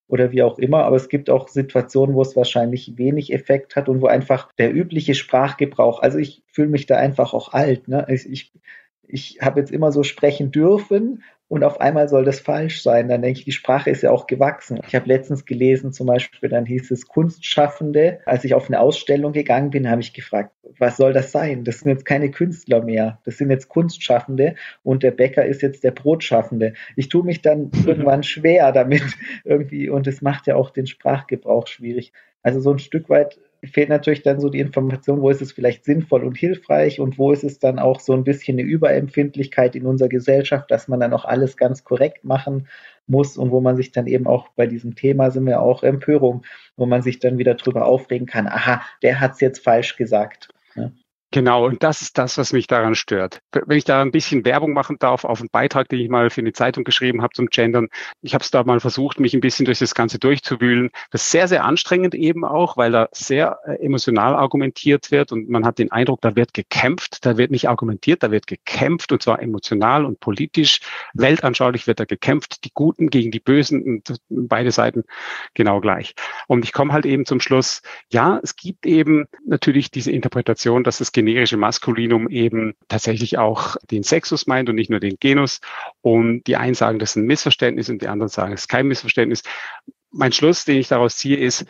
oder 0.08 0.32
wie 0.32 0.42
auch 0.42 0.58
immer. 0.58 0.84
Aber 0.84 0.96
es 0.96 1.08
gibt 1.08 1.30
auch 1.30 1.48
Situationen, 1.48 2.16
wo 2.16 2.22
es 2.22 2.34
wahrscheinlich 2.34 2.96
wenig 2.96 3.32
Effekt 3.32 3.76
hat 3.76 3.88
und 3.88 4.00
wo 4.00 4.06
einfach 4.06 4.52
der 4.54 4.74
übliche 4.74 5.14
Sprachgebrauch, 5.14 6.00
also 6.00 6.18
ich 6.18 6.42
fühle 6.46 6.68
mich 6.68 6.86
da 6.86 6.96
einfach 6.96 7.34
auch 7.34 7.52
alt. 7.52 7.88
Ne? 7.88 8.06
Ich, 8.08 8.28
ich, 8.28 8.52
ich 9.06 9.38
habe 9.40 9.60
jetzt 9.60 9.70
immer 9.70 9.92
so 9.92 10.02
sprechen 10.02 10.50
dürfen 10.50 11.22
und 11.48 11.64
auf 11.64 11.80
einmal 11.80 12.08
soll 12.08 12.24
das 12.24 12.40
falsch 12.40 12.82
sein. 12.82 13.08
Dann 13.08 13.22
denke 13.22 13.38
ich, 13.38 13.44
die 13.46 13.52
Sprache 13.52 13.88
ist 13.90 14.02
ja 14.02 14.10
auch 14.10 14.26
gewachsen. 14.26 14.80
Ich 14.86 14.94
habe 14.94 15.08
letztens 15.08 15.46
gelesen, 15.46 15.92
zum 15.92 16.06
Beispiel, 16.06 16.50
dann 16.50 16.66
hieß 16.66 16.90
es 16.90 17.08
Kunstschaffende. 17.08 18.20
Als 18.26 18.44
ich 18.44 18.54
auf 18.54 18.68
eine 18.68 18.80
Ausstellung 18.80 19.32
gegangen 19.32 19.70
bin, 19.70 19.90
habe 19.90 20.02
ich 20.02 20.12
gefragt, 20.12 20.52
was 20.78 20.98
soll 20.98 21.14
das 21.14 21.32
sein? 21.32 21.64
Das 21.64 21.80
sind 21.80 21.90
jetzt 21.90 22.04
keine 22.04 22.30
Künstler 22.30 22.82
mehr. 22.82 23.18
Das 23.24 23.38
sind 23.38 23.50
jetzt 23.50 23.68
Kunstschaffende 23.68 24.56
und 24.82 25.02
der 25.02 25.10
Bäcker 25.10 25.46
ist 25.46 25.62
jetzt 25.62 25.84
der 25.84 25.90
Brotschaffende. 25.92 26.74
Ich 26.96 27.08
tue 27.08 27.24
mich 27.24 27.40
dann 27.40 27.70
irgendwann 27.86 28.22
schwer 28.22 28.70
damit 28.72 29.02
irgendwie 29.44 29.88
und 29.88 30.06
es 30.06 30.20
macht 30.20 30.46
ja 30.46 30.54
auch 30.54 30.70
den 30.70 30.86
Sprachgebrauch 30.86 31.66
schwierig. 31.66 32.12
Also 32.42 32.60
so 32.60 32.70
ein 32.70 32.78
Stück 32.78 33.08
weit 33.08 33.38
fehlt 33.64 33.88
natürlich 33.88 34.22
dann 34.22 34.40
so 34.40 34.48
die 34.48 34.60
Information, 34.60 35.20
wo 35.20 35.30
ist 35.30 35.42
es 35.42 35.52
vielleicht 35.52 35.84
sinnvoll 35.84 36.24
und 36.24 36.36
hilfreich 36.36 37.00
und 37.00 37.18
wo 37.18 37.32
ist 37.32 37.44
es 37.44 37.58
dann 37.58 37.78
auch 37.78 38.00
so 38.00 38.12
ein 38.12 38.24
bisschen 38.24 38.58
eine 38.58 38.68
Überempfindlichkeit 38.68 39.74
in 39.74 39.86
unserer 39.86 40.08
Gesellschaft, 40.08 40.70
dass 40.70 40.86
man 40.86 41.00
dann 41.00 41.12
auch 41.12 41.24
alles 41.24 41.56
ganz 41.56 41.82
korrekt 41.82 42.24
machen 42.24 42.68
muss 43.08 43.36
und 43.36 43.50
wo 43.50 43.60
man 43.60 43.76
sich 43.76 43.90
dann 43.90 44.06
eben 44.06 44.26
auch 44.26 44.48
bei 44.50 44.66
diesem 44.66 44.94
Thema 44.94 45.30
sind 45.30 45.46
wir 45.46 45.60
auch 45.60 45.82
Empörung, 45.82 46.42
wo 46.76 46.86
man 46.86 47.02
sich 47.02 47.18
dann 47.18 47.38
wieder 47.38 47.54
drüber 47.54 47.86
aufregen 47.86 48.26
kann, 48.26 48.46
aha, 48.46 48.82
der 49.02 49.18
hat 49.20 49.32
es 49.32 49.40
jetzt 49.40 49.64
falsch 49.64 49.96
gesagt. 49.96 50.50
Genau, 51.30 51.66
und 51.66 51.82
das 51.82 52.00
ist 52.00 52.16
das, 52.16 52.38
was 52.38 52.54
mich 52.54 52.68
daran 52.68 52.94
stört. 52.94 53.42
Wenn 53.52 53.76
ich 53.76 53.84
da 53.84 54.00
ein 54.00 54.12
bisschen 54.12 54.46
Werbung 54.46 54.72
machen 54.72 54.96
darf 54.98 55.24
auf 55.26 55.40
einen 55.40 55.50
Beitrag, 55.50 55.86
den 55.90 56.00
ich 56.00 56.08
mal 56.08 56.30
für 56.30 56.40
eine 56.40 56.54
Zeitung 56.54 56.84
geschrieben 56.84 57.20
habe 57.20 57.34
zum 57.34 57.48
Gendern. 57.48 57.88
Ich 58.22 58.32
habe 58.32 58.42
es 58.42 58.50
da 58.50 58.64
mal 58.64 58.80
versucht, 58.80 59.20
mich 59.20 59.34
ein 59.34 59.42
bisschen 59.42 59.66
durch 59.66 59.78
das 59.78 59.94
Ganze 59.94 60.18
durchzuwühlen. 60.18 60.88
Das 61.10 61.24
ist 61.24 61.30
sehr, 61.30 61.46
sehr 61.46 61.64
anstrengend 61.66 62.14
eben 62.14 62.46
auch, 62.46 62.78
weil 62.78 62.92
da 62.92 63.10
sehr 63.12 63.58
äh, 63.66 63.74
emotional 63.84 64.34
argumentiert 64.36 65.10
wird 65.10 65.30
und 65.30 65.50
man 65.50 65.66
hat 65.66 65.78
den 65.78 65.92
Eindruck, 65.92 66.22
da 66.22 66.34
wird 66.34 66.54
gekämpft, 66.54 67.26
da 67.26 67.36
wird 67.36 67.50
nicht 67.50 67.68
argumentiert, 67.68 68.22
da 68.22 68.30
wird 68.30 68.46
gekämpft 68.46 69.12
und 69.12 69.22
zwar 69.22 69.42
emotional 69.42 70.06
und 70.06 70.20
politisch. 70.20 70.80
Weltanschaulich 71.12 71.86
wird 71.86 72.00
da 72.00 72.06
gekämpft, 72.06 72.64
die 72.64 72.70
Guten 72.72 73.10
gegen 73.10 73.30
die 73.32 73.40
Bösen 73.40 73.84
und 73.84 74.16
beide 74.30 74.70
Seiten 74.70 75.04
genau 75.52 75.82
gleich. 75.82 76.14
Und 76.46 76.64
ich 76.64 76.72
komme 76.72 76.94
halt 76.94 77.04
eben 77.04 77.26
zum 77.26 77.40
Schluss, 77.40 77.82
ja, 78.10 78.40
es 78.42 78.56
gibt 78.56 78.86
eben 78.86 79.26
natürlich 79.46 79.90
diese 79.90 80.10
Interpretation, 80.10 80.84
dass 80.84 81.00
es 81.02 81.12
generische 81.18 81.56
Maskulinum 81.56 82.28
eben 82.28 82.74
tatsächlich 82.86 83.38
auch 83.38 83.76
den 83.90 84.04
Sexus 84.04 84.46
meint 84.46 84.68
und 84.68 84.76
nicht 84.76 84.88
nur 84.88 85.00
den 85.00 85.16
Genus. 85.18 85.60
Und 86.00 86.44
die 86.46 86.56
einen 86.56 86.74
sagen, 86.74 87.00
das 87.00 87.10
ist 87.10 87.16
ein 87.16 87.26
Missverständnis 87.26 87.88
und 87.88 88.02
die 88.02 88.06
anderen 88.06 88.28
sagen, 88.28 88.52
es 88.52 88.62
ist 88.62 88.68
kein 88.68 88.86
Missverständnis. 88.86 89.42
Mein 90.12 90.32
Schluss, 90.32 90.64
den 90.64 90.78
ich 90.78 90.86
daraus 90.86 91.16
ziehe, 91.16 91.36
ist, 91.36 91.66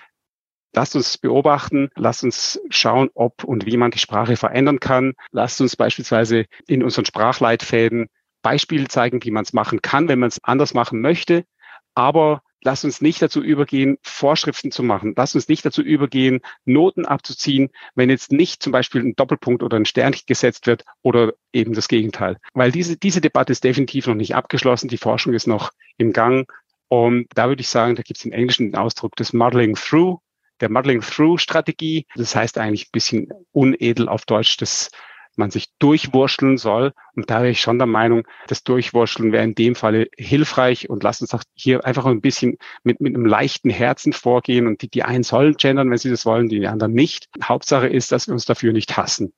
Lasst 0.74 0.94
uns 0.94 1.16
beobachten, 1.16 1.88
lasst 1.96 2.24
uns 2.24 2.60
schauen, 2.68 3.08
ob 3.14 3.42
und 3.42 3.64
wie 3.64 3.78
man 3.78 3.90
die 3.90 3.98
Sprache 3.98 4.36
verändern 4.36 4.80
kann. 4.80 5.14
Lasst 5.32 5.62
uns 5.62 5.76
beispielsweise 5.76 6.44
in 6.66 6.82
unseren 6.82 7.06
Sprachleitfäden 7.06 8.08
Beispiele 8.42 8.86
zeigen, 8.86 9.24
wie 9.24 9.30
man 9.30 9.44
es 9.44 9.54
machen 9.54 9.80
kann, 9.80 10.08
wenn 10.08 10.18
man 10.18 10.28
es 10.28 10.44
anders 10.44 10.74
machen 10.74 11.00
möchte. 11.00 11.44
Aber 11.94 12.42
Lass 12.62 12.84
uns 12.84 13.00
nicht 13.00 13.22
dazu 13.22 13.42
übergehen, 13.42 13.98
Vorschriften 14.02 14.70
zu 14.70 14.82
machen. 14.82 15.14
Lass 15.16 15.34
uns 15.34 15.48
nicht 15.48 15.64
dazu 15.64 15.82
übergehen, 15.82 16.40
Noten 16.64 17.06
abzuziehen, 17.06 17.70
wenn 17.94 18.10
jetzt 18.10 18.32
nicht 18.32 18.62
zum 18.62 18.72
Beispiel 18.72 19.02
ein 19.02 19.14
Doppelpunkt 19.14 19.62
oder 19.62 19.76
ein 19.76 19.84
Sternchen 19.84 20.24
gesetzt 20.26 20.66
wird 20.66 20.84
oder 21.02 21.34
eben 21.52 21.72
das 21.72 21.88
Gegenteil. 21.88 22.38
Weil 22.54 22.72
diese, 22.72 22.96
diese 22.96 23.20
Debatte 23.20 23.52
ist 23.52 23.64
definitiv 23.64 24.06
noch 24.06 24.14
nicht 24.14 24.34
abgeschlossen. 24.34 24.88
Die 24.88 24.98
Forschung 24.98 25.34
ist 25.34 25.46
noch 25.46 25.70
im 25.96 26.12
Gang. 26.12 26.50
Und 26.88 27.26
da 27.34 27.48
würde 27.48 27.60
ich 27.60 27.68
sagen, 27.68 27.94
da 27.94 28.02
gibt 28.02 28.18
es 28.18 28.24
im 28.24 28.32
Englischen 28.32 28.72
den 28.72 28.76
Ausdruck 28.76 29.14
des 29.16 29.32
Modeling 29.32 29.76
Through, 29.76 30.18
der 30.60 30.70
Modeling 30.70 31.00
Through 31.00 31.38
Strategie. 31.38 32.06
Das 32.16 32.34
heißt 32.34 32.58
eigentlich 32.58 32.86
ein 32.88 32.92
bisschen 32.92 33.28
unedel 33.52 34.08
auf 34.08 34.24
Deutsch 34.24 34.56
das 34.56 34.90
man 35.38 35.50
sich 35.50 35.68
durchwurschteln 35.78 36.58
soll. 36.58 36.92
Und 37.14 37.30
da 37.30 37.36
wäre 37.36 37.50
ich 37.50 37.60
schon 37.60 37.78
der 37.78 37.86
Meinung, 37.86 38.26
das 38.48 38.64
Durchwurschteln 38.64 39.32
wäre 39.32 39.44
in 39.44 39.54
dem 39.54 39.74
Falle 39.74 40.08
hilfreich 40.16 40.90
und 40.90 41.02
lasst 41.02 41.22
uns 41.22 41.32
auch 41.34 41.42
hier 41.54 41.84
einfach 41.84 42.06
ein 42.06 42.20
bisschen 42.20 42.58
mit, 42.82 43.00
mit 43.00 43.14
einem 43.14 43.24
leichten 43.24 43.70
Herzen 43.70 44.12
vorgehen 44.12 44.66
und 44.66 44.82
die, 44.82 44.88
die 44.88 45.04
einen 45.04 45.22
sollen 45.22 45.56
gendern, 45.56 45.90
wenn 45.90 45.98
sie 45.98 46.10
das 46.10 46.26
wollen, 46.26 46.48
die 46.48 46.66
anderen 46.66 46.92
nicht. 46.92 47.28
Hauptsache 47.42 47.86
ist, 47.86 48.12
dass 48.12 48.26
wir 48.26 48.34
uns 48.34 48.44
dafür 48.44 48.72
nicht 48.72 48.96
hassen. 48.96 49.32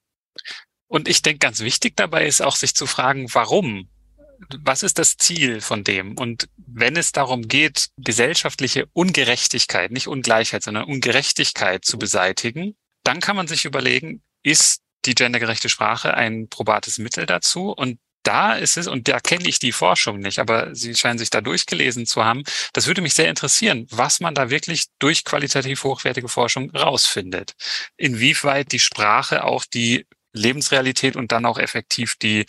Und 0.88 1.08
ich 1.08 1.22
denke, 1.22 1.38
ganz 1.38 1.60
wichtig 1.60 1.96
dabei 1.96 2.26
ist 2.26 2.42
auch, 2.42 2.56
sich 2.56 2.74
zu 2.74 2.86
fragen, 2.86 3.28
warum? 3.32 3.88
Was 4.64 4.82
ist 4.82 4.98
das 4.98 5.16
Ziel 5.16 5.60
von 5.60 5.84
dem? 5.84 6.16
Und 6.16 6.48
wenn 6.56 6.96
es 6.96 7.12
darum 7.12 7.42
geht, 7.42 7.90
gesellschaftliche 7.98 8.86
Ungerechtigkeit, 8.92 9.92
nicht 9.92 10.08
Ungleichheit, 10.08 10.62
sondern 10.62 10.84
Ungerechtigkeit 10.84 11.84
zu 11.84 11.98
beseitigen, 11.98 12.74
dann 13.04 13.20
kann 13.20 13.36
man 13.36 13.46
sich 13.46 13.66
überlegen, 13.66 14.22
ist 14.42 14.82
die 15.04 15.14
gendergerechte 15.14 15.68
Sprache 15.68 16.14
ein 16.14 16.48
probates 16.48 16.98
Mittel 16.98 17.26
dazu. 17.26 17.70
Und 17.70 17.98
da 18.22 18.54
ist 18.54 18.76
es, 18.76 18.86
und 18.86 19.08
da 19.08 19.18
kenne 19.18 19.48
ich 19.48 19.58
die 19.58 19.72
Forschung 19.72 20.18
nicht, 20.18 20.38
aber 20.38 20.74
Sie 20.74 20.94
scheinen 20.94 21.18
sich 21.18 21.30
da 21.30 21.40
durchgelesen 21.40 22.06
zu 22.06 22.24
haben. 22.24 22.42
Das 22.74 22.86
würde 22.86 23.00
mich 23.00 23.14
sehr 23.14 23.28
interessieren, 23.28 23.86
was 23.90 24.20
man 24.20 24.34
da 24.34 24.50
wirklich 24.50 24.86
durch 24.98 25.24
qualitativ 25.24 25.84
hochwertige 25.84 26.28
Forschung 26.28 26.70
rausfindet. 26.70 27.54
Inwieweit 27.96 28.72
die 28.72 28.78
Sprache 28.78 29.44
auch 29.44 29.64
die 29.64 30.06
Lebensrealität 30.32 31.16
und 31.16 31.32
dann 31.32 31.46
auch 31.46 31.58
effektiv 31.58 32.14
die 32.16 32.46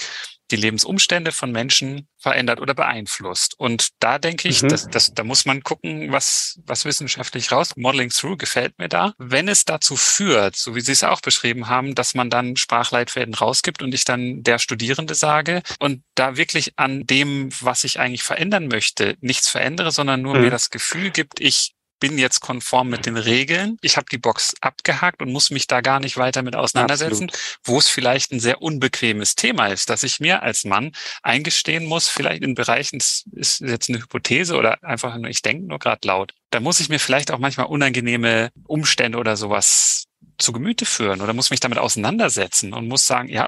die 0.52 0.56
Lebensumstände 0.57 1.32
von 1.32 1.52
Menschen 1.52 2.07
verändert 2.18 2.60
oder 2.60 2.73
beeinflusst. 2.73 3.56
Und 3.57 3.90
da 3.99 4.19
denke 4.19 4.48
ich, 4.48 4.61
Mhm. 4.61 4.69
dass, 4.69 4.88
dass, 4.88 5.14
da 5.14 5.23
muss 5.23 5.45
man 5.45 5.64
gucken, 5.64 6.11
was, 6.11 6.60
was 6.65 6.86
wissenschaftlich 6.86 7.52
raus. 7.52 7.72
Modeling 7.76 8.10
Through 8.10 8.38
gefällt 8.38 8.78
mir 8.78 8.90
da. 8.90 9.14
Wenn 9.18 9.48
es 9.48 9.65
dazu 9.65 9.95
führt, 9.95 10.56
so 10.56 10.76
wie 10.76 10.82
Sie 10.82 10.91
es 10.91 11.03
auch 11.03 11.22
beschrieben 11.22 11.68
haben, 11.68 11.95
dass 11.95 12.14
man 12.14 12.30
dann 12.30 12.56
Sprachleitfäden 12.57 13.34
rausgibt 13.34 13.82
und 13.82 13.94
ich 13.94 14.03
dann 14.03 14.44
der 14.44 14.60
Studierende 14.60 15.15
sage 15.15 15.61
und 15.80 16.03
da 16.15 16.38
wirklich 16.38 16.73
an 16.78 17.06
dem, 17.07 17.49
was 17.61 17.84
ich 17.84 17.99
eigentlich 17.99 18.23
verändern 18.23 18.68
möchte, 18.68 19.15
nichts 19.22 19.49
verändere, 19.49 19.91
sondern 19.91 20.22
nur 20.22 20.36
Mhm. 20.36 20.41
mir 20.41 20.52
das 20.52 20.69
Gefühl 20.69 21.10
gibt, 21.11 21.40
ich 21.40 21.73
bin 22.02 22.18
jetzt 22.18 22.41
konform 22.41 22.90
mit 22.90 23.06
den 23.06 23.15
Regeln. 23.15 23.78
Ich 23.82 23.95
habe 23.95 24.07
die 24.11 24.18
Box 24.18 24.56
abgehakt 24.60 25.22
und 25.22 25.32
muss 25.32 25.52
mich 25.52 25.68
da 25.68 25.80
gar 25.80 26.02
nicht 26.02 26.18
weiter 26.18 26.41
mit 26.41 26.57
auseinandersetzen, 26.57 27.32
wo 27.64 27.78
es 27.78 27.88
vielleicht 27.88 28.34
ein 28.34 28.41
sehr 28.41 28.61
unbequemes 28.61 29.36
Thema 29.36 29.68
ist, 29.68 29.90
dass 29.90 30.03
ich 30.03 30.19
mir 30.19 30.44
als 30.44 30.65
Mann 30.65 30.91
eingestehen 31.22 31.86
muss, 31.86 32.10
vielleicht 32.10 32.44
in 32.44 32.56
Bereichen, 32.56 32.99
das 32.99 33.23
ist 33.32 33.61
jetzt 33.61 33.88
eine 33.88 33.99
Hypothese 33.99 34.57
oder 34.57 34.84
einfach 34.84 35.15
nur, 35.15 35.30
ich 35.30 35.44
denke 35.44 35.68
nur 35.68 35.80
gerade 35.80 36.06
laut, 36.06 36.34
da 36.49 36.60
muss 36.60 36.82
ich 36.82 36.90
mir 36.90 36.99
vielleicht 36.99 37.32
auch 37.32 37.40
manchmal 37.40 37.68
unangenehme 37.68 38.52
Umstände 38.65 39.18
oder 39.19 39.38
sowas 39.38 40.07
zu 40.40 40.52
Gemüte 40.52 40.86
führen 40.86 41.22
oder 41.22 41.34
muss 41.34 41.52
mich 41.52 41.60
damit 41.60 41.78
auseinandersetzen 41.78 42.73
und 42.73 42.88
muss 42.88 43.06
sagen, 43.06 43.30
ja, 43.30 43.48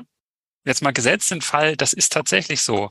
jetzt 0.63 0.81
mal 0.81 0.93
gesetzt 0.93 1.31
den 1.31 1.41
Fall, 1.41 1.75
das 1.75 1.93
ist 1.93 2.13
tatsächlich 2.13 2.61
so. 2.61 2.89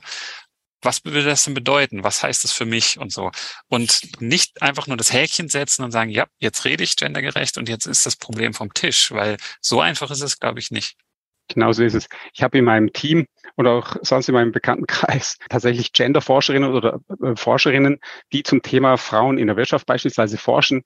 Was 0.83 1.05
würde 1.05 1.23
das 1.23 1.45
denn 1.45 1.53
bedeuten? 1.53 2.03
Was 2.03 2.23
heißt 2.23 2.43
das 2.43 2.51
für 2.51 2.65
mich 2.65 2.99
und 2.99 3.11
so? 3.11 3.31
Und 3.67 4.21
nicht 4.21 4.61
einfach 4.61 4.87
nur 4.87 4.97
das 4.97 5.13
Häkchen 5.13 5.49
setzen 5.49 5.83
und 5.83 5.91
sagen, 5.91 6.09
ja, 6.09 6.25
jetzt 6.39 6.65
rede 6.65 6.83
ich 6.83 6.95
gendergerecht 6.95 7.57
und 7.57 7.69
jetzt 7.69 7.85
ist 7.85 8.05
das 8.05 8.15
Problem 8.15 8.53
vom 8.53 8.73
Tisch, 8.73 9.11
weil 9.11 9.37
so 9.61 9.81
einfach 9.81 10.11
ist 10.11 10.21
es, 10.21 10.39
glaube 10.39 10.59
ich, 10.59 10.71
nicht. 10.71 10.95
Genauso 11.49 11.83
ist 11.83 11.93
es. 11.93 12.07
Ich 12.33 12.41
habe 12.41 12.57
in 12.57 12.65
meinem 12.65 12.93
Team 12.93 13.27
und 13.55 13.67
auch 13.67 13.97
sonst 14.01 14.29
in 14.29 14.33
meinem 14.33 14.51
Bekanntenkreis 14.51 15.37
tatsächlich 15.49 15.91
Gender-Forscherinnen 15.91 16.73
oder 16.73 17.01
äh, 17.21 17.35
Forscherinnen, 17.35 17.99
die 18.31 18.43
zum 18.43 18.61
Thema 18.61 18.97
Frauen 18.97 19.37
in 19.37 19.47
der 19.47 19.57
Wirtschaft 19.57 19.85
beispielsweise 19.85 20.37
forschen, 20.37 20.83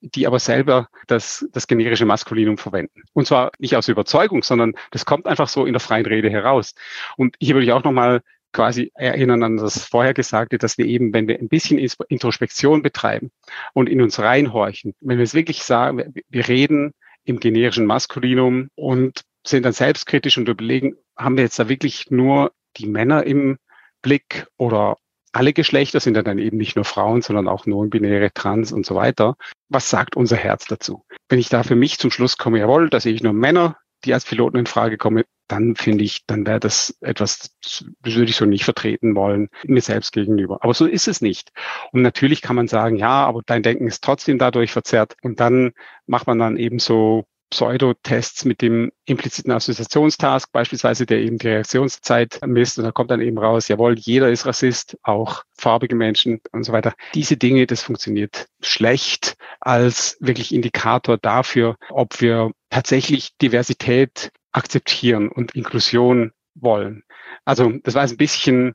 die 0.00 0.26
aber 0.26 0.38
selber 0.38 0.88
das, 1.06 1.46
das 1.52 1.66
generische 1.66 2.06
Maskulinum 2.06 2.56
verwenden. 2.56 3.02
Und 3.12 3.26
zwar 3.26 3.50
nicht 3.58 3.76
aus 3.76 3.88
Überzeugung, 3.88 4.42
sondern 4.42 4.74
das 4.92 5.04
kommt 5.04 5.26
einfach 5.26 5.48
so 5.48 5.66
in 5.66 5.72
der 5.72 5.80
freien 5.80 6.06
Rede 6.06 6.30
heraus. 6.30 6.74
Und 7.16 7.36
hier 7.40 7.54
würde 7.54 7.66
ich 7.66 7.72
auch 7.72 7.84
nochmal 7.84 8.22
quasi 8.52 8.90
erinnern 8.94 9.42
an 9.42 9.56
das 9.56 9.84
Vorhergesagte, 9.84 10.58
dass 10.58 10.78
wir 10.78 10.86
eben, 10.86 11.12
wenn 11.12 11.28
wir 11.28 11.38
ein 11.38 11.48
bisschen 11.48 11.78
Introspektion 12.08 12.82
betreiben 12.82 13.30
und 13.74 13.88
in 13.88 14.00
uns 14.00 14.18
reinhorchen, 14.18 14.94
wenn 15.00 15.18
wir 15.18 15.24
es 15.24 15.34
wirklich 15.34 15.62
sagen, 15.62 16.14
wir 16.28 16.48
reden 16.48 16.92
im 17.24 17.40
generischen 17.40 17.86
Maskulinum 17.86 18.68
und 18.74 19.22
sind 19.46 19.64
dann 19.64 19.72
selbstkritisch 19.72 20.38
und 20.38 20.48
überlegen, 20.48 20.96
haben 21.16 21.36
wir 21.36 21.44
jetzt 21.44 21.58
da 21.58 21.68
wirklich 21.68 22.10
nur 22.10 22.52
die 22.76 22.86
Männer 22.86 23.24
im 23.24 23.58
Blick 24.02 24.46
oder 24.56 24.96
alle 25.32 25.52
Geschlechter 25.52 26.00
sind 26.00 26.14
dann 26.14 26.38
eben 26.38 26.56
nicht 26.56 26.76
nur 26.76 26.86
Frauen, 26.86 27.20
sondern 27.20 27.46
auch 27.46 27.66
non-binäre, 27.66 28.32
trans 28.32 28.72
und 28.72 28.86
so 28.86 28.94
weiter. 28.94 29.36
Was 29.68 29.90
sagt 29.90 30.16
unser 30.16 30.36
Herz 30.36 30.66
dazu? 30.66 31.04
Wenn 31.28 31.38
ich 31.38 31.50
da 31.50 31.62
für 31.62 31.76
mich 31.76 31.98
zum 31.98 32.10
Schluss 32.10 32.38
komme, 32.38 32.58
jawohl, 32.58 32.88
da 32.88 33.00
sehe 33.00 33.12
ich 33.12 33.22
nur 33.22 33.34
Männer, 33.34 33.76
die 34.04 34.14
als 34.14 34.24
Piloten 34.24 34.56
in 34.56 34.66
Frage 34.66 34.96
kommen, 34.96 35.24
dann 35.48 35.76
finde 35.76 36.04
ich, 36.04 36.26
dann 36.26 36.46
wäre 36.46 36.60
das 36.60 36.96
etwas, 37.00 37.50
das 37.62 37.84
würde 38.02 38.30
ich 38.30 38.36
so 38.36 38.44
nicht 38.44 38.64
vertreten 38.64 39.14
wollen, 39.14 39.48
mir 39.64 39.80
selbst 39.80 40.12
gegenüber. 40.12 40.58
Aber 40.62 40.74
so 40.74 40.86
ist 40.86 41.08
es 41.08 41.20
nicht. 41.20 41.52
Und 41.92 42.02
natürlich 42.02 42.42
kann 42.42 42.56
man 42.56 42.68
sagen, 42.68 42.96
ja, 42.96 43.24
aber 43.26 43.42
dein 43.44 43.62
Denken 43.62 43.86
ist 43.86 44.02
trotzdem 44.02 44.38
dadurch 44.38 44.72
verzerrt. 44.72 45.16
Und 45.22 45.40
dann 45.40 45.72
macht 46.06 46.26
man 46.26 46.38
dann 46.38 46.56
eben 46.56 46.78
so 46.78 47.26
Pseudotests 47.50 48.44
mit 48.44 48.60
dem 48.60 48.90
impliziten 49.04 49.52
Assoziationstask, 49.52 50.50
beispielsweise, 50.50 51.06
der 51.06 51.18
eben 51.18 51.38
die 51.38 51.48
Reaktionszeit 51.48 52.40
misst. 52.44 52.78
Und 52.78 52.84
da 52.84 52.92
kommt 52.92 53.10
dann 53.10 53.20
eben 53.20 53.38
raus, 53.38 53.68
jawohl, 53.68 53.96
jeder 53.98 54.30
ist 54.30 54.46
Rassist, 54.46 54.98
auch 55.02 55.44
farbige 55.56 55.94
Menschen 55.94 56.40
und 56.52 56.64
so 56.64 56.72
weiter. 56.72 56.94
Diese 57.14 57.36
Dinge, 57.36 57.66
das 57.66 57.82
funktioniert 57.82 58.48
schlecht 58.60 59.36
als 59.60 60.16
wirklich 60.20 60.52
Indikator 60.52 61.18
dafür, 61.18 61.76
ob 61.90 62.20
wir 62.20 62.50
tatsächlich 62.70 63.36
Diversität 63.40 64.32
akzeptieren 64.56 65.28
und 65.28 65.54
Inklusion 65.54 66.32
wollen. 66.54 67.04
Also 67.44 67.72
das 67.82 67.94
war 67.94 68.02
ein 68.02 68.16
bisschen 68.16 68.74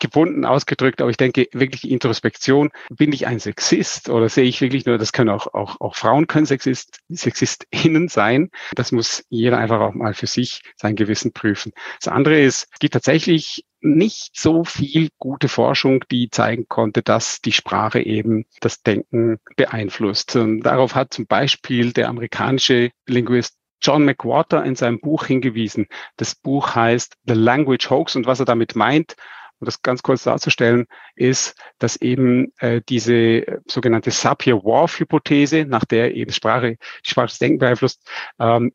gebunden 0.00 0.44
ausgedrückt, 0.44 1.00
aber 1.00 1.10
ich 1.10 1.16
denke 1.16 1.46
wirklich 1.52 1.88
Introspektion, 1.88 2.70
bin 2.88 3.12
ich 3.12 3.26
ein 3.26 3.38
Sexist 3.38 4.08
oder 4.08 4.28
sehe 4.28 4.44
ich 4.44 4.60
wirklich 4.60 4.86
nur, 4.86 4.98
das 4.98 5.12
können 5.12 5.28
auch, 5.28 5.52
auch, 5.54 5.80
auch 5.80 5.94
Frauen 5.94 6.26
können 6.26 6.46
Sexist, 6.46 7.00
SexistInnen 7.10 8.08
sein. 8.08 8.50
Das 8.74 8.92
muss 8.92 9.24
jeder 9.28 9.58
einfach 9.58 9.80
auch 9.80 9.94
mal 9.94 10.14
für 10.14 10.26
sich 10.26 10.62
sein 10.76 10.96
Gewissen 10.96 11.32
prüfen. 11.32 11.72
Das 12.02 12.08
andere 12.12 12.40
ist, 12.40 12.68
es 12.72 12.78
gibt 12.78 12.94
tatsächlich 12.94 13.64
nicht 13.82 14.38
so 14.38 14.64
viel 14.64 15.08
gute 15.18 15.48
Forschung, 15.48 16.04
die 16.10 16.28
zeigen 16.30 16.66
konnte, 16.68 17.02
dass 17.02 17.40
die 17.40 17.52
Sprache 17.52 18.00
eben 18.00 18.44
das 18.60 18.82
Denken 18.82 19.38
beeinflusst. 19.56 20.36
Und 20.36 20.62
darauf 20.62 20.94
hat 20.94 21.14
zum 21.14 21.26
Beispiel 21.26 21.92
der 21.92 22.08
amerikanische 22.08 22.90
Linguist 23.06 23.59
John 23.80 24.04
McWhorter 24.04 24.64
in 24.64 24.76
seinem 24.76 25.00
Buch 25.00 25.24
hingewiesen. 25.24 25.86
Das 26.16 26.34
Buch 26.34 26.74
heißt 26.74 27.16
The 27.26 27.34
Language 27.34 27.90
Hoax 27.90 28.16
und 28.16 28.26
was 28.26 28.40
er 28.40 28.46
damit 28.46 28.76
meint, 28.76 29.16
um 29.60 29.66
das 29.66 29.82
ganz 29.82 30.02
kurz 30.02 30.24
darzustellen, 30.24 30.86
ist, 31.14 31.54
dass 31.78 31.96
eben 31.96 32.52
äh, 32.58 32.80
diese 32.88 33.60
sogenannte 33.66 34.10
Sapir-Whorf-Hypothese, 34.10 35.66
nach 35.66 35.84
der 35.84 36.14
eben 36.14 36.32
Sprache, 36.32 36.76
die 37.04 37.10
Sprache 37.10 37.26
das 37.26 37.38
Denken 37.38 37.58
beeinflusst, 37.58 38.08
ähm, 38.38 38.72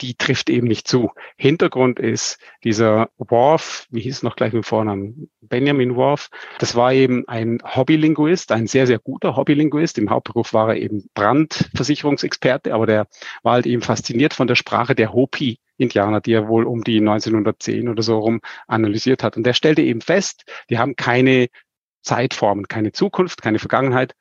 die 0.00 0.14
trifft 0.14 0.50
eben 0.50 0.66
nicht 0.66 0.88
zu. 0.88 1.10
Hintergrund 1.36 1.98
ist 1.98 2.38
dieser 2.64 3.10
Worf, 3.18 3.86
wie 3.90 4.00
hieß 4.00 4.16
es 4.16 4.22
noch 4.22 4.36
gleich 4.36 4.52
mit 4.52 4.66
Vornamen, 4.66 5.30
Benjamin 5.40 5.96
Worf, 5.96 6.28
das 6.58 6.74
war 6.74 6.92
eben 6.92 7.26
ein 7.28 7.60
Hobbylinguist, 7.64 8.52
ein 8.52 8.66
sehr, 8.66 8.86
sehr 8.86 8.98
guter 8.98 9.36
Hobbylinguist. 9.36 9.98
Im 9.98 10.10
Hauptberuf 10.10 10.52
war 10.52 10.70
er 10.70 10.76
eben 10.76 11.08
Brandversicherungsexperte, 11.14 12.74
aber 12.74 12.86
der 12.86 13.06
war 13.42 13.54
halt 13.54 13.66
eben 13.66 13.82
fasziniert 13.82 14.34
von 14.34 14.46
der 14.46 14.54
Sprache 14.54 14.94
der 14.94 15.12
Hopi. 15.12 15.58
Indianer, 15.78 16.22
die 16.22 16.32
er 16.32 16.48
wohl 16.48 16.64
um 16.64 16.84
die 16.84 17.00
1910 17.00 17.90
oder 17.90 18.02
so 18.02 18.18
rum 18.18 18.40
analysiert 18.66 19.22
hat. 19.22 19.36
Und 19.36 19.44
der 19.44 19.52
stellte 19.52 19.82
eben 19.82 20.00
fest, 20.00 20.44
die 20.70 20.78
haben 20.78 20.96
keine 20.96 21.48
Zeitformen, 22.02 22.68
keine 22.68 22.92
Zukunft, 22.92 23.42
keine 23.42 23.58
Vergangenheit. 23.58 24.14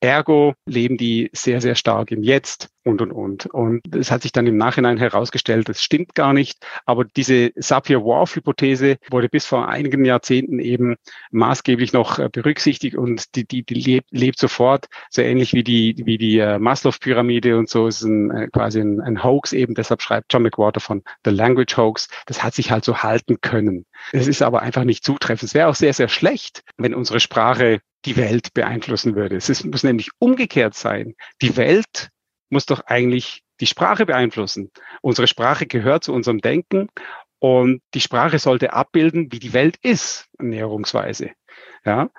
Ergo 0.00 0.54
leben 0.66 0.96
die 0.96 1.30
sehr, 1.32 1.60
sehr 1.60 1.74
stark 1.74 2.10
im 2.10 2.22
Jetzt 2.22 2.68
und, 2.84 3.00
und, 3.02 3.12
und. 3.12 3.46
Und 3.46 3.96
es 3.96 4.10
hat 4.10 4.22
sich 4.22 4.30
dann 4.30 4.46
im 4.46 4.56
Nachhinein 4.56 4.98
herausgestellt, 4.98 5.68
das 5.68 5.82
stimmt 5.82 6.14
gar 6.14 6.32
nicht. 6.32 6.64
Aber 6.84 7.04
diese 7.04 7.50
Sapir-Whorf-Hypothese 7.56 8.96
wurde 9.10 9.28
bis 9.28 9.46
vor 9.46 9.68
einigen 9.68 10.04
Jahrzehnten 10.04 10.60
eben 10.60 10.96
maßgeblich 11.30 11.92
noch 11.92 12.18
berücksichtigt 12.30 12.96
und 12.96 13.34
die, 13.34 13.46
die, 13.46 13.64
die 13.64 13.74
lebt, 13.74 14.08
lebt 14.12 14.38
sofort, 14.38 14.86
so 15.10 15.22
ähnlich 15.22 15.52
wie 15.54 15.64
die, 15.64 15.96
wie 16.04 16.18
die 16.18 16.40
uh, 16.40 16.58
Maslow-Pyramide 16.58 17.56
und 17.58 17.68
so 17.68 17.88
ist 17.88 18.02
ein, 18.02 18.30
äh, 18.30 18.48
quasi 18.52 18.80
ein, 18.80 19.00
ein 19.00 19.24
Hoax 19.24 19.52
eben. 19.52 19.74
Deshalb 19.74 20.02
schreibt 20.02 20.32
John 20.32 20.42
McWhorter 20.42 20.80
von 20.80 21.02
The 21.24 21.30
Language 21.30 21.76
Hoax. 21.76 22.08
Das 22.26 22.42
hat 22.42 22.54
sich 22.54 22.70
halt 22.70 22.84
so 22.84 22.98
halten 22.98 23.40
können. 23.40 23.86
Es 24.12 24.28
ist 24.28 24.42
aber 24.42 24.62
einfach 24.62 24.84
nicht 24.84 25.04
zutreffend. 25.04 25.48
Es 25.48 25.54
wäre 25.54 25.68
auch 25.68 25.74
sehr, 25.74 25.92
sehr 25.92 26.08
schlecht, 26.08 26.62
wenn 26.76 26.94
unsere 26.94 27.18
Sprache 27.18 27.80
die 28.06 28.16
Welt 28.16 28.54
beeinflussen 28.54 29.16
würde. 29.16 29.36
Es 29.36 29.48
ist, 29.48 29.64
muss 29.64 29.82
nämlich 29.82 30.10
umgekehrt 30.18 30.74
sein. 30.74 31.14
Die 31.42 31.56
Welt 31.56 32.10
muss 32.48 32.66
doch 32.66 32.80
eigentlich 32.86 33.42
die 33.60 33.66
Sprache 33.66 34.06
beeinflussen. 34.06 34.70
Unsere 35.02 35.26
Sprache 35.26 35.66
gehört 35.66 36.04
zu 36.04 36.12
unserem 36.12 36.40
Denken 36.40 36.88
und 37.38 37.82
die 37.94 38.00
Sprache 38.00 38.38
sollte 38.38 38.72
abbilden, 38.72 39.32
wie 39.32 39.38
die 39.38 39.52
Welt 39.52 39.76
ist, 39.82 40.28
näherungsweise. 40.38 41.32
Ja? 41.84 42.10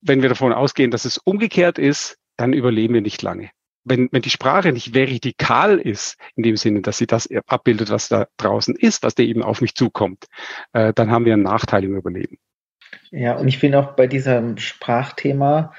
Wenn 0.00 0.22
wir 0.22 0.28
davon 0.28 0.52
ausgehen, 0.52 0.90
dass 0.90 1.04
es 1.04 1.18
umgekehrt 1.18 1.78
ist, 1.78 2.18
dann 2.36 2.52
überleben 2.52 2.94
wir 2.94 3.02
nicht 3.02 3.22
lange. 3.22 3.50
Wenn, 3.84 4.08
wenn 4.12 4.22
die 4.22 4.30
Sprache 4.30 4.72
nicht 4.72 4.94
vertikal 4.94 5.78
ist, 5.78 6.16
in 6.36 6.42
dem 6.42 6.56
Sinne, 6.56 6.82
dass 6.82 6.98
sie 6.98 7.06
das 7.06 7.28
abbildet, 7.46 7.90
was 7.90 8.08
da 8.08 8.26
draußen 8.36 8.74
ist, 8.76 9.02
was 9.02 9.14
da 9.14 9.22
eben 9.22 9.42
auf 9.42 9.62
mich 9.62 9.74
zukommt, 9.74 10.26
äh, 10.72 10.92
dann 10.92 11.10
haben 11.10 11.24
wir 11.24 11.32
einen 11.32 11.42
Nachteil 11.42 11.84
im 11.84 11.96
Überleben. 11.96 12.38
Ja, 13.12 13.36
und 13.36 13.48
ich 13.48 13.58
finde 13.58 13.78
auch 13.80 13.92
bei 13.96 14.06
diesem 14.06 14.56
Sprachthema, 14.56 15.72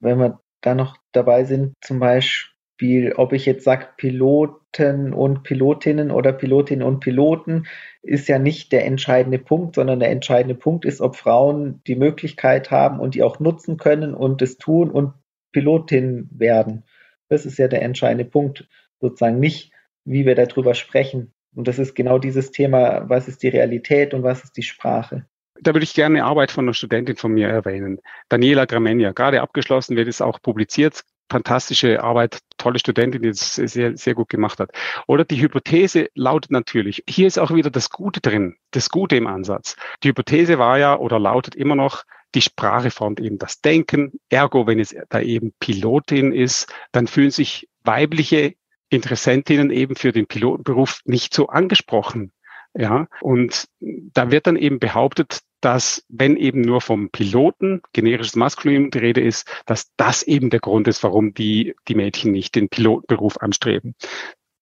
wenn 0.00 0.18
wir 0.18 0.40
da 0.60 0.74
noch 0.74 0.96
dabei 1.12 1.44
sind, 1.44 1.74
zum 1.80 1.98
Beispiel, 1.98 3.12
ob 3.14 3.32
ich 3.32 3.44
jetzt 3.44 3.64
sage 3.64 3.88
Piloten 3.96 5.12
und 5.12 5.42
Pilotinnen 5.42 6.10
oder 6.12 6.32
Pilotinnen 6.32 6.86
und 6.86 7.00
Piloten, 7.00 7.66
ist 8.02 8.28
ja 8.28 8.38
nicht 8.38 8.70
der 8.72 8.84
entscheidende 8.86 9.38
Punkt, 9.38 9.74
sondern 9.74 9.98
der 10.00 10.10
entscheidende 10.10 10.54
Punkt 10.54 10.84
ist, 10.84 11.00
ob 11.00 11.16
Frauen 11.16 11.82
die 11.86 11.96
Möglichkeit 11.96 12.70
haben 12.70 13.00
und 13.00 13.14
die 13.14 13.22
auch 13.24 13.40
nutzen 13.40 13.76
können 13.76 14.14
und 14.14 14.40
es 14.40 14.56
tun 14.56 14.90
und 14.90 15.14
Pilotin 15.52 16.28
werden. 16.32 16.84
Das 17.28 17.46
ist 17.46 17.58
ja 17.58 17.66
der 17.68 17.82
entscheidende 17.82 18.24
Punkt, 18.24 18.68
sozusagen 19.00 19.40
nicht, 19.40 19.72
wie 20.04 20.24
wir 20.24 20.36
darüber 20.36 20.74
sprechen. 20.74 21.32
Und 21.54 21.66
das 21.66 21.80
ist 21.80 21.94
genau 21.94 22.18
dieses 22.20 22.52
Thema, 22.52 23.08
was 23.08 23.26
ist 23.26 23.42
die 23.42 23.48
Realität 23.48 24.14
und 24.14 24.22
was 24.22 24.44
ist 24.44 24.56
die 24.56 24.62
Sprache 24.62 25.26
da 25.62 25.74
würde 25.74 25.84
ich 25.84 25.94
gerne 25.94 26.18
eine 26.18 26.26
Arbeit 26.26 26.50
von 26.50 26.64
einer 26.64 26.74
Studentin 26.74 27.16
von 27.16 27.32
mir 27.32 27.48
erwähnen. 27.48 28.00
Daniela 28.28 28.64
Gramegna, 28.66 29.12
gerade 29.12 29.40
abgeschlossen, 29.42 29.96
wird 29.96 30.08
es 30.08 30.20
auch 30.20 30.40
publiziert. 30.42 31.02
fantastische 31.30 32.02
Arbeit, 32.02 32.40
tolle 32.58 32.78
Studentin, 32.78 33.22
die 33.22 33.28
das 33.28 33.54
sehr, 33.54 33.96
sehr 33.96 34.14
gut 34.14 34.28
gemacht 34.28 34.58
hat. 34.58 34.72
Oder 35.06 35.24
die 35.24 35.40
Hypothese 35.40 36.08
lautet 36.14 36.50
natürlich, 36.50 37.04
hier 37.08 37.26
ist 37.26 37.38
auch 37.38 37.54
wieder 37.54 37.70
das 37.70 37.88
Gute 37.90 38.20
drin, 38.20 38.56
das 38.72 38.90
Gute 38.90 39.16
im 39.16 39.26
Ansatz. 39.26 39.76
Die 40.02 40.08
Hypothese 40.08 40.58
war 40.58 40.78
ja 40.78 40.98
oder 40.98 41.18
lautet 41.18 41.54
immer 41.54 41.76
noch, 41.76 42.02
die 42.34 42.42
Sprache 42.42 42.90
formt 42.90 43.20
eben 43.20 43.38
das 43.38 43.60
Denken. 43.60 44.20
Ergo, 44.28 44.66
wenn 44.66 44.78
es 44.80 44.94
da 45.08 45.20
eben 45.20 45.52
Pilotin 45.60 46.32
ist, 46.32 46.72
dann 46.92 47.06
fühlen 47.06 47.30
sich 47.30 47.68
weibliche 47.82 48.54
Interessentinnen 48.88 49.70
eben 49.70 49.94
für 49.94 50.12
den 50.12 50.26
Pilotenberuf 50.26 51.00
nicht 51.04 51.32
so 51.32 51.46
angesprochen. 51.46 52.32
Ja, 52.74 53.08
und 53.20 53.66
da 53.80 54.30
wird 54.30 54.46
dann 54.46 54.56
eben 54.56 54.78
behauptet, 54.78 55.40
dass 55.60 56.04
wenn 56.08 56.36
eben 56.36 56.60
nur 56.60 56.80
vom 56.80 57.10
Piloten, 57.10 57.82
generisches 57.92 58.36
Maskulin 58.36 58.90
die 58.90 58.98
Rede 58.98 59.20
ist, 59.20 59.50
dass 59.66 59.90
das 59.96 60.22
eben 60.22 60.50
der 60.50 60.60
Grund 60.60 60.88
ist, 60.88 61.02
warum 61.02 61.34
die, 61.34 61.74
die 61.88 61.94
Mädchen 61.94 62.32
nicht 62.32 62.54
den 62.54 62.68
Pilotenberuf 62.68 63.38
anstreben. 63.38 63.94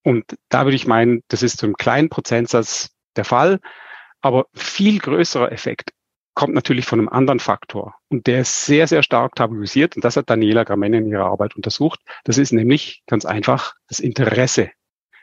Und 0.02 0.24
da 0.48 0.64
würde 0.64 0.76
ich 0.76 0.86
meinen, 0.86 1.22
das 1.28 1.42
ist 1.42 1.58
zu 1.58 1.66
einem 1.66 1.76
kleinen 1.76 2.08
Prozentsatz 2.08 2.90
der 3.16 3.24
Fall, 3.24 3.60
aber 4.20 4.46
viel 4.54 4.98
größerer 4.98 5.52
Effekt 5.52 5.92
kommt 6.34 6.54
natürlich 6.54 6.86
von 6.86 7.00
einem 7.00 7.08
anderen 7.08 7.40
Faktor. 7.40 7.96
Und 8.08 8.26
der 8.28 8.42
ist 8.42 8.64
sehr, 8.64 8.86
sehr 8.86 9.02
stark 9.02 9.34
tabuisiert. 9.34 9.96
Und 9.96 10.04
das 10.04 10.16
hat 10.16 10.30
Daniela 10.30 10.62
Gramenne 10.62 10.98
in 10.98 11.06
ihrer 11.08 11.26
Arbeit 11.26 11.56
untersucht. 11.56 12.00
Das 12.22 12.38
ist 12.38 12.52
nämlich 12.52 13.02
ganz 13.08 13.24
einfach 13.24 13.74
das 13.88 13.98
Interesse. 13.98 14.70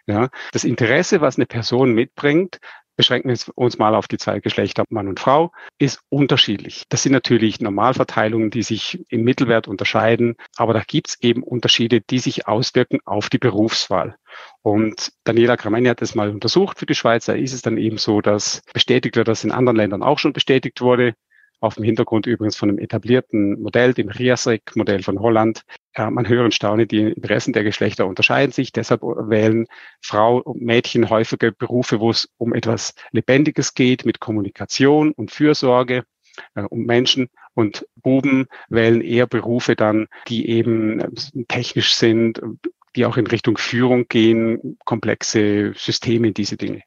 Ja, 0.07 0.29
das 0.51 0.63
Interesse, 0.63 1.21
was 1.21 1.37
eine 1.37 1.47
Person 1.47 1.93
mitbringt, 1.93 2.59
beschränken 2.95 3.29
wir 3.29 3.37
uns 3.55 3.77
mal 3.77 3.95
auf 3.95 4.07
die 4.07 4.17
zwei 4.17 4.39
Geschlechter, 4.39 4.85
Mann 4.89 5.07
und 5.07 5.19
Frau, 5.19 5.51
ist 5.79 5.99
unterschiedlich. 6.09 6.83
Das 6.89 7.03
sind 7.03 7.11
natürlich 7.11 7.59
Normalverteilungen, 7.59 8.51
die 8.51 8.63
sich 8.63 9.03
im 9.09 9.23
Mittelwert 9.23 9.67
unterscheiden, 9.67 10.35
aber 10.55 10.73
da 10.73 10.81
gibt 10.85 11.09
es 11.09 11.21
eben 11.21 11.43
Unterschiede, 11.43 12.01
die 12.01 12.19
sich 12.19 12.47
auswirken 12.47 12.99
auf 13.05 13.29
die 13.29 13.37
Berufswahl. 13.37 14.15
Und 14.61 15.11
Daniela 15.23 15.55
Gramagni 15.55 15.89
hat 15.89 16.01
das 16.01 16.15
mal 16.15 16.29
untersucht 16.29 16.79
für 16.79 16.85
die 16.85 16.95
Schweiz. 16.95 17.25
Da 17.25 17.33
ist 17.33 17.53
es 17.53 17.61
dann 17.61 17.77
eben 17.77 17.97
so, 17.97 18.21
dass 18.21 18.61
bestätigt 18.73 19.15
wird, 19.15 19.27
dass 19.27 19.43
in 19.43 19.51
anderen 19.51 19.77
Ländern 19.77 20.03
auch 20.03 20.19
schon 20.19 20.33
bestätigt 20.33 20.81
wurde 20.81 21.15
auf 21.59 21.75
dem 21.75 21.83
Hintergrund 21.83 22.27
übrigens 22.27 22.55
von 22.55 22.69
einem 22.69 22.79
etablierten 22.79 23.61
Modell, 23.61 23.93
dem 23.93 24.09
RIASRIC-Modell 24.09 25.03
von 25.03 25.19
Holland. 25.19 25.63
Ja, 25.97 26.11
man 26.11 26.27
höre 26.27 26.43
und 26.43 26.53
staune, 26.53 26.87
die 26.87 26.99
Interessen 26.99 27.53
der 27.53 27.63
Geschlechter 27.63 28.05
unterscheiden 28.05 28.51
sich. 28.51 28.73
Deshalb 28.73 29.01
wählen 29.01 29.65
Frau 30.01 30.39
und 30.39 30.61
Mädchen 30.61 31.09
häufige 31.09 31.53
Berufe, 31.53 32.01
wo 32.01 32.09
es 32.09 32.29
um 32.37 32.53
etwas 32.53 32.95
Lebendiges 33.11 33.73
geht, 33.75 34.05
mit 34.05 34.19
Kommunikation 34.19 35.13
und 35.13 35.31
Fürsorge 35.31 36.03
äh, 36.55 36.63
um 36.63 36.83
Menschen. 36.83 37.29
Und 37.53 37.87
Buben 37.95 38.47
wählen 38.67 38.99
eher 38.99 39.25
Berufe 39.25 39.77
dann, 39.77 40.07
die 40.27 40.49
eben 40.49 40.99
äh, 40.99 41.45
technisch 41.47 41.95
sind, 41.95 42.41
die 42.97 43.05
auch 43.05 43.15
in 43.15 43.27
Richtung 43.27 43.57
Führung 43.57 44.07
gehen, 44.09 44.77
komplexe 44.83 45.73
Systeme, 45.75 46.33
diese 46.33 46.57
Dinge. 46.57 46.81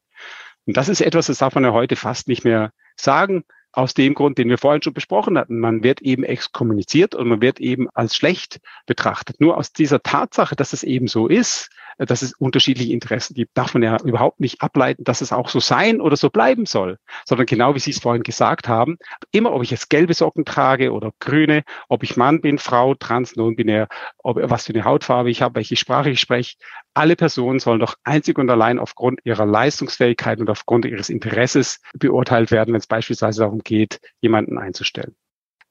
Und 0.67 0.77
das 0.77 0.91
ist 0.91 1.01
etwas, 1.01 1.29
das 1.29 1.39
darf 1.39 1.55
man 1.55 1.65
ja 1.65 1.73
heute 1.73 1.97
fast 1.97 2.29
nicht 2.29 2.45
mehr 2.45 2.73
sagen 2.95 3.45
aus 3.73 3.95
dem 3.95 4.15
Grund, 4.15 4.39
den 4.39 4.49
wir 4.49 4.59
vorhin 4.59 4.83
schon 4.83 4.95
besprochen 4.95 5.39
hatten. 5.39 5.61
Man 5.61 5.83
wird 5.83 6.01
eben 6.01 6.25
exkommuniziert 6.25 7.15
und 7.15 7.29
man 7.29 7.41
wird 7.41 7.61
eben 7.61 7.89
als 7.91 8.17
schlecht 8.17 8.61
betrachtet. 8.87 9.41
Nur 9.41 9.57
aus 9.57 9.73
dieser 9.73 10.03
Tatsache, 10.03 10.57
dass 10.57 10.73
es 10.73 10.83
eben 10.83 11.07
so 11.07 11.29
ist, 11.29 11.71
dass 11.99 12.23
es 12.23 12.33
unterschiedliche 12.33 12.93
Interessen 12.93 13.35
gibt, 13.35 13.57
darf 13.57 13.75
man 13.75 13.83
ja 13.83 13.97
überhaupt 14.03 14.41
nicht 14.41 14.63
ableiten, 14.63 15.05
dass 15.05 15.21
es 15.21 15.33
auch 15.33 15.49
so 15.49 15.59
sein 15.59 16.01
oder 16.01 16.17
so 16.17 16.31
bleiben 16.31 16.65
soll, 16.65 16.99
sondern 17.27 17.47
genau 17.47 17.75
wie 17.75 17.81
Sie 17.81 17.91
es 17.91 17.99
vorhin 17.99 18.23
gesagt 18.23 18.69
haben, 18.69 18.99
immer 19.33 19.53
ob 19.53 19.63
ich 19.63 19.71
jetzt 19.71 19.91
gelbe 19.91 20.15
Socken 20.15 20.45
trage 20.45 20.93
oder 20.93 21.13
grüne, 21.19 21.65
ob 21.89 22.05
ich 22.05 22.17
Mann 22.17 22.41
bin, 22.41 22.59
Frau, 22.59 22.95
trans, 22.95 23.35
non-binär, 23.35 23.89
ob, 24.19 24.39
was 24.41 24.67
für 24.67 24.75
eine 24.75 24.85
Hautfarbe 24.85 25.31
ich 25.31 25.43
habe, 25.43 25.57
welche 25.57 25.77
Sprache 25.77 26.11
ich 26.11 26.21
spreche, 26.21 26.57
alle 26.99 27.17
Personen 27.17 27.61
sollen 27.61 27.81
doch 27.81 27.95
einzig 28.03 28.39
und 28.39 28.51
allein 28.51 28.79
aufgrund 28.79 29.21
ihrer 29.25 29.47
Leistungsfähigkeit 29.47 30.41
und 30.41 30.51
aufgrund 30.51 30.85
ihres 30.85 31.09
Interesses 31.09 31.81
beurteilt 31.95 32.51
werden, 32.51 32.75
wenn 32.75 32.81
es 32.81 32.87
beispielsweise 32.87 33.43
darum 33.43 33.61
geht, 33.61 34.01
jemanden 34.21 34.59
einzustellen. 34.59 35.15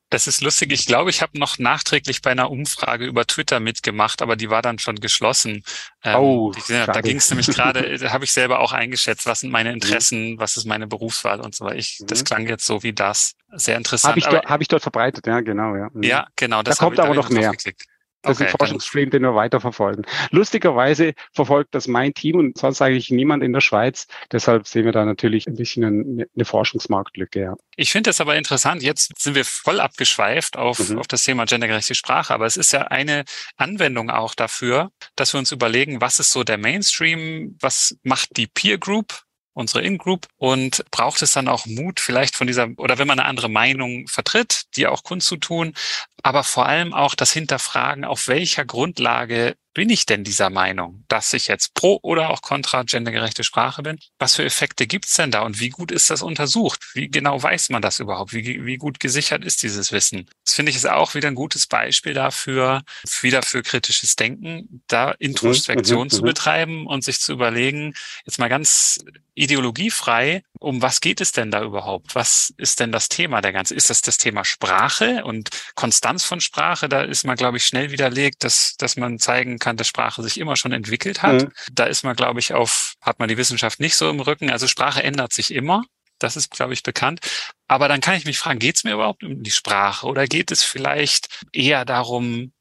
Das 0.10 0.26
ist 0.26 0.41
lustig. 0.41 0.72
Ich 0.72 0.86
glaube, 0.86 1.10
ich 1.10 1.22
habe 1.22 1.38
noch 1.38 1.60
nachträglich 1.60 2.22
bei 2.22 2.32
einer 2.32 2.49
Umfrage 2.49 3.06
über 3.06 3.28
Twitter 3.28 3.60
mitgemacht, 3.60 4.22
aber 4.22 4.38
die 4.38 4.49
war 4.49 4.62
dann 4.62 4.80
schon 4.80 4.95
geschlossen. 4.95 5.64
Ähm, 6.02 6.16
oh, 6.16 6.54
die, 6.54 6.62
da 6.72 7.02
ging 7.02 7.18
es 7.18 7.30
nämlich 7.30 7.48
gerade, 7.48 7.98
da 7.98 8.14
habe 8.14 8.24
ich 8.24 8.32
selber 8.32 8.62
auch 8.62 8.72
eingeschätzt, 8.72 9.26
was 9.26 9.41
sind 9.41 9.52
meine 9.52 9.70
mhm. 9.70 9.76
Interessen, 9.76 10.32
mhm. 10.32 10.40
was 10.40 10.56
ist 10.56 10.64
meine 10.64 10.88
Berufswahl 10.88 11.41
und 11.41 11.54
so 11.54 11.66
weiter. 11.66 11.76
Ich, 11.76 12.02
Das 12.08 12.22
mhm. 12.22 12.24
klang 12.24 12.48
jetzt 12.48 12.66
so 12.66 12.84
wie 12.84 12.94
das. 12.94 13.34
Sehr 13.52 13.76
interessant. 13.76 14.12
Habe 14.12 14.20
ich, 14.20 14.26
dort, 14.28 14.45
hab 14.45 14.62
ich 14.62 14.68
dort 14.70 14.82
verbreitet, 14.82 15.28
ja, 15.28 15.41
genau. 15.41 15.76
Ja, 15.76 15.90
mhm. 15.91 16.04
ja 16.04 16.28
genau. 16.38 16.64
Das 16.64 16.78
da 16.78 16.86
kommt 16.86 16.99
aber 17.02 17.14
noch 17.14 17.30
mehr. 17.30 17.52
Geklickt. 17.52 17.84
Das 18.23 18.38
okay, 18.38 18.45
ist 18.45 18.53
ein 18.53 18.57
Forschungsstream, 18.57 19.10
den 19.10 19.22
wir 19.22 19.35
weiter 19.35 19.61
verfolgen. 19.61 20.03
Lustigerweise 20.31 21.14
verfolgt 21.34 21.76
das 21.76 21.88
mein 21.88 22.14
Team 22.14 22.38
und 22.38 22.57
sonst 22.57 22.81
eigentlich 22.81 23.11
niemand 23.11 23.44
in 23.44 23.53
der 23.53 23.61
Schweiz. 23.61 24.07
Deshalb 24.31 24.68
sehen 24.68 24.85
wir 24.85 24.91
da 24.91 25.06
natürlich 25.06 25.48
ein 25.48 25.56
bisschen 25.56 25.84
eine, 25.85 26.27
eine 26.35 26.45
Forschungsmarktlücke. 26.45 27.41
Ja. 27.41 27.56
Ich 27.76 27.91
finde 27.91 28.10
das 28.10 28.19
aber 28.19 28.35
interessant. 28.35 28.81
Jetzt 28.81 29.22
sind 29.22 29.35
wir 29.35 29.45
voll 29.45 29.80
abgeschweift 29.80 30.57
auf, 30.57 30.89
mhm. 30.89 30.99
auf 30.99 31.07
das 31.07 31.23
Thema 31.23 31.45
gendergerechte 31.45 31.95
Sprache. 31.95 32.34
Aber 32.34 32.45
es 32.45 32.57
ist 32.57 32.72
ja 32.73 32.84
eine 32.84 33.23
Anwendung 33.56 34.10
auch 34.10 34.34
dafür, 34.34 34.91
dass 35.15 35.34
wir 35.34 35.39
uns 35.39 35.52
überlegen, 35.52 36.02
was 36.02 36.19
ist 36.19 36.31
so 36.31 36.44
der 36.44 36.57
Mainstream? 36.57 37.56
Was 37.61 37.98
macht 38.03 38.35
die 38.38 38.48
Peer 38.48 38.77
Group? 38.77 39.27
Unsere 39.58 39.82
In-Group 39.82 40.28
und 40.38 40.86
braucht 40.92 41.22
es 41.22 41.32
dann 41.32 41.48
auch 41.48 41.66
Mut, 41.66 42.00
vielleicht 42.00 42.36
von 42.36 42.48
dieser, 42.48 42.70
oder 42.78 43.00
wenn 43.00 43.08
man 43.08 43.20
eine 43.20 43.28
andere 43.28 43.50
Meinung 43.50 44.08
vertritt, 44.08 44.66
die 44.76 44.86
auch 44.88 45.04
kundzutun, 45.04 45.74
aber 46.22 46.44
vor 46.44 46.68
allem 46.68 46.94
auch 46.94 47.16
das 47.16 47.34
Hinterfragen, 47.34 48.06
auf 48.06 48.28
welcher 48.28 48.66
Grundlage 48.66 49.56
bin 49.78 49.91
ich 49.91 50.08
denn 50.08 50.24
dieser 50.24 50.49
Meinung, 50.49 51.04
dass 51.08 51.32
ich 51.34 51.45
jetzt 51.45 51.76
pro 51.76 51.99
oder 52.02 52.32
auch 52.32 52.41
kontra 52.41 52.82
gendergerechte 52.82 53.44
Sprache 53.44 53.84
bin? 53.84 53.99
Was 54.18 54.36
für 54.36 54.44
Effekte 54.44 54.88
gibt's 54.88 55.14
denn 55.14 55.30
da 55.30 55.44
und 55.44 55.60
wie 55.60 55.70
gut 55.70 55.91
ist 55.91 56.10
das 56.10 56.24
untersucht? 56.24 56.84
Wie 56.95 57.10
genau 57.10 57.44
weiß 57.44 57.70
man 57.70 57.84
das 57.84 57.99
überhaupt? 57.99 58.34
Wie, 58.34 58.66
wie 58.66 58.78
gut 58.78 58.99
gesichert 58.99 59.45
ist 59.45 59.62
dieses 59.62 59.91
Wissen? 59.91 60.26
Das 60.44 60.56
finde 60.56 60.72
ich 60.72 60.78
ist 60.78 60.90
auch 60.90 61.14
wieder 61.14 61.28
ein 61.28 61.36
gutes 61.36 61.68
Beispiel 61.68 62.16
dafür, 62.16 62.82
wieder 63.22 63.44
für 63.44 63.62
kritisches 63.62 64.16
Denken, 64.16 64.82
da 64.88 65.12
Introspektion 65.12 65.99
mhm, 65.99 66.04
mhm 66.06 66.10
zu 66.10 66.22
mhm. 66.24 66.26
betreiben 66.26 66.88
und 66.88 67.04
sich 67.04 67.20
zu 67.20 67.34
überlegen, 67.34 67.94
jetzt 68.26 68.40
mal 68.40 68.49
ganz 68.49 68.98
ideologiefrei, 69.36 70.41
um 70.60 70.82
was 70.82 71.02
geht 71.02 71.22
es 71.22 71.32
denn 71.32 71.52
da 71.52 71.64
überhaupt? 71.64 72.16
Was 72.16 72.54
ist 72.58 72.80
denn 72.80 72.92
das 72.92 73.10
Thema 73.10 73.42
der 73.42 73.54
ganzen? 73.54 73.78
Ist 73.78 73.90
das 73.90 74.02
das 74.02 74.18
Thema 74.18 74.44
Sprache 74.46 75.24
und 75.24 75.50
Konstanz 75.76 76.24
von 76.24 76.42
Sprache? 76.42 76.90
Da 76.90 77.02
ist 77.02 77.26
man, 77.26 77.36
glaube 77.36 77.58
ich, 77.58 77.66
schnell 77.66 77.92
widerlegt, 77.92 78.44
dass, 78.44 78.76
dass 78.78 78.98
man 78.98 79.20
zeigen 79.20 79.60
kann, 79.60 79.78
dass 79.78 79.88
Sprache 79.88 80.24
sich 80.24 80.40
immer 80.40 80.56
schon 80.56 80.72
entwickelt 80.72 81.24
hat. 81.24 81.44
Mhm. 81.44 81.52
Da 81.72 81.86
ist 81.86 82.04
man, 82.04 82.16
glaube 82.16 82.40
ich, 82.40 82.54
auf, 82.54 82.96
hat 83.02 83.20
man 83.20 83.30
die 83.30 83.38
Wissenschaft 83.38 83.80
nicht 83.80 83.96
so 83.96 84.10
im 84.10 84.20
Rücken. 84.20 84.50
Also 84.50 84.68
Sprache 84.68 85.04
ändert 85.04 85.34
sich 85.34 85.54
immer. 85.54 85.84
Das 86.20 86.36
ist, 86.36 86.52
glaube 86.52 86.74
ich, 86.74 86.84
bekannt. 86.84 87.20
Aber 87.68 87.88
dann 87.88 88.02
kann 88.02 88.16
ich 88.16 88.26
mich 88.26 88.40
fragen, 88.40 88.60
geht 88.60 88.78
es 88.78 88.84
mir 88.84 88.94
überhaupt 88.94 89.24
um 89.24 89.44
die 89.44 89.52
Sprache 89.52 90.08
oder 90.08 90.26
geht 90.26 90.52
es 90.52 90.64
vielleicht 90.64 91.46
eher 91.52 91.86
darum, 91.86 92.54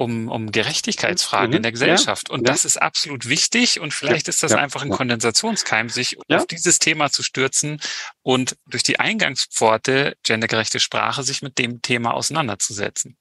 um, 0.00 0.28
um 0.28 0.50
Gerechtigkeitsfragen 0.50 1.50
mhm. 1.50 1.56
in 1.56 1.62
der 1.62 1.72
Gesellschaft. 1.72 2.28
Ja, 2.28 2.34
und 2.34 2.46
ja. 2.46 2.52
das 2.52 2.64
ist 2.64 2.80
absolut 2.80 3.28
wichtig. 3.28 3.80
Und 3.80 3.92
vielleicht 3.92 4.28
ist 4.28 4.42
das 4.42 4.52
einfach 4.52 4.82
ein 4.82 4.88
Kondensationskeim, 4.88 5.90
sich 5.90 6.16
auf 6.30 6.46
dieses 6.46 6.78
Thema 6.78 7.10
zu 7.10 7.22
stürzen 7.22 7.80
und 8.22 8.56
durch 8.66 8.82
die 8.82 8.98
Eingangspforte 8.98 10.16
gendergerechte 10.24 10.80
Sprache 10.80 11.22
sich 11.22 11.42
mit 11.42 11.58
dem 11.58 11.82
Thema 11.82 12.14
auseinanderzusetzen. 12.14 13.18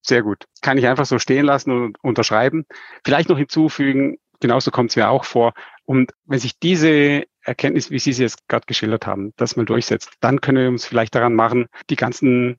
Sehr 0.00 0.22
gut. 0.22 0.44
Kann 0.62 0.78
ich 0.78 0.86
einfach 0.86 1.04
so 1.04 1.18
stehen 1.18 1.44
lassen 1.44 1.70
und 1.70 2.02
unterschreiben. 2.02 2.64
Vielleicht 3.04 3.28
noch 3.28 3.36
hinzufügen, 3.36 4.16
genauso 4.40 4.70
kommt 4.70 4.90
es 4.90 4.96
mir 4.96 5.10
auch 5.10 5.24
vor. 5.24 5.52
Und 5.84 6.12
wenn 6.24 6.38
sich 6.38 6.58
diese 6.58 7.24
Erkenntnis, 7.42 7.90
wie 7.90 7.98
Sie 7.98 8.14
sie 8.14 8.22
jetzt 8.22 8.48
gerade 8.48 8.64
geschildert 8.66 9.06
haben, 9.06 9.34
das 9.36 9.56
mal 9.56 9.66
durchsetzt, 9.66 10.12
dann 10.20 10.40
können 10.40 10.62
wir 10.62 10.68
uns 10.68 10.86
vielleicht 10.86 11.14
daran 11.14 11.34
machen, 11.34 11.66
die 11.90 11.96
ganzen 11.96 12.56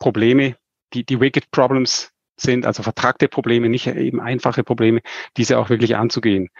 Probleme, 0.00 0.56
die, 0.94 1.04
die 1.04 1.20
Wicked 1.20 1.50
Problems 1.52 2.11
sind, 2.42 2.66
also 2.66 2.82
vertragte 2.82 3.28
Probleme, 3.28 3.68
nicht 3.68 3.86
eben 3.86 4.20
einfache 4.20 4.64
Probleme, 4.64 5.00
diese 5.36 5.58
auch 5.58 5.70
wirklich 5.70 5.96
anzugehen. 5.96 6.50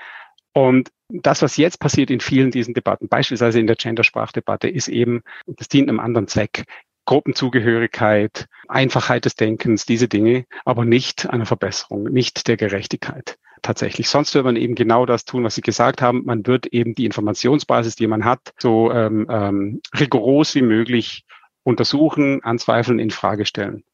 Und 0.53 0.91
das, 1.09 1.43
was 1.43 1.57
jetzt 1.57 1.79
passiert 1.81 2.11
in 2.11 2.21
vielen 2.21 2.51
diesen 2.51 2.75
Debatten, 2.75 3.09
beispielsweise 3.09 3.61
in 3.61 3.67
der 3.67 3.77
Gendersprachdebatte, 3.77 4.69
ist 4.69 4.89
eben, 4.89 5.23
das 5.47 5.69
dient 5.69 5.89
einem 5.89 6.01
anderen 6.01 6.29
Zweck. 6.29 6.65
Gruppenzugehörigkeit, 7.05 8.47
Einfachheit 8.69 9.25
des 9.25 9.35
Denkens, 9.35 9.87
diese 9.87 10.07
Dinge, 10.07 10.45
aber 10.65 10.85
nicht 10.85 11.29
einer 11.29 11.47
Verbesserung, 11.47 12.05
nicht 12.05 12.47
der 12.47 12.57
Gerechtigkeit 12.57 13.39
tatsächlich. 13.63 14.09
Sonst 14.09 14.35
würde 14.35 14.47
man 14.47 14.57
eben 14.57 14.75
genau 14.75 15.07
das 15.07 15.25
tun, 15.25 15.45
was 15.45 15.55
Sie 15.55 15.63
gesagt 15.63 16.03
haben. 16.03 16.25
Man 16.25 16.47
wird 16.47 16.67
eben 16.67 16.95
die 16.95 17.07
Informationsbasis, 17.07 17.97
die 17.97 18.07
man 18.07 18.25
hat, 18.25 18.53
so 18.59 18.93
ähm, 18.93 19.27
ähm, 19.31 19.81
rigoros 19.99 20.55
wie 20.55 20.63
möglich 20.63 21.25
untersuchen, 21.65 22.43
anzweifeln, 22.43 22.99
in 22.99 23.11
Frage 23.11 23.47
stellen. 23.47 23.85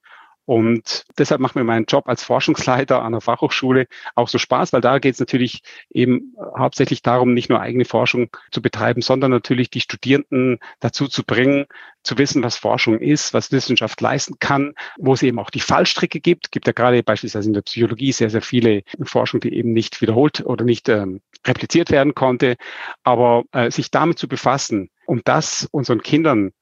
Und 0.49 1.05
deshalb 1.19 1.43
macht 1.43 1.57
mir 1.57 1.65
mein 1.65 1.85
Job 1.85 2.09
als 2.09 2.25
Forschungsleiter 2.25 3.03
an 3.03 3.13
der 3.13 3.21
Fachhochschule 3.21 3.87
auch 4.15 4.29
so 4.29 4.39
Spaß, 4.39 4.73
weil 4.73 4.81
da 4.81 4.99
geht 4.99 5.13
es 5.13 5.21
natürlich 5.21 5.61
eben 5.91 6.35
hauptsächlich 6.57 7.03
darum, 7.03 7.35
nicht 7.35 7.51
nur 7.51 7.61
eigene 7.61 7.85
Forschung 7.85 8.31
zu 8.51 8.63
betreiben, 8.63 9.03
sondern 9.03 9.31
natürlich 9.31 9.69
die 9.69 9.83
Studierenden 9.83 10.59
dazu 10.81 11.07
zu 11.07 11.23
bringen, 11.23 11.67
zu 12.03 12.17
wissen, 12.17 12.43
was 12.43 12.57
Forschung 12.57 12.99
ist, 12.99 13.35
was 13.35 13.53
Wissenschaft 13.53 14.01
leisten 14.01 14.39
kann, 14.39 14.73
wo 14.97 15.13
es 15.13 15.23
eben 15.23 15.39
auch 15.39 15.51
die 15.51 15.61
Fallstricke 15.61 16.19
gibt. 16.19 16.51
Gibt 16.51 16.67
ja 16.67 16.73
gerade 16.73 17.03
beispielsweise 17.03 17.49
in 17.49 17.53
der 17.53 17.61
Psychologie 17.61 18.13
sehr, 18.13 18.31
sehr 18.31 18.41
viele 18.41 18.85
Forschung, 19.03 19.41
die 19.41 19.53
eben 19.55 19.75
nicht 19.75 20.01
wiederholt 20.01 20.41
oder 20.47 20.65
nicht 20.65 20.89
ähm, 20.89 21.21
repliziert 21.47 21.91
werden 21.91 22.15
konnte. 22.15 22.57
Aber 23.03 23.45
äh, 23.53 23.71
sich 23.71 23.91
damit 23.91 24.19
zu 24.19 24.29
befassen, 24.29 24.89
um 25.05 25.21
das 25.25 25.69
unseren 25.73 26.01
Kindern 26.01 26.53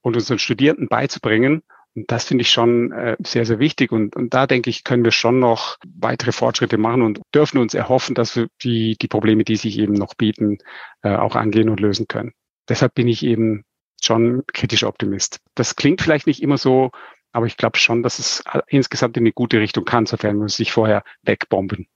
und 0.00 0.16
unseren 0.16 0.38
Studierenden 0.38 0.88
beizubringen, 0.88 1.62
und 1.94 2.10
das 2.10 2.24
finde 2.24 2.42
ich 2.42 2.50
schon 2.50 2.92
äh, 2.92 3.16
sehr, 3.24 3.46
sehr 3.46 3.58
wichtig. 3.58 3.92
Und, 3.92 4.16
und 4.16 4.34
da 4.34 4.46
denke 4.46 4.68
ich, 4.68 4.84
können 4.84 5.04
wir 5.04 5.12
schon 5.12 5.38
noch 5.38 5.78
weitere 5.86 6.32
Fortschritte 6.32 6.76
machen 6.76 7.02
und 7.02 7.20
dürfen 7.34 7.58
uns 7.58 7.74
erhoffen, 7.74 8.14
dass 8.14 8.34
wir 8.34 8.48
die, 8.62 8.96
die 9.00 9.08
Probleme, 9.08 9.44
die 9.44 9.56
sich 9.56 9.78
eben 9.78 9.94
noch 9.94 10.14
bieten, 10.14 10.58
äh, 11.02 11.14
auch 11.14 11.36
angehen 11.36 11.68
und 11.68 11.80
lösen 11.80 12.06
können. 12.08 12.32
Deshalb 12.68 12.94
bin 12.94 13.06
ich 13.06 13.24
eben 13.24 13.64
schon 14.02 14.42
kritischer 14.52 14.88
Optimist. 14.88 15.38
Das 15.54 15.76
klingt 15.76 16.02
vielleicht 16.02 16.26
nicht 16.26 16.42
immer 16.42 16.58
so, 16.58 16.90
aber 17.32 17.46
ich 17.46 17.56
glaube 17.56 17.78
schon, 17.78 18.02
dass 18.02 18.18
es 18.18 18.42
insgesamt 18.68 19.16
in 19.16 19.22
eine 19.22 19.32
gute 19.32 19.60
Richtung 19.60 19.84
kann, 19.84 20.06
sofern 20.06 20.36
wir 20.36 20.42
uns 20.42 20.58
nicht 20.58 20.72
vorher 20.72 21.04
wegbomben. 21.22 21.86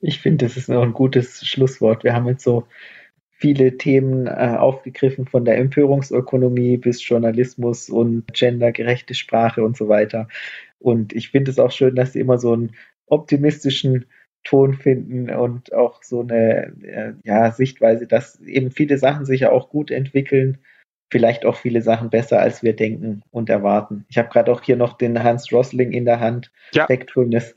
Ich 0.00 0.20
finde, 0.20 0.46
das 0.46 0.56
ist 0.56 0.68
noch 0.68 0.82
ein 0.82 0.92
gutes 0.92 1.46
Schlusswort. 1.46 2.04
Wir 2.04 2.14
haben 2.14 2.26
jetzt 2.26 2.44
so 2.44 2.66
viele 3.44 3.76
Themen 3.76 4.26
äh, 4.26 4.56
aufgegriffen, 4.58 5.26
von 5.26 5.44
der 5.44 5.58
Empörungsökonomie 5.58 6.78
bis 6.78 7.06
Journalismus 7.06 7.90
und 7.90 8.32
gendergerechte 8.32 9.12
Sprache 9.12 9.62
und 9.62 9.76
so 9.76 9.86
weiter. 9.86 10.28
Und 10.78 11.12
ich 11.12 11.28
finde 11.28 11.50
es 11.50 11.58
auch 11.58 11.70
schön, 11.70 11.94
dass 11.94 12.14
Sie 12.14 12.20
immer 12.20 12.38
so 12.38 12.54
einen 12.54 12.74
optimistischen 13.04 14.06
Ton 14.44 14.72
finden 14.72 15.28
und 15.28 15.74
auch 15.74 16.02
so 16.02 16.22
eine 16.22 16.72
äh, 16.84 17.12
ja, 17.22 17.50
Sichtweise, 17.50 18.06
dass 18.06 18.40
eben 18.40 18.70
viele 18.70 18.96
Sachen 18.96 19.26
sich 19.26 19.40
ja 19.40 19.52
auch 19.52 19.68
gut 19.68 19.90
entwickeln, 19.90 20.56
vielleicht 21.12 21.44
auch 21.44 21.56
viele 21.56 21.82
Sachen 21.82 22.08
besser, 22.08 22.40
als 22.40 22.62
wir 22.62 22.74
denken 22.74 23.20
und 23.30 23.50
erwarten. 23.50 24.06
Ich 24.08 24.16
habe 24.16 24.30
gerade 24.30 24.50
auch 24.50 24.62
hier 24.62 24.76
noch 24.76 24.96
den 24.96 25.22
Hans 25.22 25.52
Rosling 25.52 25.92
in 25.92 26.06
der 26.06 26.20
Hand, 26.20 26.50
ja. 26.72 26.86
Factfulness. 26.86 27.54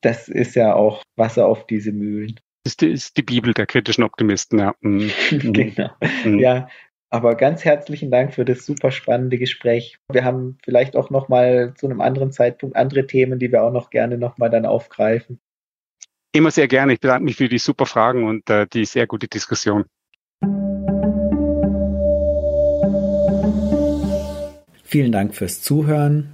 Das 0.00 0.28
ist 0.28 0.56
ja 0.56 0.74
auch 0.74 1.04
Wasser 1.14 1.46
auf 1.46 1.68
diese 1.68 1.92
Mühlen 1.92 2.40
ist 2.64 2.80
die, 2.80 2.90
ist 2.90 3.16
die 3.16 3.22
Bibel 3.22 3.54
der 3.54 3.66
kritischen 3.66 4.04
Optimisten, 4.04 4.58
ja. 4.58 4.74
Mhm. 4.80 5.10
genau. 5.30 5.90
Mhm. 6.24 6.38
Ja, 6.38 6.68
aber 7.10 7.36
ganz 7.36 7.64
herzlichen 7.64 8.10
Dank 8.10 8.34
für 8.34 8.44
das 8.44 8.66
super 8.66 8.90
spannende 8.90 9.38
Gespräch. 9.38 9.98
Wir 10.10 10.24
haben 10.24 10.58
vielleicht 10.64 10.96
auch 10.96 11.10
noch 11.10 11.28
mal 11.28 11.74
zu 11.76 11.86
einem 11.86 12.00
anderen 12.00 12.32
Zeitpunkt 12.32 12.74
andere 12.74 13.06
Themen, 13.06 13.38
die 13.38 13.52
wir 13.52 13.62
auch 13.62 13.72
noch 13.72 13.90
gerne 13.90 14.18
noch 14.18 14.38
mal 14.38 14.48
dann 14.48 14.66
aufgreifen. 14.66 15.38
Immer 16.32 16.50
sehr 16.50 16.66
gerne. 16.66 16.94
Ich 16.94 17.00
bedanke 17.00 17.24
mich 17.24 17.36
für 17.36 17.48
die 17.48 17.58
super 17.58 17.86
Fragen 17.86 18.26
und 18.26 18.50
äh, 18.50 18.66
die 18.66 18.84
sehr 18.84 19.06
gute 19.06 19.28
Diskussion. 19.28 19.84
Vielen 24.82 25.12
Dank 25.12 25.34
fürs 25.34 25.62
Zuhören. 25.62 26.33